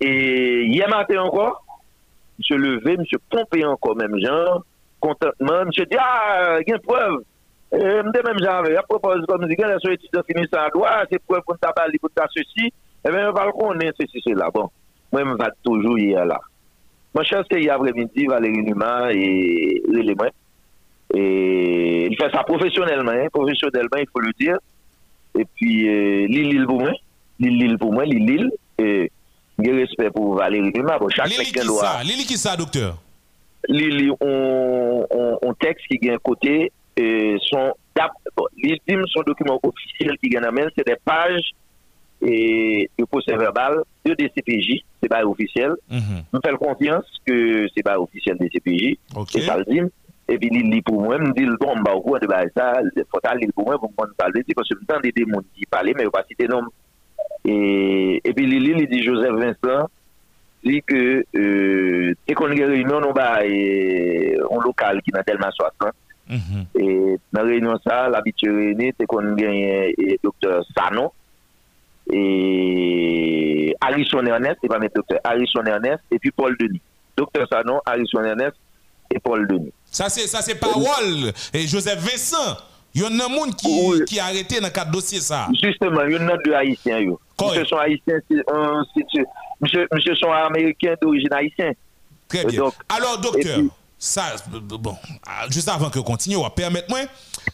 Et 0.00 0.64
hier 0.64 0.88
matin 0.88 1.22
encore, 1.22 1.64
monsieur 2.38 2.56
levé, 2.56 2.96
monsieur 2.96 3.18
pompé 3.30 3.64
encore, 3.64 3.96
même 3.96 4.18
genre, 4.18 4.64
ah, 5.98 6.58
il 6.60 6.68
y 6.68 6.72
a 6.72 6.76
une 6.76 6.82
preuve. 6.82 7.22
M'de 7.70 8.22
même 8.24 8.38
j'avais, 8.38 8.76
à 8.76 8.82
propos, 8.82 9.10
comme 9.28 9.42
je 9.42 9.48
dis, 9.48 9.56
la 9.58 9.78
soeur 9.78 9.92
étudiant 9.92 10.22
finit 10.26 10.48
ça 10.50 10.68
droit, 10.72 11.04
c'est 11.10 11.22
preuve 11.22 11.42
pour 11.46 11.58
ta 11.58 11.70
balle, 11.72 11.92
pour 12.00 12.10
ta 12.14 12.26
ceci, 12.34 12.72
eh 13.06 13.10
bien, 13.10 13.28
on 13.28 13.32
va 13.32 13.44
le 13.44 13.52
connaître, 13.52 13.96
ceci, 14.00 14.22
cela. 14.26 14.50
Bon, 14.50 14.70
moi, 15.12 15.22
je 15.24 15.44
vais 15.44 15.50
toujours 15.62 15.98
hier 15.98 16.24
là. 16.24 16.40
Moi, 17.14 17.24
je 17.24 17.34
pense 17.34 17.46
que 17.48 17.58
hier 17.58 17.74
après-midi, 17.74 18.26
Valérie 18.26 18.62
Numa. 18.62 19.12
Et 21.14 22.06
il 22.10 22.16
fait 22.16 22.30
ça 22.30 22.42
professionnellement, 22.44 23.12
hein, 23.12 23.28
professionnellement, 23.32 23.98
il 23.98 24.06
faut 24.12 24.20
le 24.20 24.32
dire. 24.38 24.58
Et 25.38 25.44
puis, 25.54 25.88
euh, 25.88 26.26
l'île, 26.26 26.50
l'île 26.50 26.66
pour 26.66 26.80
moi, 26.80 26.92
l'île, 27.38 27.58
l'île 27.58 27.78
pour 27.78 27.92
moi, 27.92 28.04
l'île, 28.04 28.26
l'île. 28.26 28.50
Et 28.78 29.10
j'ai 29.58 29.72
respect 29.72 30.10
pour 30.10 30.36
Valérie 30.36 30.70
Numa. 30.74 30.98
Bon, 30.98 31.08
docteur? 33.66 33.88
li 33.88 34.10
on, 34.20 35.54
qui 35.88 35.98
gagne 35.98 36.18
côté 36.18 36.72
et 36.96 37.36
son 37.42 37.72
bon, 38.36 38.44
li 38.56 38.80
dit 38.86 38.96
son 39.12 39.22
document 39.22 39.58
officiel 39.62 40.16
qui 40.18 40.28
gagne 40.28 40.44
amène 40.44 40.68
c'est 40.76 40.86
des 40.86 40.96
pages 41.04 41.50
et 42.20 42.90
de 42.98 43.04
procès 43.04 43.36
verbal 43.36 43.82
de 44.04 44.14
DCPJ 44.14 44.82
c'est 45.00 45.08
pas 45.08 45.24
officiel. 45.24 45.74
Je 45.90 46.38
fais 46.44 46.56
confiance 46.56 47.04
que 47.24 47.68
c'est 47.76 47.82
pas 47.82 47.98
officiel 47.98 48.36
de 48.38 48.46
DCPJ 48.46 48.98
c'est 49.28 49.40
ça 49.42 49.56
le 49.56 49.64
dit 49.64 49.80
et 50.30 50.36
puis 50.36 50.50
il 50.52 50.70
dit 50.70 50.82
pour 50.82 51.00
moi 51.00 51.18
me 51.18 51.32
dit 51.32 51.46
bon 51.60 51.80
bah 51.80 51.94
au 51.94 52.02
cours 52.02 52.20
de 52.20 52.26
bah, 52.26 52.42
ça 52.56 52.80
faut 53.10 53.20
aller 53.24 53.48
pour 53.54 53.64
moi 53.64 53.78
pour 53.78 53.90
me 53.90 54.12
parler. 54.14 54.42
C'est 54.46 54.54
parce 54.54 54.68
que 54.68 54.74
le 54.74 54.84
temps 54.86 55.00
des 55.00 55.12
démons 55.12 55.42
qui 55.54 55.64
parler 55.66 55.94
mais 55.96 56.04
pas 56.10 56.24
citer 56.28 56.46
nom. 56.48 56.62
Et 57.44 58.20
et 58.24 58.32
puis 58.34 58.46
Lili 58.46 58.74
il 58.76 58.88
dit 58.88 59.02
Joseph 59.02 59.32
Vincent 59.32 59.88
dit 60.64 60.82
que 60.82 61.24
euh, 61.36 62.14
c'est 62.26 62.34
qu'on 62.34 62.50
a 62.50 62.54
une 62.54 62.64
réunion 62.64 63.00
non 63.00 63.12
bah 63.12 63.44
et 63.44 64.36
un 64.38 64.62
local 64.62 65.00
qui 65.02 65.10
n'a 65.12 65.22
tellement 65.22 65.50
60 65.50 65.92
et 66.78 67.16
dans 67.32 67.42
la 67.42 67.48
réunion 67.48 67.78
ça 67.86 68.08
l'habitude 68.08 68.50
réunie 68.50 68.92
c'est 68.98 69.06
qu'on 69.06 69.34
gagne 69.34 69.92
et 69.96 70.18
docteur 70.22 70.64
Sano. 70.76 71.12
Et 72.10 73.74
Harrison 73.80 74.24
Ernest 74.24 74.56
c'est 74.62 74.68
pas 74.68 74.78
mes 74.78 74.88
docteur 74.94 75.20
Harrison 75.24 75.64
Ernest 75.64 76.00
et 76.10 76.18
puis 76.18 76.30
Paul 76.30 76.56
Denis. 76.58 76.80
Docteur 77.16 77.46
Sano 77.50 77.80
Harrison 77.86 78.22
Ernest 78.22 78.56
et 79.10 79.18
Paul 79.18 79.46
Denis. 79.46 79.72
Ça, 79.90 80.08
c'est 80.08 80.26
ça, 80.26 80.42
c'est 80.42 80.54
parole. 80.54 81.32
Et 81.52 81.66
Joseph 81.66 81.98
Vincent, 81.98 82.56
il 82.94 83.02
y 83.02 83.04
en 83.04 83.18
a 83.20 83.24
un 83.26 83.28
monde 83.28 83.54
qui, 83.56 83.68
qui 84.06 84.18
a 84.18 84.24
arrêté 84.26 84.60
dans 84.60 84.66
le 84.66 84.72
cadre 84.72 84.90
dossier 84.90 85.20
ça. 85.20 85.48
Justement, 85.62 86.02
il 86.08 86.14
y 86.14 86.18
en 86.18 86.28
a 86.28 86.36
deux 86.38 86.54
haïtiens. 86.54 86.98
Yo. 87.00 87.20
Monsieur 87.40 87.64
sont 87.66 87.76
haïtiens, 87.76 88.18
monsieur, 89.60 89.86
monsieur 89.92 90.14
sont 90.16 90.32
américains 90.32 90.94
d'origine 91.00 91.32
haïtienne. 91.32 91.74
Très 92.28 92.44
bien. 92.44 92.62
Alors, 92.88 93.18
docteur, 93.20 93.60
ça, 93.98 94.34
euh, 94.54 94.58
bon, 94.60 94.96
ah, 95.26 95.46
juste 95.50 95.68
avant 95.68 95.90
que 95.90 95.98
continue, 96.00 96.36
on 96.36 96.42
va 96.42 96.50
permettre 96.50 96.88
moi. 96.88 97.00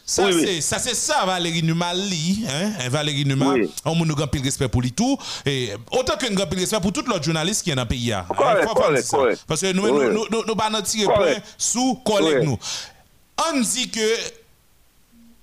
Ça, 0.05 0.25
Oui, 0.25 0.31
oui. 0.35 0.43
c'est 0.45 0.61
ça, 0.61 0.79
c'est 0.79 0.93
ça, 0.95 1.25
Valérie 1.25 1.63
Numa 1.63 1.93
li, 1.93 2.45
hein, 2.49 2.71
hein, 2.79 2.89
Valérie 2.89 3.25
Numa, 3.25 3.49
Oui. 3.53 3.69
on 3.85 3.93
a 3.99 4.03
un 4.03 4.07
grand 4.07 4.27
pile 4.27 4.43
respect 4.43 4.67
pour 4.67 4.81
lui 4.81 4.91
tout, 4.91 5.17
et 5.45 5.69
autant 5.91 6.17
qu'un 6.17 6.33
grand 6.33 6.45
pile 6.47 6.59
respect 6.59 6.79
pour 6.81 6.91
tous 6.91 7.05
les 7.09 7.23
journalistes 7.23 7.63
qui 7.63 7.69
sont 7.69 7.75
dans 7.75 7.83
le 7.83 7.87
pays. 7.87 8.11
hein. 8.11 8.25
Ça. 8.27 8.35
correct. 8.35 9.43
Parce 9.47 9.61
que 9.61 9.71
nous, 9.71 9.83
Oui. 9.83 9.91
nous, 9.91 10.11
nous, 10.11 10.25
nous, 10.29 10.43
nous, 10.45 10.55
pas 10.55 10.69
tirer 10.81 11.13
point 11.13 11.35
sous 11.57 11.95
collègue 12.05 12.39
Oui. 12.41 12.45
nous. 12.47 12.57
On 13.53 13.59
dit 13.61 13.89
que 13.89 13.99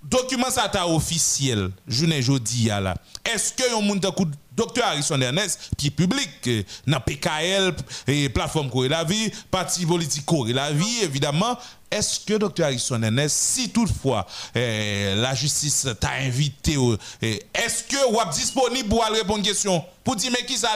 document 0.03 0.51
ça 0.51 0.69
ta 0.69 0.87
officiel, 0.87 1.71
journée 1.87 2.23
jeudi 2.23 2.71
à 2.71 2.81
là. 2.81 2.95
Est-ce 3.25 3.53
que 3.53 3.71
yon 3.71 3.83
moun 3.83 4.01
kou 4.01 4.27
docteur 4.57 4.85
Harrison 4.85 5.21
Ernest 5.21 5.71
qui 5.79 5.91
public 5.91 6.51
dans 6.87 7.01
PKL 7.01 7.73
et 8.09 8.29
plateforme 8.29 8.69
Corée 8.69 8.89
la 8.89 9.05
vie, 9.05 9.31
parti 9.51 9.87
politique 9.87 10.27
Corée 10.27 10.53
la 10.53 10.73
vie 10.73 11.03
évidemment, 11.03 11.57
est-ce 11.91 12.21
que 12.21 12.35
docteur 12.35 12.67
Harrison 12.67 13.03
Ernest 13.03 13.37
si 13.37 13.71
toutefois 13.71 14.27
euh, 14.57 15.15
la 15.23 15.35
justice 15.35 15.89
t'a 16.01 16.13
invité 16.21 16.77
est-ce 17.23 17.85
que 17.85 17.97
êtes 17.97 18.35
disponible 18.35 18.89
pour 18.89 19.05
répondre 19.05 19.45
question? 19.45 19.85
Pour 20.05 20.17
dire 20.17 20.33
mais 20.33 20.45
qui 20.45 20.57
ça 20.57 20.71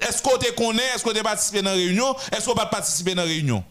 est-ce 0.00 0.22
qu'on 0.22 0.36
te 0.36 0.52
connaît, 0.52 0.82
est-ce 0.94 1.02
qu'on 1.02 1.12
te 1.12 1.22
participé 1.22 1.62
dans 1.62 1.72
réunion, 1.72 2.14
est-ce 2.32 2.46
qu'on 2.46 2.54
pas 2.54 2.66
participer 2.66 3.14
dans 3.14 3.22
réunion? 3.22 3.64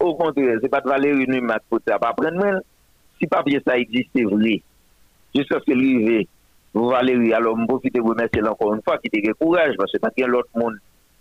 Au 0.00 0.14
contraire, 0.14 0.58
c'est 0.62 0.68
pas 0.68 0.80
de 0.80 0.88
Valérie 0.88 1.26
Numa 1.28 1.58
qui 1.58 1.66
peut 1.70 1.78
pas 1.80 2.12
prendre. 2.12 2.60
Si 3.18 3.26
papier 3.26 3.60
ça 3.66 3.78
existe, 3.78 4.10
c'est 4.14 4.24
vrai. 4.24 4.62
Jusqu'à 5.34 5.58
ce 5.60 5.64
que 5.64 5.72
l'arrivée, 5.72 6.28
Valérie, 6.74 7.32
alors, 7.32 7.58
je 7.58 7.66
profite 7.66 7.94
de 7.94 8.00
vous 8.00 8.08
remercier 8.08 8.42
encore 8.42 8.74
une 8.74 8.82
fois 8.82 8.98
qui 8.98 9.08
te 9.08 9.32
courage, 9.32 9.74
parce 9.78 9.92
que 9.92 9.98
pas 9.98 10.10
qu'il 10.10 10.22
y 10.22 10.24
a 10.24 10.28
l'autre 10.28 10.48
monde 10.56 10.76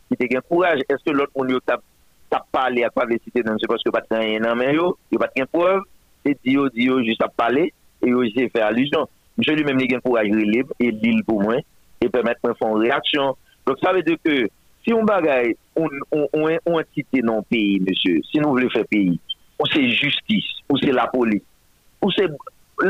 qui 0.10 0.18
te 0.18 0.40
courage. 0.40 0.80
Est-ce 0.90 1.04
que 1.04 1.12
l'autre 1.12 1.32
monde, 1.36 1.60
t'a 1.66 2.46
parlé 2.52 2.84
à 2.84 2.90
quoi 2.90 3.06
les 3.06 3.20
citer, 3.24 3.44
non, 3.44 3.56
c'est 3.60 3.68
parce 3.68 3.84
que 3.84 3.92
pas 3.92 4.02
de 4.02 4.16
rien 4.16 4.40
dans 4.40 4.56
main, 4.56 4.72
yo 4.72 4.98
pas 5.20 5.30
de 5.36 5.46
preuve, 5.46 5.82
yo, 6.44 6.70
dit 6.70 6.84
yo, 6.86 7.04
juste 7.04 7.22
à 7.22 7.28
parler, 7.28 7.72
et 8.02 8.12
j'ai 8.36 8.50
fait 8.50 8.62
allusion. 8.62 9.08
Monsieur 9.38 9.56
lui-même, 9.56 9.80
il 9.80 9.96
a 9.96 10.02
courage 10.02 10.28
libre, 10.28 10.74
et 10.80 10.90
l'île 10.90 11.24
pour 11.24 11.42
moi, 11.42 11.58
et 12.02 12.10
permettre 12.10 12.40
de 12.44 12.54
faire 12.54 12.70
une 12.70 12.82
réaction. 12.82 13.36
Donc, 13.68 13.78
ça 13.82 13.94
veut 13.94 14.02
dire 14.02 14.18
que, 14.24 14.48
si 14.84 14.94
on 14.94 15.04
bagaille, 15.04 15.56
on, 15.76 15.88
on, 16.12 16.28
on, 16.34 16.58
on 16.66 16.80
entité 16.80 17.22
le 17.22 17.42
pays, 17.44 17.80
monsieur, 17.80 18.20
si 18.32 18.40
nous 18.40 18.50
voulons 18.50 18.70
faire 18.70 18.86
pays, 18.88 19.20
ou 19.60 19.66
c'est 19.72 19.88
justice, 19.90 20.62
ou 20.68 20.78
c'est 20.78 20.92
la 20.92 21.08
police, 21.08 21.44
ou 22.04 22.12
se 22.12 22.28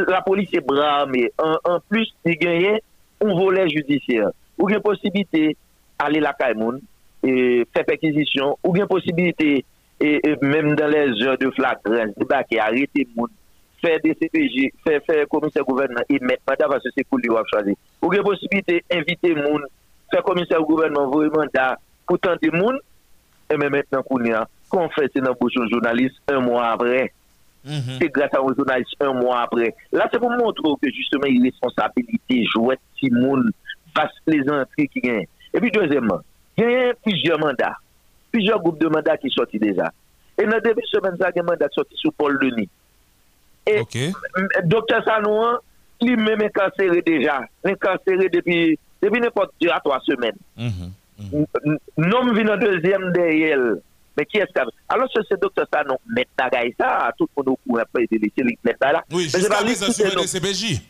la 0.10 0.23
polis 0.26 0.49
se 0.49 0.60
brame, 0.65 1.27
an 1.38 1.77
plus 1.90 2.10
ni 2.26 2.34
genye, 2.41 2.80
ou 3.22 3.38
volet 3.38 3.69
judisyen. 3.72 4.34
Ou 4.57 4.69
gen 4.72 4.81
posibite 4.84 5.53
ale 6.02 6.22
la 6.23 6.34
kaimoun, 6.38 6.81
e, 7.23 7.64
fe 7.73 7.85
pekizisyon, 7.88 8.57
ou 8.61 8.73
gen 8.76 8.90
posibite, 8.90 9.61
e, 10.02 10.10
e, 10.18 10.34
menm 10.41 10.73
dan 10.80 10.91
les 10.91 11.14
jeur 11.22 11.38
de 11.40 11.52
flagren, 11.56 12.14
se 12.18 12.27
ba 12.30 12.41
ki 12.48 12.60
arete 12.64 13.06
moun, 13.14 13.31
fe 13.84 13.95
DCPJ, 14.03 14.72
fe 14.84 15.23
komiser 15.31 15.65
gouvernement, 15.68 16.07
e 16.10 16.19
met 16.23 16.41
manda 16.48 16.69
va 16.72 16.80
se 16.84 16.91
se 16.95 17.06
pou 17.07 17.22
li 17.22 17.31
wap 17.31 17.48
chwazi. 17.52 17.77
Ou 18.02 18.11
gen 18.14 18.26
posibite 18.26 18.81
invite 18.95 19.35
moun, 19.40 19.65
fe 20.11 20.23
komiser 20.26 20.64
gouvernement, 20.64 21.11
vou 21.11 21.27
e 21.27 21.31
manda 21.34 21.73
pou 22.10 22.22
tante 22.22 22.52
moun, 22.56 22.80
e 23.52 23.60
men 23.60 23.73
met 23.73 23.90
nan 23.94 24.06
koun 24.07 24.26
ya, 24.27 24.45
kon 24.73 24.90
fese 24.95 25.22
nan 25.22 25.38
bouchon 25.40 25.69
jounalist, 25.69 26.18
un 26.31 26.41
mwa 26.48 26.72
apre, 26.72 27.11
après. 27.65 27.98
C'est 28.02 28.10
grâce 28.10 28.34
à 28.34 28.40
un 28.40 28.53
journaliste 28.56 28.95
un 28.99 29.14
mois 29.14 29.41
après. 29.41 29.73
Là, 29.91 30.07
c'est 30.11 30.19
pour 30.19 30.30
montrer 30.31 30.64
que 30.81 30.90
justement, 30.91 31.26
il 31.27 31.41
responsabilité 31.44 32.45
jouer 32.53 32.76
si 32.99 33.10
moun 33.11 33.49
passe 33.94 34.11
les 34.27 34.41
entrées 34.49 34.88
qui 34.88 34.99
gagnent. 35.02 35.27
Et 35.53 35.60
puis, 35.60 35.72
deuxièmement, 35.72 36.19
il 36.57 36.64
y 36.64 36.76
a 36.76 36.94
plusieurs 37.03 37.40
mandats, 37.40 37.76
plusieurs 38.31 38.60
groupes 38.60 38.80
de 38.80 38.88
mandats 38.88 39.18
qui 39.18 39.30
sortent 39.30 39.56
déjà. 39.56 39.91
Et 40.38 40.45
dans 40.45 40.60
début 40.60 40.81
de 40.81 40.88
semaine, 40.88 41.15
il 41.18 41.22
y 41.22 41.26
a 41.40 41.41
un 41.41 41.45
mandat 41.45 41.68
sorti 41.72 41.95
sur 41.95 42.11
Paul 42.14 42.40
Denis. 42.40 42.69
Et 43.68 43.80
m- 44.38 44.48
docteur 44.65 45.03
Sanouan, 45.06 45.57
lui-même 46.02 46.41
incarcéré 46.41 47.02
déjà. 47.02 47.41
Incarcéré 47.64 48.27
depuis, 48.30 48.77
depuis 49.02 49.22
n'importe 49.22 49.52
deux 49.61 49.69
à 49.69 49.80
trois 49.80 49.99
semaines. 50.02 50.35
N- 51.34 51.77
Nom 51.98 52.34
vin 52.34 52.48
en 52.53 52.57
deuxième 52.57 53.11
derrière. 53.14 53.60
Mais 54.18 54.26
qui 54.26 54.38
est-ce 54.38 54.53
que 54.53 54.69
Alors, 54.90 55.10
ce 55.14 55.22
c'est 55.27 55.40
docteur 55.40 55.65
ça, 55.73 55.84
non, 55.84 55.98
bagaille 56.38 56.73
ça, 56.80 57.11
tout 57.18 57.27
le 57.35 57.41
monde 57.41 57.53
au 57.53 57.60
courant, 57.68 57.81
après, 57.81 58.06
il 58.10 58.19
les 58.22 58.57
mettre 58.64 58.80
là. 58.81 59.03
Oui, 59.11 59.23
jusqu'à 59.23 59.49
pas 59.49 59.61
lui 59.61 59.65
présent, 59.68 59.85
qui 59.88 59.94
sur 59.94 60.06
te 60.06 60.10
le 60.10 60.15
nomme. 60.15 60.26
DCPJ. 60.26 60.81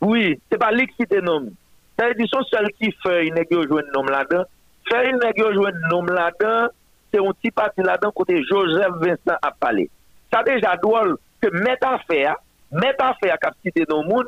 Oui, 0.00 0.40
c'est 0.50 0.58
pas 0.58 0.72
lui 0.72 0.86
qui 0.86 1.06
te 1.06 1.20
nomme. 1.20 1.50
Ça 1.98 2.08
veut 2.08 2.14
dire 2.14 2.26
son 2.30 2.42
seul 2.44 2.68
qui 2.80 2.92
fait 3.02 3.26
une 3.26 3.36
jouer 3.68 3.82
un 3.82 3.98
nom 3.98 4.04
là-dedans. 4.04 4.44
Faire 4.88 5.02
une 5.02 5.18
jouer 5.54 5.70
un 5.70 5.88
nom 5.88 6.02
là-dedans, 6.02 6.68
c'est 7.12 7.20
un 7.20 7.32
petit 7.32 7.50
parti 7.50 7.82
là-dedans 7.82 8.12
côté 8.12 8.42
Joseph 8.44 8.92
Vincent 9.00 9.38
a 9.42 9.50
parlé. 9.50 9.90
Ça 10.32 10.42
déjà 10.42 10.76
drôle 10.76 11.16
que 11.40 11.48
mettre 11.48 11.86
affaire, 11.88 12.36
mettre 12.70 13.04
affaire 13.04 13.38
cap 13.38 13.54
cité 13.64 13.84
nos 13.88 14.02
monde, 14.02 14.26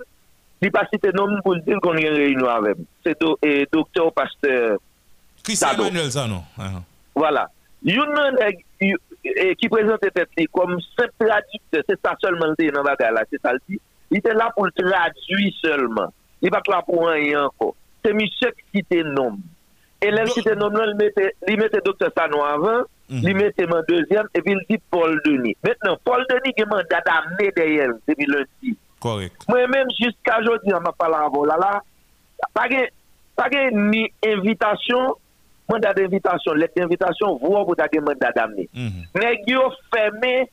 il 0.60 0.70
pas 0.70 0.86
cité 0.92 1.10
nos 1.12 1.26
monde 1.26 1.42
pour 1.42 1.56
dire 1.56 1.78
qu'on 1.80 1.92
a 1.92 2.00
une 2.00 2.14
réunion 2.14 2.48
avec. 2.48 2.76
C'est 3.04 3.18
docteur 3.72 4.12
pasteur 4.12 4.78
Christian 5.42 5.68
Sado. 5.68 5.84
Emmanuel, 5.84 6.10
ça, 6.10 6.26
non? 6.26 6.42
Ah. 6.58 6.80
Voilà. 7.14 7.48
Yon 7.84 8.06
nan 8.14 8.34
nèg 8.34 8.64
yu- 8.80 8.96
eh, 9.24 9.54
qui 9.56 9.68
présente 9.68 10.00
comme 10.52 10.78
simple 10.96 11.12
traducteur, 11.18 11.82
c'est 11.88 12.00
ça 12.04 12.14
seulement 12.20 12.46
le 12.46 12.54
dans 12.72 12.82
bagarre 12.82 13.12
là, 13.12 13.24
c'est 13.30 13.40
ça 13.40 13.52
le 13.52 13.60
dit. 13.68 13.80
Il 14.10 14.18
était 14.18 14.34
là 14.34 14.50
pour 14.54 14.66
le 14.66 14.72
traduire 14.72 15.52
seulement. 15.62 16.12
Il 16.40 16.50
pas 16.50 16.60
là 16.68 16.82
pour 16.84 17.06
rien 17.06 17.44
encore. 17.44 17.74
C'est 18.04 18.12
monsieur 18.12 18.50
qui 18.72 18.78
cité 18.78 19.02
nom. 19.04 19.36
Et 20.00 20.10
là, 20.12 20.24
cité 20.26 20.54
nom, 20.54 20.68
là, 20.68 20.86
il 20.86 20.94
mettait, 20.96 21.34
il 21.48 21.58
docteur 21.84 22.10
Sano 22.16 22.42
avant, 22.44 22.82
il 23.10 23.34
mettait 23.36 23.66
mon 23.66 23.82
deuxième, 23.88 24.26
et 24.32 24.40
puis 24.42 24.52
il 24.52 24.60
dit 24.76 24.80
Paul 24.90 25.20
Denis. 25.24 25.56
Maintenant, 25.64 25.96
Paul 26.04 26.24
Denis, 26.30 26.52
il 26.56 26.62
a 26.62 26.66
mandat 26.66 27.00
d'amener 27.04 27.50
derrière, 27.56 27.88
depuis 28.06 28.26
lundi. 28.26 28.78
Correct. 29.00 29.34
Moi-même, 29.48 29.88
jusqu'à 30.00 30.38
aujourd'hui, 30.40 30.72
m'a 30.80 30.92
avant 30.92 31.44
là, 31.44 31.56
là, 31.58 31.82
pas 32.54 32.68
gen- 32.70 32.88
ni 33.90 34.08
invitation, 34.24 35.16
mandat 35.68 35.94
d'invitation, 35.94 36.52
lettre 36.54 36.74
d'invitation, 36.76 37.38
pour 37.38 37.76
ta 37.76 37.86
gen 37.92 38.04
mandat 38.04 38.32
d'amener. 38.32 38.68
Nèg 39.14 39.48
yo 39.48 39.70
fermé, 39.94 40.48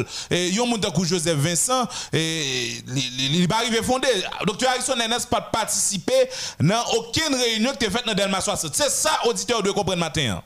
Yon 0.54 0.70
moun 0.70 0.80
takou 0.80 1.04
Joseph 1.04 1.36
Vincent 1.44 1.84
eh, 2.16 2.80
Li 2.88 3.44
ba 3.50 3.60
rive 3.60 3.82
fonde 3.84 4.08
Doktor 4.48 4.70
Harrison 4.70 4.96
nenes 4.96 5.28
pa 5.28 5.42
patisipe 5.52 6.16
Nan 6.64 6.80
oken 6.96 7.36
reynyon 7.36 7.76
ki 7.76 7.84
te 7.84 7.90
fet 7.92 8.08
nan 8.08 8.16
Delma 8.16 8.40
60 8.40 8.72
Se 8.72 8.88
sa 8.94 9.18
auditeur 9.26 9.60
de 9.66 9.74
kompren 9.76 10.00
matin 10.00 10.40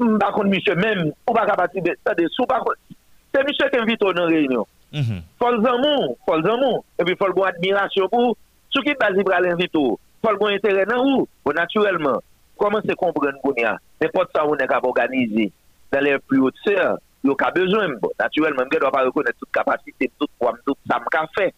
Bakon 0.00 0.48
misye 0.48 0.72
men 0.80 1.10
Ou 1.28 1.36
baka 1.36 1.58
pati 1.60 1.84
de 1.84 1.92
sou 2.32 2.48
Se 2.48 3.44
misye 3.44 3.68
ke 3.68 3.84
mvito 3.84 4.14
nan 4.16 4.32
reynyon 4.32 4.64
Fol 5.36 5.60
zanmou 5.60 6.16
Fol 6.24 6.40
zanmou 6.48 6.80
E 6.96 7.04
pi 7.04 7.20
fol 7.20 7.36
bon 7.36 7.52
admirasyon 7.52 8.08
pou 8.08 8.32
Sou 8.72 8.80
ki 8.86 8.96
basi 8.96 9.28
pral 9.28 9.44
invito 9.52 10.00
Fol 10.24 10.40
bon 10.40 10.56
interè 10.56 10.88
nan 10.88 11.04
ou 11.04 11.28
Bon 11.44 11.52
naturelman 11.52 12.24
comment 12.60 12.80
c'est 12.86 12.94
comprendre 12.94 13.40
qu'on 13.42 13.54
y 13.54 13.64
a, 13.64 13.78
n'importe 14.00 14.30
ça 14.34 14.46
on 14.46 14.54
est 14.54 14.58
capable 14.58 14.82
d'organiser 14.82 15.50
dans 15.90 16.00
les 16.00 16.18
plus 16.18 16.40
hautes 16.40 16.56
sphères, 16.58 16.96
il 17.24 17.30
y 17.30 17.34
a 17.44 17.50
besoin, 17.50 17.88
naturellement, 18.18 18.62
je 18.70 18.76
ne 18.76 18.80
dois 18.80 18.90
pas 18.90 19.04
reconnaître 19.04 19.38
toute 19.38 19.50
capacité, 19.50 20.10
toute 20.18 20.30
forme, 20.38 20.56
tout 20.64 20.74
ça 20.88 20.98
m'a 20.98 21.26
fait. 21.36 21.52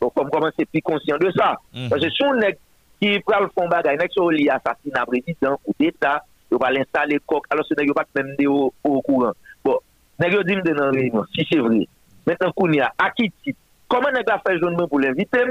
Donc, 0.00 0.14
comme 0.14 0.30
comment 0.30 0.50
c'est 0.58 0.64
plus 0.64 0.82
conscient 0.82 1.18
de 1.18 1.30
ça. 1.30 1.56
Mhm. 1.72 1.88
Parce 1.88 2.02
que 2.02 2.10
si 2.10 2.22
on 2.22 2.40
est 2.40 2.58
qui 3.00 3.20
prend 3.20 3.40
le 3.40 3.48
fond 3.54 3.68
bagay, 3.68 3.96
nek 3.96 4.12
so 4.12 4.30
li 4.30 4.48
assassinat 4.48 5.04
président 5.06 5.58
ou 5.66 5.72
d'État, 5.78 6.22
yo 6.50 6.58
va 6.58 6.70
l'installer 6.70 7.18
coq, 7.26 7.44
alors 7.50 7.66
ce 7.66 7.74
n'est 7.74 7.92
pas 7.92 8.04
même 8.14 8.34
de 8.38 8.46
au, 8.46 8.72
au 8.82 9.02
courant. 9.02 9.32
Bon, 9.64 9.78
yo 10.20 10.42
dit 10.42 10.54
réunion, 10.54 11.24
si 11.34 11.46
c'est 11.50 11.58
vrai. 11.58 11.86
Maintenant, 12.26 12.52
qu'on 12.52 12.72
y 12.72 12.80
a, 12.80 12.92
à 12.98 13.10
qui 13.10 13.30
titre? 13.42 13.58
Comment 13.88 14.10
nèg 14.10 14.28
a 14.30 14.40
fait 14.46 14.58
joindre 14.58 14.88
pour 14.88 15.00
l'inviter? 15.00 15.44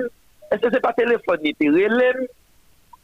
Est-ce 0.52 0.62
que 0.62 0.70
c'est 0.72 0.82
pas 0.82 0.94
téléphone, 0.94 1.40
il 1.44 1.70
relève? 1.70 2.28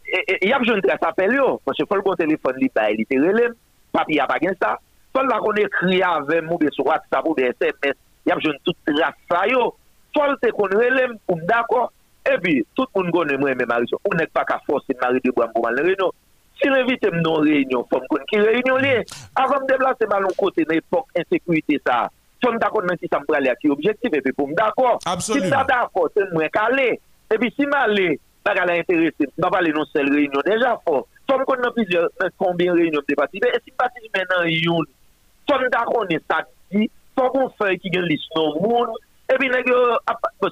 E, 0.09 0.19
e, 0.25 0.37
yap 0.49 0.65
joun 0.65 0.81
tres 0.85 1.03
apel 1.05 1.35
yo, 1.37 1.47
monsye 1.67 1.85
fol 1.89 2.01
kon 2.05 2.17
telefon 2.19 2.57
li 2.61 2.69
bay, 2.73 2.97
li 2.97 3.05
te 3.09 3.19
relem, 3.21 3.53
papi 3.93 4.17
yap 4.17 4.33
agen 4.33 4.57
sa, 4.57 4.75
fol 5.13 5.29
la 5.29 5.37
kon 5.43 5.59
ekri 5.61 6.01
avem 6.05 6.49
mou 6.49 6.61
de 6.61 6.71
sou 6.73 6.87
WhatsApp 6.89 7.27
ou 7.29 7.37
de 7.37 7.45
SMS, 7.53 7.99
yap 8.29 8.41
joun 8.45 8.57
tout 8.65 8.77
tres 8.89 9.21
sa 9.29 9.43
yo, 9.51 9.69
fol 10.17 10.33
te 10.41 10.53
kon 10.57 10.73
relem, 10.73 11.13
ou 11.29 11.37
mdako, 11.43 11.85
ebi, 12.29 12.59
tout 12.77 12.89
moun 12.97 13.13
konen 13.13 13.41
mwen 13.41 13.57
men 13.59 13.69
mari 13.69 13.89
so, 13.91 14.01
ou 14.05 14.17
nek 14.17 14.33
pa 14.33 14.47
ka 14.49 14.57
fosin 14.65 14.97
mari 15.01 15.21
de 15.23 15.33
bram 15.35 15.53
kouman 15.53 15.77
le 15.77 15.91
reno, 15.91 16.09
Si 16.59 16.67
revite 16.67 17.07
m 17.07 17.21
non 17.23 17.43
reynyon, 17.45 17.85
fòm 17.87 18.07
kon 18.11 18.23
ki 18.27 18.39
reynyon 18.43 18.81
li, 18.83 18.95
avan 19.39 19.61
m 19.63 19.67
deblase 19.69 20.07
m 20.09 20.15
alon 20.17 20.33
kote 20.39 20.65
nan 20.67 20.81
epok 20.81 21.07
ensekwite 21.15 21.77
sa, 21.85 22.09
fòm 22.43 22.57
dakon 22.59 22.87
men 22.89 22.99
si 22.99 23.07
sa 23.07 23.21
m 23.21 23.27
prale 23.29 23.51
a 23.51 23.55
ki 23.59 23.71
objektive, 23.71 24.19
epi 24.19 24.33
pou 24.35 24.49
m 24.49 24.57
dakon, 24.57 24.99
si 25.23 25.39
m 25.39 25.47
da 25.53 25.61
dakon, 25.69 26.11
se 26.11 26.25
mwen 26.33 26.51
kale, 26.51 26.89
epi 27.31 27.51
si 27.55 27.67
m 27.67 27.77
ale, 27.79 28.09
baga 28.49 28.65
la 28.65 28.77
interese, 28.77 29.29
baba 29.37 29.61
le 29.61 29.71
non 29.71 29.85
sel 29.93 30.09
reynyon, 30.09 30.41
deja 30.45 30.73
fò, 30.85 31.03
fòm 31.29 31.45
kon 31.45 31.61
nan 31.61 31.73
pizye, 31.75 32.01
konbien 32.41 32.73
reynyon 32.77 33.05
te 33.05 33.17
pati, 33.19 33.41
be 33.43 33.51
esi 33.53 33.73
pati 33.77 34.01
jmen 34.07 34.25
nan 34.31 34.49
yon, 34.49 34.87
fòm 35.49 35.67
da 35.73 35.85
kon 35.89 36.09
e 36.09 36.17
sati, 36.25 36.87
fòm 37.17 37.29
kon 37.35 37.51
fè 37.59 37.75
ki 37.83 37.93
gen 37.93 38.07
lis 38.09 38.25
non 38.35 38.57
moun, 38.63 38.95
epi 39.29 39.51
negyo, 39.53 39.77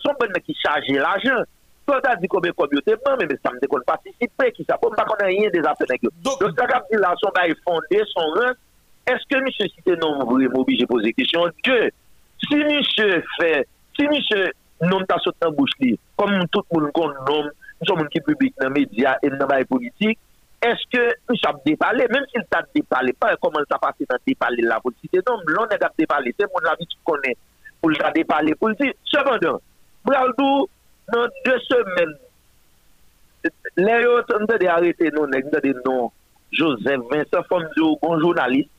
son 0.04 0.18
ben 0.22 0.34
ne 0.36 0.44
ki 0.46 0.54
chaje 0.62 1.00
la 1.02 1.16
jen, 1.24 1.42
fòm 1.90 2.04
ta 2.06 2.14
di 2.22 2.30
koube 2.30 2.54
koube 2.54 2.78
yo 2.78 2.86
te 2.86 3.00
ban, 3.02 3.18
me 3.18 3.30
me 3.32 3.40
sam 3.42 3.58
de 3.64 3.72
kon 3.72 3.86
patisipe 3.90 4.52
ki 4.54 4.68
sa, 4.70 4.78
fòm 4.84 4.98
pa 4.98 5.08
kon 5.10 5.24
nan 5.24 5.34
yon 5.34 5.54
de 5.56 5.66
zase 5.66 5.90
negyo. 5.90 6.14
Don 6.28 6.54
sa 6.54 6.70
kap 6.70 6.86
di 6.92 7.02
la 7.02 7.16
son 7.24 7.34
ba 7.34 7.48
e 7.50 7.58
fonde, 7.66 8.04
son 8.14 8.38
ren, 8.38 8.58
eske 9.10 9.42
mi 9.42 9.56
se 9.58 9.72
site 9.74 9.98
nan 9.98 10.22
mouvri 10.22 10.52
moubi, 10.54 10.78
je 10.78 10.86
pose 10.86 11.18
kisyon, 11.18 11.50
ke, 11.66 11.88
si 12.46 12.62
mi 12.62 12.84
se 12.94 13.24
fè, 13.40 13.54
si 13.98 14.06
mi 14.12 14.22
se 14.30 14.52
nom 14.86 15.02
ta 15.10 15.18
sot 15.24 15.34
nan 15.42 15.56
bouch 15.58 15.74
li, 15.82 15.96
kom 16.22 16.36
tout 16.54 16.76
moun 16.76 16.92
kon 16.94 17.16
nom, 17.26 17.48
nous 17.80 17.88
sommes 17.88 18.08
qui 18.10 18.22
public 18.22 18.54
dans 18.60 18.70
les 18.70 18.82
médias 18.82 19.18
et 19.22 19.30
dans 19.30 19.48
les 19.48 19.66
politiques, 19.66 20.20
est-ce 20.62 20.82
que 20.92 21.14
monsieur 21.30 21.50
a 21.50 21.54
dépalé, 21.66 22.08
même 22.10 22.26
s'il 22.34 22.44
t'a 22.50 22.64
dépalé, 22.74 23.14
pas 23.14 23.36
comment 23.42 23.60
il 23.60 23.66
t'a 23.68 23.78
passé 23.78 24.06
dans 24.10 24.80
pour 24.82 24.92
le 24.92 24.96
citer, 25.02 25.20
non, 25.28 25.40
l'on 25.46 25.68
est 25.68 25.80
dépalé, 25.98 26.34
c'est 26.40 26.48
mon 26.52 26.70
avis 26.70 26.86
qui 26.88 26.98
connaît 27.06 27.38
pour 27.80 27.90
le 27.90 27.96
le 27.96 28.76
dire. 28.76 28.94
Cependant, 29.06 29.62
Braldou, 30.04 30.68
dans 31.14 31.28
deux 31.46 31.60
semaines, 31.60 32.16
les 33.78 34.06
autres, 34.08 34.36
on 34.40 34.46
a 34.46 34.74
arrêté 34.74 35.12
nous, 35.12 35.24
a 35.24 35.62
dit 35.62 35.74
non, 35.86 36.12
Joseph 36.52 37.02
Vincent, 37.12 37.44
de 37.50 38.02
bon 38.02 38.20
journaliste, 38.20 38.70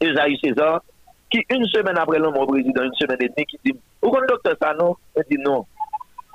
Esaïe 0.00 0.38
César, 0.42 0.82
qui 1.30 1.44
une 1.50 1.66
semaine 1.66 1.98
après 1.98 2.18
l'homme 2.18 2.36
au 2.36 2.46
président, 2.46 2.84
une 2.84 2.94
semaine 2.94 3.18
et 3.20 3.28
demie, 3.28 3.46
qui 3.46 3.58
dit, 3.64 3.74
qu'on 4.00 4.24
docteur 4.26 4.54
ça, 4.60 4.72
non? 4.74 4.94
Il 5.16 5.36
dit 5.36 5.42
non. 5.42 5.66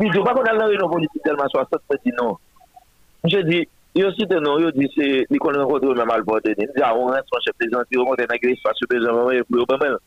Il 0.02 0.12
dit, 0.12 0.20
pas 0.20 0.34
qu'on 0.34 0.44
a 0.44 0.54
la 0.54 0.66
réunion 0.66 0.90
politique 0.90 1.22
tellement 1.24 1.48
60, 1.48 1.68
il 1.92 2.12
dit 2.12 2.18
non. 2.20 2.38
Je 3.24 3.38
dis, 3.38 3.68
il 3.94 4.06
aussi 4.06 4.26
de 4.26 4.40
non, 4.40 4.58
il 4.58 4.72
dit, 4.72 4.92
c'est, 4.96 5.28
il 5.30 5.38
qu'on 5.40 5.54
rencontre 5.54 5.94
même 5.94 6.10
à 6.10 6.18
le 6.18 6.24
Il 6.46 6.56
dit, 6.56 6.82
ah, 6.82 6.96
on 6.96 7.08
reste 7.08 7.28
chef 7.46 7.56
président, 7.56 7.82
il 7.92 8.00
rencontre 8.00 8.24
un 8.24 8.34
agressif, 8.34 8.64
face 8.64 8.82
au 8.82 8.88
président, 8.88 9.30
et 9.30 9.44
puis, 9.44 9.60
au 9.60 9.66
moment. 9.70 9.98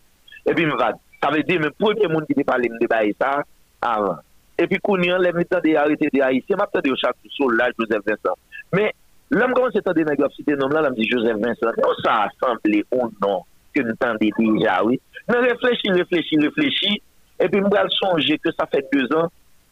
Et 0.46 0.54
puis, 0.54 0.66
me 0.66 0.76
va. 0.76 0.92
Ça 1.22 1.30
veut 1.30 1.42
dire, 1.42 1.60
mais 1.60 1.70
premier 1.70 2.08
monde 2.08 2.26
qui 2.26 2.34
dit 2.34 2.44
parler, 2.44 2.68
me 2.68 2.78
débat 2.78 3.02
ça, 3.20 3.42
avant. 3.80 4.16
et 4.58 4.66
puis 4.66 4.78
y 4.86 5.10
a 5.10 5.18
les 5.18 5.32
militants 5.32 5.60
des 5.62 5.76
arrêtés 5.76 6.08
des 6.12 6.20
haïtiens, 6.20 6.56
m'a 6.56 6.66
peut-être 6.66 6.86
jour 6.86 7.50
là 7.52 7.70
Joseph 7.78 8.02
Vincent. 8.06 8.36
Mais 8.72 8.92
l'homme 9.30 9.52
commence 9.52 9.76
à 9.76 9.78
entendre 9.78 9.98
négociations 9.98 10.30
cité 10.36 10.56
nom 10.56 10.68
là, 10.68 10.90
me 10.90 10.96
dit 10.96 11.08
Joseph 11.08 11.36
Vincent. 11.36 11.66
Non, 11.78 11.88
ça 12.02 12.24
a 12.24 12.28
semblé 12.42 12.84
ou 12.92 13.10
non 13.22 13.42
que 13.74 13.82
nous 13.82 13.92
entendons 13.92 14.28
déjà, 14.38 14.84
oui. 14.84 15.00
Mais 15.28 15.38
réfléchis, 15.38 15.90
réfléchis, 15.90 16.38
réfléchis, 16.38 17.02
et 17.40 17.48
puis 17.48 17.60
moi, 17.60 17.84
songer 17.88 18.38
que 18.38 18.50
ça 18.52 18.66
fait 18.66 18.86
deux 18.92 19.06
ans, 19.16 19.28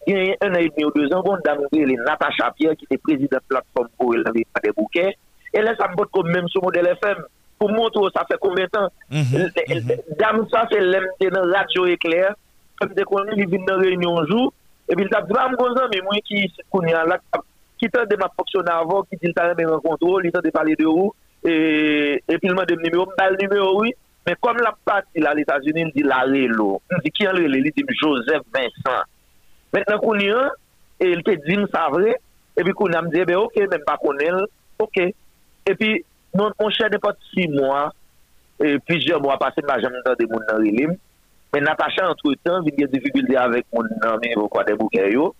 Il 0.07 0.17
y 0.17 0.31
a 0.31 0.37
un 0.43 0.55
an 0.55 0.59
et 0.59 0.69
demi 0.69 0.85
ou 0.85 0.91
deux 0.91 1.13
ans, 1.15 1.23
on 1.25 1.35
a 1.35 1.57
elle 1.73 1.95
Natacha 2.05 2.53
Pierre, 2.57 2.77
qui 2.77 2.85
était 2.85 2.99
présidente 2.99 3.43
de 3.49 3.55
la 3.55 3.63
plateforme 3.63 3.89
pour 3.99 4.15
elle, 4.15 4.25
des 4.33 4.73
bouquets. 4.77 5.17
Et 5.55 5.61
là, 5.61 5.75
ça 5.79 5.89
me 5.89 5.97
botte 5.97 6.11
comme 6.11 6.31
même 6.31 6.49
sur 6.49 6.63
modèle 6.63 6.87
FM. 6.87 7.19
Pour 7.59 7.71
montrer 7.71 8.03
ça 8.15 8.25
fait 8.29 8.39
combien 8.41 8.65
de 8.65 8.71
temps. 8.71 8.89
Mm-hmm, 9.13 9.53
mm-hmm. 9.53 10.19
Dame, 10.19 10.47
ça, 10.51 10.67
c'est 10.71 10.81
l'aime 10.81 11.07
dans 11.21 11.53
Radio 11.53 11.87
Éclair. 11.87 12.35
Comme 12.81 12.91
c'est 12.97 13.05
qu'on 13.05 13.25
est 13.25 13.47
dans 13.47 13.77
la 13.77 13.83
réunion 13.83 14.19
un 14.19 14.27
jour. 14.27 14.53
Et 14.89 14.97
puis, 14.97 15.07
il 15.09 15.15
a 15.15 15.23
dit, 15.23 15.33
ah, 15.39 15.49
mon 15.49 15.89
mais 15.93 16.01
moi 16.03 16.15
qui 16.25 16.53
connais 16.71 16.93
là, 16.93 17.19
qui 17.79 17.89
t'a 17.89 18.05
de 18.05 18.17
ma 18.17 18.29
fonctionner 18.37 18.71
avant, 18.71 19.03
qui 19.05 19.17
dit, 19.23 19.33
t'as 19.35 19.51
un 19.51 19.79
contrôle, 19.79 20.27
il 20.27 20.33
t'a 20.33 20.41
de 20.41 20.51
parler 20.51 20.75
de 20.75 20.87
où. 20.87 21.15
Et, 21.45 22.23
et 22.29 22.39
puis, 22.39 22.49
il 22.49 22.55
m'a 22.55 22.65
dit, 22.65 22.75
numéro, 22.77 23.07
le 23.07 23.37
numéro, 23.41 23.81
oui. 23.81 23.93
Mais 24.27 24.35
comme 24.41 24.57
la 24.59 24.75
partie, 24.85 25.21
là, 25.21 25.35
les 25.35 25.43
États-Unis, 25.43 25.93
il 25.95 26.03
dit, 26.03 26.09
la 26.09 26.21
rélo. 26.21 26.81
Il 26.91 26.99
dit, 27.05 27.11
qui 27.11 27.25
est 27.25 27.33
le 27.33 27.57
Il 27.57 27.63
dit, 27.63 27.85
Joseph 28.01 28.43
Vincent. 28.53 29.03
Mètnen 29.73 30.01
kouni 30.03 30.29
an, 30.35 30.53
el 31.03 31.23
te 31.27 31.39
di 31.47 31.57
m 31.57 31.65
sa 31.73 31.87
vre, 31.93 32.17
epi 32.61 32.75
kouni 32.77 32.99
an 32.99 33.09
m 33.09 33.13
di, 33.13 33.23
ebe 33.25 33.37
ok, 33.39 33.57
mèm 33.73 33.85
pa 33.87 33.97
konel, 34.01 34.43
ok. 34.83 34.99
Epi, 35.73 35.95
moun 36.37 36.75
chè 36.77 36.91
de 36.93 37.01
pati 37.03 37.25
6 37.37 37.55
mwa, 37.57 37.87
epi 38.63 38.99
jè 39.01 39.17
mwa 39.23 39.39
pase 39.41 39.65
m 39.65 39.73
a 39.73 39.79
jèm 39.81 39.97
nan 39.97 40.19
de 40.19 40.29
moun 40.29 40.45
nan 40.49 40.61
rilim, 40.65 40.93
men 41.53 41.67
Natacha 41.69 42.07
entre 42.09 42.35
tan, 42.45 42.63
vin 42.65 42.79
gen 42.79 42.93
difibilde 42.93 43.37
avèk 43.37 43.67
moun 43.73 43.89
nan 44.03 44.21
mi 44.21 44.33
vokwa 44.37 44.65
de 44.69 44.77
bouke 44.77 45.09
yo, 45.13 45.33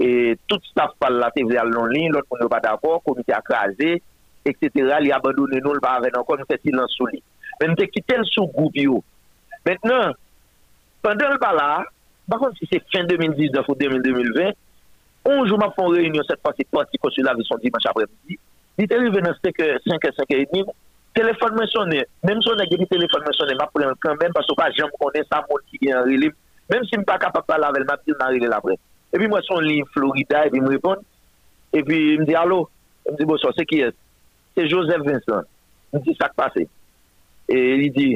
e 0.00 0.34
tout 0.48 0.62
staff 0.70 0.96
pal 0.98 1.18
la 1.20 1.30
te 1.34 1.44
vre 1.46 1.60
al 1.60 1.70
non 1.74 1.90
lin, 1.90 2.10
lot 2.14 2.26
moun 2.30 2.46
yo 2.46 2.50
pa 2.50 2.62
d'akor, 2.62 3.02
komite 3.06 3.34
akraze, 3.36 3.98
etc. 4.46 4.96
Li 5.02 5.12
abandone 5.14 5.60
nou 5.60 5.76
l 5.76 5.82
pa 5.82 5.98
avè 5.98 6.10
nan 6.14 6.26
kon, 6.26 6.40
nou 6.40 6.48
fè 6.48 6.58
silan 6.62 6.90
sou 6.94 7.10
li. 7.10 7.20
Men 7.60 7.76
te 7.78 7.86
kite 7.90 8.16
l 8.18 8.26
sou 8.30 8.50
goup 8.54 8.78
yo. 8.80 9.02
Mètnen, 9.66 10.14
pandè 11.04 11.28
l 11.28 11.38
pa 11.42 11.52
la, 11.56 11.70
Bakon 12.30 12.54
si 12.54 12.66
se 12.70 12.78
fin 12.92 13.08
2019 13.10 13.66
ou 13.66 13.74
2020, 13.74 14.54
onjou 15.26 15.58
ma 15.58 15.70
fon 15.74 15.90
reynyon 15.90 16.26
set 16.28 16.38
pasi 16.44 16.64
pati 16.70 17.00
konsula 17.02 17.34
vi 17.34 17.46
son 17.48 17.58
dimanche 17.58 17.90
apre 17.90 18.06
midi, 18.06 18.38
di 18.78 18.86
te 18.86 19.00
rive 19.00 19.22
nan 19.24 19.34
seke 19.40 19.66
5 19.82 20.06
e 20.06 20.12
5 20.20 20.36
e 20.36 20.46
dimi, 20.52 20.76
telefon 21.18 21.58
men 21.58 21.66
sonen, 21.72 22.06
menm 22.22 22.42
sonen 22.46 22.70
geni 22.70 22.86
telefon 22.86 23.26
men 23.26 23.34
sonen, 23.34 23.58
ma 23.58 23.66
plen 23.74 23.98
kanmen, 24.04 24.36
paso 24.36 24.54
pa 24.54 24.70
jem 24.76 24.94
konen 25.00 25.26
sa 25.26 25.42
moun 25.48 25.66
ki 25.66 25.82
gen 25.82 26.06
relib, 26.06 26.38
menm 26.70 26.86
si 26.86 27.00
m 27.00 27.04
pa 27.08 27.18
kapap 27.18 27.50
pa 27.50 27.58
lavel, 27.58 27.88
ma 27.88 27.98
pil 27.98 28.14
nan 28.20 28.30
relil 28.36 28.54
apre. 28.54 28.78
E 29.10 29.18
pi 29.18 29.26
mwen 29.26 29.42
son 29.48 29.66
li 29.66 29.80
Florida, 29.90 30.46
e 30.46 30.54
pi 30.54 30.62
m 30.62 30.70
repon, 30.70 31.02
e 31.74 31.82
pi 31.82 32.00
m 32.20 32.24
di 32.30 32.38
alo, 32.38 32.62
m 33.10 33.18
di 33.18 33.26
boso, 33.26 33.50
se 33.58 33.66
ki 33.66 33.82
es? 33.88 33.98
Se 34.54 34.70
Joseph 34.70 35.02
Vincent. 35.02 35.50
M 35.90 36.06
di 36.06 36.14
sak 36.14 36.38
pase. 36.38 36.68
E 37.50 37.58
li 37.82 37.90
di, 37.90 38.08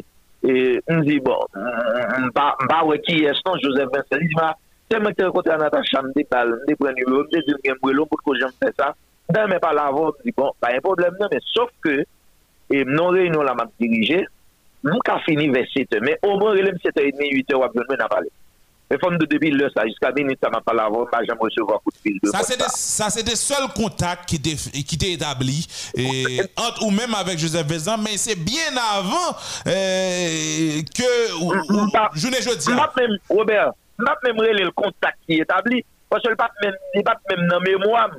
mdi 0.45 1.21
bon, 1.25 1.41
mba 2.27 2.81
wè 2.89 2.99
ki 3.07 3.23
esnon 3.31 3.61
Joseph 3.63 3.93
Vincent, 3.95 4.27
mba, 4.35 4.51
se 4.91 5.01
mwen 5.01 5.17
te 5.17 5.25
rekote 5.25 5.53
an 5.55 5.65
atachan, 5.65 6.11
mde 6.11 6.27
pal, 6.29 6.53
mde 6.65 6.77
pren 6.81 7.01
yon, 7.01 7.25
mde 7.25 7.43
zil 7.47 7.59
gen 7.65 7.79
mwelo, 7.83 8.05
mpout 8.05 8.25
ko 8.27 8.37
jen 8.37 8.53
fè 8.61 8.73
sa, 8.77 8.93
dan 9.33 9.49
mwen 9.49 9.63
pal 9.65 9.81
avon, 9.81 10.13
mdi 10.21 10.35
bon, 10.37 10.53
pa 10.61 10.75
yon 10.75 10.85
problem 10.85 11.17
nan, 11.21 11.33
men 11.33 11.45
sauf 11.49 11.73
ke, 11.85 12.03
mnon 12.75 13.15
reyon 13.17 13.47
la 13.47 13.57
map 13.57 13.73
dirije, 13.81 14.25
mwen 14.85 15.05
ka 15.09 15.19
fini 15.25 15.49
ve 15.55 15.65
sete, 15.73 16.03
men 16.05 16.21
o 16.27 16.37
mwen 16.37 16.59
relem 16.59 16.81
sete 16.85 17.09
et 17.09 17.17
demi, 17.17 17.33
8 17.41 17.55
e 17.57 17.63
wap 17.63 17.79
jen 17.79 17.89
mwen 17.89 18.05
apale. 18.05 18.33
Mais 18.91 18.99
comme 18.99 19.17
de 19.17 19.25
depuis 19.25 19.51
là, 19.51 19.69
ça, 19.75 19.87
jusqu'à 19.87 20.13
minute, 20.13 20.39
ça 20.43 20.51
m'a 20.51 20.61
pas 20.61 20.75
la 20.75 20.89
voix, 20.89 21.09
je 21.21 21.27
jamais 21.27 21.41
recevoir 21.41 21.81
coup 21.81 21.91
de 21.91 21.99
fil. 21.99 22.19
Ça, 22.25 22.41
c'est 22.43 22.61
ça, 22.69 23.09
c'est 23.09 23.23
des 23.23 23.37
seuls 23.37 23.69
contacts 23.75 24.27
qui 24.29 24.37
étaient 24.37 25.13
établis, 25.13 25.67
et, 25.97 26.41
entre 26.57 26.85
ou 26.85 26.91
même 26.91 27.15
avec 27.15 27.39
Joseph 27.39 27.67
Vezan, 27.67 27.97
mais 27.99 28.17
c'est 28.17 28.39
bien 28.39 28.77
avant 28.95 29.37
euh, 29.67 30.83
que, 30.95 32.15
je 32.15 32.29
n'ai 32.29 32.43
jeudi. 32.43 32.71
même, 32.71 33.17
Robert, 33.31 33.73
je 33.99 34.05
même 34.05 34.37
le 34.37 34.71
contact 34.71 35.19
qui 35.27 35.39
est 35.39 35.43
établi, 35.43 35.83
parce 36.11 36.23
que 36.23 36.29
le 36.29 36.37
pas 36.37 36.51
même, 36.63 36.75
il 36.95 37.03
pas 37.03 37.17
même 37.31 37.49
dans 37.49 37.61
mémoire, 37.61 38.11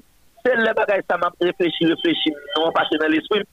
c'est 0.44 0.56
le 0.56 0.74
bagage, 0.74 1.04
ça 1.10 1.18
m'a 1.18 1.32
réfléchi, 1.40 1.86
réfléchi, 1.86 2.32
non, 2.58 2.72
pas 2.72 2.84
dans 3.00 3.08
l'esprit. 3.08 3.44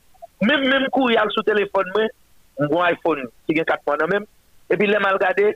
Même, 0.40 0.66
même 0.66 0.88
courrier 0.90 1.18
sur 1.30 1.44
téléphone, 1.44 1.86
moi, 1.94 2.68
mon 2.70 2.82
iPhone, 2.82 3.22
qui 3.46 3.60
a 3.60 3.64
4 3.64 3.80
mois 3.86 3.96
même, 4.08 4.24
et 4.72 4.76
puis, 4.76 4.86
les 4.86 4.98
mal 4.98 5.14
regardé, 5.14 5.54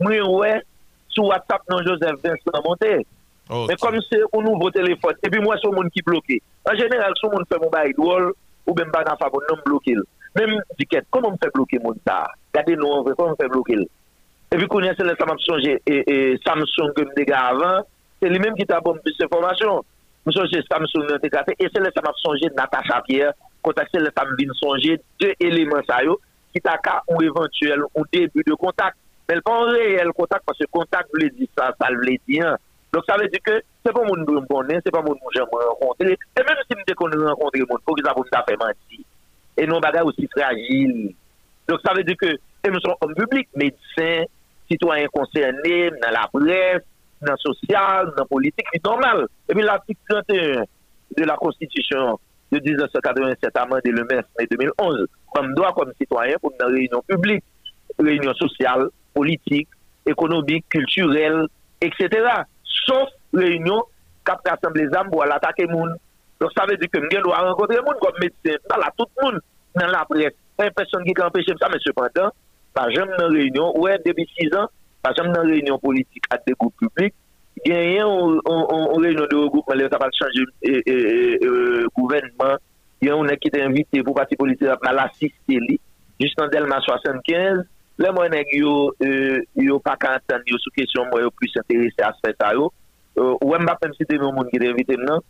moi, 0.00 0.20
ouais, 0.20 0.60
sur 1.16 1.24
WhatsApp, 1.24 1.62
non, 1.70 1.78
Joseph 1.78 2.16
Vincent 2.22 2.62
monté. 2.64 3.06
Mais 3.50 3.76
comme 3.80 3.98
c'est 4.10 4.20
un 4.20 4.42
nouveau 4.42 4.70
téléphone, 4.70 5.14
et 5.22 5.30
puis 5.30 5.40
moi, 5.40 5.56
c'est 5.60 5.68
un 5.68 5.72
monde 5.72 5.90
qui 5.90 6.00
est 6.00 6.06
bloqué. 6.06 6.42
En 6.68 6.76
général, 6.76 7.12
si 7.16 7.26
on 7.26 7.44
fait 7.44 7.60
mon 7.60 7.70
bail 7.70 7.92
drôle, 7.96 8.32
ou 8.66 8.74
même 8.74 8.90
pas 8.90 9.04
dans 9.04 9.16
faveur, 9.16 9.40
non 9.48 9.56
bloqué. 9.64 9.94
Même 10.34 10.60
Dicket, 10.78 11.04
comment 11.10 11.28
on 11.28 11.36
fait 11.42 11.52
bloquer 11.54 11.78
mon 11.78 11.94
ça 12.06 12.26
Regardez 12.52 12.76
nous, 12.76 13.04
comment 13.16 13.32
on 13.32 13.36
fait 13.36 13.48
bloquer? 13.48 13.78
Et 14.52 14.56
puis, 14.56 14.66
quand 14.68 14.78
on 14.78 14.82
a 14.82 14.94
ça 14.94 15.04
m'a 15.04 15.36
changé, 15.46 15.80
et, 15.86 16.38
Samsung, 16.44 16.92
comme 16.94 17.10
des 17.16 17.24
gars 17.24 17.46
avant, 17.46 17.82
c'est 18.20 18.28
lui-même 18.28 18.54
qui 18.54 18.66
t'a 18.66 18.80
bon 18.80 18.96
plus 19.02 19.16
d'informations. 19.16 19.84
Je 20.26 20.32
suis 20.32 20.64
Samsung, 20.70 21.06
et 21.22 21.68
c'est 21.72 21.80
là 21.80 21.90
ça 21.94 22.02
m'a 22.02 22.12
changé 22.24 22.46
Natacha 22.56 23.00
Pierre, 23.06 23.32
contacter 23.62 23.98
le 23.98 24.10
femme 24.16 24.34
vient 24.36 24.52
songer 24.54 25.00
deux 25.20 25.32
éléments 25.38 25.82
ça 25.88 25.98
qui 26.52 26.60
t'a 26.60 26.80
ou 27.08 27.22
éventuel 27.22 27.82
ou 27.94 28.04
début 28.12 28.42
de 28.44 28.54
contact 28.54 28.96
mais 29.28 29.40
pas 29.40 29.52
un 29.52 29.70
réel 29.70 30.08
contact 30.14 30.42
parce 30.46 30.58
que 30.58 30.64
contact 30.70 31.08
veut 31.12 31.30
dire 31.30 31.48
ça 31.56 31.74
ça 31.80 31.88
veut 31.90 32.16
dire 32.28 32.56
donc 32.92 33.04
ça 33.08 33.16
veut 33.16 33.28
dire 33.28 33.40
que 33.44 33.60
c'est 33.84 33.92
pas 33.92 34.02
mon 34.02 34.16
me 34.16 34.46
connaît 34.46 34.80
c'est 34.84 34.92
pas 34.92 35.02
mon 35.02 35.16
j'aime 35.34 35.46
rencontrer 35.52 36.12
et 36.12 36.42
même 36.42 36.56
si 36.70 36.76
me 36.76 36.94
qu'on 36.94 37.28
rencontrer 37.28 37.60
monde 37.60 37.80
faut 37.84 37.94
que 37.94 38.04
ça 38.04 38.14
vous 38.16 38.24
fait 38.24 38.56
mentir 38.56 39.04
et 39.56 39.66
non 39.66 39.80
bagarre 39.80 40.06
aussi 40.06 40.28
fragile. 40.28 41.14
Donc 41.68 41.80
ça 41.84 41.92
veut 41.94 42.04
dire 42.04 42.16
que 42.20 42.36
nous 42.68 42.80
sommes 42.80 42.94
en 43.00 43.08
public 43.08 43.48
médecins 43.54 44.24
citoyens 44.70 45.06
concernés 45.08 45.90
dans 45.90 46.10
la 46.10 46.28
presse 46.32 46.82
dans 47.22 47.32
le 47.32 47.38
social 47.38 48.06
dans 48.16 48.22
la 48.22 48.24
politique 48.24 48.66
c'est 48.72 48.84
normal. 48.84 49.26
Et 49.48 49.54
puis 49.54 49.62
l'article 49.62 50.00
31 50.08 50.64
de 51.16 51.24
la 51.24 51.36
Constitution 51.36 52.18
de 52.52 52.60
1987 52.60 53.56
amendé 53.56 53.90
le 53.90 54.04
mai 54.04 54.20
2011, 54.50 55.06
comme 55.34 55.54
droit 55.54 55.72
comme 55.72 55.92
citoyen 56.00 56.36
pour 56.40 56.52
une 56.52 56.66
réunion 56.66 57.02
publique, 57.06 57.44
réunion 57.98 58.34
sociale, 58.34 58.88
politique, 59.16 59.68
économique, 60.04 60.64
culturelle, 60.68 61.46
etc. 61.80 62.08
Sauf 62.86 63.08
réunion 63.32 63.82
cap 64.24 64.40
rassembler 64.46 64.86
les 64.86 64.94
âmes 64.94 65.10
pour 65.10 65.24
l'attaquer 65.24 65.66
monde. 65.66 65.94
Donc 66.40 66.50
ça 66.56 66.66
veut 66.68 66.76
dire 66.76 66.90
que 66.92 67.00
je 67.10 67.20
dois 67.20 67.38
rencontrer 67.38 67.78
monde 67.78 67.98
comme 68.00 68.18
médecin, 68.20 68.58
pas 68.68 68.76
là 68.76 68.92
tout 68.96 69.06
le 69.16 69.24
monde 69.24 69.40
dans 69.74 69.86
la 69.86 70.04
presse. 70.04 70.34
Pas 70.56 70.70
personne 70.70 71.04
qui 71.04 71.12
peut 71.14 71.24
empêcher 71.24 71.54
ça, 71.60 71.68
mais 71.70 71.78
cependant, 71.80 72.30
pas 72.74 72.88
jamais 72.90 73.16
dans 73.18 73.28
réunion, 73.28 73.78
ouais, 73.78 73.98
depuis 74.04 74.28
6 74.38 74.54
ans, 74.54 74.68
pas 75.02 75.12
jamais 75.16 75.32
dans 75.32 75.42
réunion 75.42 75.78
politique 75.78 76.24
à 76.30 76.38
des 76.46 76.54
groupes 76.58 76.76
publics, 76.78 77.14
il 77.64 77.72
y 77.72 77.74
a 77.74 77.82
une 77.82 79.02
réunion 79.02 79.26
de 79.30 79.36
regroupement, 79.36 79.74
il 79.74 79.88
va 79.88 80.10
changer 80.12 80.44
le 80.62 81.86
gouvernement. 81.94 82.56
Il 83.02 83.08
y 83.08 83.10
a 83.10 83.14
un 83.14 83.26
qui 83.36 83.48
est 83.48 83.62
invité 83.62 84.02
pour 84.02 84.14
parti 84.14 84.36
politique 84.36 84.68
à 84.68 84.92
l'assister, 84.92 85.58
juste 86.18 86.40
en 86.40 86.48
Delma 86.48 86.80
75. 86.80 87.64
Le 87.96 88.10
mwen 88.12 88.34
ek 88.36 88.50
yo, 88.52 88.72
euh, 89.00 89.38
yo 89.56 89.78
pa 89.80 89.94
kantan 89.96 90.42
yo 90.48 90.58
sou 90.60 90.74
kesyon 90.76 91.08
mwen 91.08 91.24
yo 91.24 91.30
plus 91.32 91.54
interese 91.62 92.02
aspet 92.04 92.42
a 92.44 92.52
yo, 92.56 92.68
euh, 93.16 93.32
wè 93.40 93.56
m 93.56 93.64
bap 93.68 93.86
m 93.88 93.94
siten 93.96 94.20
yo 94.20 94.32
moun 94.36 94.50
ki 94.50 94.60
de 94.60 94.68
evite 94.68 94.98
m 95.00 95.06
nan, 95.08 95.22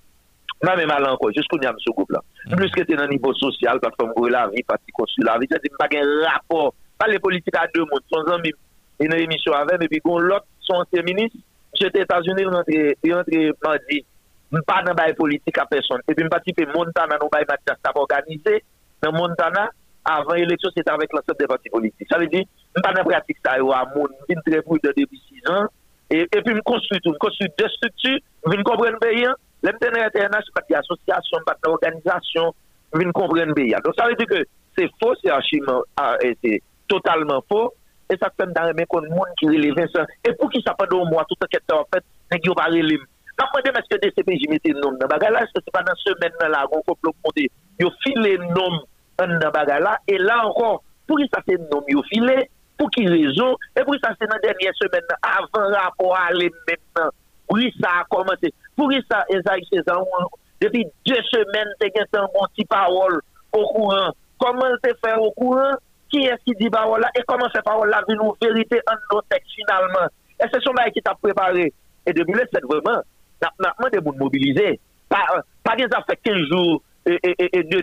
m 0.65 0.71
a 0.73 0.75
mè 0.81 0.87
malan 0.91 1.15
kwa, 1.21 1.31
jous 1.37 1.47
kon 1.53 1.63
yam 1.63 1.79
sou 1.85 1.95
goup 1.95 2.11
la. 2.11 2.25
Mm. 2.49 2.57
Plus 2.59 2.75
ke 2.75 2.83
te 2.89 2.99
nan 2.99 3.13
nivou 3.13 3.39
sosyal, 3.39 3.79
pat 3.85 3.95
fòm 4.01 4.11
gwe 4.17 4.33
la 4.35 4.49
vi, 4.51 4.65
pati 4.67 4.97
konsu 4.97 5.23
la 5.29 5.37
vi, 5.39 5.47
jè 5.53 5.63
di 5.63 5.71
m 5.71 5.79
bagen 5.79 6.11
rapor, 6.25 6.75
pa 6.99 7.07
le 7.13 7.23
politik 7.23 7.55
a 7.61 7.69
dè 7.71 7.87
moun, 7.87 8.03
son 8.11 8.27
zan 8.27 8.43
mi 8.43 8.51
yon 9.05 9.15
emisyon 9.21 9.61
avèm, 9.61 9.87
epi 9.87 10.03
kon 10.03 10.27
lot 10.27 10.51
son 10.67 10.83
seminis, 10.91 11.39
jè 11.79 11.93
te 11.95 12.03
Etats-Unis 12.03 12.51
yon 12.51 13.23
entre 13.23 13.47
mandi, 13.63 14.03
m 14.51 14.63
pa 14.67 14.81
nan 14.83 14.99
bay 14.99 15.15
politik 15.15 15.63
a 15.63 15.71
person, 15.71 16.03
epi 16.11 16.27
m 16.27 16.35
pati 16.35 16.57
pe 16.57 16.67
Montana 16.75 17.21
nou 17.23 17.31
bay 17.31 17.47
matya, 17.47 17.79
sa 17.79 17.95
pa 17.95 18.03
organize, 18.03 18.59
nan 19.07 19.15
Montana, 19.15 19.69
avant 20.07 20.35
l'élection, 20.35 20.71
c'était 20.77 20.91
avec 20.91 21.13
l'ensemble 21.13 21.39
des 21.39 21.47
partis 21.47 21.69
politiques. 21.69 22.07
Ça 22.11 22.19
veut 22.19 22.29
dire, 22.29 22.45
je 22.75 22.81
pas 22.81 22.93
la 22.93 23.05
pratique 23.05 23.39
ça, 23.45 23.55
à 23.55 23.59
je 23.59 24.35
très 24.47 24.63
prudent 24.63 24.91
depuis 24.97 25.23
6 25.45 25.51
ans. 25.51 25.67
Et, 26.11 26.27
puis, 26.27 26.55
je 26.55 26.61
construis 26.61 27.01
tout. 27.01 27.13
Je 27.13 27.19
construis 27.19 27.49
deux 27.59 27.69
structures. 27.69 28.19
Je 28.45 28.51
viens 28.51 28.63
comprendre 28.63 28.99
bien. 29.01 29.35
L'MTN 29.63 29.97
international, 29.97 30.43
c'est 30.47 30.55
pas 30.55 30.63
d'association, 30.71 31.39
pas. 31.45 31.57
Je. 33.55 33.81
Donc, 33.85 33.95
ça 33.99 34.07
veut 34.07 34.15
dire 34.15 34.27
que 34.27 34.45
c'est 34.79 34.89
faux, 35.03 35.15
c'est 35.25 35.33
c'est 36.43 36.63
totalement 36.87 37.43
faux 37.49 37.73
et 38.09 38.17
ça 38.23 38.31
fait 38.39 38.47
dans 38.53 38.73
les 38.73 38.87
qu'on 38.87 39.03
monde 39.03 39.27
qui 39.39 39.47
relève 39.47 39.89
ça 39.93 40.05
et 40.25 40.33
pour 40.35 40.49
qui 40.51 40.63
ça 40.65 40.75
pendant 40.75 41.05
un 41.05 41.11
mois 41.11 41.25
tout 41.29 41.35
enquête 41.43 41.63
en 41.73 41.85
fait 41.93 42.05
pas 42.31 43.47
moi 43.53 43.61
est-ce 43.65 43.97
que 43.97 44.07
DCPJ 44.07 44.49
mettait 44.49 44.71
nom 44.71 44.93
pas 45.73 45.83
dans 45.83 45.97
semaine 45.97 46.33
là 46.41 46.67
qu'on 46.71 46.81
complot 46.83 47.13
monter 47.25 47.51
nom 47.81 48.81
là 49.19 49.99
et 50.09 50.19
là 50.19 50.47
encore 50.47 50.83
pour 51.07 51.19
qui 51.19 51.29
ça 51.33 51.41
c'est 51.47 51.59
nom 51.71 51.83
yo 51.89 52.03
filé 52.05 52.51
pour 52.79 52.91
qui 52.91 53.07
raison 53.07 53.57
et 53.77 53.83
pour 53.85 53.95
ça 54.03 54.13
c'est 54.21 54.29
dans 54.29 54.39
dernière 54.43 54.75
semaine 54.75 55.03
avant 55.23 55.73
rapport 55.73 56.17
à 56.17 56.27
aller 56.27 56.51
maintenant 56.69 57.11
pourri 57.47 57.73
ça 57.81 57.89
a 58.01 58.05
commencé. 58.05 58.53
Pourri 58.77 59.03
ça, 59.11 59.25
Esaïe 59.29 59.65
César, 59.73 60.03
depuis 60.61 60.87
deux 61.07 61.23
semaines, 61.31 61.69
tu 61.81 61.87
as 61.87 62.21
un 62.21 62.27
bon 62.27 62.47
petit 62.55 62.65
parole 62.65 63.21
au 63.53 63.67
courant. 63.69 64.13
Comment 64.39 64.77
te 64.83 64.91
faire 65.05 65.21
au 65.23 65.31
courant? 65.33 65.73
Qui 66.11 66.25
est-ce 66.25 66.45
qui 66.45 66.55
dit 66.59 66.71
parole 66.71 67.01
là? 67.01 67.11
Et 67.17 67.23
comment 67.27 67.49
cette 67.53 67.65
parole 67.65 67.91
là 67.91 68.03
vient 68.07 68.17
nous 68.17 68.35
vérité 68.41 68.81
en 68.91 69.15
nos 69.15 69.23
textes 69.23 69.51
finalement? 69.55 70.07
Et 70.41 70.45
c'est 70.53 70.63
son 70.63 70.73
bail 70.73 70.93
qui 70.93 71.03
t'a 71.03 71.15
préparé. 71.15 71.73
Et 72.07 72.13
depuis 72.13 72.35
là, 72.35 72.45
c'est 72.53 72.63
vraiment, 72.63 73.01
maintenant, 73.59 73.89
des 73.93 74.01
monde 74.01 74.19
mobilisés. 74.19 74.79
Pas, 75.09 75.25
pas 75.65 75.77
des 75.77 75.85
affaires 75.85 76.17
15 76.23 76.37
jours 76.51 76.83
et, 77.07 77.19
et, 77.23 77.63
de 77.63 77.81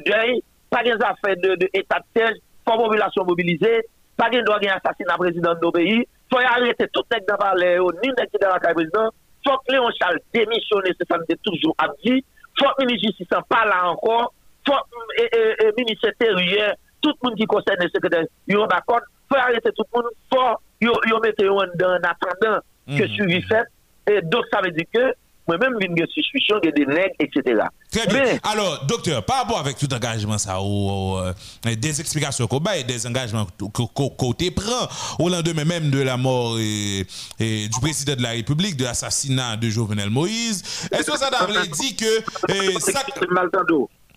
pas 0.74 0.84
des 0.84 0.94
affaires 0.94 1.38
de, 1.38 1.56
de 1.56 1.70
état 1.74 2.00
de 2.00 2.20
siège, 2.20 2.38
pas 2.66 2.76
population 2.76 3.24
mobilisée, 3.24 3.82
pas 4.18 4.30
des 4.30 4.41
droit 4.41 4.58
assassinat 4.58 5.18
président 5.18 5.54
de 5.54 5.60
nos 5.62 5.72
pays. 5.72 6.08
Faut 6.32 6.40
arrêter 6.40 6.88
tout 6.91 7.04
nèg 7.12 7.24
dans 7.28 7.38
palais, 7.38 7.78
ni 7.78 8.10
nèg 8.10 8.30
qui 8.32 8.40
dans 8.41 8.50
la 8.50 8.74
président. 8.74 9.10
Faut 9.45 9.58
que 9.68 9.72
Léon 9.74 9.90
Charles 10.00 10.20
démissionne, 10.34 10.82
c'est 10.98 11.08
ça 11.08 11.18
dit 11.30 11.36
toujours 11.44 11.76
dit. 12.04 12.26
Faut 12.58 12.66
que 12.78 12.82
le 12.82 12.88
ministre 12.88 13.08
justice 13.08 13.28
pas 13.50 13.66
là 13.66 13.88
encore. 13.90 14.34
Faut 14.66 14.74
que 14.74 15.66
le 15.66 15.74
ministre 15.78 16.10
intérieur, 16.10 16.74
tout 17.02 17.14
le 17.22 17.30
monde 17.30 17.38
qui 17.38 17.45
concerne 17.45 17.78
le 17.82 17.90
secrétaire, 17.90 18.24
ils 18.48 18.56
sont 18.56 18.66
d'accord. 18.66 19.02
Faut 19.30 19.38
arrêter 19.38 19.70
tout 19.76 19.84
le 19.94 20.02
monde. 20.02 20.12
Faut 20.34 20.58
yo 20.82 21.20
mettre 21.20 21.45
en 21.45 21.95
attendant 21.98 22.60
que 22.88 23.08
suivi 23.10 23.41
fait. 23.44 23.66
Et 24.10 24.22
donc 24.22 24.45
ça 24.52 24.60
veut 24.62 24.72
dire 24.72 24.86
que 24.91 25.14
moi-même, 25.48 25.74
j'ai 25.80 25.88
une 25.88 26.07
suspicion 26.07 26.60
de 26.60 26.70
des 26.70 26.86
nègres, 26.86 27.15
etc. 27.20 27.64
Très 27.91 28.07
bien. 28.07 28.38
Alors, 28.44 28.86
docteur, 28.86 29.24
par 29.24 29.38
rapport 29.40 29.60
avec 29.60 29.78
tout 29.78 29.91
engagement, 29.94 30.38
ça, 30.38 30.61
ou, 30.61 31.18
euh, 31.18 31.34
des 31.65 31.99
explications 31.99 32.48
qu'on 32.48 32.60
baille, 32.60 32.84
des 32.84 33.06
engagements 33.06 33.45
qu'on 33.74 33.88
prend 33.88 34.88
au 35.20 35.30
lendemain 35.30 35.65
même 35.65 35.90
de 35.90 36.02
la 36.02 36.18
mort 36.18 36.57
et, 36.60 37.06
et 37.40 37.68
du 37.68 37.80
président 37.82 38.15
de 38.15 38.22
la 38.22 38.32
République, 38.32 38.78
de 38.78 38.84
l'assassinat 38.84 39.57
de 39.57 39.70
Jovenel 39.70 40.10
Moïse, 40.10 40.64
est-ce 40.91 41.11
que 41.11 41.18
ça 41.18 41.30
t'avait 41.30 41.68
dit 41.80 41.95
que. 41.95 42.24
eh, 42.49 42.80
ça... 42.80 43.03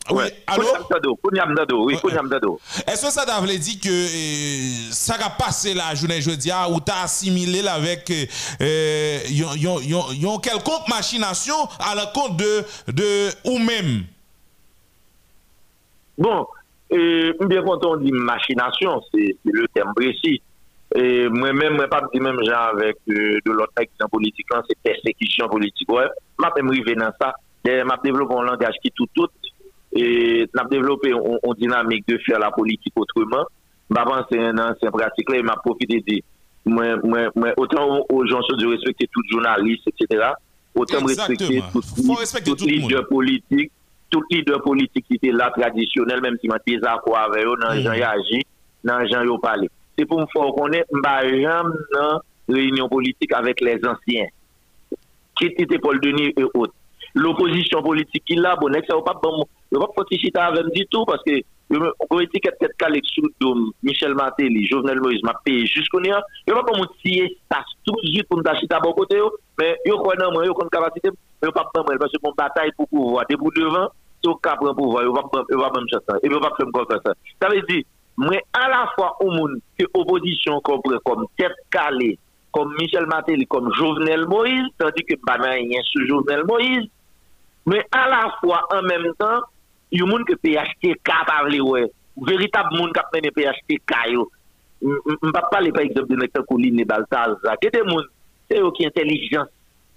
Ah 0.09 0.12
oui, 0.15 0.24
alors. 0.47 0.65
Est-ce 2.87 3.07
que 3.07 3.12
ça 3.12 3.41
veut 3.41 3.59
dire 3.59 3.81
que 3.83 3.89
euh, 3.89 4.91
ça 4.93 5.15
a 5.15 5.31
passé 5.31 5.74
la 5.74 5.95
journée 5.95 6.20
jeudi 6.20 6.51
ah, 6.53 6.69
ou 6.70 6.81
t'as 6.81 7.03
assimilé 7.03 7.66
avec 7.66 8.11
euh, 8.11 8.27
euh, 8.61 9.19
une 9.28 10.41
quelconque 10.41 10.89
machination 10.89 11.57
à 11.81 11.95
l'encontre 11.95 12.37
de, 12.37 12.65
de 12.93 13.31
ou 13.45 13.59
même? 13.59 14.05
Bon, 16.19 16.47
bien 16.91 17.62
content 17.62 17.97
dit 17.97 18.12
machination, 18.12 19.03
c'est 19.12 19.37
le 19.45 19.66
terme 19.74 19.93
précis. 19.95 20.41
Mwen 20.97 21.57
mwen 21.59 21.89
pa 21.91 21.99
mdi 22.05 22.20
mwen 22.23 22.39
jan 22.47 22.70
avèk 22.70 23.01
de 23.11 23.53
lòt 23.53 23.81
ekzan 23.83 24.09
politikan, 24.12 24.62
se 24.69 24.77
persekisyon 24.87 25.51
politik 25.51 25.91
wè. 25.93 26.07
Mwen 26.39 26.62
mwen 26.62 26.77
rive 26.77 26.95
nan 26.97 27.12
sa, 27.19 27.33
mwen 27.66 27.89
mwen 27.91 28.05
devlopon 28.05 28.47
langaj 28.47 28.78
ki 28.85 28.93
toutout, 28.95 29.33
et 29.97 30.48
n'a 30.55 30.64
développé 30.64 31.12
on, 31.14 31.39
on, 31.43 31.55
dynamique 31.55 32.06
de 32.09 32.18
faire 32.18 32.39
la 32.39 32.51
politique 32.51 32.93
autrement 32.97 33.44
m'a 33.90 34.05
pensé 34.05 34.39
un 34.39 34.59
ancien 34.59 34.90
pratique 34.90 35.31
là 35.31 35.39
il 35.39 35.44
m'a 35.44 35.56
profité 35.56 36.02
de 36.06 36.20
moi, 36.68 36.97
moi, 37.05 37.31
moi, 37.35 37.52
autant 37.56 38.05
aux 38.09 38.27
gens 38.27 38.40
de 38.40 38.66
respecter 38.66 39.09
tout 39.12 39.23
journaliste 39.31 39.89
etc 39.89 40.31
autant 40.74 41.05
respecter 41.05 41.62
tout, 41.73 41.82
Faut 41.82 42.14
respecter 42.14 42.51
tout, 42.51 42.56
tout, 42.56 42.64
tout 42.64 42.70
leader 42.70 43.01
monde. 43.02 43.09
politique 43.09 43.73
tout 44.10 44.23
leader 44.31 44.62
politique 44.62 45.05
qui 45.09 45.14
était 45.14 45.32
là 45.32 45.51
traditionnel 45.56 46.20
même 46.20 46.36
si 46.40 46.48
m'a 46.48 46.59
désaccord 46.66 47.18
avec 47.18 47.44
eux 47.44 47.55
dans 47.60 47.74
gens 47.81 47.90
agi, 47.90 48.43
dans 48.85 49.05
gens 49.06 49.23
yo 49.23 49.36
mm. 49.36 49.40
parlé. 49.40 49.70
c'est 49.98 50.05
pour 50.05 50.20
me 50.20 50.27
faire 50.27 50.52
connaître 50.55 50.89
m'a 50.93 51.23
jamais 51.23 51.74
dans 51.93 52.20
réunion 52.48 52.89
politique 52.89 53.32
avec 53.32 53.60
les 53.60 53.78
anciens. 53.85 54.27
Qui 55.36 55.47
était 55.47 55.78
Paul 55.78 56.01
Denis 56.01 56.32
et 56.36 56.44
autres. 56.55 56.74
l'opposition 57.16 57.82
politique 57.82 58.24
qui 58.26 58.36
l'a, 58.36 58.56
bon, 58.56 58.70
ça 58.72 58.94
va 58.94 59.02
pas, 59.02 59.18
bon, 59.22 59.44
je 59.72 59.78
pas 59.78 60.02
chita 60.12 60.47
avec 60.47 60.66
du 60.72 60.86
tout, 60.86 61.05
parce 61.06 61.22
que, 61.24 61.32
on 61.68 62.06
peut 62.16 62.22
étiquette 62.22 62.59
tête 62.60 62.76
calée 62.78 63.01
sous 63.02 63.22
le 63.22 63.72
Michel 63.82 64.14
Matéli, 64.14 64.66
Jovenel 64.66 65.01
Moïse 65.01 65.22
m'a 65.24 65.34
payé 65.44 65.66
jusqu'au 65.66 66.01
néant, 66.01 66.20
Je 66.47 66.52
ne 66.52 66.60
pas 66.60 66.76
mon 66.76 66.86
tirer 67.02 67.36
ça 67.51 67.64
tout 67.84 67.94
de 68.02 68.09
suite 68.09 68.28
pour 68.28 68.38
me 68.38 68.44
tâcher 68.44 68.66
à 68.70 68.78
bon 68.78 68.93
côté, 68.93 69.20
oh, 69.20 69.32
mais 69.59 69.76
je 69.84 69.93
crois 69.93 70.14
non, 70.16 70.30
je 70.44 70.51
crois 70.51 70.68
capacité, 70.68 71.09
mais 71.10 71.48
je 71.48 71.51
pas 71.51 71.68
prendre 71.72 71.98
parce 71.98 72.12
que 72.12 72.18
mon 72.22 72.32
bataille 72.36 72.70
pour 72.76 72.86
pouvoir, 72.88 73.24
debout 73.28 73.51
devant, 73.56 73.88
c'est 74.22 74.28
au 74.28 74.36
cap 74.36 74.59
pour 74.59 74.76
pouvoir, 74.76 75.02
je 75.02 75.09
ne 75.09 75.14
pas 75.14 75.80
me 75.80 75.88
chasser, 75.88 76.20
et 76.22 76.28
je 76.28 76.34
ne 76.34 76.38
pas 76.38 76.52
faire 76.56 76.66
comme 76.72 76.86
ça. 77.05 77.12
Ça 77.43 77.48
veut 77.48 77.62
dire, 77.62 77.82
moi, 78.18 78.36
à 78.52 78.68
la 78.68 78.93
fois, 78.94 79.16
au 79.20 79.30
monde 79.30 79.59
que 79.78 79.86
l'opposition 79.94 80.60
comprend 80.60 80.98
comme 81.05 81.24
tête 81.36 81.52
calée, 81.70 82.18
comme 82.52 82.74
Michel 82.78 83.06
Matéli, 83.06 83.47
comme 83.47 83.72
Jovenel 83.74 84.26
Moïse, 84.26 84.68
tandis 84.78 85.02
que 85.02 85.14
je 85.14 85.43
rien 85.43 85.80
sous 85.93 86.06
Jovenel 86.06 86.44
Moïse, 86.47 86.88
Men 87.66 87.82
a 87.94 88.06
la 88.10 88.22
fwa, 88.40 88.62
an 88.76 88.86
menm 88.86 89.10
tan, 89.18 89.44
yon 89.94 90.10
moun 90.10 90.26
ke 90.28 90.38
PHTK 90.43 91.12
pavle 91.28 91.60
wè. 91.66 91.84
Veritab 92.26 92.70
moun 92.72 92.94
kap 92.97 93.10
mene 93.14 93.32
PHTK 93.34 93.97
yo. 94.14 94.28
Mpap 94.82 95.51
pale 95.51 95.72
pa 95.74 95.82
ekzop 95.84 96.09
de 96.10 96.20
Nekta 96.20 96.44
Kouline 96.47 96.80
ne 96.80 96.86
Baltaz. 96.88 97.36
Kete 97.62 97.82
moun, 97.88 98.06
se 98.48 98.60
yo 98.60 98.70
ki 98.76 98.86
entelijans 98.88 99.51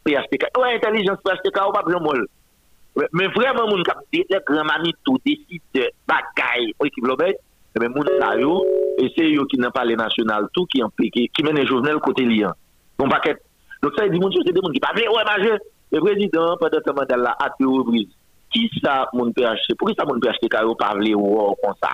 PHTK. 0.07 0.49
Ou 0.57 0.67
entelijans 0.67 1.21
PHTK 1.23 1.61
ou 1.67 1.75
pa 1.75 1.85
pran 1.85 2.03
mol. 2.03 2.25
Men 3.13 3.29
vreman 3.35 3.69
moun 3.69 3.85
kap 3.87 4.01
detek 4.11 4.49
remani 4.51 4.91
tou 5.05 5.21
desite 5.23 5.91
bagay 6.09 6.71
ou 6.79 6.89
ekip 6.89 7.05
lobet, 7.07 7.37
men 7.79 7.93
moun 7.93 8.07
sa 8.17 8.33
yo, 8.39 8.57
e 8.99 9.07
se 9.13 9.27
yo 9.29 9.45
ki 9.47 9.59
nan 9.61 9.71
pale 9.75 9.95
nasyonal 9.99 10.49
tou 10.55 10.67
ki, 10.67 10.81
ki 11.29 11.45
mene 11.45 11.67
jovenel 11.69 12.01
kote 12.03 12.25
liyan. 12.25 12.57
Bon 12.99 13.11
paket. 13.11 13.39
Dok 13.83 13.95
sa 13.95 14.07
yon 14.07 14.17
di 14.17 14.19
moun 14.19 14.33
sou 14.33 14.43
se 14.43 14.51
de 14.55 14.63
moun 14.63 14.75
ki 14.75 14.83
pavle, 14.83 15.05
ou 15.07 15.21
e 15.21 15.27
maje, 15.27 15.53
Le 15.91 15.99
président, 15.99 16.56
pendant 16.57 16.80
ce 16.86 16.91
mandat 16.91 17.18
là, 17.18 17.36
a 17.40 17.49
deux 17.60 17.68
reprises. 17.68 18.10
Qui 18.52 18.70
ça, 18.84 19.07
mon 19.14 19.32
PHC? 19.32 19.76
Pourquoi 19.78 19.95
ça, 19.98 20.06
mon 20.06 20.20
PHC, 20.20 20.49
car 20.49 20.66
pas 20.78 20.88
parlé 20.88 21.14
ou 21.14 21.56
comme 21.64 21.74
ça? 21.82 21.90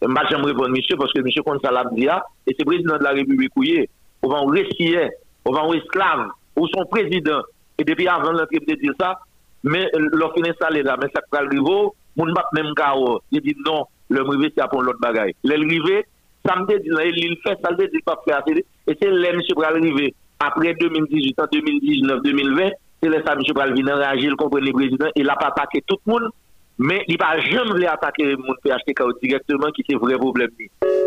Je 0.00 0.06
vais 0.06 0.42
répondre, 0.42 0.68
monsieur, 0.68 0.96
parce 0.96 1.12
que 1.12 1.20
monsieur, 1.20 1.42
comme 1.42 1.58
ça 1.62 1.72
l'a 1.72 1.84
dit, 1.92 2.08
ah, 2.08 2.24
et 2.46 2.54
c'est 2.56 2.64
président 2.64 2.96
de 2.98 3.02
la 3.02 3.10
République, 3.10 3.50
oui, 3.56 3.88
on 4.22 4.28
va 4.28 4.36
en 4.36 4.46
réciller, 4.46 5.10
on 5.44 5.52
va 5.52 5.64
en 5.64 5.72
esclave, 5.72 6.28
ou 6.56 6.68
son 6.68 6.84
président. 6.86 7.42
Et 7.78 7.84
depuis 7.84 8.06
avant 8.06 8.32
l'entrée 8.32 8.58
de 8.58 8.74
dire 8.74 8.92
ça, 9.00 9.18
mais 9.64 9.90
l'on 9.92 10.32
finit 10.32 10.50
installé 10.50 10.82
là, 10.82 10.96
mais 11.00 11.08
ça 11.14 11.20
va 11.32 11.42
le 11.42 11.50
rivo, 11.50 11.94
mon 12.16 12.32
bat 12.32 12.46
même 12.52 12.74
carreau. 12.74 13.20
Il 13.32 13.40
dit 13.40 13.56
non, 13.66 13.84
le 14.08 14.22
rivé, 14.22 14.52
c'est 14.56 14.68
pour 14.68 14.82
l'autre 14.82 15.00
bagaille. 15.00 15.34
Le 15.44 15.54
rivé, 15.54 16.04
ça 16.46 16.56
me 16.56 16.66
dit, 16.66 16.88
il 17.16 17.36
fait, 17.44 17.58
ça 17.62 17.70
le 17.70 17.88
dit 17.88 18.02
pas 18.04 18.20
faire. 18.24 18.42
Et 18.46 18.96
c'est 19.00 19.10
là, 19.10 19.32
monsieur, 19.32 19.54
pour 19.54 19.64
arriver 19.64 20.14
après 20.40 20.74
2018, 20.74 21.40
en 21.40 21.46
2019, 21.50 22.22
2020, 22.22 22.70
c'est 23.02 23.08
là 23.08 23.18
ça, 23.24 23.34
pour 23.34 23.64
venir 23.64 23.96
réagir, 23.96 24.36
comprendre 24.36 24.66
le 24.66 24.72
président, 24.72 25.06
il 25.14 25.26
n'a 25.26 25.36
pas 25.36 25.48
attaqué 25.48 25.82
tout 25.86 25.98
le 26.06 26.12
monde, 26.12 26.30
mais 26.78 27.04
il 27.08 27.16
n'a 27.18 27.38
jamais 27.40 27.70
voulu 27.70 27.86
attaquer 27.86 28.24
le 28.24 28.36
monde 28.36 28.56
PHTK 28.62 29.02
directement, 29.22 29.70
qui 29.70 29.84
c'est 29.88 29.96
vrai 29.96 30.16
problème. 30.16 30.50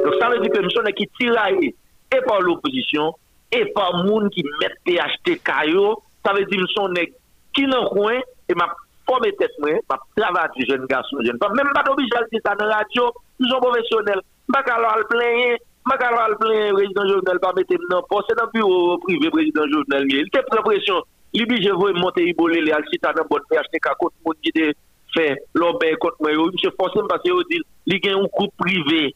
Donc 0.04 0.16
ça 0.20 0.30
veut 0.30 0.40
dire 0.40 0.52
que 0.52 0.62
monsieur, 0.62 0.84
qui 0.96 1.08
tiraille, 1.20 1.74
et 2.14 2.22
par 2.26 2.42
l'opposition, 2.42 3.14
et 3.52 3.66
par 3.74 4.04
monde 4.06 4.30
qui 4.30 4.44
met 4.44 4.70
PHTK, 4.86 5.52
ça 6.26 6.34
veut 6.34 6.46
dire 6.46 6.62
monsieur, 6.62 7.14
qui 7.54 7.68
dans 7.68 7.84
le 7.84 7.90
coin, 7.90 8.20
et 8.48 8.54
m'a 8.54 8.68
formé 9.06 9.34
tête, 9.36 9.52
m'a 9.60 9.98
travaillé 10.16 10.66
jeune 10.68 10.86
garçon, 10.86 11.18
jeune 11.24 11.38
femme, 11.42 11.56
même 11.56 11.70
pas 11.74 11.84
obligé 11.92 12.10
de 12.10 12.28
dire 12.32 12.42
ça 12.46 12.56
dans 12.56 12.66
la 12.66 12.78
radio, 12.78 13.12
ils 13.40 13.50
sont 13.50 13.60
professionnels, 13.60 14.22
pas 14.52 14.64
qu'à 14.64 14.80
leur 14.80 15.08
plaindre, 15.10 15.58
leur 15.88 16.38
plaindre, 16.38 16.74
président 16.74 17.08
Jovenel, 17.08 17.40
pas 17.40 17.54
mettre 17.54 17.76
non, 17.90 18.02
c'est 18.30 18.38
dans 18.38 18.46
le 18.46 18.52
bureau 18.54 18.98
privé, 19.00 19.30
président 19.30 19.64
Jovenel, 19.68 20.06
il 20.10 20.28
était 20.28 20.44
pris 20.44 20.62
pression, 20.64 21.02
il 21.34 21.46
bi 21.46 21.62
je 21.64 21.72
voye 21.72 21.94
monte 21.94 22.20
yi 22.20 22.34
bole 22.34 22.60
le 22.60 22.74
al 22.76 22.84
sita 22.92 23.14
nan 23.16 23.28
bon 23.30 23.44
PHTK 23.50 23.94
kont 24.00 24.14
moun 24.26 24.38
gide 24.44 24.74
fe 25.16 25.28
lobe 25.56 25.90
kont 26.04 26.20
mwen 26.20 26.36
yo, 26.36 26.48
mse 26.52 26.72
fonse 26.78 27.04
mpase 27.06 27.32
yo 27.32 27.44
di 27.50 27.62
li 27.88 28.00
gen 28.04 28.18
yon 28.18 28.30
kou 28.36 28.52
prive. 28.60 29.12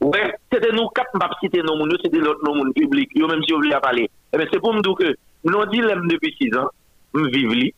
Ouè, 0.00 0.22
se 0.52 0.60
de 0.62 0.70
nou 0.72 0.88
kap 0.96 1.12
mbap 1.16 1.36
site 1.40 1.62
nan 1.64 1.76
moun 1.78 1.92
yo, 1.92 1.98
se 2.00 2.10
de 2.12 2.20
lot 2.24 2.40
nan 2.44 2.56
moun 2.58 2.74
publik, 2.76 3.12
yo 3.16 3.28
menm 3.28 3.44
si 3.44 3.52
yo 3.52 3.60
vle 3.60 3.74
a 3.76 3.82
pale. 3.84 4.06
Ebe 4.32 4.46
eh 4.46 4.52
se 4.52 4.60
pou 4.60 4.76
mdou 4.76 4.96
ke, 5.00 5.14
mnon 5.44 5.68
di 5.72 5.82
lem 5.84 6.06
depi 6.08 6.32
6 6.38 6.56
an, 6.60 6.70
mviv 7.16 7.56
li, 7.56 7.72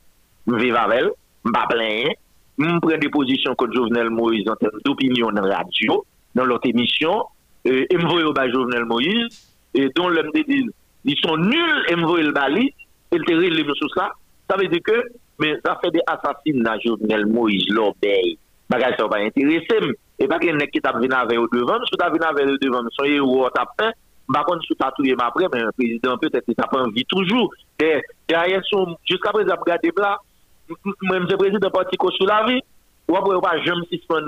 mviv 0.51 0.79
avel, 0.79 1.13
mbap 1.47 1.75
lenye, 1.79 2.17
mpren 2.63 3.03
deposisyon 3.03 3.57
kont 3.59 3.75
Jovenel 3.75 4.11
Moïse 4.15 4.51
an 4.51 4.59
tem 4.61 4.75
d'opinyon 4.85 5.35
nan 5.39 5.49
radyo, 5.51 6.03
nan 6.39 6.51
lot 6.51 6.67
emisyon, 6.69 7.27
e 7.67 7.85
euh, 7.87 7.99
mvoye 8.03 8.27
ou 8.27 8.37
ba 8.37 8.49
Jovenel 8.51 8.87
Moïse, 8.91 9.43
e 9.75 9.89
don 9.97 10.15
lem 10.15 10.31
de 10.35 10.45
di, 10.47 10.63
di 11.07 11.19
son 11.23 11.43
nul 11.47 11.91
mvoye 12.03 12.27
l 12.29 12.33
bali, 12.37 12.69
il 13.13 13.25
te 13.25 13.33
relève 13.33 13.73
sous 13.75 13.89
ça, 13.91 14.13
ça 14.49 14.57
veut 14.57 14.69
dire 14.69 14.81
que, 14.85 15.03
mais 15.39 15.59
ça 15.65 15.79
fait 15.83 15.91
des 15.91 16.01
assassinats, 16.07 16.79
Jovenel 16.85 17.27
Moïse, 17.27 17.69
l'obéi, 17.69 18.39
bagage 18.69 18.95
ça 18.99 19.07
va 19.07 19.19
intéresser, 19.19 19.79
et 20.19 20.27
pas 20.27 20.39
qu'il 20.39 20.51
y 20.51 20.53
en 20.53 20.61
a 20.61 20.67
qui 20.67 20.81
t'a 20.81 20.93
venu 20.93 21.13
avec 21.13 21.39
au 21.39 21.49
devant, 21.53 21.85
si 21.85 21.97
t'as 21.97 22.11
venu 22.11 22.25
avec 22.25 22.47
au 22.47 22.59
devant, 22.59 22.83
son 22.91 23.05
héros 23.05 23.49
t'a 23.51 23.67
peint, 23.77 23.93
par 24.33 24.45
contre, 24.47 24.65
si 24.65 24.75
t'as 24.77 24.91
touillé 24.93 25.15
après, 25.19 25.47
mais 25.53 25.63
un 25.63 25.73
président 25.73 26.17
peut-être 26.17 26.45
qu'il 26.45 26.55
t'a 26.55 26.67
pas 26.67 26.83
envie 26.83 27.05
toujours, 27.05 27.53
et, 27.81 28.01
derrière 28.29 28.63
son, 28.71 28.97
jusqu'à 29.09 29.31
présent, 29.31 29.55
regardez 29.61 29.91
là, 29.97 30.19
même 31.03 31.27
le 31.29 31.37
président 31.37 31.71
parti 31.71 31.97
sous 32.17 32.27
la 32.27 32.45
vie, 32.47 32.61
ou 33.09 33.17
après, 33.17 33.35
ou 33.35 33.41
pas, 33.41 33.59
je 33.63 33.73
me 33.73 33.85
suspends, 33.85 34.21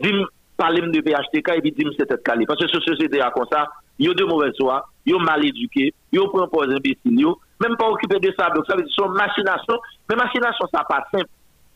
dim, 0.00 0.24
parler 0.56 0.82
de 0.82 1.00
PHTK, 1.00 1.56
et 1.56 1.60
puis 1.60 1.72
dim, 1.72 1.90
c'est 1.98 2.10
être 2.10 2.22
calé, 2.22 2.46
parce 2.46 2.60
que 2.60 2.68
ce 2.68 2.80
société 2.80 3.20
a 3.20 3.30
comme 3.30 3.46
ça, 3.50 3.68
yo 3.98 4.14
de 4.14 4.24
mauvaise 4.24 4.56
foi, 4.58 4.84
yo 5.06 5.18
mal 5.18 5.44
éduqué, 5.44 5.92
yo 6.12 6.28
prend 6.28 6.48
pour 6.48 6.64
imbécile, 6.64 7.26
même 7.62 7.76
pas 7.76 7.88
occupé 7.88 8.18
de 8.18 8.32
ça. 8.38 8.50
Donc 8.50 8.66
ça 8.66 8.76
veut 8.76 8.82
dire 8.82 8.92
son 8.94 9.08
machination, 9.08 9.78
mais 10.08 10.16
machination, 10.16 10.66
ça 10.72 10.84
pas 10.88 11.04
simple. 11.12 11.28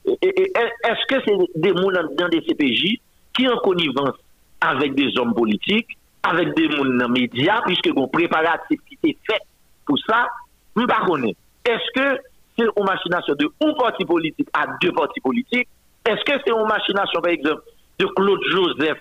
Et- 0.06 0.18
et- 0.22 0.42
et 0.42 0.88
Est-ce 0.88 1.06
que 1.14 1.22
c'est 1.26 1.60
des 1.60 1.68
gens 1.70 1.90
dans 2.16 2.28
des 2.28 2.42
CPJ 2.46 3.00
qui 3.36 3.48
en 3.48 3.58
connivence 3.58 4.16
avec 4.60 4.94
des 4.94 5.16
hommes 5.18 5.34
politiques, 5.34 5.96
avec 6.22 6.54
des 6.54 6.70
gens 6.70 6.84
dans 6.84 7.08
les 7.12 7.20
médias, 7.20 7.60
puisque 7.66 7.90
bon 7.92 8.08
préparatif 8.08 8.80
qui 8.88 8.98
est 9.10 9.16
fait 9.28 9.40
pour 9.84 9.98
ça, 10.06 10.28
je 10.76 10.82
ne 10.82 10.86
sais 10.86 10.94
pas. 10.94 11.06
Est-ce 11.72 11.90
que 12.00 12.20
c'est 12.58 12.64
une 12.64 12.84
machination 12.84 13.34
de 13.34 13.48
un 13.64 13.72
parti 13.74 14.04
politique 14.04 14.48
à 14.52 14.66
deux 14.80 14.92
partis 14.92 15.20
politiques? 15.20 15.68
Est-ce 16.04 16.24
que 16.24 16.40
c'est 16.44 16.52
une 16.52 16.66
machination, 16.68 17.20
par 17.20 17.32
exemple, 17.32 17.62
de 17.98 18.06
Claude 18.06 18.40
Joseph 18.50 18.98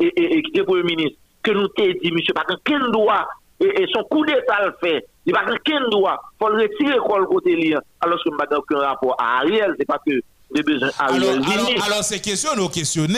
et, 0.00 0.06
et, 0.06 0.36
et 0.38 0.42
qui 0.42 0.50
était 0.50 0.64
Premier 0.64 0.82
ministre, 0.82 1.18
que 1.42 1.52
nous 1.52 1.68
t'ai 1.68 1.94
dit, 1.94 2.12
monsieur, 2.12 2.34
par 2.34 2.44
contre, 2.44 2.60
quel 2.64 2.82
doit, 2.92 3.26
et, 3.60 3.82
et 3.82 3.86
son 3.92 4.02
coup 4.04 4.24
d'État 4.26 4.66
le 4.66 4.74
fait, 4.80 5.06
il 5.26 5.32
par 5.32 5.44
contre, 5.46 5.60
quel 5.64 5.82
doit, 5.90 6.20
faut 6.38 6.48
le 6.48 6.62
retirer 6.62 6.98
quoi 6.98 7.18
le 7.20 7.26
côté 7.26 7.54
lien, 7.56 7.80
alors 8.00 8.18
que 8.22 8.30
je 8.30 8.30
n'ai 8.30 8.56
aucun 8.56 8.78
rapport 8.78 9.14
à 9.18 9.38
Ariel, 9.38 9.74
c'est 9.78 9.86
pas 9.86 9.98
que 10.06 10.12
j'ai 10.54 10.62
besoin 10.62 10.90
Alors, 10.98 11.18
d'Ariel. 11.18 11.42
alors, 11.52 11.66
Vini. 11.68 11.80
alors 11.86 12.04
ces 12.04 12.20
questions, 12.20 12.50
nous 12.56 12.68
questionnons. 12.68 13.14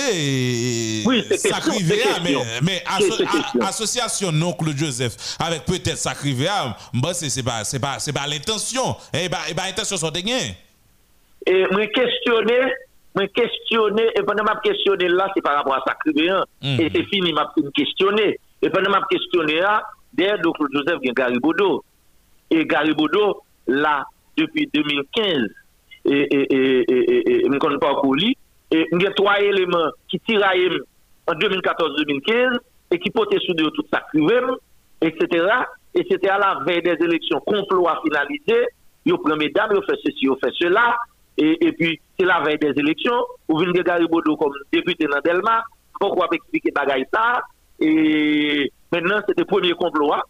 Oui, 1.07 1.25
c'est 1.31 1.51
question, 1.51 2.41
mais, 2.63 2.83
asso- 2.87 3.23
a- 3.61 3.67
association 3.69 4.33
non 4.33 4.53
Claude 4.53 4.77
Joseph 4.77 5.37
avec 5.41 5.65
peut-être 5.65 5.97
ça 5.99 6.15
crivé, 6.15 6.47
ah, 6.49 6.77
bah, 6.93 7.13
c'est 7.15 7.43
pas, 7.43 7.65
c'est 7.65 7.81
pas, 7.81 7.99
c'est 7.99 8.13
pas 8.13 8.27
l'intention. 8.27 8.97
Eh 9.13 9.29
ben, 9.29 9.39
eh 9.51 9.55
ben, 9.55 9.63
l'intention 9.67 9.97
sont 9.97 10.11
des 10.11 10.23
gains. 10.23 10.53
Et 11.47 11.63
me 11.65 11.87
questionner, 11.87 12.73
me 13.17 13.27
questionner, 13.27 14.09
et 14.17 14.23
pendant 14.23 14.45
ma 14.45 14.57
questionner 14.63 15.09
là, 15.09 15.29
c'est 15.35 15.43
par 15.43 15.57
rapport 15.57 15.75
à 15.75 15.83
ça 15.87 15.95
crivé, 15.95 16.29
hein. 16.31 16.45
Mhm. 16.63 16.81
Et 16.81 16.91
c'est 16.95 17.05
fini, 17.05 17.33
m'a 17.33 17.51
me 17.57 17.71
questionner. 17.71 18.39
Et 18.63 18.71
pendant 18.71 18.91
ma 18.91 19.03
questionner 19.11 19.61
là, 19.61 19.83
derrière 20.13 20.39
donc 20.41 20.57
Claude 20.57 20.71
Joseph, 20.73 20.99
il 21.03 21.09
y 21.09 21.11
a 21.11 21.13
Garibodo. 21.15 21.83
Et 22.55 22.67
Garibodo, 22.67 23.43
là, 23.67 24.05
depuis 24.37 24.69
2015, 24.73 25.49
et, 26.07 26.13
et, 26.13 26.55
et, 26.55 27.45
et, 27.45 27.49
ne 27.49 27.59
connais 27.59 27.79
pas 27.79 28.01
lui, 28.13 28.37
et 28.71 28.87
il 28.93 29.03
y 29.03 29.07
a 29.07 29.11
trois 29.13 29.41
éléments 29.41 29.91
qui 30.09 30.21
tiraillent 30.21 30.79
en 31.27 31.33
2014-2015 31.33 32.59
et 32.91 32.99
qui 32.99 33.11
portaient 33.11 33.41
sur 33.41 33.55
de 33.55 33.69
tout 33.71 33.85
ça 33.93 34.03
etc. 35.01 35.47
Et 35.95 36.07
c'était 36.11 36.29
à 36.29 36.39
la 36.39 36.61
veille 36.65 36.83
des 36.83 36.97
élections, 37.05 37.41
complot 37.41 37.89
a 37.89 38.01
finalisé, 38.05 38.67
ils 39.05 39.17
prennent 39.19 39.39
mesdames, 39.39 39.71
ils 39.73 39.85
fait 39.85 39.99
ceci, 40.05 40.23
ils 40.23 40.37
fait 40.43 40.53
cela, 40.59 40.97
et, 41.37 41.73
puis 41.73 42.01
c'est 42.19 42.27
la 42.27 42.41
veille 42.41 42.59
des 42.59 42.75
élections, 42.77 43.25
vous 43.49 43.59
venez 43.59 43.83
Garibodo 43.83 44.37
comme 44.37 44.53
député 44.73 45.07
dans 45.07 45.21
Delma, 45.21 45.63
pourquoi 45.99 46.29
expliquer 46.33 46.71
bagaille 46.71 47.07
ça, 47.13 47.41
et 47.81 48.71
maintenant 48.93 49.21
c'était 49.27 49.43
le 49.43 49.47
premier 49.47 49.73
complot, 49.73 50.13
hein. 50.13 50.23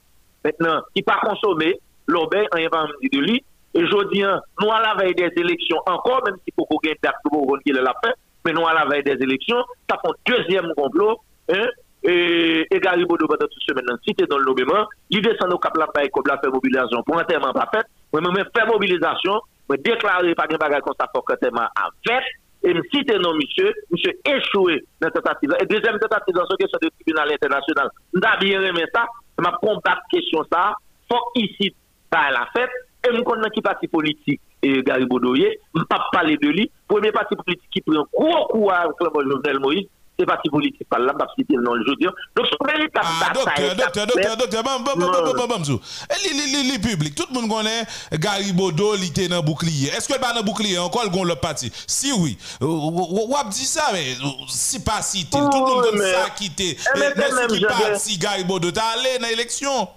maintenant, 0.45 0.81
qui 0.95 1.03
pas 1.03 1.21
consommé, 1.23 1.79
l'obé, 2.07 2.47
on 2.53 2.57
va 2.57 2.87
me 2.87 3.09
dire 3.09 3.21
de 3.21 3.27
lui, 3.27 3.45
et 3.75 3.81
je 3.81 4.11
dis, 4.13 4.23
hein, 4.23 4.41
nous 4.61 4.71
à 4.71 4.81
la 4.81 4.95
veille 4.95 5.15
des 5.15 5.33
élections, 5.37 5.79
encore, 5.87 6.23
même 6.25 6.37
si 6.45 6.53
qu'on 6.57 6.77
gagne 6.83 6.95
date 7.03 7.17
pour 7.25 7.59
gagne 7.67 7.83
la 7.83 7.95
fin, 8.03 8.13
mais 8.45 8.53
nous 8.53 8.67
à 8.67 8.75
la 8.75 8.85
veille 8.87 9.03
des 9.03 9.21
élections, 9.21 9.65
ça 9.89 9.99
fait 10.01 10.11
un 10.11 10.37
deuxième 10.37 10.73
complot, 10.77 11.19
hein, 11.51 11.67
et, 12.05 12.67
et 12.71 12.81
Garibodo 12.81 13.27
pendant 13.27 13.47
toute 13.47 13.63
semaine, 13.67 13.85
si 14.07 14.15
t'es 14.15 14.27
dans 14.27 14.39
le 14.39 14.45
nommement, 14.45 14.87
il 15.11 15.23
descend 15.23 15.53
au 15.53 15.59
cap 15.59 15.77
la 15.77 15.87
paille 15.87 16.11
comme 16.11 16.25
la 16.27 16.39
fait 16.39 16.51
mobilisation 16.51 17.03
pour 17.03 17.19
un 17.19 17.25
terme 17.25 17.51
pas 17.53 17.69
fait, 17.73 17.87
moi 18.13 18.21
même 18.21 18.45
faire 18.55 18.67
mobilisation, 18.67 19.41
me 19.71 19.77
déclarer 19.77 20.35
par 20.35 20.47
des 20.47 20.59
bagages 20.59 20.83
comme 20.83 20.95
ça 21.01 21.09
pour 21.13 21.25
que 21.25 21.35
terme 21.35 21.59
a 21.59 21.89
fait, 22.07 22.23
et 22.63 22.75
me 22.75 22.83
citer 22.93 23.19
non 23.19 23.35
monsieur, 23.35 23.73
monsieur 23.91 24.13
échoué 24.25 24.85
dans 25.01 25.09
la 25.09 25.11
tentative. 25.11 25.55
Et 25.61 25.67
deuxième 25.67 25.99
tentative 25.99 26.35
dans 26.35 26.47
ce 26.47 26.57
question 26.57 26.79
de 26.83 26.89
tribunal 26.89 27.33
international, 27.33 27.89
n'a 28.15 28.37
bien 28.39 28.63
aimé 28.63 28.85
ça, 28.95 29.07
m'a 29.39 29.53
combattre 29.61 30.03
question 30.11 30.45
ça, 30.53 30.75
faut 31.11 31.21
ici, 31.35 31.75
ça 32.15 32.31
la 32.31 32.47
fête, 32.55 32.71
et 33.07 33.13
me 33.13 33.23
connais 33.23 33.51
qui 33.51 33.61
parti 33.61 33.89
politique 33.89 34.41
et 34.63 34.83
Garibodo, 34.83 35.35
je 35.37 35.43
ne 35.75 35.85
pas 35.85 36.07
parler 36.13 36.37
de 36.39 36.49
lui, 36.49 36.71
premier 36.89 37.13
parti 37.13 37.35
politique 37.37 37.69
qui 37.71 37.81
prend 37.83 38.05
gros 38.13 38.47
coup 38.49 38.71
à 38.71 38.87
Jovenel 39.01 39.59
Moïse, 39.61 39.87
c'est 40.19 40.25
parti 40.27 40.49
politique 40.49 40.89
par 40.89 41.01
là, 41.01 41.13
je 41.19 41.43
citer 41.43 41.57
le 41.57 41.63
nom 41.63 41.75
le 41.75 41.85
jeudi. 41.85 42.07
Donc, 42.37 42.47
une 42.47 42.67
véritable 42.67 43.05
Ah, 43.05 43.33
bataille. 43.35 43.75
docteur, 43.75 43.75
docteur, 43.77 44.07
docteur, 44.07 44.37
docteur, 44.37 44.63
bam, 44.63 44.85
bam, 44.85 44.99
bam, 44.99 45.11
bam, 45.37 45.49
bam. 45.49 45.63
Eh, 45.69 46.29
li, 46.29 46.35
li, 46.39 46.47
li, 46.63 46.71
li 46.71 46.79
public, 46.79 47.15
tout 47.17 47.25
le 47.29 47.41
monde 47.41 47.51
connaît 47.51 47.83
Garibodo, 48.13 48.95
il 48.95 49.09
était 49.09 49.27
dans 49.29 49.37
le 49.37 49.43
bouclier. 49.43 49.89
Est-ce 49.89 50.09
que 50.09 50.19
pas 50.21 50.33
dans 50.33 50.43
bouclier 50.43 50.79
encore, 50.79 51.03
le 51.05 51.11
gon 51.11 51.25
le 51.25 51.35
parti? 51.35 51.71
Si 51.87 52.13
oui, 52.13 52.39
euh, 52.63 52.67
ou 52.67 52.91
ou- 52.91 53.33
ou 53.33 53.37
ap 53.37 53.49
dit 53.49 53.65
ça, 53.67 53.91
mais 53.93 54.13
euh, 54.25 54.29
si 54.49 54.83
pas 54.83 55.03
si, 55.03 55.29
tout 55.29 55.37
le 55.39 55.45
monde 55.45 55.83
connaît 55.83 55.99
mais- 55.99 56.13
ça 56.13 56.31
qui 56.31 56.47
était. 56.47 56.77
Eh, 56.95 56.99
mais 56.99 57.49
si 57.51 57.61
parti 57.67 58.19
Garibodo, 58.19 58.71
t'as 58.71 58.93
allé 58.99 59.19
dans 59.21 59.27
l'élection? 59.27 59.89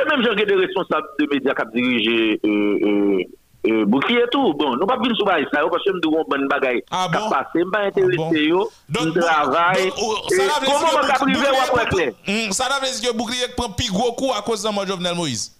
Et 0.00 0.04
même 0.08 0.24
j'ai 0.38 0.46
des 0.46 0.54
responsables 0.54 1.06
de 1.18 1.26
médias 1.32 1.54
qui 1.54 1.62
ont 1.66 1.70
dirigé 1.74 2.40
euh, 2.44 2.48
euh, 2.48 3.22
euh, 3.68 3.84
Bouclier 3.84 4.20
et 4.22 4.28
tout. 4.32 4.54
Bon, 4.54 4.74
nous 4.76 4.86
pas 4.86 4.96
venir 4.96 5.14
sur 5.16 5.26
ça, 5.28 5.36
parce 5.70 5.84
que 5.84 5.90
nous 5.90 6.00
devons 6.00 6.24
bonne 6.28 6.48
bagaille. 6.48 6.82
Ah 6.90 7.08
bon? 7.12 7.28
Passé, 7.30 7.62
pas 7.70 7.80
intéressé, 7.80 8.46
yo. 8.46 8.68
Nous 8.88 9.12
travaillons. 9.12 9.86
Et 9.86 9.90
Ça 10.34 10.42
veut 10.60 10.66
dire 10.66 10.74
Comment 10.80 10.88
on 10.94 11.06
que 11.06 11.18
bouclier 11.18 11.50
ou 11.50 11.76
après? 11.78 11.86
clair? 11.88 12.12
Hum, 12.26 12.52
Ça 12.52 12.64
veut 12.80 12.86
dire 13.00 13.10
que 13.12 13.16
bouclier 13.16 13.44
prend 13.56 13.70
plus 13.70 13.90
gros 13.92 14.12
coup 14.12 14.32
à 14.36 14.40
cause 14.42 14.62
de 14.62 14.68
moi, 14.70 14.86
Jovenel 14.86 15.14
Moïse? 15.14 15.54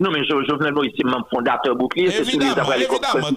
Non, 0.00 0.10
mais 0.10 0.24
Jo- 0.24 0.42
Jovenel 0.48 0.72
Moïse, 0.72 0.92
c'est 0.96 1.04
même 1.04 1.22
fondateur 1.30 1.76
Bouclier. 1.76 2.06
Évidemment, 2.06 2.72
évidemment, 2.72 3.28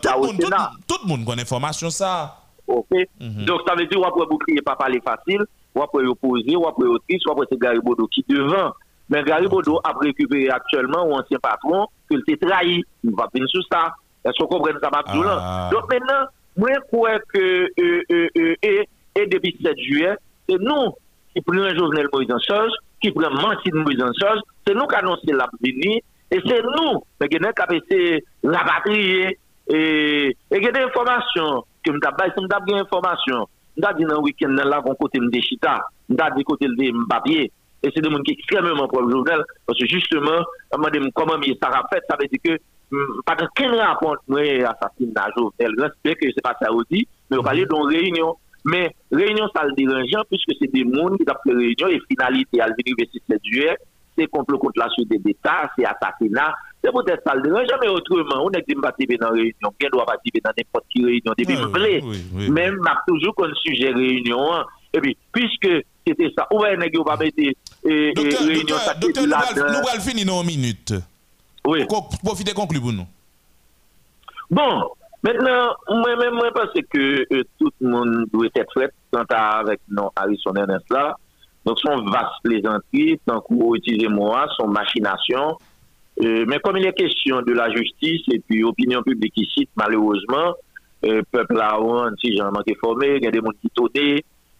tout 0.87 0.95
le 1.03 1.07
monde, 1.09 1.25
connaît 1.25 1.41
information 1.41 1.89
ça. 1.89 2.37
Ok. 2.65 2.87
Donc, 3.19 3.61
ça 3.67 3.75
veut 3.75 3.85
dire, 3.85 3.99
après 4.07 4.25
bouclier, 4.25 4.61
pas 4.61 4.77
parler 4.77 5.01
facile, 5.03 5.43
ou 5.75 5.81
après 5.83 6.05
opposé, 6.05 6.55
ou 6.55 6.65
après 6.65 6.85
autrice, 6.87 7.25
ou 7.25 7.31
après 7.31 7.45
c'est 7.51 7.59
Garibodo 7.59 8.07
qui 8.07 8.23
devant. 8.29 8.71
Men 9.11 9.25
Garibodo 9.27 9.79
ap 9.83 9.99
rekupere 10.03 10.51
aktuellement 10.53 11.09
ou 11.09 11.19
ansyen 11.19 11.41
patron 11.43 11.89
ke 12.09 12.21
lte 12.21 12.37
trahi. 12.43 12.79
Ou 13.07 13.17
va 13.19 13.27
pin 13.33 13.45
sou 13.51 13.65
sa. 13.67 13.89
Esko 14.23 14.47
kompren 14.47 14.79
sa 14.79 14.91
map 14.93 15.09
tou 15.11 15.23
lan. 15.23 15.35
Non? 15.35 15.43
Ah. 15.43 15.69
Don 15.73 15.87
menan, 15.91 16.27
mwen 16.59 16.83
kouè 16.91 17.17
ke 17.33 17.43
e 17.67 17.87
euh, 18.13 18.27
euh, 18.39 18.83
euh, 19.19 19.25
depi 19.31 19.53
7 19.59 19.81
juye, 19.83 20.13
se 20.47 20.59
nou 20.61 20.93
ki 21.33 21.43
pren 21.47 21.75
Jovenel 21.75 22.09
Moïse 22.13 22.33
en 22.33 22.41
chanj, 22.45 22.75
ki 23.03 23.11
pren 23.15 23.35
Mantine 23.35 23.83
Moïse 23.83 24.03
en 24.05 24.15
chanj, 24.19 24.43
se 24.67 24.75
nou 24.77 24.87
kanonsi 24.91 25.35
la 25.35 25.49
vini, 25.59 25.99
e 26.31 26.39
se 26.45 26.59
nou, 26.65 27.01
men 27.19 27.31
genè 27.31 27.51
kapese 27.57 28.21
la 28.47 28.63
patriye, 28.67 29.33
e 29.73 30.61
genè 30.61 30.85
informasyon, 30.87 31.65
ke 31.83 31.95
mta 31.97 32.13
bay 32.15 32.31
se 32.35 32.45
mta 32.45 32.61
gen 32.67 32.83
informasyon, 32.85 33.49
mta 33.79 33.91
di 33.97 34.07
nan 34.07 34.23
wikend 34.23 34.55
nan 34.55 34.69
la 34.71 34.79
kon 34.85 34.97
kote 35.01 35.19
mdechita, 35.21 35.79
mta 36.13 36.29
di 36.37 36.45
kote 36.47 36.69
mde 36.71 36.93
mbapye, 37.03 37.49
et 37.83 37.91
c'est 37.93 38.01
des 38.01 38.09
gens 38.09 38.21
qui 38.23 38.33
sont 38.33 38.39
extrêmement 38.39 38.87
pour 38.87 39.09
Jovenel, 39.09 39.43
parce 39.65 39.77
que 39.77 39.85
justement, 39.87 40.41
demande 40.71 41.11
comment 41.13 41.33
ça 41.61 41.69
a 41.69 41.83
fait, 41.93 42.01
ça 42.09 42.15
veut 42.19 42.27
dire 42.27 42.39
que, 42.43 42.95
hum, 42.95 43.21
pas 43.25 43.35
de 43.35 43.45
quel 43.55 43.75
rapport, 43.75 44.15
moi, 44.27 44.39
assassinat 44.41 45.27
Jovenel, 45.37 45.71
j'espère 45.77 46.15
que 46.15 46.27
c'est 46.33 46.41
pas 46.41 46.55
ça 46.61 46.71
aussi, 46.71 47.07
mais 47.29 47.37
on 47.37 47.43
parlait 47.43 47.65
d'une 47.65 47.87
réunion, 47.87 48.35
mais 48.65 48.95
réunion, 49.11 49.47
ça 49.53 49.65
le 49.65 49.73
dérangeant, 49.73 50.23
puisque 50.29 50.53
c'est 50.59 50.71
des 50.71 50.83
gens 50.83 51.15
qui 51.17 51.23
ont 51.23 51.35
fait 51.45 51.53
réunion, 51.53 51.87
et 51.87 51.99
finalité, 52.09 52.61
à 52.61 52.67
l'université 52.67 53.21
7 53.29 53.39
juillet, 53.43 53.77
c'est 54.17 54.27
complot 54.27 54.59
contre 54.59 54.79
la 54.79 54.87
société 54.89 55.17
d'État, 55.17 55.69
c'est 55.77 55.85
assassinat, 55.85 56.53
c'est 56.81 56.91
peut-être 56.91 57.23
ça 57.25 57.35
le 57.35 57.41
dérangeant, 57.41 57.75
mais 57.81 57.89
autrement, 57.89 58.45
on 58.45 58.51
est 58.51 58.63
dit 58.67 58.75
participer 58.75 59.17
dans 59.17 59.27
la 59.27 59.33
réunion, 59.33 59.73
bien 59.77 59.89
doit 59.91 60.05
participer 60.05 60.39
dans 60.43 60.51
n'importe 60.57 60.85
quelle 60.93 61.05
réunion, 61.05 61.33
depuis 61.37 61.55
Oui, 61.55 61.99
oui, 62.03 62.17
oui. 62.35 62.49
même 62.51 62.79
toujours 63.07 63.35
comme 63.35 63.53
sujet 63.55 63.91
réunion, 63.91 64.63
et 64.93 65.01
puis, 65.01 65.17
puisque 65.33 65.83
c'était 66.05 66.31
ça, 66.37 66.47
nèg 66.77 66.93
yo 66.93 67.03
pas 67.03 67.17
mettre 67.17 67.35
réunion, 68.45 68.77
ça 68.77 68.93
docteur, 68.93 69.25
nous 69.25 69.33
allons- 69.33 70.01
finir 70.01 70.25
dans 70.25 70.41
une 70.41 70.47
minute. 70.47 70.93
Oui. 71.65 71.85
Profitez, 72.23 72.53
conclure 72.53 72.81
pour 72.81 72.93
nous. 72.93 73.07
Bon, 74.51 74.83
maintenant, 75.23 75.73
moi-même, 75.89 76.33
moi, 76.35 76.51
pense 76.53 76.69
que 76.89 77.25
euh, 77.33 77.43
tout 77.59 77.71
le 77.79 77.89
monde 77.89 78.25
doit 78.33 78.47
être 78.55 78.73
fait 78.73 78.91
quant 79.11 79.23
à 79.29 79.59
avec 79.59 79.79
non 79.89 80.09
Harrison 80.15 80.53
Ernest 80.55 80.85
là. 80.89 81.15
Donc, 81.65 81.79
son 81.79 82.03
vaste 82.05 82.33
plaisanterie, 82.43 83.19
tant 83.25 83.39
qu'on 83.39 83.73
utilise 83.75 84.09
moi, 84.09 84.47
son 84.57 84.67
machination. 84.67 85.57
Euh, 86.21 86.45
mais 86.47 86.59
comme 86.59 86.77
il 86.77 86.85
est 86.85 86.93
question 86.93 87.41
de 87.41 87.53
la 87.53 87.71
justice 87.73 88.21
et 88.31 88.39
puis 88.39 88.63
opinion 88.63 89.01
publique 89.01 89.33
ici, 89.37 89.67
malheureusement, 89.75 90.53
euh, 91.05 91.21
peuple 91.31 91.55
là, 91.55 91.79
si 92.21 92.35
j'en 92.35 92.51
manque 92.51 92.77
formé, 92.79 93.15
il 93.15 93.23
y 93.23 93.27
a 93.27 93.31
des 93.31 93.39
gens 93.39 93.49
qui 93.61 93.69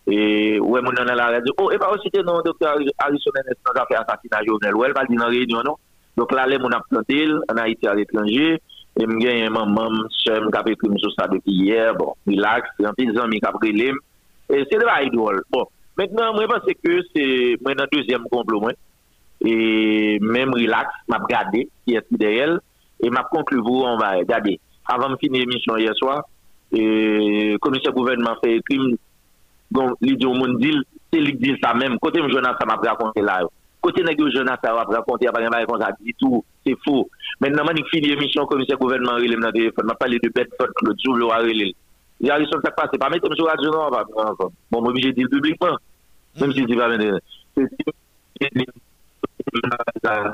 E 0.04 0.60
ouè 0.60 0.82
moun 0.84 0.98
nan 1.00 1.16
la 1.16 1.30
radyo, 1.38 1.54
oh, 1.64 1.72
e 1.72 1.78
pa 1.80 1.88
ou 1.94 2.02
site 2.04 2.20
nan 2.28 2.44
doktor 2.44 2.76
Harrison 3.00 3.38
Enes 3.40 3.60
nan 3.64 3.78
zafè 3.78 3.96
asasina 4.02 4.42
jounel, 4.44 4.76
ouè 4.76 4.90
l 4.92 4.96
pal 4.98 5.08
di 5.08 5.16
nan 5.16 5.32
reynyon 5.32 5.64
nou. 5.64 5.80
Dok 6.20 6.34
la 6.36 6.44
lè 6.50 6.60
moun 6.62 6.76
ap 6.76 6.90
plantil, 6.92 7.38
an 7.50 7.62
a 7.62 7.70
iti 7.72 7.88
al 7.90 8.02
etranje, 8.04 8.58
e 8.94 9.06
m 9.08 9.16
gen 9.22 9.40
yon 9.40 9.56
mam 9.56 9.72
mam, 9.74 10.02
chèm 10.20 10.50
kap 10.54 10.68
ekrim 10.70 10.98
sou 11.02 11.14
sa 11.16 11.30
depi 11.32 11.56
yè, 11.70 11.88
bon, 11.98 12.12
relax, 12.30 12.76
yon 12.84 12.98
pil 12.98 13.14
zan 13.16 13.32
mi 13.32 13.40
kap 13.42 13.56
relem, 13.64 13.98
e 14.52 14.60
se 14.68 14.82
deva 14.82 15.00
idol. 15.08 15.40
Bon, 15.56 15.72
mèknen 15.98 16.36
mwen 16.36 16.52
panse 16.52 16.76
ke 16.78 17.00
se 17.14 17.26
mwen 17.64 17.80
nan 17.80 17.90
deuxième 17.96 18.28
komplo 18.34 18.60
mwen, 18.66 18.78
e 19.40 20.20
mèm 20.20 20.54
relax, 20.60 21.00
m 21.08 21.18
ap 21.18 21.26
gade, 21.32 21.64
ki 21.88 21.98
eti 21.98 22.20
de 22.22 22.36
el, 22.44 22.60
e 23.00 23.10
m 23.10 23.18
ap 23.24 23.32
konkluvou 23.34 23.88
an 23.88 23.98
va 24.04 24.18
gade. 24.28 24.60
Avan 24.92 25.16
m 25.16 25.20
fin 25.24 25.40
emisyon 25.40 25.82
yè 25.82 25.96
swa, 25.98 26.20
e 26.76 27.56
komisyon 27.64 27.96
gouvernement 27.96 28.44
fè 28.44 28.60
ekrim, 28.60 28.92
gon 29.74 29.95
li 30.06 30.16
di 30.16 30.30
ou 30.30 30.38
moun 30.38 30.58
dil, 30.62 30.80
se 31.12 31.20
lik 31.22 31.41
dil 31.41 31.58
sa 31.62 31.74
menm. 31.74 32.00
Kote 32.02 32.22
m 32.22 32.30
jona 32.32 32.54
sa 32.60 32.68
m 32.70 32.76
apre 32.76 32.91
akonte 32.91 33.24
la 33.26 33.41
yo. 33.44 33.52
Kote 33.84 34.06
negyo 34.06 34.30
jona 34.32 34.56
sa 34.62 34.76
apre 34.84 35.00
akonte, 35.00 35.28
apre 35.28 35.48
m 35.48 35.54
apre 35.54 35.68
akonte, 35.68 35.90
a 35.90 35.95
di 36.00 36.14
tou, 36.22 36.44
se 36.64 36.76
fo. 36.86 37.08
Men 37.41 37.58
nanman 37.58 37.82
ik 37.82 37.90
fili 37.91 38.14
emisyon 38.14 38.48
komise 38.48 38.78
gouvernement 38.80 39.20
relem 39.20 39.41
nan 39.41 39.56
telefon, 39.56 39.90
ma 39.90 39.98
pale 40.00 40.22
de 40.22 40.30
Bedford, 40.30 40.86
le 40.86 40.94
djou 41.02 41.18
lo 41.18 41.34
a 41.34 41.41
relem. 41.44 41.74
Ya 42.24 42.38
rison 42.40 42.62
sa 42.64 42.72
pase, 42.72 42.95
pa 43.02 43.10
metem 43.12 43.34
sou 43.36 43.50
radyo 43.50 43.74
nan, 43.74 43.91
pa 43.91 44.06
bon, 44.06 44.14
mwen 44.16 44.32
anfon. 44.32 44.56
Bon, 44.72 44.86
m 44.86 44.91
obije 44.94 45.12
dil 45.18 45.30
publikman. 45.34 45.76
Mem 46.40 46.54
si 46.54 46.66
di 46.70 46.78
pa 46.78 46.88
menen. 46.88 47.20
Se 47.58 47.68
di, 48.54 48.66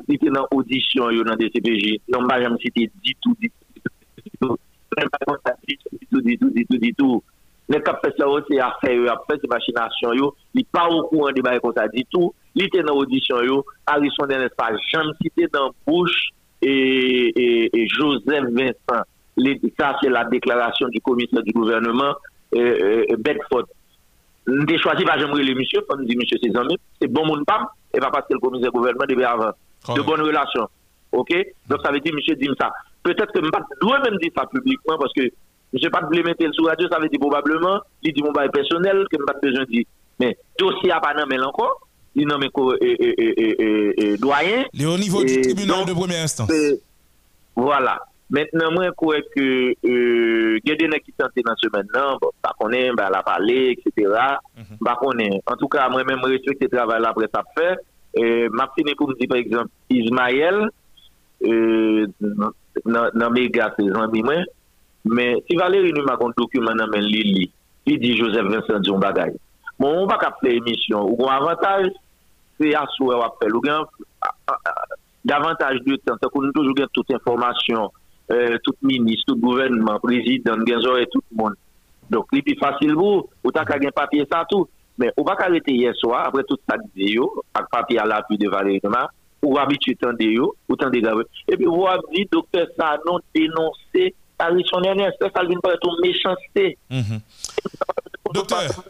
di 0.06 0.18
te 0.20 0.30
nan 0.30 0.45
audisyon 0.52 1.16
yo 1.16 1.24
nan 1.26 1.40
DCPJ, 1.40 1.98
nan 2.14 2.24
m 2.24 2.30
bajan 2.30 2.53
m 2.53 2.61
siti 2.61 2.86
di 3.02 3.16
tou, 3.24 3.34
di 3.40 3.49
tou, 3.49 3.74
di 4.22 4.32
tou, 4.38 4.56
di 5.66 5.76
tou, 6.11 6.22
di 6.22 6.38
tou, 6.38 6.49
di 6.53 6.66
tou, 6.66 6.78
di 6.78 6.91
tou, 6.94 7.24
Les 7.70 7.82
cap 7.82 8.00
fait 8.04 8.14
ça 8.18 8.28
aussi 8.28 8.54
faire, 8.56 8.64
à 8.72 8.82
faire 8.82 9.38
ces 9.41 9.48
machinations, 9.48 10.14
yo. 10.14 10.36
Il 10.56 10.66
pas 10.66 10.88
au 10.88 11.04
courant 11.04 11.32
des 11.32 11.41
bails 11.41 11.60
comme 11.62 11.74
ça, 11.76 11.88
dit 11.88 12.06
tout. 12.12 12.34
Il 12.56 12.64
était 12.66 12.82
dans 12.82 12.96
audition, 12.96 13.41
yo. 13.44 13.64
Harrison 13.86 14.26
n'est 14.28 14.50
pas 14.50 14.72
jamais 14.91 15.12
cité 15.22 15.48
dans 15.54 15.72
bouche 15.86 16.30
et, 16.62 16.70
et, 16.70 17.70
et 17.80 17.88
Joseph 17.88 18.46
Vincent. 18.52 19.04
Les- 19.38 19.62
ça, 19.80 19.96
c'est 20.02 20.10
la 20.10 20.26
déclaration 20.26 20.88
du 20.90 21.00
commissaire 21.00 21.44
du 21.44 21.52
gouvernement, 21.52 22.14
euh, 22.56 23.04
euh, 23.12 23.16
Bedford. 23.20 23.66
Nous 24.48 24.78
choisi 24.80 25.06
pas 25.06 25.18
jamais 25.20 25.44
le 25.44 25.54
monsieur, 25.54 25.82
nous 25.96 26.06
dire 26.06 26.18
monsieur 26.18 26.38
ses 26.41 26.56
amis, 26.58 26.78
c'est 27.00 27.08
bon 27.08 27.26
monde 27.26 27.46
pas, 27.46 27.68
et 27.94 28.00
pas 28.00 28.10
parce 28.10 28.28
que 28.28 28.34
le 28.34 28.40
commissaire 28.40 28.72
du 28.72 28.78
gouvernement 28.80 29.06
devait 29.08 29.24
avoir 29.26 29.54
de 29.96 30.02
bonnes 30.02 30.22
relations. 30.22 30.68
OK? 31.12 31.30
Donc 31.70 31.80
ça 31.86 31.91
veut 31.91 32.00
dire 32.00 32.14
monsieur 32.16 32.36
dit 32.36 32.50
ça. 32.60 32.72
Peut-être 33.04 33.32
que 33.32 33.40
je 33.44 33.50
dois 33.88 34.00
même 34.00 34.18
dire 34.18 34.32
ça 34.36 34.46
publiquement 34.48 34.98
parce 34.98 35.14
que 35.14 35.22
je 35.74 35.86
ne 35.86 35.90
pas 35.91 36.02
de 36.02 36.16
le 36.18 36.24
mettre 36.24 36.44
sur 36.54 36.66
radio, 36.66 36.88
ça 36.91 37.00
veut 37.00 37.10
dire 37.10 37.20
probablement, 37.20 37.80
il 38.04 38.14
dit 38.14 38.22
mon 38.24 38.32
bail 38.32 38.50
personnel, 38.50 39.06
que 39.12 39.18
je 39.20 39.24
pas 39.26 39.34
besoin 39.41 39.62
de 39.64 39.70
dire. 39.70 39.84
Mais 40.20 40.38
dossier 40.58 40.91
à 40.91 41.00
pas 41.00 41.14
encore, 41.44 41.88
il 42.16 42.28
nomme 42.28 42.44
et- 42.44 42.52
et- 43.62 44.14
et 44.14 44.18
doyen. 44.18 44.66
Il 44.74 44.82
est 44.84 44.86
au 44.86 44.98
niveau 44.98 45.24
du 45.24 45.41
tribunal 45.41 45.86
de 45.86 45.94
première 45.94 46.24
instance. 46.24 46.50
Voilà. 47.56 48.00
Maintenant, 48.32 48.72
moi, 48.72 48.86
je 48.86 48.91
crois 48.91 49.18
que 49.36 49.70
euh, 49.86 50.60
il 50.64 50.70
y 50.70 50.72
a 50.72 50.76
des 50.76 50.86
gens 50.86 50.98
qui 51.04 51.12
tentent 51.14 51.32
dans 51.44 51.56
ce 51.58 51.68
maintenant, 51.74 52.18
bon, 52.22 52.30
pas 52.44 52.54
qu'on 52.60 52.70
est, 52.72 52.91
ben, 52.94 53.10
la 53.12 53.24
parler, 53.24 53.76
etc. 53.78 54.12
Pas 54.86 54.96
qu'on 54.98 55.18
est. 55.18 55.41
En 55.48 55.56
tout 55.56 55.68
cas, 55.68 55.90
moi-même, 55.90 56.20
je 56.24 56.30
respecte 56.34 56.62
le 56.62 56.70
travail 56.70 57.02
après 57.06 57.28
ça 57.34 57.44
fait. 57.58 57.78
Euh, 58.20 58.48
m'a 58.52 58.70
fini 58.78 58.94
pour 58.96 59.10
me 59.10 59.16
dire, 59.16 59.28
par 59.28 59.38
exemple, 59.38 59.70
Ismaël, 59.90 60.70
euh, 61.46 62.08
dans- 62.22 62.52
mes 63.32 63.50
gars, 63.50 63.74
c'est 63.80 63.86
amis, 63.96 64.22
moi. 64.22 64.36
Men, 65.06 65.40
si 65.48 65.56
Valérie 65.56 65.94
nou 65.96 66.08
makon 66.08 66.34
dokumen 66.38 66.76
nan 66.80 66.92
men 66.92 67.06
li 67.06 67.22
li, 67.24 67.46
li 67.88 67.96
di 68.02 68.16
Joseph 68.20 68.50
Vincent 68.52 68.84
Dion 68.84 69.00
bagay. 69.00 69.32
Mon, 69.80 70.04
on 70.04 70.10
pa 70.12 70.18
kap 70.20 70.42
le 70.44 70.58
emisyon, 70.58 71.08
ou 71.08 71.16
kon 71.20 71.32
avantaj, 71.32 71.88
se 72.60 72.74
aswe 72.76 73.16
wapel, 73.16 73.56
ou 73.56 73.64
gen 73.64 73.80
euh, 73.80 74.32
euh, 74.52 74.98
davantaj 75.30 75.80
de 75.86 75.96
tan, 76.04 76.20
se 76.20 76.28
kon 76.34 76.44
nou 76.44 76.56
toujou 76.58 76.76
gen 76.76 76.92
tout 76.96 77.16
informasyon, 77.16 77.88
euh, 78.36 78.58
tout 78.66 78.76
minis, 78.84 79.24
tout 79.28 79.40
gouvernement, 79.40 80.02
prezident, 80.04 80.66
gen 80.68 80.84
zore 80.84 81.08
tout 81.14 81.24
moun. 81.32 81.56
Donk 82.12 82.36
li 82.36 82.44
pi 82.44 82.58
fasil 82.60 82.92
bou, 82.98 83.24
ou 83.46 83.56
ta 83.56 83.64
ka 83.70 83.80
gen 83.80 83.96
papye 83.96 84.28
sa 84.28 84.44
tout. 84.52 84.68
Men, 85.00 85.14
ou 85.16 85.24
pa 85.24 85.38
ka 85.40 85.48
rete 85.48 85.72
yeswa, 85.72 86.26
apre 86.28 86.44
tout 86.44 86.60
sa 86.68 86.76
di 86.92 87.14
yo, 87.16 87.32
ak 87.56 87.72
papye 87.72 88.02
ala 88.04 88.20
pi 88.28 88.36
de 88.42 88.52
Valérie 88.52 88.84
nou 88.84 88.92
makon, 88.92 89.16
ou 89.40 89.56
wabit 89.56 89.86
yu 89.88 89.96
tan 89.96 90.18
de 90.20 90.34
yo, 90.36 90.52
ou 90.68 90.76
tan 90.76 90.92
de 90.92 91.00
gavè. 91.00 91.24
E 91.48 91.56
pi 91.56 91.70
wabit, 91.72 92.28
doktor 92.36 92.68
sa 92.76 92.98
non 93.06 93.24
denonse, 93.32 94.10
Sonner, 94.66 94.94
c'est 95.20 95.32
ça, 95.36 95.44
vient 95.45 95.60
paraître 95.61 95.88
une 95.88 96.10
méchanceté. 96.10 96.78
Docteur. 98.34 98.84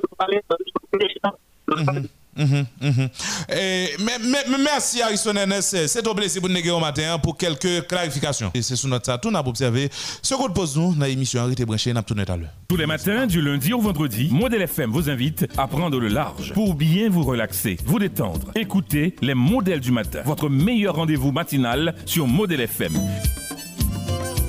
Mhm, 2.37 2.65
mhm. 2.81 3.09
Et, 3.49 3.89
mais, 3.99 4.17
mais- 4.21 4.45
mais 4.49 4.57
merci 4.63 5.01
Harrison 5.01 5.33
Ernest. 5.35 5.87
C'est 5.87 6.07
un 6.07 6.13
plaisir 6.15 6.41
pour 6.41 6.49
nous 6.49 6.69
au 6.71 6.79
matin 6.79 7.13
hein, 7.15 7.19
pour 7.19 7.35
quelques 7.35 7.85
clarifications. 7.87 8.51
Et 8.53 8.61
c'est 8.61 8.75
sur 8.77 8.87
notre 8.87 9.19
tout 9.19 9.29
n'a 9.29 9.43
pas 9.43 9.49
observé. 9.49 9.89
Ce 9.91 10.35
qu'on 10.35 10.49
pose 10.49 10.77
nous 10.77 10.95
dans 10.95 11.05
l'émission 11.05 11.41
Arrêtez 11.41 11.65
branché, 11.65 11.93
tout 12.05 12.15
à 12.17 12.37
l'heure. 12.37 12.49
Tous 12.69 12.77
les 12.77 12.85
matins, 12.85 13.27
du 13.27 13.41
lundi 13.41 13.73
au 13.73 13.81
vendredi, 13.81 14.29
Modèle 14.31 14.61
FM 14.61 14.91
vous 14.91 15.09
invite 15.09 15.47
à 15.57 15.67
prendre 15.67 15.99
le 15.99 16.07
large 16.07 16.53
pour 16.53 16.75
bien 16.75 17.09
vous 17.09 17.23
relaxer, 17.23 17.77
vous 17.85 17.99
détendre. 17.99 18.51
Écoutez 18.55 19.15
les 19.21 19.33
modèles 19.33 19.81
du 19.81 19.91
matin, 19.91 20.21
votre 20.23 20.47
meilleur 20.49 20.95
rendez-vous 20.95 21.31
matinal 21.33 21.93
sur 22.05 22.25
Modèle 22.25 22.61
FM. 22.61 22.93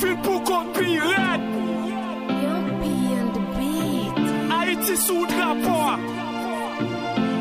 vin 0.00 0.16
pou 0.24 0.40
kon 0.48 0.70
piret 0.76 1.46
Haiti 4.50 4.96
sou 4.96 5.26
drapoa 5.28 5.94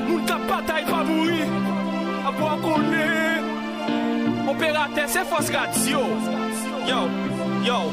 Moun 0.08 0.26
tap 0.28 0.46
batay 0.50 0.86
pa 0.90 1.02
mouri 1.08 1.42
Apo 2.30 2.54
akone 2.54 3.10
Operate 4.54 5.08
se 5.16 5.26
fos 5.32 5.52
gats 5.56 5.88
yo 5.90 6.06
Yo, 6.90 7.04
yo. 7.64 7.84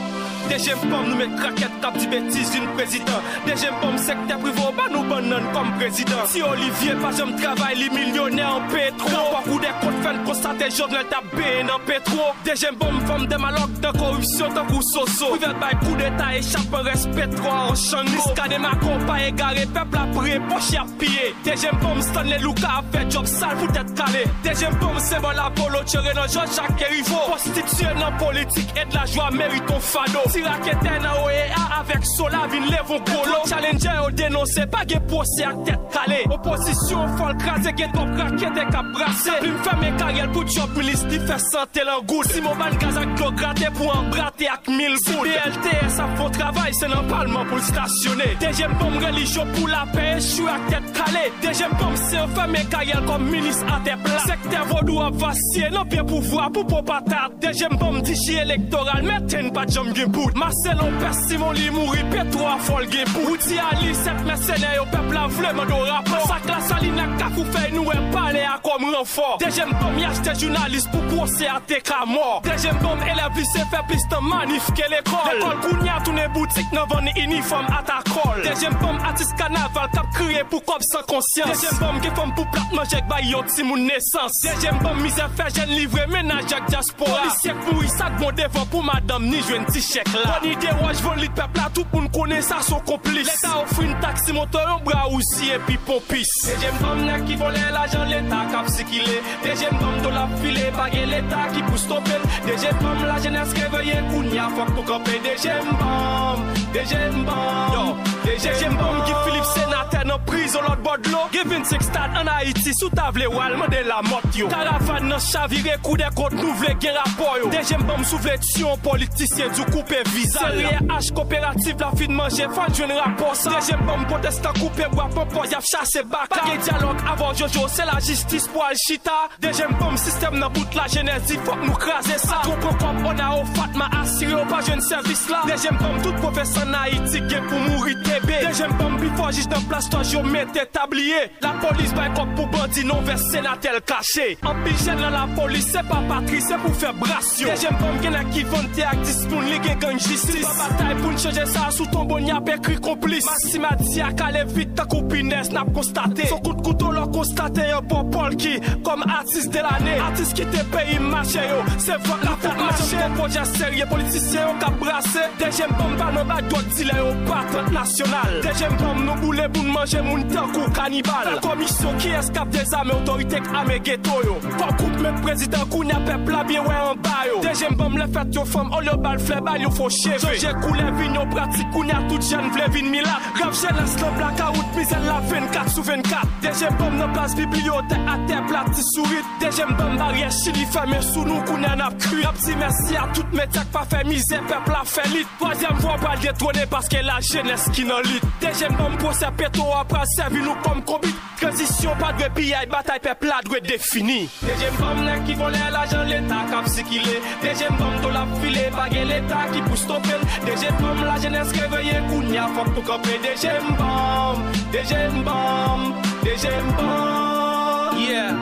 Deuxième 0.51 0.78
pomme, 0.78 1.09
nous 1.09 1.16
met 1.16 1.28
craquette, 1.36 1.81
cap 1.82 1.97
di 1.98 2.06
bêtise 2.06 2.51
d'une 2.52 2.66
président. 2.74 3.20
Deuxième 3.47 3.74
pomme, 3.81 3.98
secteur 3.98 4.39
privé, 4.39 4.62
bah 4.77 4.85
nous 4.93 5.02
banane 5.02 5.52
comme 5.52 5.73
président. 5.74 6.24
Si 6.27 6.43
Olivier 6.43 6.94
pas 6.94 7.12
jamais 7.12 7.36
travail, 7.36 7.77
les 7.77 7.90
millionnaires 7.90 8.56
en 8.56 8.60
pétro. 8.73 9.09
Pas 9.32 9.43
coup 9.43 9.59
des 9.59 9.66
comptes, 9.81 10.02
fait 10.02 10.24
constater 10.24 10.70
journal 10.70 11.05
tapé 11.10 11.62
dans 11.66 11.78
pétro. 11.85 12.23
Deuxième 12.44 12.77
pomme, 12.77 13.01
femme 13.06 13.27
de 13.27 13.36
maloc, 13.36 13.73
de 13.81 13.98
corruption, 13.98 14.48
tant 14.55 14.64
coup 14.66 14.82
soso. 14.82 15.27
Privé 15.36 15.55
by 15.55 15.86
coup 15.86 15.97
d'état, 15.97 16.36
échappe 16.36 16.74
respect 16.85 17.28
trop 17.28 17.51
en 17.51 17.74
champ. 17.74 18.02
Niska 18.05 18.48
de 18.48 18.59
ma 18.60 18.70
compa 18.77 19.20
égaré, 19.27 19.66
peuple 19.66 19.98
après, 19.98 20.40
poche 20.48 20.74
à 20.78 20.85
pied. 20.98 21.35
Deuxième 21.44 21.78
pomme, 21.78 22.01
Stanley 22.01 22.39
Luca 22.39 22.68
a 22.68 22.82
fait 22.97 23.10
job 23.10 23.27
sale 23.27 23.56
pour 23.56 23.73
tête 23.73 23.94
calé. 23.94 24.24
Deuxième 24.44 24.77
pomme, 24.78 24.98
c'est 24.98 25.20
bon 25.20 25.28
Apollo, 25.28 25.78
tiré 25.85 26.14
dans 26.14 26.27
Jean-Jacques 26.27 26.86
Rivo. 26.90 27.16
Prostituée 27.28 27.86
dans 27.98 28.12
politique 28.24 28.68
et 28.81 28.89
de 28.89 28.94
la 28.94 29.05
joie 29.06 29.31
mérite 29.32 29.66
ton 29.66 29.81
fado. 29.81 30.20
Si 30.37 30.43
raquette 30.43 30.83
dans 31.03 31.25
OEA 31.25 31.81
avec 31.81 32.05
Sola, 32.05 32.47
vin 32.51 32.61
lève 32.67 32.91
au 32.91 33.01
colo. 33.01 33.37
Challenger 33.49 34.07
au 34.07 34.11
dénoncé, 34.11 34.67
pas 34.67 34.85
de 34.85 34.99
procès 35.09 35.45
à 35.45 35.55
tête 35.65 35.81
calée. 35.91 36.25
Opposition, 36.31 37.09
folle 37.17 37.37
crasé, 37.39 37.71
get 37.75 37.89
top 37.95 38.09
raquette 38.19 38.59
et 38.59 38.71
cap 38.71 38.85
brassé? 38.93 39.31
Plume 39.41 39.57
ferme 39.63 39.97
carrière 39.97 40.31
pour 40.33 40.47
job, 40.47 40.69
milice, 40.77 41.05
qui 41.09 41.19
fait 41.21 41.39
santé 41.39 41.81
l'en 41.87 42.03
good. 42.03 42.27
Si 42.31 42.43
mon 42.43 42.55
ban 42.55 42.77
gaz 42.79 42.99
ak 42.99 43.15
glo 43.17 43.33
gratte 43.33 43.71
pour 43.73 43.97
en 43.97 44.03
bratter 44.11 44.49
ak 44.49 44.69
mille 44.69 44.97
good. 45.07 45.27
BLTS 45.27 46.01
a 46.01 46.17
font 46.17 46.29
travail, 46.29 46.75
c'est 46.75 46.89
dans 46.89 47.01
le 47.01 47.09
parlement 47.09 47.45
pour 47.47 47.57
le 47.57 47.63
stationner. 47.63 48.37
Deuxième 48.39 48.77
pomme 48.77 48.99
religion 48.99 49.47
pour 49.55 49.69
la 49.69 49.87
paix, 49.91 50.17
je 50.17 50.21
suis 50.21 50.49
à 50.49 50.59
tête 50.69 50.93
calée. 50.93 51.33
Deuxième 51.43 51.71
pomme, 51.79 51.97
c'est 51.97 52.19
un 52.19 52.29
ferme 52.29 52.57
carrière 52.71 53.03
comme 53.07 53.25
ministre 53.31 53.65
à 53.73 53.81
tes 53.81 53.97
plats. 54.05 54.19
Secteur 54.27 54.67
vaudou 54.67 55.01
a 55.01 55.11
vacillé, 55.11 55.71
non 55.71 55.85
bien 55.85 56.05
pouvoir 56.05 56.53
pour 56.53 56.67
pour 56.67 56.85
patate. 56.85 57.33
Deuxième 57.41 57.79
pomme, 57.79 58.03
tichy 58.03 58.35
électoral, 58.37 59.03
mais 59.03 59.27
t'es 59.27 59.51
pas 59.51 59.65
jam 59.67 59.95
gen 59.95 60.13
wout 60.27 60.36
Marcel 60.36 60.81
an 60.81 60.93
pes 61.01 61.28
Simon 61.28 61.53
li 61.53 61.70
mouri. 61.70 62.03
Petro 62.11 62.47
a 62.47 62.57
fol 62.59 62.86
gen 62.90 63.09
bout 63.15 63.39
Ti 63.47 63.59
Ali 63.61 63.94
sep 63.94 64.23
mersene 64.27 64.70
yo 64.77 64.85
pepla 64.90 65.27
vleman 65.28 65.69
do 65.69 65.78
rapor 65.85 66.27
Sak 66.28 66.47
la 66.48 66.61
salina 66.69 67.07
kakou 67.19 67.44
fey 67.55 67.73
nou 67.74 67.93
e 67.93 67.98
pale 68.15 68.43
a 68.47 68.57
kom 68.65 68.86
renfor 68.94 69.39
Dejem 69.43 69.73
dom 69.81 69.98
yache 70.01 70.24
te 70.27 70.35
jounalist 70.40 70.90
pou 70.93 71.03
kose 71.12 71.48
a 71.51 71.59
te 71.69 71.81
ka 71.85 72.03
mor 72.09 72.40
Dejem 72.47 72.78
dom 72.82 73.03
elev 73.12 73.39
li 73.39 73.47
se 73.53 73.65
fe 73.73 73.82
plis 73.90 74.07
te 74.11 74.20
manif 74.24 74.70
ke 74.78 74.89
l'ekol 74.93 75.28
L'ekol 75.31 75.59
kounya 75.66 75.98
toune 76.07 76.27
boutik 76.35 76.74
nan 76.77 76.89
vane 76.93 77.15
uniform 77.24 77.70
ata 77.78 78.01
kol 78.11 78.43
Dejem 78.47 78.78
dom 78.82 79.01
atis 79.11 79.32
kanaval 79.40 79.90
kap 79.94 80.11
kriye 80.16 80.44
pou 80.51 80.65
kop 80.66 80.85
san 80.89 81.05
konsyans 81.11 81.53
Dejem 81.55 81.82
dom 81.82 82.01
ge 82.05 82.15
fom 82.19 82.35
pou 82.39 82.48
plat 82.55 82.74
manjek 82.78 83.07
bay 83.12 83.28
yo 83.31 83.44
ti 83.53 83.66
moun 83.66 83.86
nesans 83.90 84.40
Dejem 84.47 84.81
dom 84.85 85.03
mize 85.05 85.28
fe 85.36 85.51
jen 85.59 85.74
livre 85.74 86.07
menajak 86.12 86.70
diaspora. 86.70 87.27
Polisek 87.27 87.62
mouri 87.69 87.89
sak 87.93 88.19
bon 88.20 88.35
devan 88.36 88.66
pou 88.73 88.82
madam 88.86 89.28
ni 89.28 89.40
jwen 89.44 89.66
ti 89.70 89.82
chek 89.85 90.09
Bonite 90.25 90.71
waj 90.83 91.03
von 91.03 91.19
lit 91.21 91.33
pepla, 91.37 91.69
tout 91.75 91.87
moun 91.93 92.09
kone 92.15 92.41
sa 92.43 92.61
son 92.65 92.81
komplis 92.89 93.27
L'Etat 93.27 93.57
ofri 93.61 93.89
n 93.91 93.97
taksi 94.01 94.33
motor, 94.37 94.65
yon 94.71 94.85
bra 94.87 95.05
ou 95.11 95.21
si 95.25 95.51
epi 95.53 95.77
pompis. 95.87 96.31
Deje 96.47 96.71
m 96.73 96.79
kom 96.81 97.03
nek 97.05 97.27
ki 97.29 97.37
vole 97.41 97.65
l'ajan, 97.75 98.07
l'Etat 98.09 98.53
kap 98.55 98.71
sikile 98.73 99.19
Deje 99.45 99.69
m 99.73 99.81
kom 99.83 99.99
do 100.05 100.15
la 100.15 100.27
file, 100.41 100.71
bagye 100.79 101.05
l'Etat 101.11 101.53
ki 101.57 101.65
pou 101.69 101.81
stopel 101.81 102.25
Deje 102.47 102.73
m 102.73 102.81
kom 102.85 103.05
la 103.11 103.19
jenes 103.25 103.57
kreveye, 103.59 104.01
koun 104.13 104.33
ya 104.33 104.49
fok 104.57 104.73
pou 104.79 104.89
kope 104.95 105.21
Deje 105.27 105.59
m 105.67 105.73
kom, 105.83 106.47
deje 106.77 107.03
m 107.13 107.23
kom, 107.29 108.05
deje 108.25 108.57
m 108.71 108.81
kom 108.81 109.03
Ki 109.07 109.21
Filip 109.27 109.51
Senate 109.53 110.05
nan 110.09 110.23
priz 110.29 110.57
ou 110.57 110.65
lot 110.65 110.81
bod 110.87 111.13
lo 111.13 111.27
Ge 111.35 111.43
26 111.45 111.83
stad 111.91 112.15
an 112.17 112.31
Haiti, 112.31 112.73
sou 112.73 112.89
tavle 112.95 113.27
walman 113.29 113.69
de 113.69 113.83
la 113.87 113.99
mot 114.07 114.25
yo. 114.39 114.49
Karafan 114.49 115.09
nan 115.11 115.21
chavire, 115.21 115.75
kou 115.85 115.99
de 115.99 116.07
kote 116.17 116.39
nou 116.39 116.55
vle 116.61 116.73
gen 116.81 116.95
rapoy 116.97 117.43
yo. 117.43 117.51
Deje 117.53 117.77
m 117.77 117.85
kom 117.89 118.05
souvle 118.07 118.37
tsyon, 118.41 118.79
politisyen 118.85 119.53
djou 119.53 119.67
koupe 119.75 120.01
visa 120.15 120.41
Seriye 120.41 120.78
H 120.89 121.12
kooperatif 121.15 121.77
la 121.81 121.91
fin 121.97 122.12
manje 122.12 122.47
fan 122.55 122.74
jwen 122.74 122.93
rapport 122.99 123.37
sa 123.37 123.51
Dejen 123.55 123.83
bom 123.87 124.05
protestant 124.11 124.59
koupe 124.61 124.89
bwa 124.93 125.09
popo 125.15 125.45
yap 125.51 125.65
chase 125.65 126.03
baka 126.11 126.41
Page 126.43 126.65
dialog 126.65 126.97
avon 127.12 127.35
jojo 127.35 127.66
se 127.69 127.87
la 127.87 127.99
justice 128.01 128.49
pou 128.53 128.65
al 128.66 128.77
chita 128.81 129.16
Dejen 129.43 129.73
bom 129.81 129.97
système 129.97 130.39
nan 130.39 130.53
bout 130.53 130.74
la 130.78 130.87
genèse 130.93 131.37
fok 131.45 131.62
nou 131.65 131.74
krasé 131.81 132.19
ça. 132.19 132.41
Trop 132.43 132.57
pop 132.61 132.83
on 132.83 133.19
a 133.19 133.31
au 133.37 133.45
Fatma 133.55 133.89
assuré 134.03 134.35
au 134.35 134.45
pas 134.47 134.61
jeune 134.61 134.81
service 134.81 135.28
là. 135.28 135.43
Dejen 135.47 135.77
bom 135.78 136.03
tout 136.03 136.15
professeur 136.23 136.66
en 136.66 136.74
Haïti 136.74 137.23
gen 137.28 137.47
pou 137.49 137.59
mourir 137.70 137.97
TB 138.05 138.31
Dejen 138.49 138.77
bom 138.78 138.97
before 139.01 139.33
juge 139.33 139.49
dans 139.49 139.62
place 139.62 139.89
toi 139.91 140.03
yo 140.12 140.23
mette 140.23 140.70
tablier 140.73 141.31
La 141.43 141.55
police 141.61 141.95
bay 141.95 142.11
kop 142.15 142.28
pou 142.37 142.47
bandi 142.47 142.85
non 142.85 143.01
versé 143.03 143.41
la 143.41 143.57
tel 143.61 143.81
caché 143.83 144.39
En 144.43 144.55
dans 144.55 145.11
la 145.11 145.27
police 145.35 145.69
c'est 145.73 145.89
pas 145.89 146.03
patrie 146.09 146.41
c'est 146.41 146.59
pour 146.59 146.74
faire 146.74 146.95
Dejen 146.95 147.77
bom 147.81 148.03
gen 148.03 148.16
a 148.16 148.24
ki 148.31 148.45
vante 148.51 148.85
ak 148.87 149.03
dispoun 149.05 149.47
li 149.51 149.59
gen 149.65 149.78
gang 149.87 149.99
jistis 149.99 150.43
Mba 150.43 150.55
batay 150.59 150.95
pou 151.01 151.13
n'cheje 151.15 151.45
sa 151.53 151.71
sou 151.75 151.87
ton 151.93 152.07
bon 152.11 152.27
yap 152.27 152.49
ekri 152.51 152.77
komplis 152.83 153.27
Masi 153.27 153.61
mati 153.63 154.01
ak 154.05 154.23
ale 154.27 154.45
vit 154.53 154.75
tak 154.77 154.95
ou 154.95 155.07
pines 155.11 155.51
nap 155.55 155.71
konstate 155.75 156.29
Son 156.31 156.43
kout 156.45 156.63
koutou 156.67 156.95
lor 156.95 157.11
konstate 157.15 157.69
yon 157.71 157.87
bon 157.91 158.11
pol 158.15 158.37
ki 158.41 158.57
Kom 158.87 159.05
artist 159.07 159.53
de 159.55 159.63
l'ane 159.65 159.97
Artist 160.09 160.37
ki 160.37 160.47
te 160.53 160.65
peyi 160.73 160.99
mache 161.03 161.43
yo. 161.47 161.63
Se 161.83 161.97
vwa 162.07 162.19
la 162.25 162.35
fote 162.43 162.57
mache 162.61 162.89
Mwen 162.97 163.17
proje 163.19 163.45
serye 163.53 163.89
politisyen 163.91 164.49
yo 164.49 164.55
kap 164.63 164.79
brase 164.83 165.27
Deje 165.41 165.69
mbom 165.73 165.97
ba 166.01 166.11
nan 166.15 166.31
ba 166.31 166.41
dwa 166.49 166.63
dile 166.77 166.99
yo 167.01 167.13
patrant 167.29 167.73
nasyonal 167.77 168.39
Deje 168.47 168.71
mbom 168.75 169.03
nou 169.07 169.23
boule 169.23 169.49
pou 169.53 169.67
n'manje 169.67 170.03
moun 170.07 170.27
tankou 170.33 170.73
kanibal 170.77 171.31
Fè 171.31 171.37
komisyon 171.45 172.01
ki 172.03 172.15
eskap 172.21 172.53
de 172.55 172.65
zame 172.69 172.95
otoritek 172.97 173.51
ame 173.61 173.79
geto 173.87 174.21
yo. 174.27 174.37
Fè 174.47 174.71
koup 174.81 175.01
men 175.05 175.21
prezident 175.25 175.71
kou 175.73 175.87
nye 175.87 175.99
pepla 176.09 176.43
biye 176.49 176.65
we 176.67 176.77
an 176.81 177.03
bayo 177.07 177.41
Deje 177.45 177.71
mbom 177.75 177.99
le 178.01 178.09
fet 178.15 178.35
yo 178.35 178.47
fom 178.49 178.73
ol 178.77 178.91
yo 178.91 178.97
bal 179.03 179.21
fle 179.23 179.41
bal 179.47 179.63
yo 179.63 179.73
fò 179.77 179.89
cheve 179.90 180.19
Sonje 180.19 180.53
koule 180.62 180.90
vin 180.98 181.15
yo 181.15 181.24
pratique 181.31 181.70
kou 181.73 181.85
nya 181.85 182.01
tout 182.09 182.23
jen 182.23 182.48
vle 182.55 182.69
vin 182.74 182.90
milat 182.90 183.20
Rap 183.40 183.53
jeunesse 183.55 183.97
le 184.01 184.11
black 184.16 184.40
out 184.40 184.77
misel 184.77 185.05
la 185.05 185.20
24 185.20 185.70
sous 185.70 185.82
24 185.82 186.27
Dejen 186.43 186.77
bom 186.78 186.97
nan 186.97 187.12
place 187.12 187.35
bibliothèque 187.36 188.07
à 188.09 188.19
terre 188.27 188.47
plati 188.47 188.82
sourit 188.94 189.24
Dejen 189.40 189.74
bom 189.78 189.97
barrière 189.97 190.32
chili 190.32 190.65
fermé 190.66 191.01
sous 191.03 191.24
nous 191.24 191.40
kou 191.43 191.59
nya 191.59 191.77
nap 191.77 191.97
cru. 191.98 192.23
Rap 192.23 192.36
si 192.39 192.57
merci 192.57 192.97
à 192.97 193.09
tout 193.15 193.27
métier 193.32 193.61
qui 193.61 193.66
pas 193.73 193.86
fait 193.89 194.05
misère 194.05 194.43
peuple 194.43 194.73
a 194.81 194.85
fait 194.85 195.09
lit. 195.09 195.27
Troisième 195.39 195.77
fois 195.81 195.97
pas 196.01 196.16
détrôné 196.16 196.66
parce 196.70 196.89
que 196.89 196.97
la 196.97 197.20
jeunesse 197.20 197.69
qui 197.73 197.85
nan 197.85 198.03
lit 198.05 198.20
Dejen 198.40 198.74
bom 198.77 198.97
procès 198.98 199.27
péto 199.36 199.62
après 199.78 200.07
servi 200.16 200.40
nous 200.40 200.55
comme 200.62 200.82
combit 200.82 201.15
Transition 201.40 201.90
pas 202.01 202.12
de 202.15 202.32
pillage 202.32 202.69
bataille 202.69 203.01
peuple 203.01 203.27
la 203.27 203.40
doit 203.44 203.61
défini. 203.61 204.28
Dejen 204.43 204.73
bom 204.78 205.05
nan 205.05 205.24
qui 205.24 205.35
volé 205.35 205.59
l'argent 205.70 206.03
l'état 206.05 206.47
cap 206.51 206.66
sikile 206.69 207.20
Dejen 207.43 207.77
bom 207.78 208.01
to 208.03 208.11
la 208.11 208.27
filé 208.40 208.70
bagé 208.77 209.05
l'état 209.05 209.47
qui 209.53 209.61
pousse 209.69 209.83
stopper. 209.83 210.21
Dejen 210.47 210.75
bom 210.81 211.05
la 211.05 211.21
jeunesse 211.21 211.53
réveillée 211.53 212.01
kounya 212.09 212.49
faut 212.55 212.71
pour 212.71 212.85
camper. 212.85 213.19
Dejen 213.23 213.77
bom 213.79 214.43
Dejen 214.73 215.23
bom 215.25 215.95
Dejen 216.25 216.67
bom 216.77 217.99
Yeah. 217.99 218.35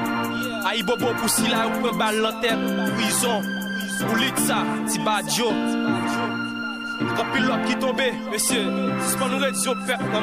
Aïe 0.68 0.82
bobo 0.82 1.06
pour 1.18 1.28
si 1.28 1.46
la 1.48 1.68
ou 1.68 1.82
peut 1.82 1.96
balle 1.96 2.20
la 2.20 2.32
tête. 2.40 2.58
Prison. 2.96 3.40
Pour 4.00 4.18
ça 4.44 4.64
ti 4.88 4.98
badjo 4.98 5.48
Quand 7.16 7.32
pilote 7.32 7.64
qui 7.66 7.76
tombé 7.76 8.12
monsieur 8.30 8.64
Suspend 9.06 9.28
nous 9.28 9.38
radio 9.38 9.74
perte 9.86 10.02
dans 10.12 10.20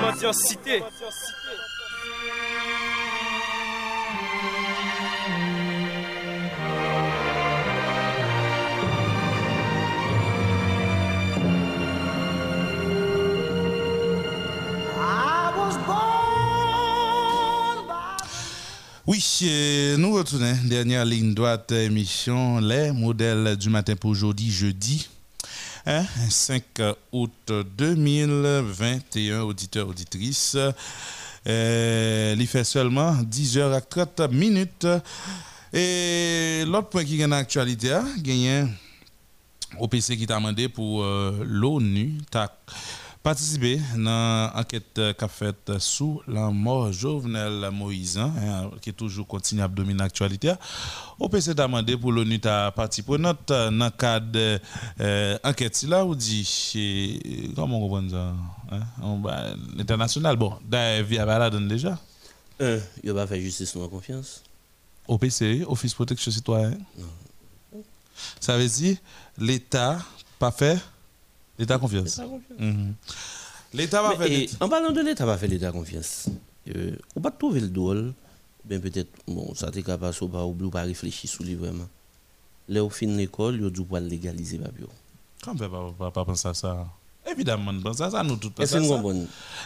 Oui, 19.11 19.97
nous 19.97 20.13
retournons. 20.13 20.55
Dernière 20.63 21.03
ligne 21.03 21.33
droite 21.33 21.73
émission, 21.73 22.59
les 22.59 22.93
modèles 22.93 23.57
du 23.57 23.69
matin 23.69 23.93
pour 23.97 24.11
aujourd'hui, 24.11 24.49
jeudi. 24.49 25.09
Hein, 25.85 26.05
5 26.29 26.63
août 27.11 27.51
2021, 27.77 29.41
auditeurs, 29.41 29.89
auditrices. 29.89 30.55
Euh, 31.45 32.35
il 32.39 32.47
fait 32.47 32.63
seulement 32.63 33.13
10h30 33.15 34.31
minutes. 34.31 34.87
Et 35.73 36.63
l'autre 36.65 36.87
point 36.87 37.03
qui 37.03 37.19
est 37.19 37.25
en 37.25 37.33
actualité, 37.33 37.91
hein, 37.91 38.07
gagné 38.17 38.63
au 39.77 39.89
PC 39.89 40.15
qui 40.15 40.25
t'a 40.25 40.35
demandé 40.35 40.69
pour 40.69 41.03
euh, 41.03 41.43
l'ONU, 41.45 42.17
participé 43.23 43.79
dans 43.95 44.51
l'enquête 44.55 44.99
qu'a 45.17 45.27
faite 45.27 45.77
sous 45.79 46.21
la 46.27 46.49
mort 46.49 46.91
Jovenel 46.91 47.69
Moïse, 47.71 48.17
hein, 48.17 48.71
qui 48.81 48.89
est 48.89 48.93
toujours 48.93 49.27
continue 49.27 49.61
à 49.61 49.67
dominer 49.67 49.99
l'actualité. 49.99 50.53
Au 51.19 51.29
PC 51.29 51.53
t'a 51.53 51.63
demandé 51.63 51.95
pour 51.95 52.11
l'ONU 52.11 52.39
ta 52.39 52.71
partie 52.71 53.03
prenante 53.03 53.47
dans 53.47 53.71
le 53.71 53.89
cadre 53.91 54.59
euh, 54.99 55.37
enquête 55.43 55.83
là, 55.83 56.03
ou 56.03 56.15
dit, 56.15 56.71
eh, 56.75 57.51
comment 57.55 57.77
on 57.77 57.89
comprend 57.89 58.09
ça 58.09 58.33
hein? 58.71 58.81
On, 59.01 59.21
L'international, 59.75 60.35
bon, 60.35 60.53
d'ailleurs, 60.67 61.05
via 61.05 61.25
la 61.25 61.49
donne 61.49 61.67
déjà. 61.67 61.99
Un, 62.59 62.79
il 63.03 63.11
va 63.11 63.27
faire 63.27 63.39
justice 63.39 63.71
sans 63.71 63.87
confiance. 63.87 64.43
OPC, 65.07 65.63
Office 65.67 65.93
Protection 65.93 66.31
Citoyen. 66.31 66.77
Ça 68.39 68.57
veut 68.57 68.67
dire 68.67 68.97
l'État 69.37 69.99
pas 70.39 70.51
fait 70.51 70.79
l'État 71.61 71.77
confiance. 71.77 72.17
L'État 72.17 72.27
confiance. 72.27 72.59
Mhm. 72.59 72.93
Va 73.73 74.27
faire 74.27 74.49
en 74.59 74.69
parlant 74.69 74.91
de 74.91 75.01
l'État, 75.01 75.25
va 75.25 75.37
faire 75.37 75.49
l'État 75.49 75.71
confiance. 75.71 76.27
Euh, 76.75 76.95
on 77.15 77.21
va 77.21 77.31
trouver 77.31 77.61
le 77.61 77.67
drôle, 77.69 78.13
ben 78.65 78.81
peut-être, 78.81 79.09
bon, 79.27 79.53
ça 79.55 79.71
t'est 79.71 79.83
capable, 79.83 80.15
pas 80.31 80.45
oublier, 80.45 80.67
ou 80.67 80.71
pas 80.71 80.81
réfléchir 80.81 81.29
sur 81.29 81.43
lui 81.43 81.55
vraiment. 81.55 81.87
Là, 82.67 82.83
au 82.83 82.89
fin 82.89 83.07
de 83.07 83.15
l'école, 83.15 83.57
il 83.59 83.65
a 83.65 83.69
dû 83.69 83.81
légaliser 84.09 84.57
Babio. 84.57 84.87
Comment 85.43 85.55
on 85.63 85.93
peut 85.93 86.11
pas, 86.11 86.25
penser 86.25 86.47
à 86.47 86.53
ça? 86.53 86.87
Évidemment, 87.31 87.71
on 87.71 87.81
pense 87.81 88.01
à 88.01 88.09
ça, 88.09 88.23
nous 88.23 88.35
tous 88.35 88.49
pensons 88.49 88.77
à 88.77 89.13
ça. 89.13 89.19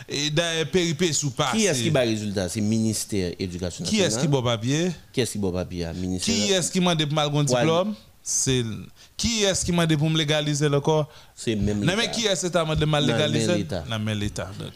Et 0.09 0.29
d'ailleurs, 0.29 0.69
péripé 0.69 1.13
sous 1.13 1.31
passé. 1.31 1.57
Qui 1.57 1.65
est-ce 1.65 1.83
qui 1.83 1.91
bat 1.91 2.01
résultat? 2.01 2.49
C'est 2.49 2.61
ministère 2.61 3.33
éducation 3.39 3.83
Qui 3.85 3.97
nationale. 3.97 4.11
est-ce 4.11 4.19
qui 4.19 4.27
boit 4.27 4.43
papier? 4.43 4.91
Qui 5.13 5.21
est-ce 5.21 5.31
qui 5.33 5.37
bat 5.37 5.51
papier 5.51 5.87
Ministère. 5.95 6.35
Qui 6.35 6.51
est-ce 6.51 6.71
qui 6.71 6.79
m'a 6.81 6.95
dit 6.95 7.05
pour 7.05 7.15
mal 7.15 7.33
un 7.33 7.43
diplôme? 7.43 7.95
C'est 8.27 8.65
qui 9.15 9.43
est-ce 9.43 9.63
qui 9.63 9.71
m'a 9.71 9.85
dit 9.85 9.95
pour 9.95 10.09
me 10.09 10.17
légaliser 10.17 10.67
le 10.67 10.81
corps? 10.81 11.07
C'est 11.35 11.55
même 11.55 11.85
Non 11.85 11.93
mais 11.95 12.09
qui 12.09 12.25
est-ce 12.25 12.47
qui 12.47 12.53
m'a 12.57 12.73
dit 12.73 12.81
de 12.81 12.85
mais 12.87 12.99
légaliser? 12.99 13.57
l'État. 13.57 13.83
Non 13.87 13.99
mais 13.99 14.15
l'État. 14.15 14.49
Donc, 14.57 14.73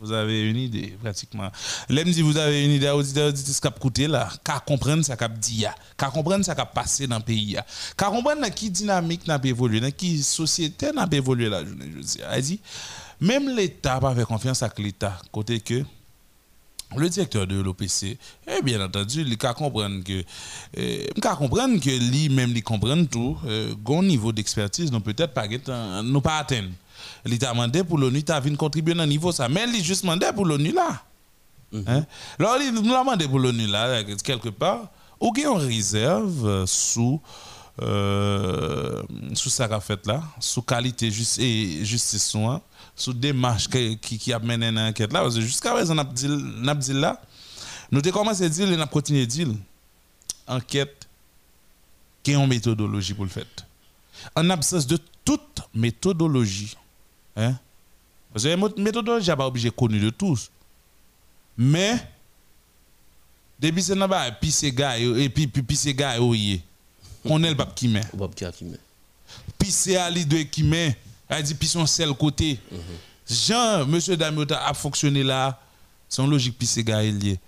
vous 0.00 0.10
avez 0.10 0.48
une 0.48 0.56
idée 0.56 0.96
pratiquement. 1.02 1.50
L'aime 1.90 2.10
dit 2.10 2.22
vous 2.22 2.38
avez 2.38 2.64
une 2.64 2.70
idée 2.70 2.88
auditeur 2.88 3.28
auditrice 3.28 3.60
cap 3.60 3.78
coûter 3.78 4.08
là, 4.08 4.30
qu'à 4.42 4.58
comprendre 4.58 5.04
ça 5.04 5.16
cap 5.18 5.38
dit 5.38 5.66
qu'à 5.98 6.06
comprendre 6.06 6.46
ça 6.46 6.54
cap 6.54 6.72
passer 6.72 7.06
dans 7.06 7.18
le 7.18 7.22
pays. 7.22 7.58
Qu'à 7.94 8.06
comprendre 8.06 8.40
dans 8.40 8.50
qui 8.50 8.70
dynamique 8.70 9.26
n'a 9.26 9.38
pas 9.38 9.48
évolué, 9.48 9.78
dans 9.78 9.90
qui 9.90 10.22
société 10.22 10.92
n'a 10.92 11.06
pas 11.06 11.16
évolué 11.16 11.50
la 11.50 11.62
journée 11.62 11.92
je 11.94 12.00
dis. 12.00 12.18
Elle 12.32 12.42
dit 12.42 12.60
même 13.20 13.54
l'État 13.54 14.00
pas 14.00 14.14
fait 14.14 14.24
confiance 14.24 14.62
à 14.62 14.72
l'État 14.78 15.18
côté 15.30 15.60
que 15.60 15.84
le 16.96 17.08
directeur 17.08 17.46
de 17.46 17.60
l'OPC, 17.60 18.16
eh 18.46 18.62
bien 18.62 18.80
entendu, 18.80 19.22
il 19.22 19.36
peut 19.36 19.52
comprendre 19.54 20.04
que, 20.04 20.22
eh, 20.76 21.08
comprendre 21.20 21.80
que 21.80 21.90
lui 22.10 22.28
même 22.28 22.52
il 22.54 22.62
comprend 22.62 23.04
tout, 23.04 23.36
euh, 23.46 23.74
gon 23.82 24.02
niveau 24.02 24.30
d'expertise, 24.32 24.92
nous 24.92 25.00
peut-être 25.00 25.34
pas 25.34 25.48
get- 25.48 25.68
nous 26.04 26.20
pas 26.20 26.38
atteindre. 26.38 26.68
Il 27.24 27.36
t'a 27.38 27.50
demandé 27.50 27.82
pour 27.82 27.98
l'ONU, 27.98 28.22
t'as 28.22 28.38
vu 28.40 28.56
contribuer 28.56 28.94
le 28.94 29.04
niveau 29.04 29.32
ça, 29.32 29.48
mais 29.48 29.64
il 29.68 29.82
juste 29.84 30.02
demandé 30.02 30.26
pour 30.34 30.46
l'ONU 30.46 30.72
là. 30.72 31.02
Hein? 31.74 32.06
Alors 32.38 32.56
il 32.60 32.72
nous 32.72 32.94
a 32.94 33.00
demandé 33.00 33.26
pour 33.26 33.40
l'ONU 33.40 33.66
là, 33.66 34.02
quelque 34.04 34.50
part, 34.50 34.88
ou 35.20 35.32
a 35.36 35.40
une 35.40 35.66
réserve 35.66 36.46
euh, 36.46 36.66
sous 36.66 37.20
euh, 37.82 39.02
sous 39.34 39.50
ça 39.50 39.68
qu'a 39.68 39.80
fait 39.80 40.06
là, 40.06 40.22
sous 40.40 40.62
qualité 40.62 41.10
juste 41.10 41.38
et 41.38 41.84
justice 41.84 42.28
soin, 42.28 42.62
sous 42.96 43.12
démarche 43.12 43.68
qui, 43.68 43.98
qui, 43.98 44.32
a 44.32 44.38
mené 44.38 44.68
une 44.68 44.78
enquête 44.78 45.12
là, 45.12 45.20
parce 45.20 45.34
que 45.34 45.42
jusqu'à 45.42 45.72
présent, 45.72 45.94
on 45.94 45.98
a 45.98 46.04
dit, 46.74 46.92
là, 46.94 47.20
nous 47.92 48.00
avons 48.00 48.10
commencé 48.10 48.44
à 48.44 48.48
dire 48.48 48.70
et 48.70 48.76
on 48.76 48.80
a 48.80 48.86
continué 48.86 49.22
à 49.22 49.26
dire, 49.26 49.48
enquête 50.46 51.06
qui 52.22 52.34
a 52.34 52.38
une 52.38 52.48
méthodologie 52.48 53.12
pour 53.14 53.24
le 53.24 53.30
faire. 53.30 53.44
En 54.34 54.48
absence 54.48 54.86
de 54.86 54.98
toute 55.24 55.60
méthodologie, 55.74 56.74
hein, 57.36 57.54
parce 58.32 58.44
que 58.44 58.48
la 58.48 58.56
méthodologie 58.56 59.28
n'est 59.28 59.36
pas 59.36 59.46
obligé 59.46 59.70
connue 59.70 60.00
de 60.00 60.10
tous, 60.10 60.50
mais 61.56 61.96
depuis 63.58 63.82
c'est 63.82 63.96
pas 63.96 64.30
puis 64.32 64.50
ces 64.50 64.72
gars 64.72 64.98
et 64.98 65.28
puis 65.28 65.46
puis 65.46 65.76
ces 65.76 65.94
gars 65.94 66.16
on 66.20 67.42
est 67.42 67.50
le 67.50 67.56
pape 67.56 67.74
qui 67.74 67.88
met. 67.88 68.02
Qui 68.34 68.44
a 68.44 68.52
qui 68.52 68.64
met. 68.64 68.78
puis 69.58 69.70
c'est 69.70 69.96
Ali 69.96 70.24
de 70.24 70.42
qui 70.42 70.62
met 70.62 70.96
Elle 71.28 71.42
dit, 71.42 71.54
puis 71.54 71.68
son 71.68 71.86
seul 71.86 72.12
côté. 72.14 72.58
Jean, 73.28 73.84
monsieur 73.86 74.16
Damiota 74.16 74.64
a 74.66 74.72
fonctionné 74.74 75.22
là, 75.24 75.60
son 76.08 76.26
logique, 76.26 76.56
puis 76.56 76.66
c'est 76.66 76.88
est. 76.88 77.40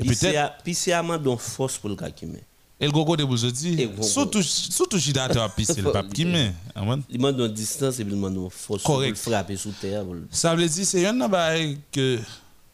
Et 0.00 0.04
peut-être, 0.04 0.62
Puis 0.62 0.74
c'est 0.74 0.92
amant 0.92 1.18
d'une 1.18 1.36
force 1.36 1.76
pour 1.76 1.90
le 1.90 1.96
gars 1.96 2.10
qui 2.10 2.24
met. 2.24 2.42
et 2.80 2.86
le 2.86 2.92
gogo 2.92 3.16
de 3.16 3.24
vous 3.24 3.36
dit, 3.50 3.88
surtout, 4.00 4.42
surtout, 4.42 4.98
Chidato 4.98 5.40
a 5.40 5.48
pissé 5.48 5.82
le 5.82 5.90
pape 5.90 6.12
qui 6.14 6.24
met. 6.24 6.52
Ouais. 6.76 6.96
Il 7.10 7.16
demande 7.18 7.40
une 7.40 7.48
distance 7.48 7.98
et 7.98 8.02
il 8.02 8.08
demande 8.08 8.36
une 8.36 8.50
force 8.50 8.82
pour 8.82 9.00
le 9.00 9.14
frapper 9.14 9.56
sous 9.56 9.72
terre. 9.72 10.04
Ça 10.30 10.54
veut 10.54 10.68
dire, 10.68 10.86
c'est 10.86 11.04
un 11.04 11.28
bail 11.28 11.78
que 11.92 12.20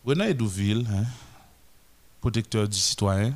Renan 0.04 0.24
Edouville, 0.26 0.86
hein, 0.92 1.04
protecteur 2.20 2.68
du 2.68 2.78
citoyen, 2.78 3.34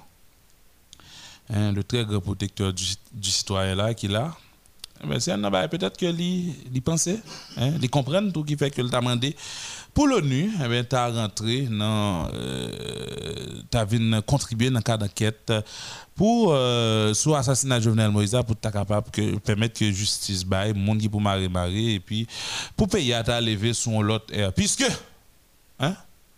hein, 1.48 1.72
le 1.72 1.82
très 1.82 2.04
grand 2.04 2.20
protecteur 2.20 2.72
du, 2.72 2.84
du 3.12 3.30
citoyen 3.30 3.74
là, 3.74 3.94
qu'il 3.94 4.14
a, 4.14 4.36
eh 4.36 4.47
ben, 5.06 5.20
c'est 5.20 5.32
un 5.32 5.68
peut-être 5.68 5.96
que 5.96 6.06
lui, 6.06 6.54
il 6.72 6.82
pensait, 6.82 7.20
hein, 7.56 7.72
il 7.80 7.88
comprend 7.88 8.28
tout 8.30 8.42
qui 8.42 8.56
fait 8.56 8.70
que 8.70 8.82
t'a 8.82 9.00
demandé. 9.00 9.36
Pour 9.94 10.06
l'ONU, 10.06 10.50
eh 10.64 10.68
ben, 10.68 10.84
tu 10.84 10.96
as 10.96 11.08
rentré 11.08 11.62
dans. 11.62 12.28
Euh, 12.34 13.62
tu 13.70 13.78
as 13.78 14.22
contribué 14.22 14.70
dans 14.70 14.78
le 14.78 14.82
cadre 14.82 15.06
d'enquête 15.06 15.52
pour 16.14 16.52
euh, 16.52 17.14
sur 17.14 17.32
l'assassinat 17.32 17.78
de 17.78 17.84
Jovenel 17.84 18.10
Moïse 18.10 18.36
pour 18.46 18.56
être 18.56 18.72
capable 18.72 19.10
que 19.10 19.38
permettre 19.38 19.78
que 19.78 19.90
justice 19.90 20.44
baille, 20.44 20.72
monde 20.72 20.98
qui 20.98 21.08
pour 21.08 21.20
marrer 21.20 21.48
marrer 21.48 21.94
et 21.94 22.00
puis 22.00 22.26
pour 22.76 22.88
payer 22.88 23.14
à 23.14 23.22
ta 23.22 23.40
lever 23.40 23.72
son 23.74 24.02
lot. 24.02 24.22
Puisque, 24.54 24.84
hein, 25.78 25.94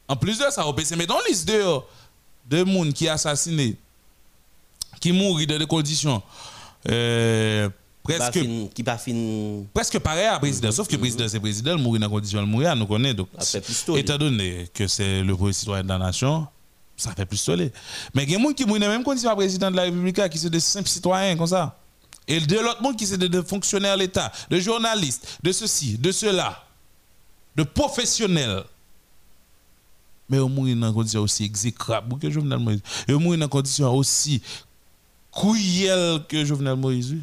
en 0.09 0.17
plus 0.17 0.39
de 0.39 0.45
ça, 0.51 0.63
se 0.63 0.95
mettre 0.95 1.15
dans 1.15 1.21
liste 1.29 1.49
de, 1.49 1.65
de 2.49 2.63
monde 2.63 2.93
qui 2.93 3.09
assassiné, 3.09 3.77
qui 5.01 5.13
mourit 5.13 5.47
dans 5.47 5.59
des 5.59 5.67
conditions 5.67 6.23
euh, 6.89 7.69
presque 8.03 8.41
Qui 8.75 8.83
pas 8.83 8.99
fin. 8.99 9.13
presque 9.75 9.99
pareil 9.99 10.27
à 10.27 10.39
président, 10.39 10.73
sauf 10.73 10.87
que 10.89 10.93
le 10.93 10.99
président 10.99 11.29
c'est 11.29 11.41
président, 11.41 11.77
il 11.77 11.83
mourit 11.83 11.99
dans 12.01 12.07
les 12.07 12.13
conditions 12.13 12.41
de 12.41 12.47
mourir, 12.47 12.75
nous 12.77 12.87
connaissons. 12.87 13.17
Donc, 13.17 13.29
fait 13.41 13.61
pistolet. 13.61 14.01
étant 14.01 14.19
donné 14.19 14.69
que 14.73 14.87
c'est 14.87 15.23
le 15.23 15.37
premier 15.37 15.53
citoyen 15.53 15.83
de 15.83 15.89
la 15.89 15.99
nation, 15.99 16.47
ça 16.97 17.13
fait 17.13 17.27
pistolet. 17.27 17.73
Mais 18.15 18.25
il 18.25 18.31
y 18.31 18.35
a 18.35 18.39
des 18.39 18.45
gens 18.45 18.53
qui 18.53 18.65
mourent 18.65 18.79
dans 18.79 19.03
conditions 19.03 19.31
à 19.31 19.37
président 19.37 19.71
de 19.71 19.77
la 19.77 19.83
République, 19.83 20.29
qui 20.31 20.39
sont 20.39 20.49
des 20.49 20.61
simples 20.61 20.89
citoyens 20.89 21.37
comme 21.37 21.47
ça. 21.47 21.77
Et 22.29 22.41
de 22.41 22.59
l'autre 22.59 22.83
monde 22.83 22.97
qui 22.97 23.07
sont 23.07 23.17
des, 23.17 23.43
fonctionnaires 23.43 23.97
de 23.97 24.03
l'État, 24.03 24.31
de 24.51 24.61
journalistes, 24.61 25.39
de 25.43 25.53
ceci, 25.53 25.99
de 25.99 26.13
cela, 26.13 26.65
de 27.57 27.63
professionnels. 27.65 28.63
Mais 30.29 30.37
ils 30.37 30.45
mourent 30.49 30.67
dans 30.77 30.89
des 30.89 30.95
conditions 30.95 31.23
aussi 31.23 31.45
exécrables 31.45 32.19
que 32.19 32.31
Jovenel 32.31 32.61
Moïse. 32.61 32.83
Ils 33.09 33.17
mourent 33.17 33.37
dans 33.37 33.47
des 33.47 33.51
conditions 33.51 33.93
aussi 33.93 34.41
cruelles 35.33 36.23
que 36.29 36.45
Jovenel 36.45 36.77
Moïse. 36.77 37.17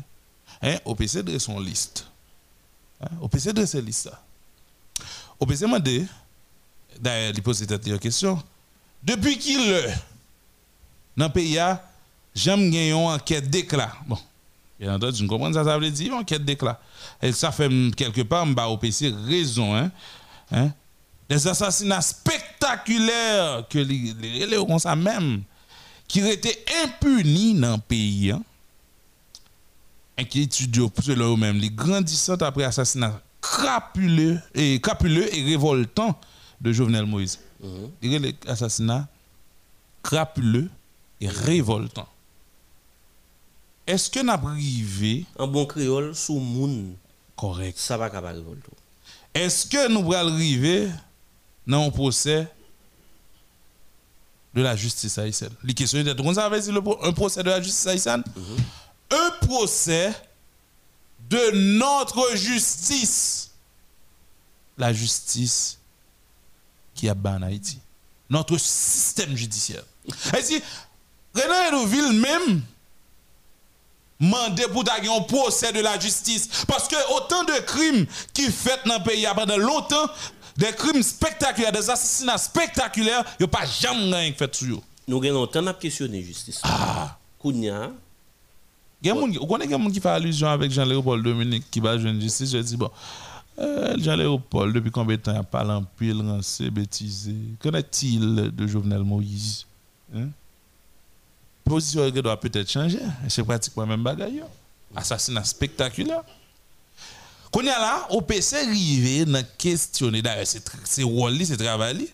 OPC 0.85 1.23
de 1.23 1.37
son 1.37 1.59
liste. 1.59 2.07
OPC 3.21 3.53
de 3.53 3.61
listes. 3.81 4.09
ça. 4.09 4.23
OPC 5.39 5.61
m'a 5.67 5.79
dit, 5.79 6.05
d'ailleurs, 6.99 7.33
il 7.35 7.43
pose 7.43 7.57
cette 7.59 7.99
question. 7.99 8.41
Depuis 9.03 9.37
qu'il 9.37 9.61
est 9.69 9.93
dans 11.15 11.27
le 11.27 11.31
pays, 11.31 11.59
j'aime 12.33 12.69
gagner 12.71 12.89
une 12.89 12.95
enquête 12.95 13.49
d'éclat. 13.49 13.93
Bon, 14.07 14.17
bien 14.79 14.95
entendu, 14.95 15.17
je 15.17 15.25
comprends 15.25 15.53
ça, 15.53 15.63
ça 15.63 15.77
veut 15.77 15.91
dire 15.91 16.13
enquête 16.15 16.43
d'éclat. 16.43 16.79
Et 17.21 17.31
ça 17.31 17.51
fait 17.51 17.69
quelque 17.95 18.21
part, 18.21 18.45
m'a 18.45 18.67
OPC 18.67 19.13
raison. 19.27 19.75
Hein, 19.75 19.91
hein? 20.51 20.71
Des 21.29 21.47
assassinats 21.47 22.01
spectaculaires 22.01 23.67
que 23.69 23.79
les, 23.79 24.13
les, 24.19 24.47
les 24.47 24.95
même, 24.95 25.43
qui 26.07 26.19
étaient 26.21 26.63
impunis 26.83 27.53
dans 27.53 27.75
le 27.75 27.81
pays. 27.81 28.31
Hein 28.31 28.41
inquiétude 30.17 30.89
pour 30.89 31.03
cela 31.03 31.25
eux-mêmes, 31.25 31.57
les 31.57 31.69
grandissantes 31.69 32.41
après 32.41 32.63
l'assassinat 32.63 33.21
crapuleux 33.41 34.39
et 34.53 34.79
crapuleux 34.81 35.33
et 35.35 35.43
révoltant 35.43 36.19
de 36.59 36.71
Jovenel 36.71 37.05
Moïse. 37.05 37.39
Mm 37.61 38.31
L'assassinat 38.45 39.07
crapuleux 40.03 40.69
et 41.21 41.27
révoltant. 41.29 42.07
Est-ce 43.85 44.09
que 44.09 44.19
n'a 44.19 44.37
privé? 44.37 45.25
En 45.39 45.47
bon 45.47 45.65
créole, 45.65 46.13
sous 46.15 46.39
moun, 46.39 46.95
correct. 47.35 47.77
Ça 47.77 47.97
va 47.97 48.09
capable 48.09 48.39
révolter. 48.39 48.69
Est-ce 49.33 49.65
que 49.67 49.87
nous 49.89 50.11
allons 50.13 50.33
arriver 50.33 50.89
dans 51.65 51.83
un 51.85 51.89
procès 51.89 52.47
de 54.53 54.61
la 54.61 54.75
justice 54.75 55.17
haïtienne? 55.17 55.53
Les 55.63 55.73
questions 55.73 56.03
d'être 56.03 56.21
le 56.21 56.81
pro- 56.81 56.97
un 57.03 57.13
procès 57.13 57.43
de 57.43 57.49
la 57.49 57.61
justice 57.61 57.87
haïtienne? 57.87 58.23
Un 59.11 59.31
procès 59.45 60.13
de 61.29 61.51
notre 61.77 62.35
justice 62.35 63.51
la 64.77 64.93
justice 64.93 65.79
qui 66.93 67.09
a 67.09 67.13
ban 67.13 67.41
Haïti 67.41 67.79
notre 68.29 68.57
système 68.57 69.35
judiciaire 69.35 69.83
et 70.37 70.41
si 70.43 70.61
Renan 71.35 71.63
Hérouville 71.77 72.19
même 72.19 72.61
mandé 74.19 74.63
pour 74.71 74.83
gagner 74.83 75.15
un 75.15 75.21
procès 75.21 75.71
de 75.71 75.79
la 75.79 75.99
justice. 75.99 76.65
Parce 76.65 76.87
que 76.87 76.95
autant 77.15 77.43
de 77.43 77.53
crimes 77.59 78.07
qui 78.33 78.51
fait 78.51 78.79
dans 78.87 78.97
le 78.97 79.03
pays 79.03 79.27
pendant 79.35 79.57
longtemps, 79.57 80.09
des 80.55 80.71
crimes 80.73 81.03
spectaculaires, 81.03 81.71
des 81.71 81.87
assassinats 81.89 82.39
spectaculaires, 82.39 83.23
il 83.39 83.43
n'y 83.43 83.45
a 83.45 83.47
pas 83.47 83.65
jamais 83.67 84.15
rien 84.15 84.33
fait 84.33 84.55
sur 84.55 84.77
eux. 84.77 84.81
Nous 85.07 85.17
avons 85.23 85.33
longtemps 85.41 85.67
à 85.67 85.73
questionner 85.75 86.23
justice. 86.23 86.59
Ah. 86.63 87.15
Kounia, 87.37 87.71
Il 87.71 87.71
y 87.71 87.81
a 87.81 87.81
des 87.81 87.91
gens- 87.91 87.93
Vous 89.03 89.45
connaissez 89.47 89.69
quelqu'un 89.69 89.91
qui 89.91 89.99
fait 90.01 90.09
allusion 90.09 90.47
avec 90.47 90.71
Jean-Léopold 90.71 91.23
Dominique 91.23 91.65
qui 91.69 91.79
va 91.79 91.97
jouer 91.97 92.09
une 92.09 92.21
justice. 92.21 92.51
Je 92.51 92.57
dis, 92.57 92.75
bon, 92.77 92.89
euh, 93.59 93.95
Jean-Léopold, 93.99 94.73
depuis 94.73 94.91
combien 94.91 95.15
de 95.17 95.21
temps 95.21 95.35
il 95.39 95.43
parle 95.43 95.71
en 95.71 95.83
pile, 95.83 96.21
rancé, 96.21 96.69
bêtisé? 96.69 97.35
Qu'en 97.61 97.73
est-il 97.73 98.51
de 98.55 98.67
Jovenel 98.67 99.03
Moïse? 99.03 99.65
Hein? 100.15 100.27
Position 101.63 102.09
doit 102.21 102.39
peut-être 102.39 102.69
changer. 102.71 102.99
C'est 103.27 103.43
pratiquement 103.43 103.85
même 103.85 104.01
bagaille. 104.03 104.41
Assassinat 104.95 105.43
spectaculaire. 105.43 106.23
Qu'on 107.51 107.61
y 107.61 107.69
a 107.69 107.79
là, 107.79 108.07
au 108.09 108.21
PC 108.21 108.55
arrivé 108.57 109.25
dans 109.25 109.43
questionner, 109.57 110.21
d'ailleurs, 110.21 110.47
c'est 110.47 110.65
tr- 110.65 110.79
c'est 110.83 111.03
travail, 111.57 112.07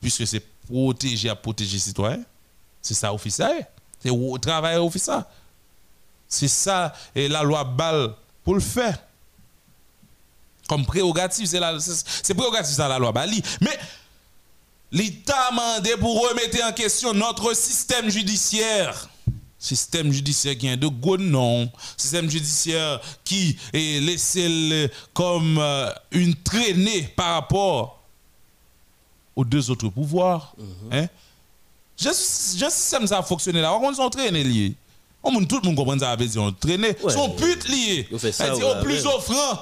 puisque 0.00 0.26
c'est 0.26 0.42
protéger 0.66 1.28
à 1.28 1.34
protéger 1.36 1.74
les 1.74 1.78
citoyens. 1.78 2.22
C'est 2.82 2.94
ça, 2.94 3.12
officier. 3.12 3.44
C'est 4.00 4.10
travail 4.38 4.76
officier. 4.76 5.14
C'est 6.28 6.48
ça, 6.48 6.92
et 7.14 7.28
la 7.28 7.42
loi 7.42 7.64
balle 7.64 8.14
pour 8.44 8.54
le 8.54 8.60
faire. 8.60 8.98
Comme 10.68 10.84
prérogative, 10.84 11.46
c'est 11.46 11.60
la- 11.60 11.78
c'est 11.80 12.34
prérogative, 12.34 12.74
ça, 12.74 12.88
la 12.88 12.98
loi 12.98 13.12
Bali. 13.12 13.40
Mais 13.60 13.78
l'État 14.90 15.46
a 15.46 15.50
demandé 15.50 15.96
pour 16.00 16.28
remettre 16.28 16.58
en 16.64 16.72
question 16.72 17.14
notre 17.14 17.54
système 17.54 18.08
judiciaire. 18.10 19.08
Système 19.58 20.12
judiciaire 20.12 20.56
qui 20.58 20.68
a 20.68 20.76
de 20.76 20.86
gros 20.86 21.16
noms, 21.16 21.70
système 21.96 22.28
judiciaire 22.30 23.00
qui 23.24 23.56
est 23.72 24.00
laissé 24.04 24.90
comme 25.14 25.58
euh, 25.58 25.90
une 26.10 26.34
traînée 26.34 27.02
par 27.16 27.34
rapport 27.34 28.02
aux 29.34 29.44
deux 29.44 29.70
autres 29.70 29.88
pouvoirs. 29.88 30.54
Hein? 30.92 31.06
Juste, 31.98 32.58
juste 32.58 32.70
système 32.72 33.06
ça 33.06 33.18
a 33.18 33.22
fonctionné 33.22 33.60
là. 33.60 33.72
On 33.74 33.92
liés. 34.44 34.74
On 35.26 35.32
monde- 35.32 35.48
tout 35.48 35.58
le 35.60 35.66
monde 35.66 35.76
comprend 35.76 35.98
ça 35.98 36.14
veut 36.14 36.26
dire 36.26 36.42
on 36.42 36.52
traîné. 36.52 36.96
Ouais. 37.02 37.12
Sont 37.12 37.30
putes 37.30 37.68
liés. 37.68 38.06
Ils 38.10 38.18
fait 38.18 38.32
ça, 38.32 38.44
C'est-à-dire, 38.44 38.66
ouais, 38.66 38.78
au 38.80 38.82
plus 38.82 39.04
offrant. 39.06 39.58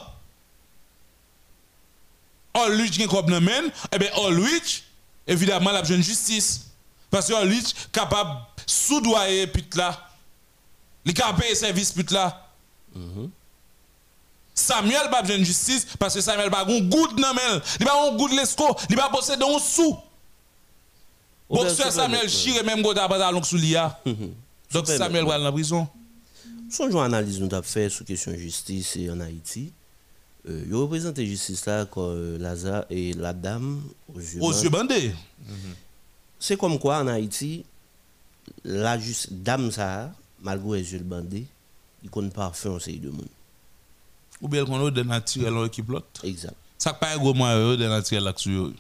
All 2.55 2.73
rich 2.81 2.93
qui 2.99 3.07
comme 3.09 3.37
men, 3.41 3.65
eh 3.93 3.99
bien 3.99 4.11
all 4.15 4.39
rich 4.39 4.85
évidemment 5.27 5.73
la 5.73 5.83
jeune 5.83 6.03
justice 6.03 6.67
parce 7.11 7.27
que 7.27 7.33
all 7.35 7.49
rich 7.49 7.75
capable 7.91 8.31
soudoyer 8.67 9.47
pute 9.49 9.75
là. 9.75 9.99
Capable 11.15 11.41
payer 11.43 11.55
service 11.55 11.91
pute 11.93 12.11
là. 12.13 12.47
Samuel 14.55 15.11
pas 15.11 15.23
besoin 15.23 15.39
de 15.39 15.45
justice 15.45 15.87
parce 15.99 16.15
que 16.15 16.21
Samuel 16.21 16.49
pas 16.51 16.65
un 16.65 16.81
goût 16.81 17.09
dans 17.09 17.35
mel. 17.35 17.61
Il 17.81 17.87
pas 17.87 18.07
un 18.09 18.15
goût 18.17 18.29
de 18.29 18.37
l'esco, 18.37 18.77
il 18.89 18.95
pas 18.97 19.09
posséder 19.09 19.45
un 19.45 19.59
sou. 19.59 19.99
Boxeur 21.51 21.91
Samuel 21.91 22.29
chire 22.29 22.63
même 22.65 22.85
après 22.87 23.19
talon 23.19 23.43
sous 23.43 23.57
lia. 23.57 23.99
Donc 24.73 24.87
Samuel 24.87 25.25
va 25.25 25.39
dans 25.39 25.45
la 25.45 25.53
prison. 25.53 25.89
Son 26.71 26.99
analyse 26.99 27.41
nous 27.41 27.53
avons 27.53 27.63
fait 27.63 27.89
sur 27.89 28.05
question 28.05 28.33
de 28.33 28.37
justice 28.37 28.99
en 29.11 29.21
Haïti. 29.21 29.73
Euh, 30.49 30.65
il 30.67 30.75
représente 30.75 31.17
la 31.19 31.25
justice 31.25 31.65
là 31.67 31.87
comme 31.87 32.05
euh, 32.05 32.39
Lazare 32.39 32.85
et 32.91 33.13
la 33.15 33.33
dame 33.33 33.83
aux 34.15 34.19
yeux 34.19 34.43
Aux 34.43 34.53
yeux 34.53 34.69
bandés. 34.69 35.15
C'est 36.39 36.57
comme 36.59 36.79
quoi 36.79 36.99
en 36.99 37.07
Haïti, 37.07 37.65
la 38.65 38.99
juste 38.99 39.33
dame 39.33 39.71
ça, 39.71 40.13
malgré 40.43 40.79
les 40.79 40.93
yeux 40.93 40.99
bandés, 40.99 41.47
il 42.03 42.11
connaît 42.11 42.31
pas 42.31 42.51
faire 42.53 42.73
un 42.73 42.81
série 42.81 42.99
de 42.99 43.11
monde. 43.11 43.29
Ou 44.43 44.49
bien 44.49 44.65
qu'on 44.65 44.85
a 44.87 44.91
de 44.91 45.03
naturel 45.03 45.57
en 45.57 45.65
équipe 45.65 45.89
l'autre. 45.89 46.25
Exact. 46.25 46.55
Ça 46.77 46.93
pas 46.93 47.15
un 47.15 47.17
gros 47.17 47.33
de 47.33 47.87
naturel 47.87 48.25
là 48.25 48.35
sur 48.37 48.67
eux. 48.67 48.75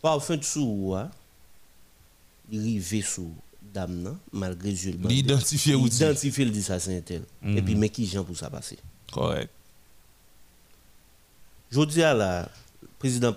Parfum 0.00 0.40
sous 0.40 0.94
hein, 0.96 1.10
il 2.50 2.60
rive 2.60 3.04
sous 3.04 3.34
dame 3.74 4.16
malgré 4.32 4.70
les 4.70 4.86
yeux 4.86 4.92
bandés. 4.92 5.16
L'identifier 5.16 5.74
ou. 5.74 5.86
Identifier 5.86 6.44
le 6.44 6.50
dit 6.50 6.62
ça 6.62 6.78
c'est 6.78 6.96
un 6.96 7.00
tel. 7.00 7.22
Mhm. 7.42 7.58
Et 7.58 7.62
puis 7.62 7.74
mais 7.74 7.88
qui 7.88 8.06
gens 8.06 8.24
pour 8.24 8.36
ça 8.36 8.48
passer? 8.48 8.78
Correct. 9.12 9.50
Je 11.70 11.80
dis 11.84 12.02
à 12.02 12.14
la 12.14 12.48
président 12.98 13.34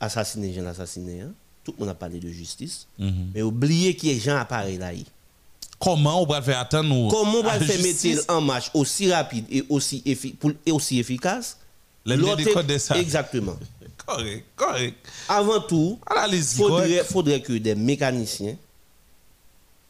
assassiné, 0.00 0.52
Jean 0.52 0.66
assassiné, 0.66 1.20
hein? 1.22 1.32
tout 1.62 1.72
le 1.78 1.80
monde 1.84 1.90
a 1.90 1.94
parlé 1.94 2.18
de 2.18 2.28
justice, 2.30 2.86
Mhm. 2.98 3.30
mais 3.34 3.42
oubliez 3.42 3.94
qu'il 3.94 4.12
y 4.12 4.16
a 4.16 4.18
Jean 4.20 4.36
appareil 4.38 4.78
là. 4.78 4.92
y. 4.92 5.04
Comment 5.78 6.22
on 6.22 6.26
va 6.26 6.42
faire 6.42 6.58
attendre 6.58 6.88
nous 6.90 7.08
Comment 7.08 7.38
on 7.38 7.42
va 7.42 7.58
faire 7.60 7.80
mettre 7.82 8.24
en 8.30 8.40
marche 8.40 8.70
aussi 8.74 9.10
rapide 9.10 9.46
et 9.50 9.64
aussi, 9.68 10.02
effi- 10.04 10.34
pour- 10.34 10.52
et 10.66 10.72
aussi 10.72 10.98
efficace? 10.98 11.56
L'autre- 12.04 12.36
décoder 12.36 12.78
ça. 12.78 12.98
Exactement. 12.98 13.56
Correct, 14.06 14.44
correct. 14.56 14.96
Avant 15.28 15.60
tout, 15.60 15.98
il 16.32 16.42
faudrait, 16.42 17.04
faudrait 17.04 17.40
que 17.42 17.52
des 17.52 17.74
mécaniciens, 17.76 18.56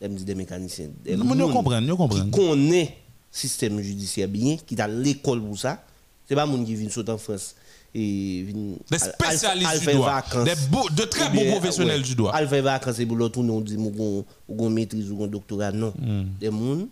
des 0.08 0.34
mécaniciens, 0.34 0.88
des 1.04 1.16
comprenons. 1.16 2.08
qui 2.08 2.30
connaissent 2.30 2.88
le 2.88 2.94
système 3.30 3.80
judiciaire 3.80 4.28
bien, 4.28 4.56
qui 4.66 4.74
est 4.74 4.80
à 4.80 4.88
l'école 4.88 5.40
pour 5.42 5.58
ça. 5.58 5.84
Ce 6.26 6.34
n'est 6.34 6.40
pas 6.40 6.46
monde 6.46 6.64
qui 6.64 6.74
vient 6.74 6.88
sauter 6.88 7.12
en 7.12 7.18
France 7.18 7.54
et 7.94 8.46
Des 8.90 8.98
spécialistes 8.98 9.80
du 9.86 9.92
droit. 9.94 10.22
Des 10.44 10.54
beaux- 10.70 10.88
de 10.90 11.02
très 11.02 11.28
beaux 11.28 11.50
professionnels 11.50 12.02
du 12.02 12.14
droit. 12.14 12.32
Al 12.32 12.48
faire 12.48 12.62
vacances 12.62 12.98
et 13.00 13.06
pour 13.06 13.16
l'autre 13.16 13.40
on 13.40 13.60
dit 13.60 13.76
ou 13.76 14.24
on 14.48 14.70
maîtrise 14.70 15.10
ou 15.10 15.24
un 15.24 15.26
doctorat. 15.26 15.72
Non. 15.72 15.92
Hmm. 15.98 16.24
Des 16.40 16.50
gens 16.50 16.86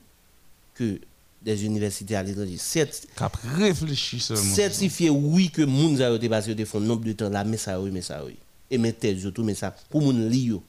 que 0.75 1.01
des 1.43 1.65
universités 1.65 2.17
à 2.17 2.23
l'étranger, 2.23 2.57
certes, 2.59 3.07
Cap 3.17 3.37
seulement. 4.19 4.43
certifié 4.55 5.09
oui 5.09 5.51
que 5.51 5.63
moun 5.63 6.01
a 6.03 6.11
été 6.15 6.29
passé 6.29 6.55
de 6.55 6.65
fond 6.65 6.81
nombre 6.81 7.05
de 7.05 7.13
temps 7.13 7.31
là 7.31 7.45
mais 7.45 7.57
ça 7.57 7.81
oui 7.81 7.91
mais 7.93 8.03
ça 8.03 8.23
oui 8.25 8.37
et 8.71 8.77
mais 8.77 8.93
tel 8.93 9.21
surtout 9.21 9.45
mais 9.45 9.55
ça 9.55 9.75
pour 9.89 10.13
yo 10.13 10.63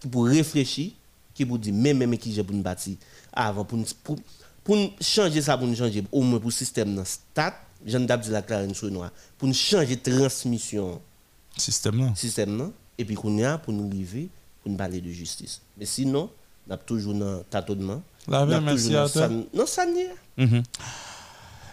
qui 0.00 0.08
pour 0.08 0.26
réfléchir 0.26 0.92
qui 1.36 1.44
pour 1.46 1.58
dire 1.58 1.74
même 1.74 1.98
même 1.98 2.16
qui 2.18 2.32
j'ai 2.32 2.42
pour 2.42 2.54
nous 2.54 2.62
bâtir 2.62 2.96
avant 3.32 3.64
pour 3.64 3.78
nous- 3.78 3.84
pour 4.02 4.16
pour 4.64 4.76
changer 5.00 5.42
ça 5.42 5.56
pour 5.56 5.66
nous 5.66 5.76
changer 5.76 6.02
au 6.10 6.22
moins 6.22 6.40
pour 6.40 6.52
système 6.52 6.94
dans 6.94 7.04
stat 7.04 7.54
j'en 7.84 8.00
d'ab 8.00 8.20
dit 8.20 8.30
la 8.30 8.42
clarine 8.42 8.74
sur 8.74 8.90
noir 8.90 9.10
pour 9.38 9.46
nous 9.48 9.54
changer 9.54 9.96
transmission. 9.96 11.00
Système 11.56 11.98
là. 12.00 12.12
Système 12.14 12.58
là. 12.58 12.70
Et 12.98 13.04
puis 13.04 13.14
qu'on 13.14 13.36
y 13.38 13.44
a 13.44 13.58
pour 13.58 13.72
nous 13.72 13.86
arriver 13.88 14.28
pour 14.62 14.70
nous 14.72 14.76
parler 14.78 15.00
de 15.00 15.10
justice. 15.10 15.60
Mais 15.78 15.86
sinon 15.86 16.30
on 16.68 16.72
a 16.74 16.76
toujours 16.76 17.14
dans 17.14 17.42
tâtonnement. 17.48 18.02
La 18.28 18.40
a 18.40 18.44
veille, 18.46 18.60
merci 18.60 18.96
à 18.96 19.08
toi. 19.08 19.28
non 19.54 19.66
ça 19.66 19.86
n'y 19.86 20.00
est. 20.00 20.14
Mhm. 20.36 20.62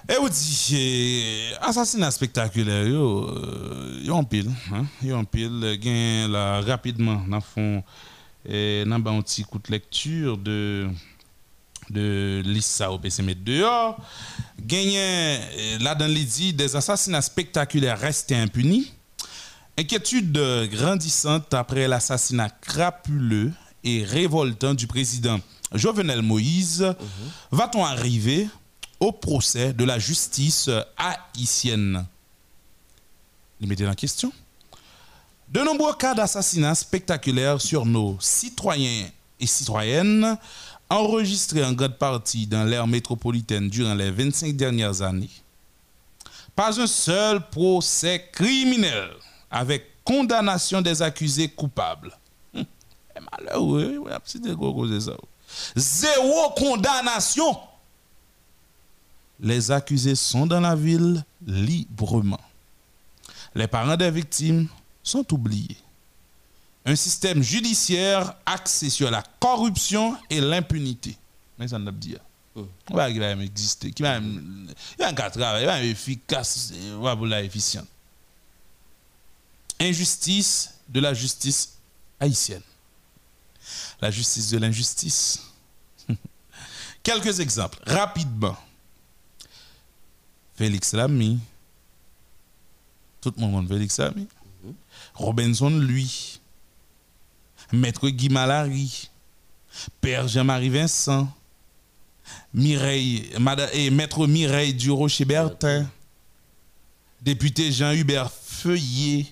Et 0.10 0.16
vous 0.20 0.28
dit, 0.30 0.76
eh, 0.76 1.54
assassinat 1.62 2.12
spectaculaire, 2.12 2.86
yo, 2.88 3.26
euh, 3.30 4.02
yo 4.04 4.14
en 4.16 4.26
pile, 4.26 4.52
hein, 4.72 4.86
yo 5.02 5.16
en 5.16 5.24
pile, 5.24 5.78
gain 5.80 6.28
là 6.28 6.60
rapidement, 6.60 7.22
dans 7.28 7.40
fond, 7.40 7.82
et 8.48 8.84
dans 8.86 8.96
un 8.96 9.22
petit 9.22 9.44
coup 9.44 9.60
de 9.60 9.72
lecture 9.72 10.38
de 10.38 10.90
de 11.90 12.42
l'ISA 12.46 12.90
dehors, 13.46 13.98
gagné 14.60 15.40
là 15.80 15.96
dans 15.96 16.08
l'idée 16.08 16.54
des 16.54 16.76
assassinats 16.76 17.22
spectaculaires 17.22 18.00
restés 18.00 18.36
impunis, 18.36 18.92
inquiétude 19.78 20.38
grandissante 20.72 21.54
après 21.54 21.88
l'assassinat 21.88 22.50
crapuleux 22.50 23.52
et 23.84 24.04
révoltant 24.04 24.74
du 24.74 24.88
président 24.88 25.40
Jovenel 25.74 26.22
Moïse, 26.22 26.96
va-t-on 27.52 27.84
arriver 27.84 28.48
au 29.00 29.12
procès 29.12 29.74
de 29.74 29.84
la 29.84 30.00
justice 30.00 30.70
haïtienne? 30.98 32.06
Il 33.60 33.68
mettait 33.68 33.88
en 33.88 33.94
question. 33.94 34.32
De 35.54 35.60
nombreux 35.62 35.94
cas 35.94 36.16
d'assassinats 36.16 36.74
spectaculaires 36.74 37.62
sur 37.62 37.86
nos 37.86 38.18
citoyens 38.20 39.08
et 39.40 39.46
citoyennes, 39.46 40.36
enregistrés 40.90 41.64
en 41.64 41.74
grande 41.74 41.96
partie 42.00 42.48
dans 42.48 42.64
l'ère 42.64 42.88
métropolitaine 42.88 43.70
durant 43.70 43.94
les 43.94 44.10
25 44.10 44.56
dernières 44.56 45.04
années. 45.04 45.30
Pas 46.56 46.82
un 46.82 46.88
seul 46.88 47.48
procès 47.52 48.30
criminel 48.32 49.10
avec 49.52 49.86
condamnation 50.04 50.82
des 50.82 51.04
accusés 51.04 51.50
coupables. 51.50 52.18
Hum. 52.56 52.66
Zéro 55.76 56.50
condamnation. 56.58 57.60
Les 59.40 59.70
accusés 59.70 60.16
sont 60.16 60.48
dans 60.48 60.62
la 60.62 60.76
ville 60.76 61.24
librement. 61.46 62.42
Les 63.54 63.68
parents 63.68 63.98
des 63.98 64.10
victimes 64.10 64.68
sont 65.04 65.32
oubliés. 65.34 65.78
Un 66.86 66.96
système 66.96 67.42
judiciaire 67.42 68.36
axé 68.46 68.90
sur 68.90 69.10
la 69.12 69.24
corruption 69.40 70.18
et 70.30 70.42
l'impunité. 70.42 71.18
Mais 71.58 71.68
ça 71.68 71.80
n'a 71.80 71.92
pas 71.92 71.98
dit. 71.98 72.16
On 72.56 72.68
va 72.96 73.10
qu'il 73.10 73.20
va 73.20 73.32
exister. 73.32 73.92
Qui 73.92 74.04
va 74.04 74.20
même, 74.20 74.68
il 74.92 74.98
va 75.00 75.12
même 75.12 75.32
travailler, 75.32 75.64
il 75.64 75.68
va 75.68 75.80
même 75.80 75.90
efficace, 75.90 76.74
il 76.76 76.94
va 76.96 77.44
efficient. 77.44 77.86
Injustice 79.80 80.74
de 80.88 81.00
la 81.00 81.14
justice 81.14 81.74
haïtienne. 82.20 82.62
La 84.02 84.12
justice 84.12 84.52
de 84.52 84.58
l'injustice. 84.58 85.42
Quelques 87.04 87.40
exemples, 87.40 87.80
rapidement. 87.86 88.58
Félix 90.56 90.94
Lamy. 90.94 91.40
Tout 93.22 93.34
le 93.38 93.42
monde 93.42 93.68
Félix 93.68 93.98
Lamy? 93.98 94.28
Robinson, 95.14 95.70
lui. 95.70 96.40
Maître 97.72 98.10
Guy 98.10 98.30
Malary. 98.30 99.10
Père 100.02 100.28
Jean-Marie 100.28 100.70
Vincent. 100.70 101.32
Mireille, 102.54 103.30
et 103.74 103.90
Maître 103.90 104.28
Mireille 104.28 104.74
Durocher-Bertin. 104.74 105.88
Député 107.22 107.72
Jean-Hubert 107.72 108.32
Feuillet. 108.32 109.28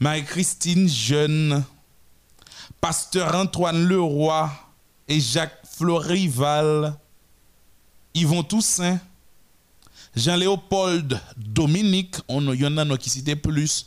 Marie-Christine 0.00 0.88
Jeune. 0.88 1.64
Pasteur 2.80 3.34
Antoine 3.34 3.84
Leroy 3.84 4.50
et 5.08 5.20
Jacques 5.20 5.60
Florival. 5.64 6.96
Yvon 8.14 8.42
Toussaint. 8.42 9.00
Jean-Léopold 10.16 11.20
Dominique, 11.36 12.16
on 12.28 12.52
y 12.52 12.66
en 12.66 12.76
a 12.76 12.96
qui 12.96 13.10
citent 13.10 13.40
plus 13.40 13.86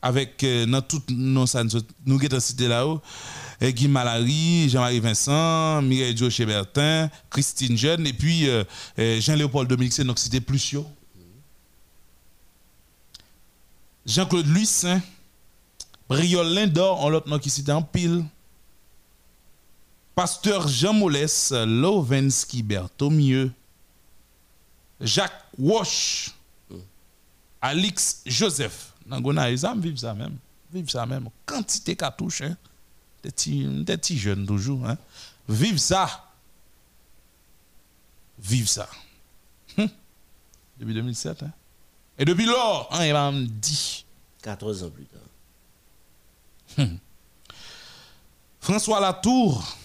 avec 0.00 0.42
euh, 0.44 0.66
dans 0.66 1.46
ça 1.46 1.62
nous 2.06 2.18
qui 2.18 2.40
cité 2.40 2.68
là-haut 2.68 3.00
et 3.60 3.72
Guy 3.72 3.88
Malary, 3.88 4.68
Jean-Marie 4.68 5.00
Vincent, 5.00 5.82
Mireille 5.82 6.14
Bertin, 6.46 7.10
Christine 7.30 7.76
Jeune 7.76 8.06
et 8.06 8.12
puis 8.12 8.48
euh, 8.48 8.62
euh, 8.98 9.20
Jean-Léopold 9.20 9.68
Dominique 9.68 9.92
c'est 9.92 10.04
qui 10.04 10.22
cité 10.22 10.40
plus 10.40 10.72
yo. 10.72 10.86
Jean-Claude 14.06 14.46
Lucin, 14.46 15.02
Briol 16.08 16.46
Lindor, 16.46 17.04
on 17.04 17.10
l'autre 17.10 17.28
nom 17.28 17.38
qui 17.38 17.50
cité 17.50 17.72
en 17.72 17.82
pile. 17.82 18.24
Pasteur 20.14 20.66
Jean 20.66 20.94
Molès, 20.94 21.52
Lovensky 21.52 22.62
Berthomieux, 22.62 23.52
Jacques 25.00 25.44
Wash, 25.58 26.30
Alix 27.60 28.22
Joseph. 28.24 28.92
Dans 29.08 29.20
Gonaïs, 29.20 29.62
ça 29.62 29.74
vive 29.76 29.96
ça 29.96 30.14
même. 30.14 30.36
Vive 30.72 30.90
ça 30.90 31.06
même. 31.06 31.28
Quantité 31.46 31.96
cartouche, 31.96 32.42
hein. 32.42 32.56
Des 33.22 33.30
petits, 33.30 33.64
des 33.64 33.96
petits 33.96 34.18
jeunes 34.18 34.46
toujours, 34.46 34.86
hein. 34.86 34.96
Vive 35.48 35.78
ça. 35.78 36.26
Vive 38.38 38.68
ça. 38.68 38.88
Hum. 39.78 39.88
Depuis 40.78 40.94
2007, 40.94 41.42
hein. 41.42 41.50
Et 42.18 42.24
depuis 42.24 42.46
lors, 42.46 42.88
hein, 42.92 43.04
il 43.06 43.12
m'a 43.12 43.32
dit. 43.32 44.04
14 44.42 44.84
ans 44.84 44.90
plus 44.90 45.06
tard. 45.06 45.20
Hum. 46.78 46.98
François 48.60 49.00
Latour, 49.00 49.76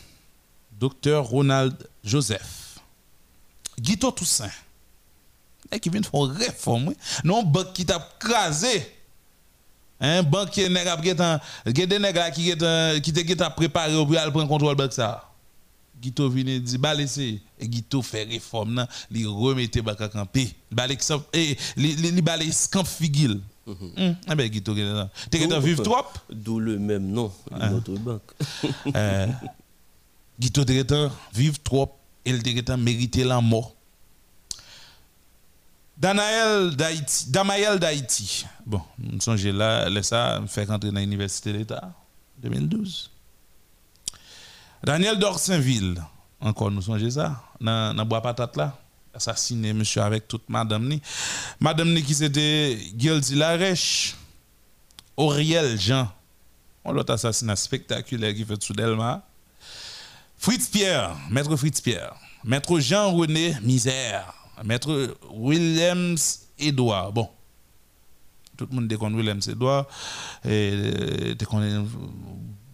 docteur 0.77 1.25
Ronald 1.25 1.87
Joseph, 2.03 2.79
Guito 3.79 4.11
Toussaint, 4.11 4.51
et 5.71 5.79
qui 5.79 5.89
vient 5.89 6.01
de 6.01 6.05
faire 6.05 6.25
une 6.25 6.31
réforme, 6.31 6.93
non, 7.23 7.49
qui 7.73 7.85
t'a 7.85 7.99
crasé. 8.19 8.91
Un 10.05 10.21
banque 10.21 10.49
qui 10.51 10.59
est 10.61 10.67
des 10.67 11.97
nèg 11.99 12.15
là 12.15 12.29
qui 12.29 12.43
getan 12.43 12.99
qui 13.01 13.13
te 13.13 13.49
préparé 13.55 13.93
pour 13.93 14.17
aller 14.17 14.31
prendre 14.31 14.49
contrôle 14.49 14.75
banque 14.75 14.91
ça. 14.91 15.29
Guito 16.01 16.29
vient 16.29 16.59
dit 16.59 16.77
ba 16.77 16.93
laisser 16.93 17.41
et 17.57 17.67
Guito 17.69 18.01
fait 18.01 18.23
réforme 18.25 18.73
nan, 18.73 18.87
li 19.09 19.25
remette 19.25 19.79
banque 19.81 20.01
à 20.01 20.09
camper. 20.09 20.49
Ba 20.69 20.87
l'exemple 20.87 21.25
et 21.31 21.55
li 21.77 21.95
li 21.95 22.11
li 22.11 22.21
ba 22.21 22.35
les 22.35 22.51
camp 22.69 22.83
figil. 22.83 23.39
Hum, 23.65 23.93
eh 24.29 24.35
ben 24.35 24.49
Guito 24.51 24.75
getan. 24.75 25.07
Te 25.31 25.37
getan 25.39 25.61
vivre 25.63 25.83
trop. 25.83 26.03
D'où 26.29 26.59
le 26.59 26.77
même 26.77 27.07
nom, 27.07 27.31
Hein. 27.53 27.69
notre 27.71 27.93
banque. 27.93 28.33
Euh, 28.93 29.27
Guito 30.37 30.67
getan 30.67 31.09
vivre 31.33 31.59
trop 31.63 31.95
et 32.25 32.31
il 32.31 32.43
getan 32.43 32.75
mériter 32.75 33.23
la 33.23 33.39
mort. 33.39 33.73
Danaël 35.97 36.75
d'Haïti, 36.75 37.29
Damaël 37.29 37.79
d'Haïti. 37.79 38.45
Bon, 38.65 38.81
nous 38.97 39.21
songe 39.21 39.45
là, 39.45 39.89
laisse 39.89 40.07
ça, 40.07 40.41
fait 40.47 40.65
rentrer 40.65 40.91
dans 40.91 40.99
l'université 40.99 41.53
d'État 41.53 41.93
2012. 42.39 43.11
Daniel 44.83 45.17
d'Orsainville, 45.17 46.01
encore 46.41 46.71
nous 46.71 46.81
songe 46.81 47.07
ça, 47.09 47.41
dans 47.61 47.95
dans 47.95 48.05
bois 48.05 48.21
patate 48.21 48.57
là. 48.57 48.75
assassiné 49.13 49.73
monsieur 49.73 50.01
avec 50.01 50.27
toute 50.27 50.49
madame 50.49 50.87
ni. 50.87 51.01
Madame 51.59 51.93
ni 51.93 52.03
qui 52.03 52.15
c'était 52.15 52.77
Gildi 52.97 53.35
Larèche, 53.35 54.15
Auriel 55.15 55.79
Jean, 55.79 56.11
on 56.83 56.91
l'autre 56.91 57.13
assassinat 57.13 57.55
spectaculaire 57.55 58.33
qui 58.33 58.43
fait 58.43 58.61
sous 58.61 58.73
Delma. 58.73 59.21
Fritz 60.37 60.67
Pierre, 60.67 61.15
maître 61.29 61.55
Fritz 61.55 61.79
Pierre, 61.79 62.15
maître 62.43 62.77
Jean-René 62.79 63.55
Misère, 63.61 64.33
maître 64.63 65.15
Williams 65.31 66.47
Edouard. 66.59 67.11
Bon, 67.11 67.29
tout 68.57 68.67
le 68.69 68.75
monde 68.75 68.87
déconne 68.87 69.15
Williams 69.15 69.47
Edouard, 69.47 69.87
et 70.45 71.35
déconne 71.37 71.87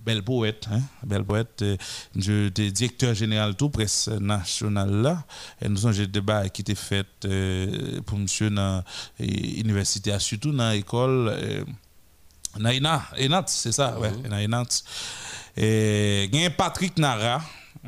bel 0.05 0.23
poète, 0.23 0.67
hein, 0.71 0.81
bel 1.05 1.23
poète. 1.23 1.61
euh, 1.61 1.77
Je 2.15 2.47
étais 2.47 2.71
directeur 2.71 3.13
général 3.13 3.55
tout 3.55 3.69
presse 3.69 4.07
nationale 4.07 4.89
là. 4.89 5.23
Et 5.61 5.69
nous 5.69 5.85
avons 5.85 5.95
des 5.95 6.07
débats 6.07 6.49
qui 6.49 6.61
étaient 6.61 6.73
faits 6.73 7.25
euh, 7.25 8.01
pour 8.01 8.17
monsieur 8.17 8.49
dans 8.49 8.83
l'université, 9.19 10.17
surtout 10.19 10.51
dans 10.51 10.71
l'école. 10.71 11.29
Euh, 11.31 11.63
dans 12.57 12.69
ENA, 12.69 13.03
ENAT, 13.19 13.43
c'est 13.47 13.71
ça, 13.71 13.99
ouais, 13.99 14.11
dans 14.27 14.37
ENAT. 14.37 14.83
Et 15.55 16.23
il 16.31 16.41
y 16.41 16.45
a 16.45 16.49
Patrick 16.49 16.97
Nara, 16.97 17.43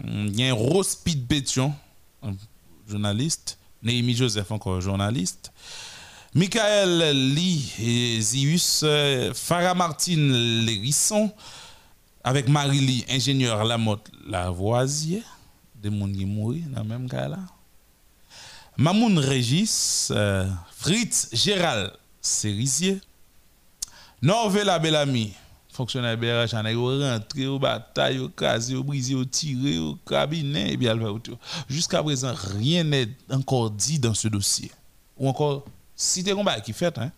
il 0.05 0.39
y 0.39 0.47
a 0.47 0.53
Rospide 0.53 1.25
Pétion, 1.25 1.73
journaliste, 2.87 3.57
Néhémie 3.83 4.15
Joseph, 4.15 4.51
encore 4.51 4.81
journaliste. 4.81 5.51
Michael 6.33 7.33
Lee 7.33 7.73
et 7.79 8.21
Zius, 8.21 8.81
euh, 8.83 9.33
Farah 9.33 9.73
Martine 9.73 10.31
Lérisson, 10.65 11.31
avec 12.23 12.47
Marie-Lie, 12.47 13.05
ingénieur 13.09 13.63
Lamotte 13.65 14.09
Lavoisier, 14.27 15.23
des 15.75 15.89
gens 15.89 16.07
qui 16.07 16.25
dans 16.25 16.83
le 16.83 16.87
même 16.87 17.09
cas 17.09 17.27
là. 17.27 17.39
Mamoun 18.77 19.17
Régis, 19.19 20.09
euh, 20.11 20.47
Fritz 20.77 21.29
Gérald 21.33 21.91
Cerisier, 22.21 23.01
Norvela 24.21 24.79
Bellamy, 24.79 25.33
fonctionnaire 25.81 26.15
BRH, 26.15 26.53
on 26.53 26.65
est 26.65 26.75
rentré 26.75 27.47
au 27.47 27.57
bataille, 27.57 28.19
au 28.19 28.29
casé, 28.29 28.75
au 28.75 28.83
brisé, 28.83 29.15
au 29.15 29.25
tiré, 29.25 29.79
au 29.79 29.95
cabinet, 30.07 30.73
et 30.73 30.77
bien. 30.77 30.95
Jusqu'à 31.67 32.03
présent, 32.03 32.33
rien 32.35 32.83
n'est 32.83 33.09
encore 33.31 33.71
dit 33.71 33.97
dans 33.97 34.13
ce 34.13 34.27
dossier. 34.27 34.71
Ou 35.17 35.27
encore, 35.27 35.65
si 35.95 36.23
t'es 36.23 36.33
combat 36.33 36.61
qui 36.61 36.73
fait, 36.73 36.95
hein. 36.99 37.11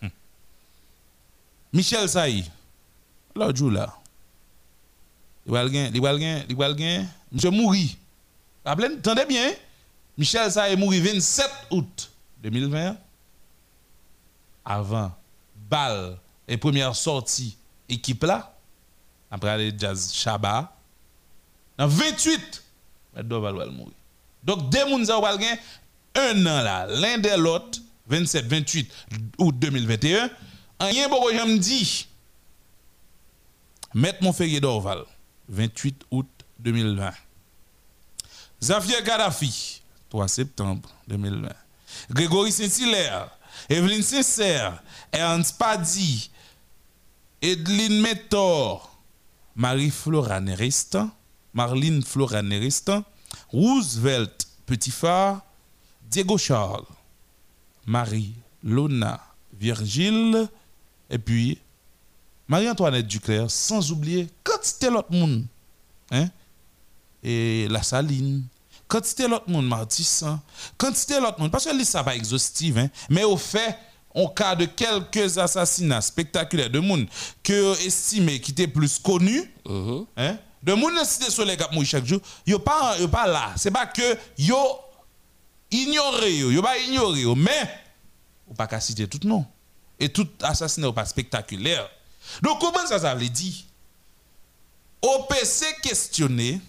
Hmm. 0.00 0.08
Michel 1.72 2.08
Saï, 2.08 2.44
l'autre 3.34 3.56
jour 3.56 3.72
là, 3.72 3.92
il 5.44 5.52
va 5.52 5.64
le. 5.64 7.04
Monsieur 7.32 7.50
Mouri, 7.50 7.96
attendez 8.64 9.26
bien, 9.28 9.50
Michel 10.16 10.50
Saï 10.52 10.74
est 10.74 10.76
mort 10.76 10.92
27 10.92 11.50
août 11.70 12.10
2020, 12.42 12.96
avant 14.64 15.10
balle 15.68 16.18
et 16.48 16.56
première 16.56 16.96
sortie 16.96 17.56
équipe 17.88 18.24
là, 18.24 18.56
après 19.30 19.50
aller 19.50 19.72
jazz 19.76 20.12
Chaba, 20.12 20.74
dans 21.76 21.86
28, 21.86 22.64
Meddo 23.14 23.40
va 23.40 23.52
mourir. 23.52 23.92
Donc, 24.42 24.70
deux 24.70 25.04
ça 25.04 25.20
va 25.20 25.36
gagner 25.36 25.58
un 26.14 26.46
an 26.46 26.62
là, 26.62 26.86
l'un 26.86 27.18
de 27.18 27.40
l'autre, 27.40 27.78
27, 28.06 28.46
28 28.46 28.92
août 29.38 29.54
2021, 29.58 30.30
rien 30.80 31.08
beaucoup 31.08 31.30
j'aime 31.30 31.58
dit. 31.58 32.08
Maître 33.94 34.22
Montferrier 34.22 34.60
d'Orval, 34.60 35.04
28 35.48 36.04
août 36.10 36.28
2020. 36.58 37.12
Xavier 38.60 39.02
Gaddafi, 39.04 39.82
3 40.10 40.28
septembre 40.28 40.88
2020. 41.06 41.48
Grégory 42.10 42.52
Saint-Hilaire, 42.52 43.30
Evelyne 43.68 44.02
Sincère, 44.02 44.82
Ernst 45.12 45.58
Paddy, 45.58 46.30
Edline 47.40 48.00
Métor, 48.00 48.98
Marie-Flora 49.54 50.40
Marlene 51.54 52.02
Flora 52.02 52.42
Nerestan, 52.42 53.04
Roosevelt 53.50 54.48
Petitfard, 54.66 55.42
Diego 56.10 56.38
Charles, 56.38 56.86
Marie 57.86 58.34
Lona 58.62 59.20
Virgile, 59.58 60.48
et 61.10 61.18
puis 61.18 61.58
Marie-Antoinette 62.48 63.06
Duclerc, 63.06 63.50
sans 63.50 63.90
oublier 63.92 64.28
quand 64.44 64.58
c'était 64.62 64.90
l'autre 64.90 65.12
monde. 65.12 65.46
Hein? 66.10 66.28
Et 67.22 67.66
la 67.68 67.82
Saline. 67.82 68.44
Quand 68.86 69.04
c'était 69.04 69.28
l'autre 69.28 69.50
monde. 69.50 69.68
Quand 70.76 70.94
c'était 70.94 71.20
l'autre 71.20 71.40
monde, 71.40 71.50
parce 71.50 71.64
que 71.64 71.76
liste 71.76 71.92
ça 71.92 72.04
pas 72.04 72.16
exhaustive, 72.16 72.78
hein? 72.78 72.88
mais 73.10 73.24
au 73.24 73.36
fait, 73.36 73.76
en 74.14 74.26
cas 74.28 74.54
de 74.54 74.64
quelques 74.64 75.38
assassinats 75.38 76.00
spectaculaires 76.00 76.70
de 76.70 76.80
monde 76.80 77.06
que 77.42 77.86
estimé 77.86 78.40
qui 78.40 78.52
étaient 78.52 78.66
plus 78.66 78.98
connus, 78.98 79.50
hein? 80.16 80.38
de 80.62 80.72
monde 80.74 80.94
dans 80.94 81.04
cité 81.04 81.30
soleil 81.30 81.56
qui 81.56 81.64
mourir 81.72 81.88
chaque 81.88 82.06
jour, 82.06 82.20
yo 82.46 82.58
pas 82.58 82.98
yo 82.98 83.08
pas 83.08 83.26
là, 83.26 83.52
c'est 83.56 83.70
pas 83.70 83.86
que 83.86 84.16
yo 84.38 84.56
ignoré 85.70 86.36
yo, 86.36 86.50
yo 86.50 86.62
pas 86.62 86.78
ignoré 86.78 87.20
yo, 87.20 87.34
mais 87.34 87.70
ou 88.48 88.54
pas 88.54 88.66
qu'à 88.66 88.80
citer 88.80 89.06
tout 89.06 89.20
non. 89.24 89.44
Et 90.00 90.08
tout 90.08 90.28
assassinat 90.42 90.92
pas 90.92 91.04
spectaculaire. 91.04 91.88
Donc 92.42 92.60
comment 92.60 92.86
ça 92.86 92.98
ça 92.98 93.14
veut 93.14 93.28
dire? 93.28 93.64
OPC 95.02 95.80
questionné 95.82 96.60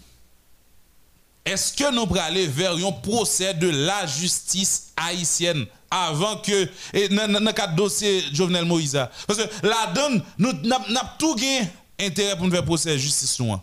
est-ce 1.44 1.72
que 1.72 1.92
nous 1.94 2.06
pourrions 2.06 2.24
aller 2.24 2.46
vers 2.46 2.74
un 2.74 2.92
procès 2.92 3.54
de 3.54 3.68
la 3.68 4.06
justice 4.06 4.92
haïtienne 4.96 5.66
avant 5.90 6.36
que, 6.36 6.68
et 6.92 7.08
dans 7.08 7.26
le 7.26 7.76
dossier 7.76 8.22
Jovenel 8.32 8.64
Moïse, 8.64 8.98
parce 9.26 9.38
que 9.38 9.66
la 9.66 9.92
donne, 9.92 10.22
nous 10.38 10.52
n'avons 10.52 10.84
tout 11.18 11.34
gagné 11.34 11.68
intérêt 11.98 12.36
pour 12.36 12.46
nous 12.46 12.52
faire 12.52 12.64
procès 12.64 12.92
de 12.92 12.98
justice. 12.98 13.38
Nous. 13.40 13.56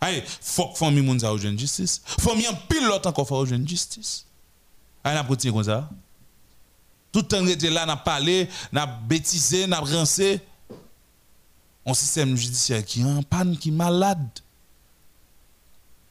Allez, 0.00 0.22
faut 0.40 0.68
que 0.68 0.78
famille 0.78 1.02
moun 1.02 1.18
ou 1.24 1.38
jeune 1.38 1.58
justice. 1.58 2.02
Faut 2.20 2.32
un 2.32 2.54
pilote 2.68 3.06
encore 3.06 3.26
faire 3.26 3.46
jeune 3.46 3.66
justice. 3.66 4.26
Allez, 5.02 5.20
n'a 5.20 5.64
ça. 5.64 5.88
Tout 7.10 7.20
le 7.20 7.26
temps 7.26 7.46
était 7.46 7.70
là, 7.70 7.86
n'a 7.86 7.96
parlé, 7.96 8.48
n'a 8.70 8.86
bêtisé, 8.86 9.66
n'a 9.66 9.80
rincé. 9.80 10.40
Un 11.86 11.94
système 11.94 12.36
judiciaire 12.36 12.84
qui 12.84 13.00
est 13.00 13.04
en 13.04 13.22
panne, 13.22 13.56
qui 13.56 13.70
est 13.70 13.72
malade. 13.72 14.28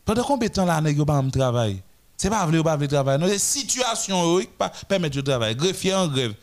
Pendant 0.08 0.24
combien 0.24 0.48
de 0.48 0.54
temps 0.54 0.64
là, 0.64 0.80
nèg 0.80 0.98
yo 0.98 1.04
pas 1.04 1.22
travail? 1.34 1.84
C'est 2.16 2.30
pas 2.30 2.46
vrai 2.46 2.60
ou 2.60 2.64
pas 2.64 2.78
vrai 2.78 2.88
travail. 2.88 3.20
Non, 3.20 3.28
des 3.28 3.38
situations 3.38 4.40
qui 4.40 4.48
pas 4.48 4.70
de 4.70 5.22
travail. 5.22 5.54
Greffier 5.54 5.94
en 5.96 6.08
grève. 6.08 6.34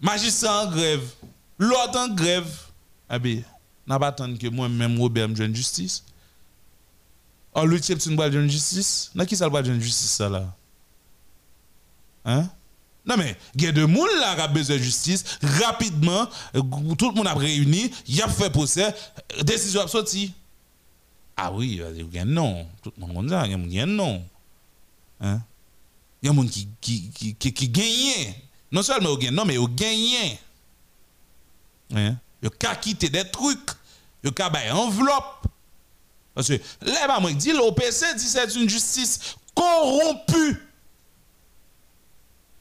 Magistrat 0.00 0.64
en 0.64 0.70
grève. 0.70 1.06
L'autre 1.58 1.98
en 1.98 2.08
grève. 2.08 2.50
Eh 3.10 3.18
bien, 3.18 3.42
n'a 3.86 3.98
pas 3.98 4.06
attendu 4.06 4.38
que 4.38 4.48
moi-même 4.48 4.98
Robert 4.98 5.28
me 5.28 5.36
joue 5.36 5.54
justice. 5.54 6.02
En 7.52 7.66
lui 7.66 7.80
c'est 7.82 8.06
une 8.06 8.16
boîte 8.16 8.32
de 8.32 8.46
justice. 8.46 9.10
Dans 9.14 9.26
qui 9.26 9.36
ça 9.36 9.46
le 9.46 9.62
de 9.62 9.78
justice 9.78 10.12
ça 10.12 10.30
là? 10.30 10.46
Hein? 12.24 12.48
Non 13.04 13.16
mais, 13.18 13.36
il 13.56 13.62
y 13.62 13.66
a 13.66 13.72
des 13.72 13.82
gens 13.82 13.88
qui 13.88 14.42
ont 14.42 14.52
besoin 14.54 14.76
de 14.76 14.82
justice, 14.82 15.24
rapidement, 15.42 16.26
euh, 16.54 16.62
tout 16.96 17.10
le 17.10 17.14
monde 17.14 17.26
a 17.26 17.34
réuni, 17.34 17.90
il 18.06 18.22
a 18.22 18.28
fait 18.28 18.50
procès, 18.50 18.94
décision 19.42 19.82
a 19.82 19.88
sorti. 19.88 20.32
Ah 21.42 21.50
oui, 21.52 21.80
il 21.98 22.14
y 22.14 22.18
a 22.18 22.24
non, 22.26 22.66
tout 22.82 22.92
le 22.98 23.06
monde 23.06 23.32
a 23.32 23.46
il 23.46 23.72
y 23.72 23.80
a 23.80 23.86
non. 23.86 24.22
Hein? 25.22 25.40
Il 26.22 26.26
y 26.26 26.30
a 26.30 26.34
des 26.34 26.36
gens 26.38 26.46
qui, 26.46 26.68
qui, 26.82 27.10
qui, 27.10 27.34
qui, 27.34 27.54
qui 27.54 27.68
gagnent. 27.70 28.34
Non 28.70 28.82
seulement 28.82 29.16
ils 29.16 29.24
gagnent, 29.24 29.34
non 29.34 29.46
mais 29.46 29.54
ils 29.54 29.74
gagnent. 29.74 30.36
Hein? 31.94 32.16
Ils 32.42 32.48
ont 32.48 32.74
quitté 32.78 33.08
des 33.08 33.24
trucs, 33.30 33.70
ils 34.22 34.28
ont 34.28 34.76
enveloppe. 34.76 35.46
Parce 36.34 36.48
que 36.48 36.60
là, 36.82 37.18
moi, 37.20 37.32
dit 37.32 37.52
l'OPC 37.52 38.16
dit 38.16 38.24
c'est 38.24 38.54
une 38.56 38.68
justice 38.68 39.36
corrompue. 39.54 40.62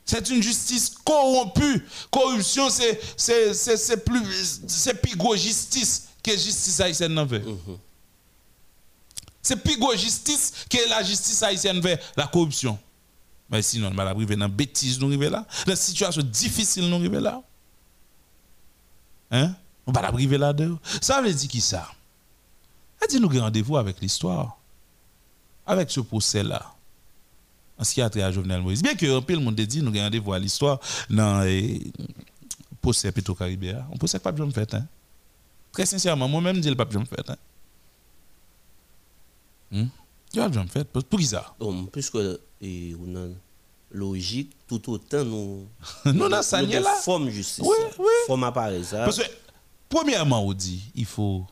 C'est 0.06 0.30
une 0.30 0.41
justice 0.41 0.95
corrompue. 1.03 1.85
Corruption, 2.10 2.69
c'est 2.69 4.06
plus 4.06 4.61
c'est 4.68 5.01
plus 5.01 5.38
justice 5.38 6.07
que 6.23 6.31
justice 6.31 6.80
haïtienne 6.80 7.14
n'en 7.14 7.26
veut. 7.26 7.43
C'est 9.41 9.55
plus 9.55 9.77
gros 9.77 9.95
justice 9.95 10.65
que 10.69 10.89
la 10.89 11.03
justice 11.03 11.41
haïtienne 11.43 11.79
veut 11.79 11.97
la 12.17 12.27
corruption. 12.27 12.77
Mais 13.49 13.61
sinon, 13.61 13.89
on 13.91 13.95
va 13.95 14.03
arriver 14.03 14.35
dans 14.35 14.49
bêtise 14.49 14.99
nous 14.99 15.07
arriver 15.07 15.29
là, 15.29 15.45
dans 15.65 15.75
situation 15.75 16.21
difficile 16.21 16.87
nous 16.89 16.97
arriver 16.97 17.19
là. 17.19 17.41
Hein? 19.31 19.55
On 19.85 19.91
va 19.91 20.05
arriver 20.05 20.37
là-dedans. 20.37 20.77
Ça 21.01 21.21
veut 21.21 21.33
dire 21.33 21.49
qui 21.49 21.61
ça? 21.61 21.89
Ça 22.99 23.07
dit 23.07 23.19
nous 23.19 23.29
rendez-vous 23.29 23.77
avec 23.77 23.99
l'histoire. 24.01 24.57
Avec 25.65 25.89
ce 25.89 25.99
procès-là 25.99 26.73
en 27.79 27.83
ce 27.83 27.93
qui 27.93 28.01
a 28.01 28.09
trait 28.09 28.21
à 28.21 28.31
Jovenel 28.31 28.61
Moïse. 28.61 28.83
Bien 28.83 28.93
que 28.93 29.05
le 29.05 29.39
monde 29.39 29.55
dit, 29.55 29.81
nous 29.81 29.93
rendez-vous 29.93 30.33
à 30.33 30.39
l'histoire 30.39 30.79
dans 31.09 31.43
le 31.43 31.79
procès 32.81 33.11
Petro 33.11 33.33
Caribéa. 33.33 33.87
On 33.89 33.97
procès 33.97 34.19
pas 34.19 34.33
bien 34.33 34.51
fait. 34.51 34.73
Hein? 34.73 34.85
Très 35.71 35.85
sincèrement, 35.85 36.27
moi-même, 36.27 36.57
je 36.57 36.61
dis 36.61 36.69
le 36.69 36.75
pas 36.75 36.85
bien 36.85 37.03
fait. 37.05 37.29
Hein? 37.29 37.37
Hmm? 39.71 39.85
Bien 40.33 40.67
fait. 40.67 40.85
Pour 40.85 41.19
qui 41.19 41.25
ça? 41.25 41.53
Bon, 41.59 41.85
puisque 41.85 42.17
et 42.61 42.93
ou 42.95 43.07
nan 43.07 43.35
logique 43.91 44.51
tout 44.67 44.91
autant 44.91 45.23
nous 45.23 45.67
Nous 46.05 46.29
dans 46.29 46.41
ça, 46.43 46.61
nous 46.61 46.69
y 46.69 46.75
est 46.75 46.79
de 46.79 47.29
justice. 47.29 47.65
Oui, 47.65 47.75
oui. 47.97 48.05
Que, 48.27 49.21
premièrement, 49.87 50.45
on 50.45 50.53
dit, 50.53 50.91
il 50.93 51.05
faut 51.05 51.45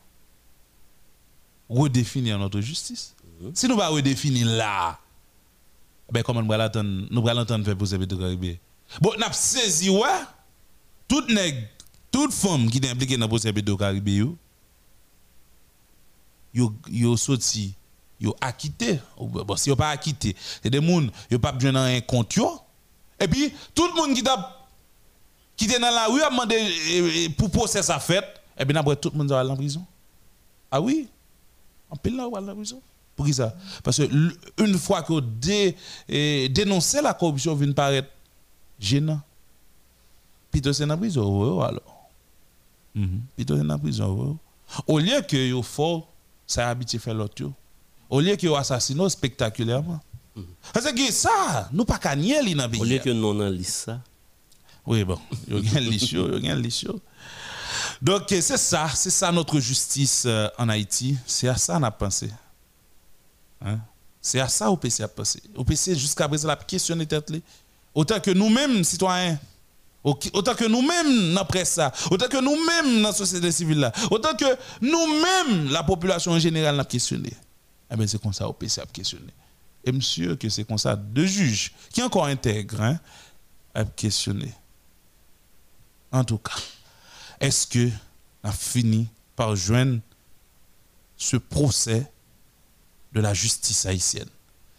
redéfinir 1.69 2.38
notre 2.38 2.61
justice. 2.61 3.15
Si 3.53 3.68
nous 3.68 3.76
ne 3.76 3.80
pas 3.80 3.89
redéfinir 3.89 4.48
là, 4.48 4.99
ben 6.11 6.23
comment 6.23 6.41
nous 6.41 6.52
allons 6.53 6.64
l'entendre, 6.64 7.07
nous 7.11 7.27
allons 7.27 7.39
l'entendre 7.39 7.65
faire 7.65 7.77
poser 7.77 7.98
de 7.98 8.15
Caribé. 8.15 8.60
Bon, 9.02 9.11
nous 9.18 9.23
avons 9.23 9.34
saisi, 9.34 9.89
ouais, 9.89 10.07
toute 11.07 11.30
nègre, 11.30 11.68
toute 12.11 12.34
femme 12.34 12.69
qui 12.69 12.77
est 12.80 12.89
impliquée 12.89 13.18
dans 13.18 13.26
le 13.26 13.30
procès 13.30 13.52
de 13.52 13.73
Caribé, 13.73 14.15
yo, 14.15 14.38
yo, 16.53 16.73
yo 16.89 17.18
sorti, 17.18 17.76
yo 18.19 18.35
acquitté. 18.41 18.99
Ou 19.18 19.27
Bon, 19.27 19.56
si 19.56 19.69
yo 19.69 19.76
pas 19.76 19.89
acquitté, 19.89 20.35
c'est 20.61 20.69
des 20.69 20.81
gens, 20.81 21.07
yo 21.30 21.39
pas 21.39 21.52
besoin 21.52 21.73
d'un 21.73 22.02
compte, 22.02 22.35
yo. 22.35 22.60
Et 23.19 23.27
puis, 23.27 23.52
tout 23.73 23.88
le 23.88 23.94
monde 23.94 24.15
qui 24.15 24.23
t'a 24.23 24.53
qui 25.57 25.65
était 25.65 25.80
dans 25.80 25.89
la 25.89 26.06
rue 26.06 26.22
a 26.22 26.30
demandé 26.30 26.56
eh, 26.56 27.23
eh, 27.26 27.30
pour 27.30 27.49
procès 27.49 27.81
sa 27.81 27.99
fête, 27.99 28.41
et 28.57 28.64
bien 28.64 28.76
après 28.80 28.95
tout 28.95 29.10
le 29.11 29.18
monde 29.18 29.30
va 29.30 29.39
aller 29.39 29.49
en 29.49 29.56
prison. 29.56 29.84
Ah 30.69 30.80
oui, 30.80 31.10
en 31.89 31.95
pile 31.95 32.15
là, 32.15 32.30
va 32.31 32.38
aller 32.38 32.52
en 32.52 32.56
prison. 32.56 32.81
Pour 33.15 33.27
ça? 33.30 33.56
Parce 33.84 33.98
que 33.98 34.03
une 34.64 34.77
fois 34.77 35.02
que 35.02 35.19
dé, 35.19 35.76
eh, 36.07 36.48
dénoncer 36.49 37.02
la 37.02 37.15
corruption 37.15 37.56
vient 37.56 37.72
paraître 37.72 38.10
gênant. 38.80 39.19
Plutôt 40.52 40.72
c'est 40.72 40.89
en 40.89 40.98
prison, 40.98 41.61
alors. 41.61 42.10
Mhm. 42.94 43.22
Plutôt 43.35 43.57
c'est 43.57 43.72
en 43.72 43.80
prison. 43.80 44.38
Au 44.85 44.99
lieu 44.99 45.19
que 45.27 45.38
yo 45.49 45.64
fort, 45.64 46.07
ça 46.45 46.68
a 46.68 46.69
habitué 46.69 46.99
faire 46.99 47.15
l'autre. 47.15 47.49
Yo. 48.10 48.18
Au 48.18 48.22
lieu 48.22 48.36
que 48.36 48.46
yo 48.46 48.56
assassiné 48.56 49.08
spectaculairement. 49.10 50.00
Parce 50.74 50.92
que 50.92 51.12
ça, 51.12 51.70
nous 51.72 51.86
pas 51.86 52.16
nier 52.16 52.42
li 52.44 52.54
dans 52.54 52.66
Au 52.66 52.84
lieu 52.84 53.00
que 53.00 53.10
nous 53.10 53.34
liste 53.52 53.86
ça. 53.86 54.00
Oui, 54.86 55.04
bon, 55.04 55.20
il 55.48 55.70
y 55.72 55.76
a 55.76 55.80
un 55.80 55.82
lissio, 55.82 56.38
il 56.38 56.46
y 56.46 56.50
a 56.50 56.54
un 56.54 56.56
lissio. 56.56 57.02
Donc, 58.02 58.24
c'est 58.30 58.42
ça, 58.42 58.88
c'est 58.96 59.10
ça 59.10 59.32
notre 59.32 59.60
justice 59.60 60.24
euh, 60.26 60.48
en 60.58 60.70
Haïti. 60.70 61.18
C'est 61.26 61.48
à 61.50 61.58
ça 61.58 61.74
qu'on 61.76 61.84
a 61.84 61.92
pensé. 61.92 62.30
Hein? 63.66 63.80
C'est 64.22 64.40
à 64.40 64.48
ça 64.48 64.70
au 64.72 64.78
PC 64.78 65.04
a 65.04 65.08
pensé. 65.08 65.42
Au 65.56 65.64
PC, 65.66 65.96
jusqu'à 65.96 66.28
présent, 66.28 66.48
la 66.48 66.56
question 66.56 66.98
est 67.00 67.06
tête. 67.06 67.32
Autant 67.94 68.20
que 68.20 68.32
nous-mêmes, 68.32 68.84
citoyens, 68.84 69.38
au- 70.04 70.18
autant 70.34 70.54
que 70.56 70.66
nous-mêmes, 70.66 71.34
dans 71.34 71.42
la 71.42 71.46
presse, 71.46 71.80
autant 72.10 72.28
que 72.28 72.42
nous-mêmes, 72.42 73.02
dans 73.02 73.10
la 73.10 73.14
société 73.16 73.52
civile, 73.52 73.80
là, 73.80 73.92
autant 74.12 74.36
que 74.36 74.46
nous-mêmes, 74.82 75.70
la 75.70 75.84
population 75.84 76.32
en 76.32 76.40
général, 76.40 76.76
n'a 76.78 76.86
questionné. 76.86 77.34
Eh 77.89 77.95
bien, 77.95 78.07
c'est 78.07 78.22
comme 78.22 78.34
ça 78.34 78.47
au 78.47 78.53
PC 78.53 78.81
a 78.81 78.85
questionné. 78.85 79.31
Et 79.84 79.91
monsieur, 79.91 80.35
que 80.35 80.49
c'est 80.49 80.65
comme 80.65 80.77
ça, 80.77 80.95
deux 80.95 81.26
juges, 81.26 81.73
qui 81.91 82.01
encore 82.03 82.26
intègres, 82.26 82.81
hein, 82.81 82.99
a 83.73 83.85
questionné. 83.85 84.53
En 86.11 86.23
tout 86.23 86.38
cas, 86.38 86.55
est-ce 87.39 87.68
que 87.68 87.89
a 88.43 88.51
fini 88.51 89.07
par 89.35 89.55
joindre 89.55 89.99
ce 91.15 91.38
procès 91.38 92.11
de 93.14 93.22
la 93.22 93.34
justice 93.34 93.85
haïtienne? 93.85 94.30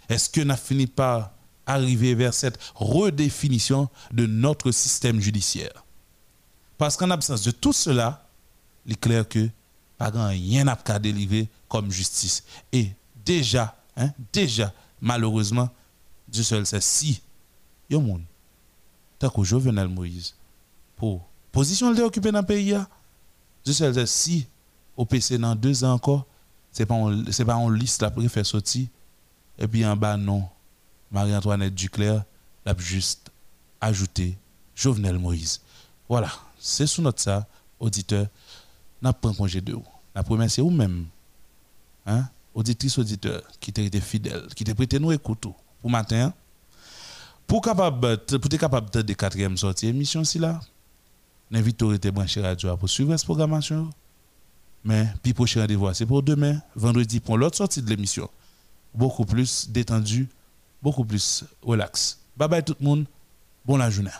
Est-ce 0.09 0.29
que 0.29 0.41
n'a 0.41 0.57
fini 0.57 0.87
par 0.87 1.33
arriver 1.67 2.15
vers 2.15 2.35
cette 2.35 2.59
redéfinition 2.75 3.89
de 4.13 4.27
notre 4.27 4.73
système 4.73 5.21
judiciaire? 5.21 5.85
Parce 6.77 6.97
qu'en 6.97 7.11
absence 7.11 7.43
de 7.43 7.51
tout 7.51 7.73
cela, 7.73 8.27
il 8.87 8.93
est 8.93 9.01
clair 9.01 9.29
que 9.29 9.49
pas 9.99 10.11
grand 10.11 10.29
rien 10.29 10.65
n'a 10.65 10.77
qu'à 10.77 10.99
délivrer 10.99 11.49
comme 11.69 11.91
justice. 11.91 12.45
Et 12.73 12.93
déjà, 13.29 13.77
hein, 13.95 14.11
déjà, 14.33 14.73
malheureusement, 15.03 15.69
Dieu 16.27 16.43
seul 16.43 16.65
sait 16.65 16.81
si, 16.81 17.21
yo 17.91 18.01
monde, 18.01 18.23
tant 19.19 19.31
Jovenel 19.45 19.89
Moïse, 19.89 20.35
pour 20.97 21.21
position 21.53 21.93
qu'il 21.93 22.03
occupée 22.03 22.33
dans 22.33 22.41
le 22.41 22.47
pays, 22.47 22.71
là, 22.71 22.89
Dieu 23.63 23.75
seul 23.75 23.93
sait 23.93 24.07
si, 24.07 24.47
au 24.97 25.05
PC 25.05 25.37
dans 25.37 25.55
deux 25.55 25.85
ans 25.85 25.93
encore, 25.93 26.25
on, 26.89 27.25
c'est 27.31 27.45
pas 27.45 27.57
on 27.57 27.69
liste 27.69 28.01
la 28.01 28.11
faire 28.31 28.47
sortir, 28.47 28.87
et 29.59 29.69
puis 29.69 29.85
en 29.85 29.95
bas, 29.95 30.17
non, 30.17 30.49
Marie-Antoinette 31.11 31.75
Duclerc 31.75 32.25
l'a 32.65 32.75
juste 32.79 33.31
ajouté 33.79 34.39
Jovenel 34.75 35.19
Moïse. 35.19 35.61
Voilà, 36.09 36.31
c'est 36.59 36.87
sous 36.87 37.03
notre 37.03 37.21
ça, 37.21 37.47
auditeur, 37.79 38.27
n'a 39.03 39.13
pas 39.13 39.35
congé 39.35 39.61
de 39.61 39.75
vous. 39.75 39.85
La 40.15 40.23
première, 40.23 40.51
c'est 40.51 40.63
vous-même, 40.63 41.07
hein, 42.07 42.27
auditrice, 42.59 42.99
auditeur, 42.99 43.43
qui 43.61 43.73
t'a 43.73 43.83
été 43.83 44.01
fidèle, 44.01 44.47
qui 44.57 44.65
t'a 44.65 44.75
prêté 44.75 44.99
nous 44.99 45.13
écoute 45.13 45.47
pour 45.81 45.91
matin. 45.91 46.33
Pour 47.47 47.63
capable 47.63 48.19
pour 48.19 48.53
être 48.53 48.57
capable 48.59 48.91
de 48.91 49.13
quatrième 49.15 49.57
sortie 49.57 49.87
émission 49.87 50.25
si 50.25 50.39
là, 50.41 50.61
n'invite 51.51 51.81
à 51.83 51.99
te 51.99 52.09
brancher 52.09 52.41
radio 52.41 52.77
pour 52.77 52.89
suivre 52.89 53.17
cette 53.17 53.25
programmation. 53.25 53.89
Mais 54.85 55.07
puis 55.23 55.33
prochain 55.33 55.61
rendez-vous 55.61 55.95
c'est 55.95 56.05
pour 56.05 56.23
demain, 56.23 56.61
vendredi 56.75 57.21
pour 57.21 57.39
l'autre 57.39 57.57
sortie 57.57 57.81
de 57.81 57.89
l'émission. 57.89 58.29
Beaucoup 58.93 59.25
plus 59.25 59.71
détendu, 59.71 60.29
beaucoup 60.83 61.05
plus 61.05 61.45
relax. 61.63 62.19
Bye 62.37 62.49
bye 62.49 62.65
tout 62.65 62.77
le 62.81 62.85
monde. 62.85 63.07
Bonne 63.65 63.89
journée. 63.89 64.11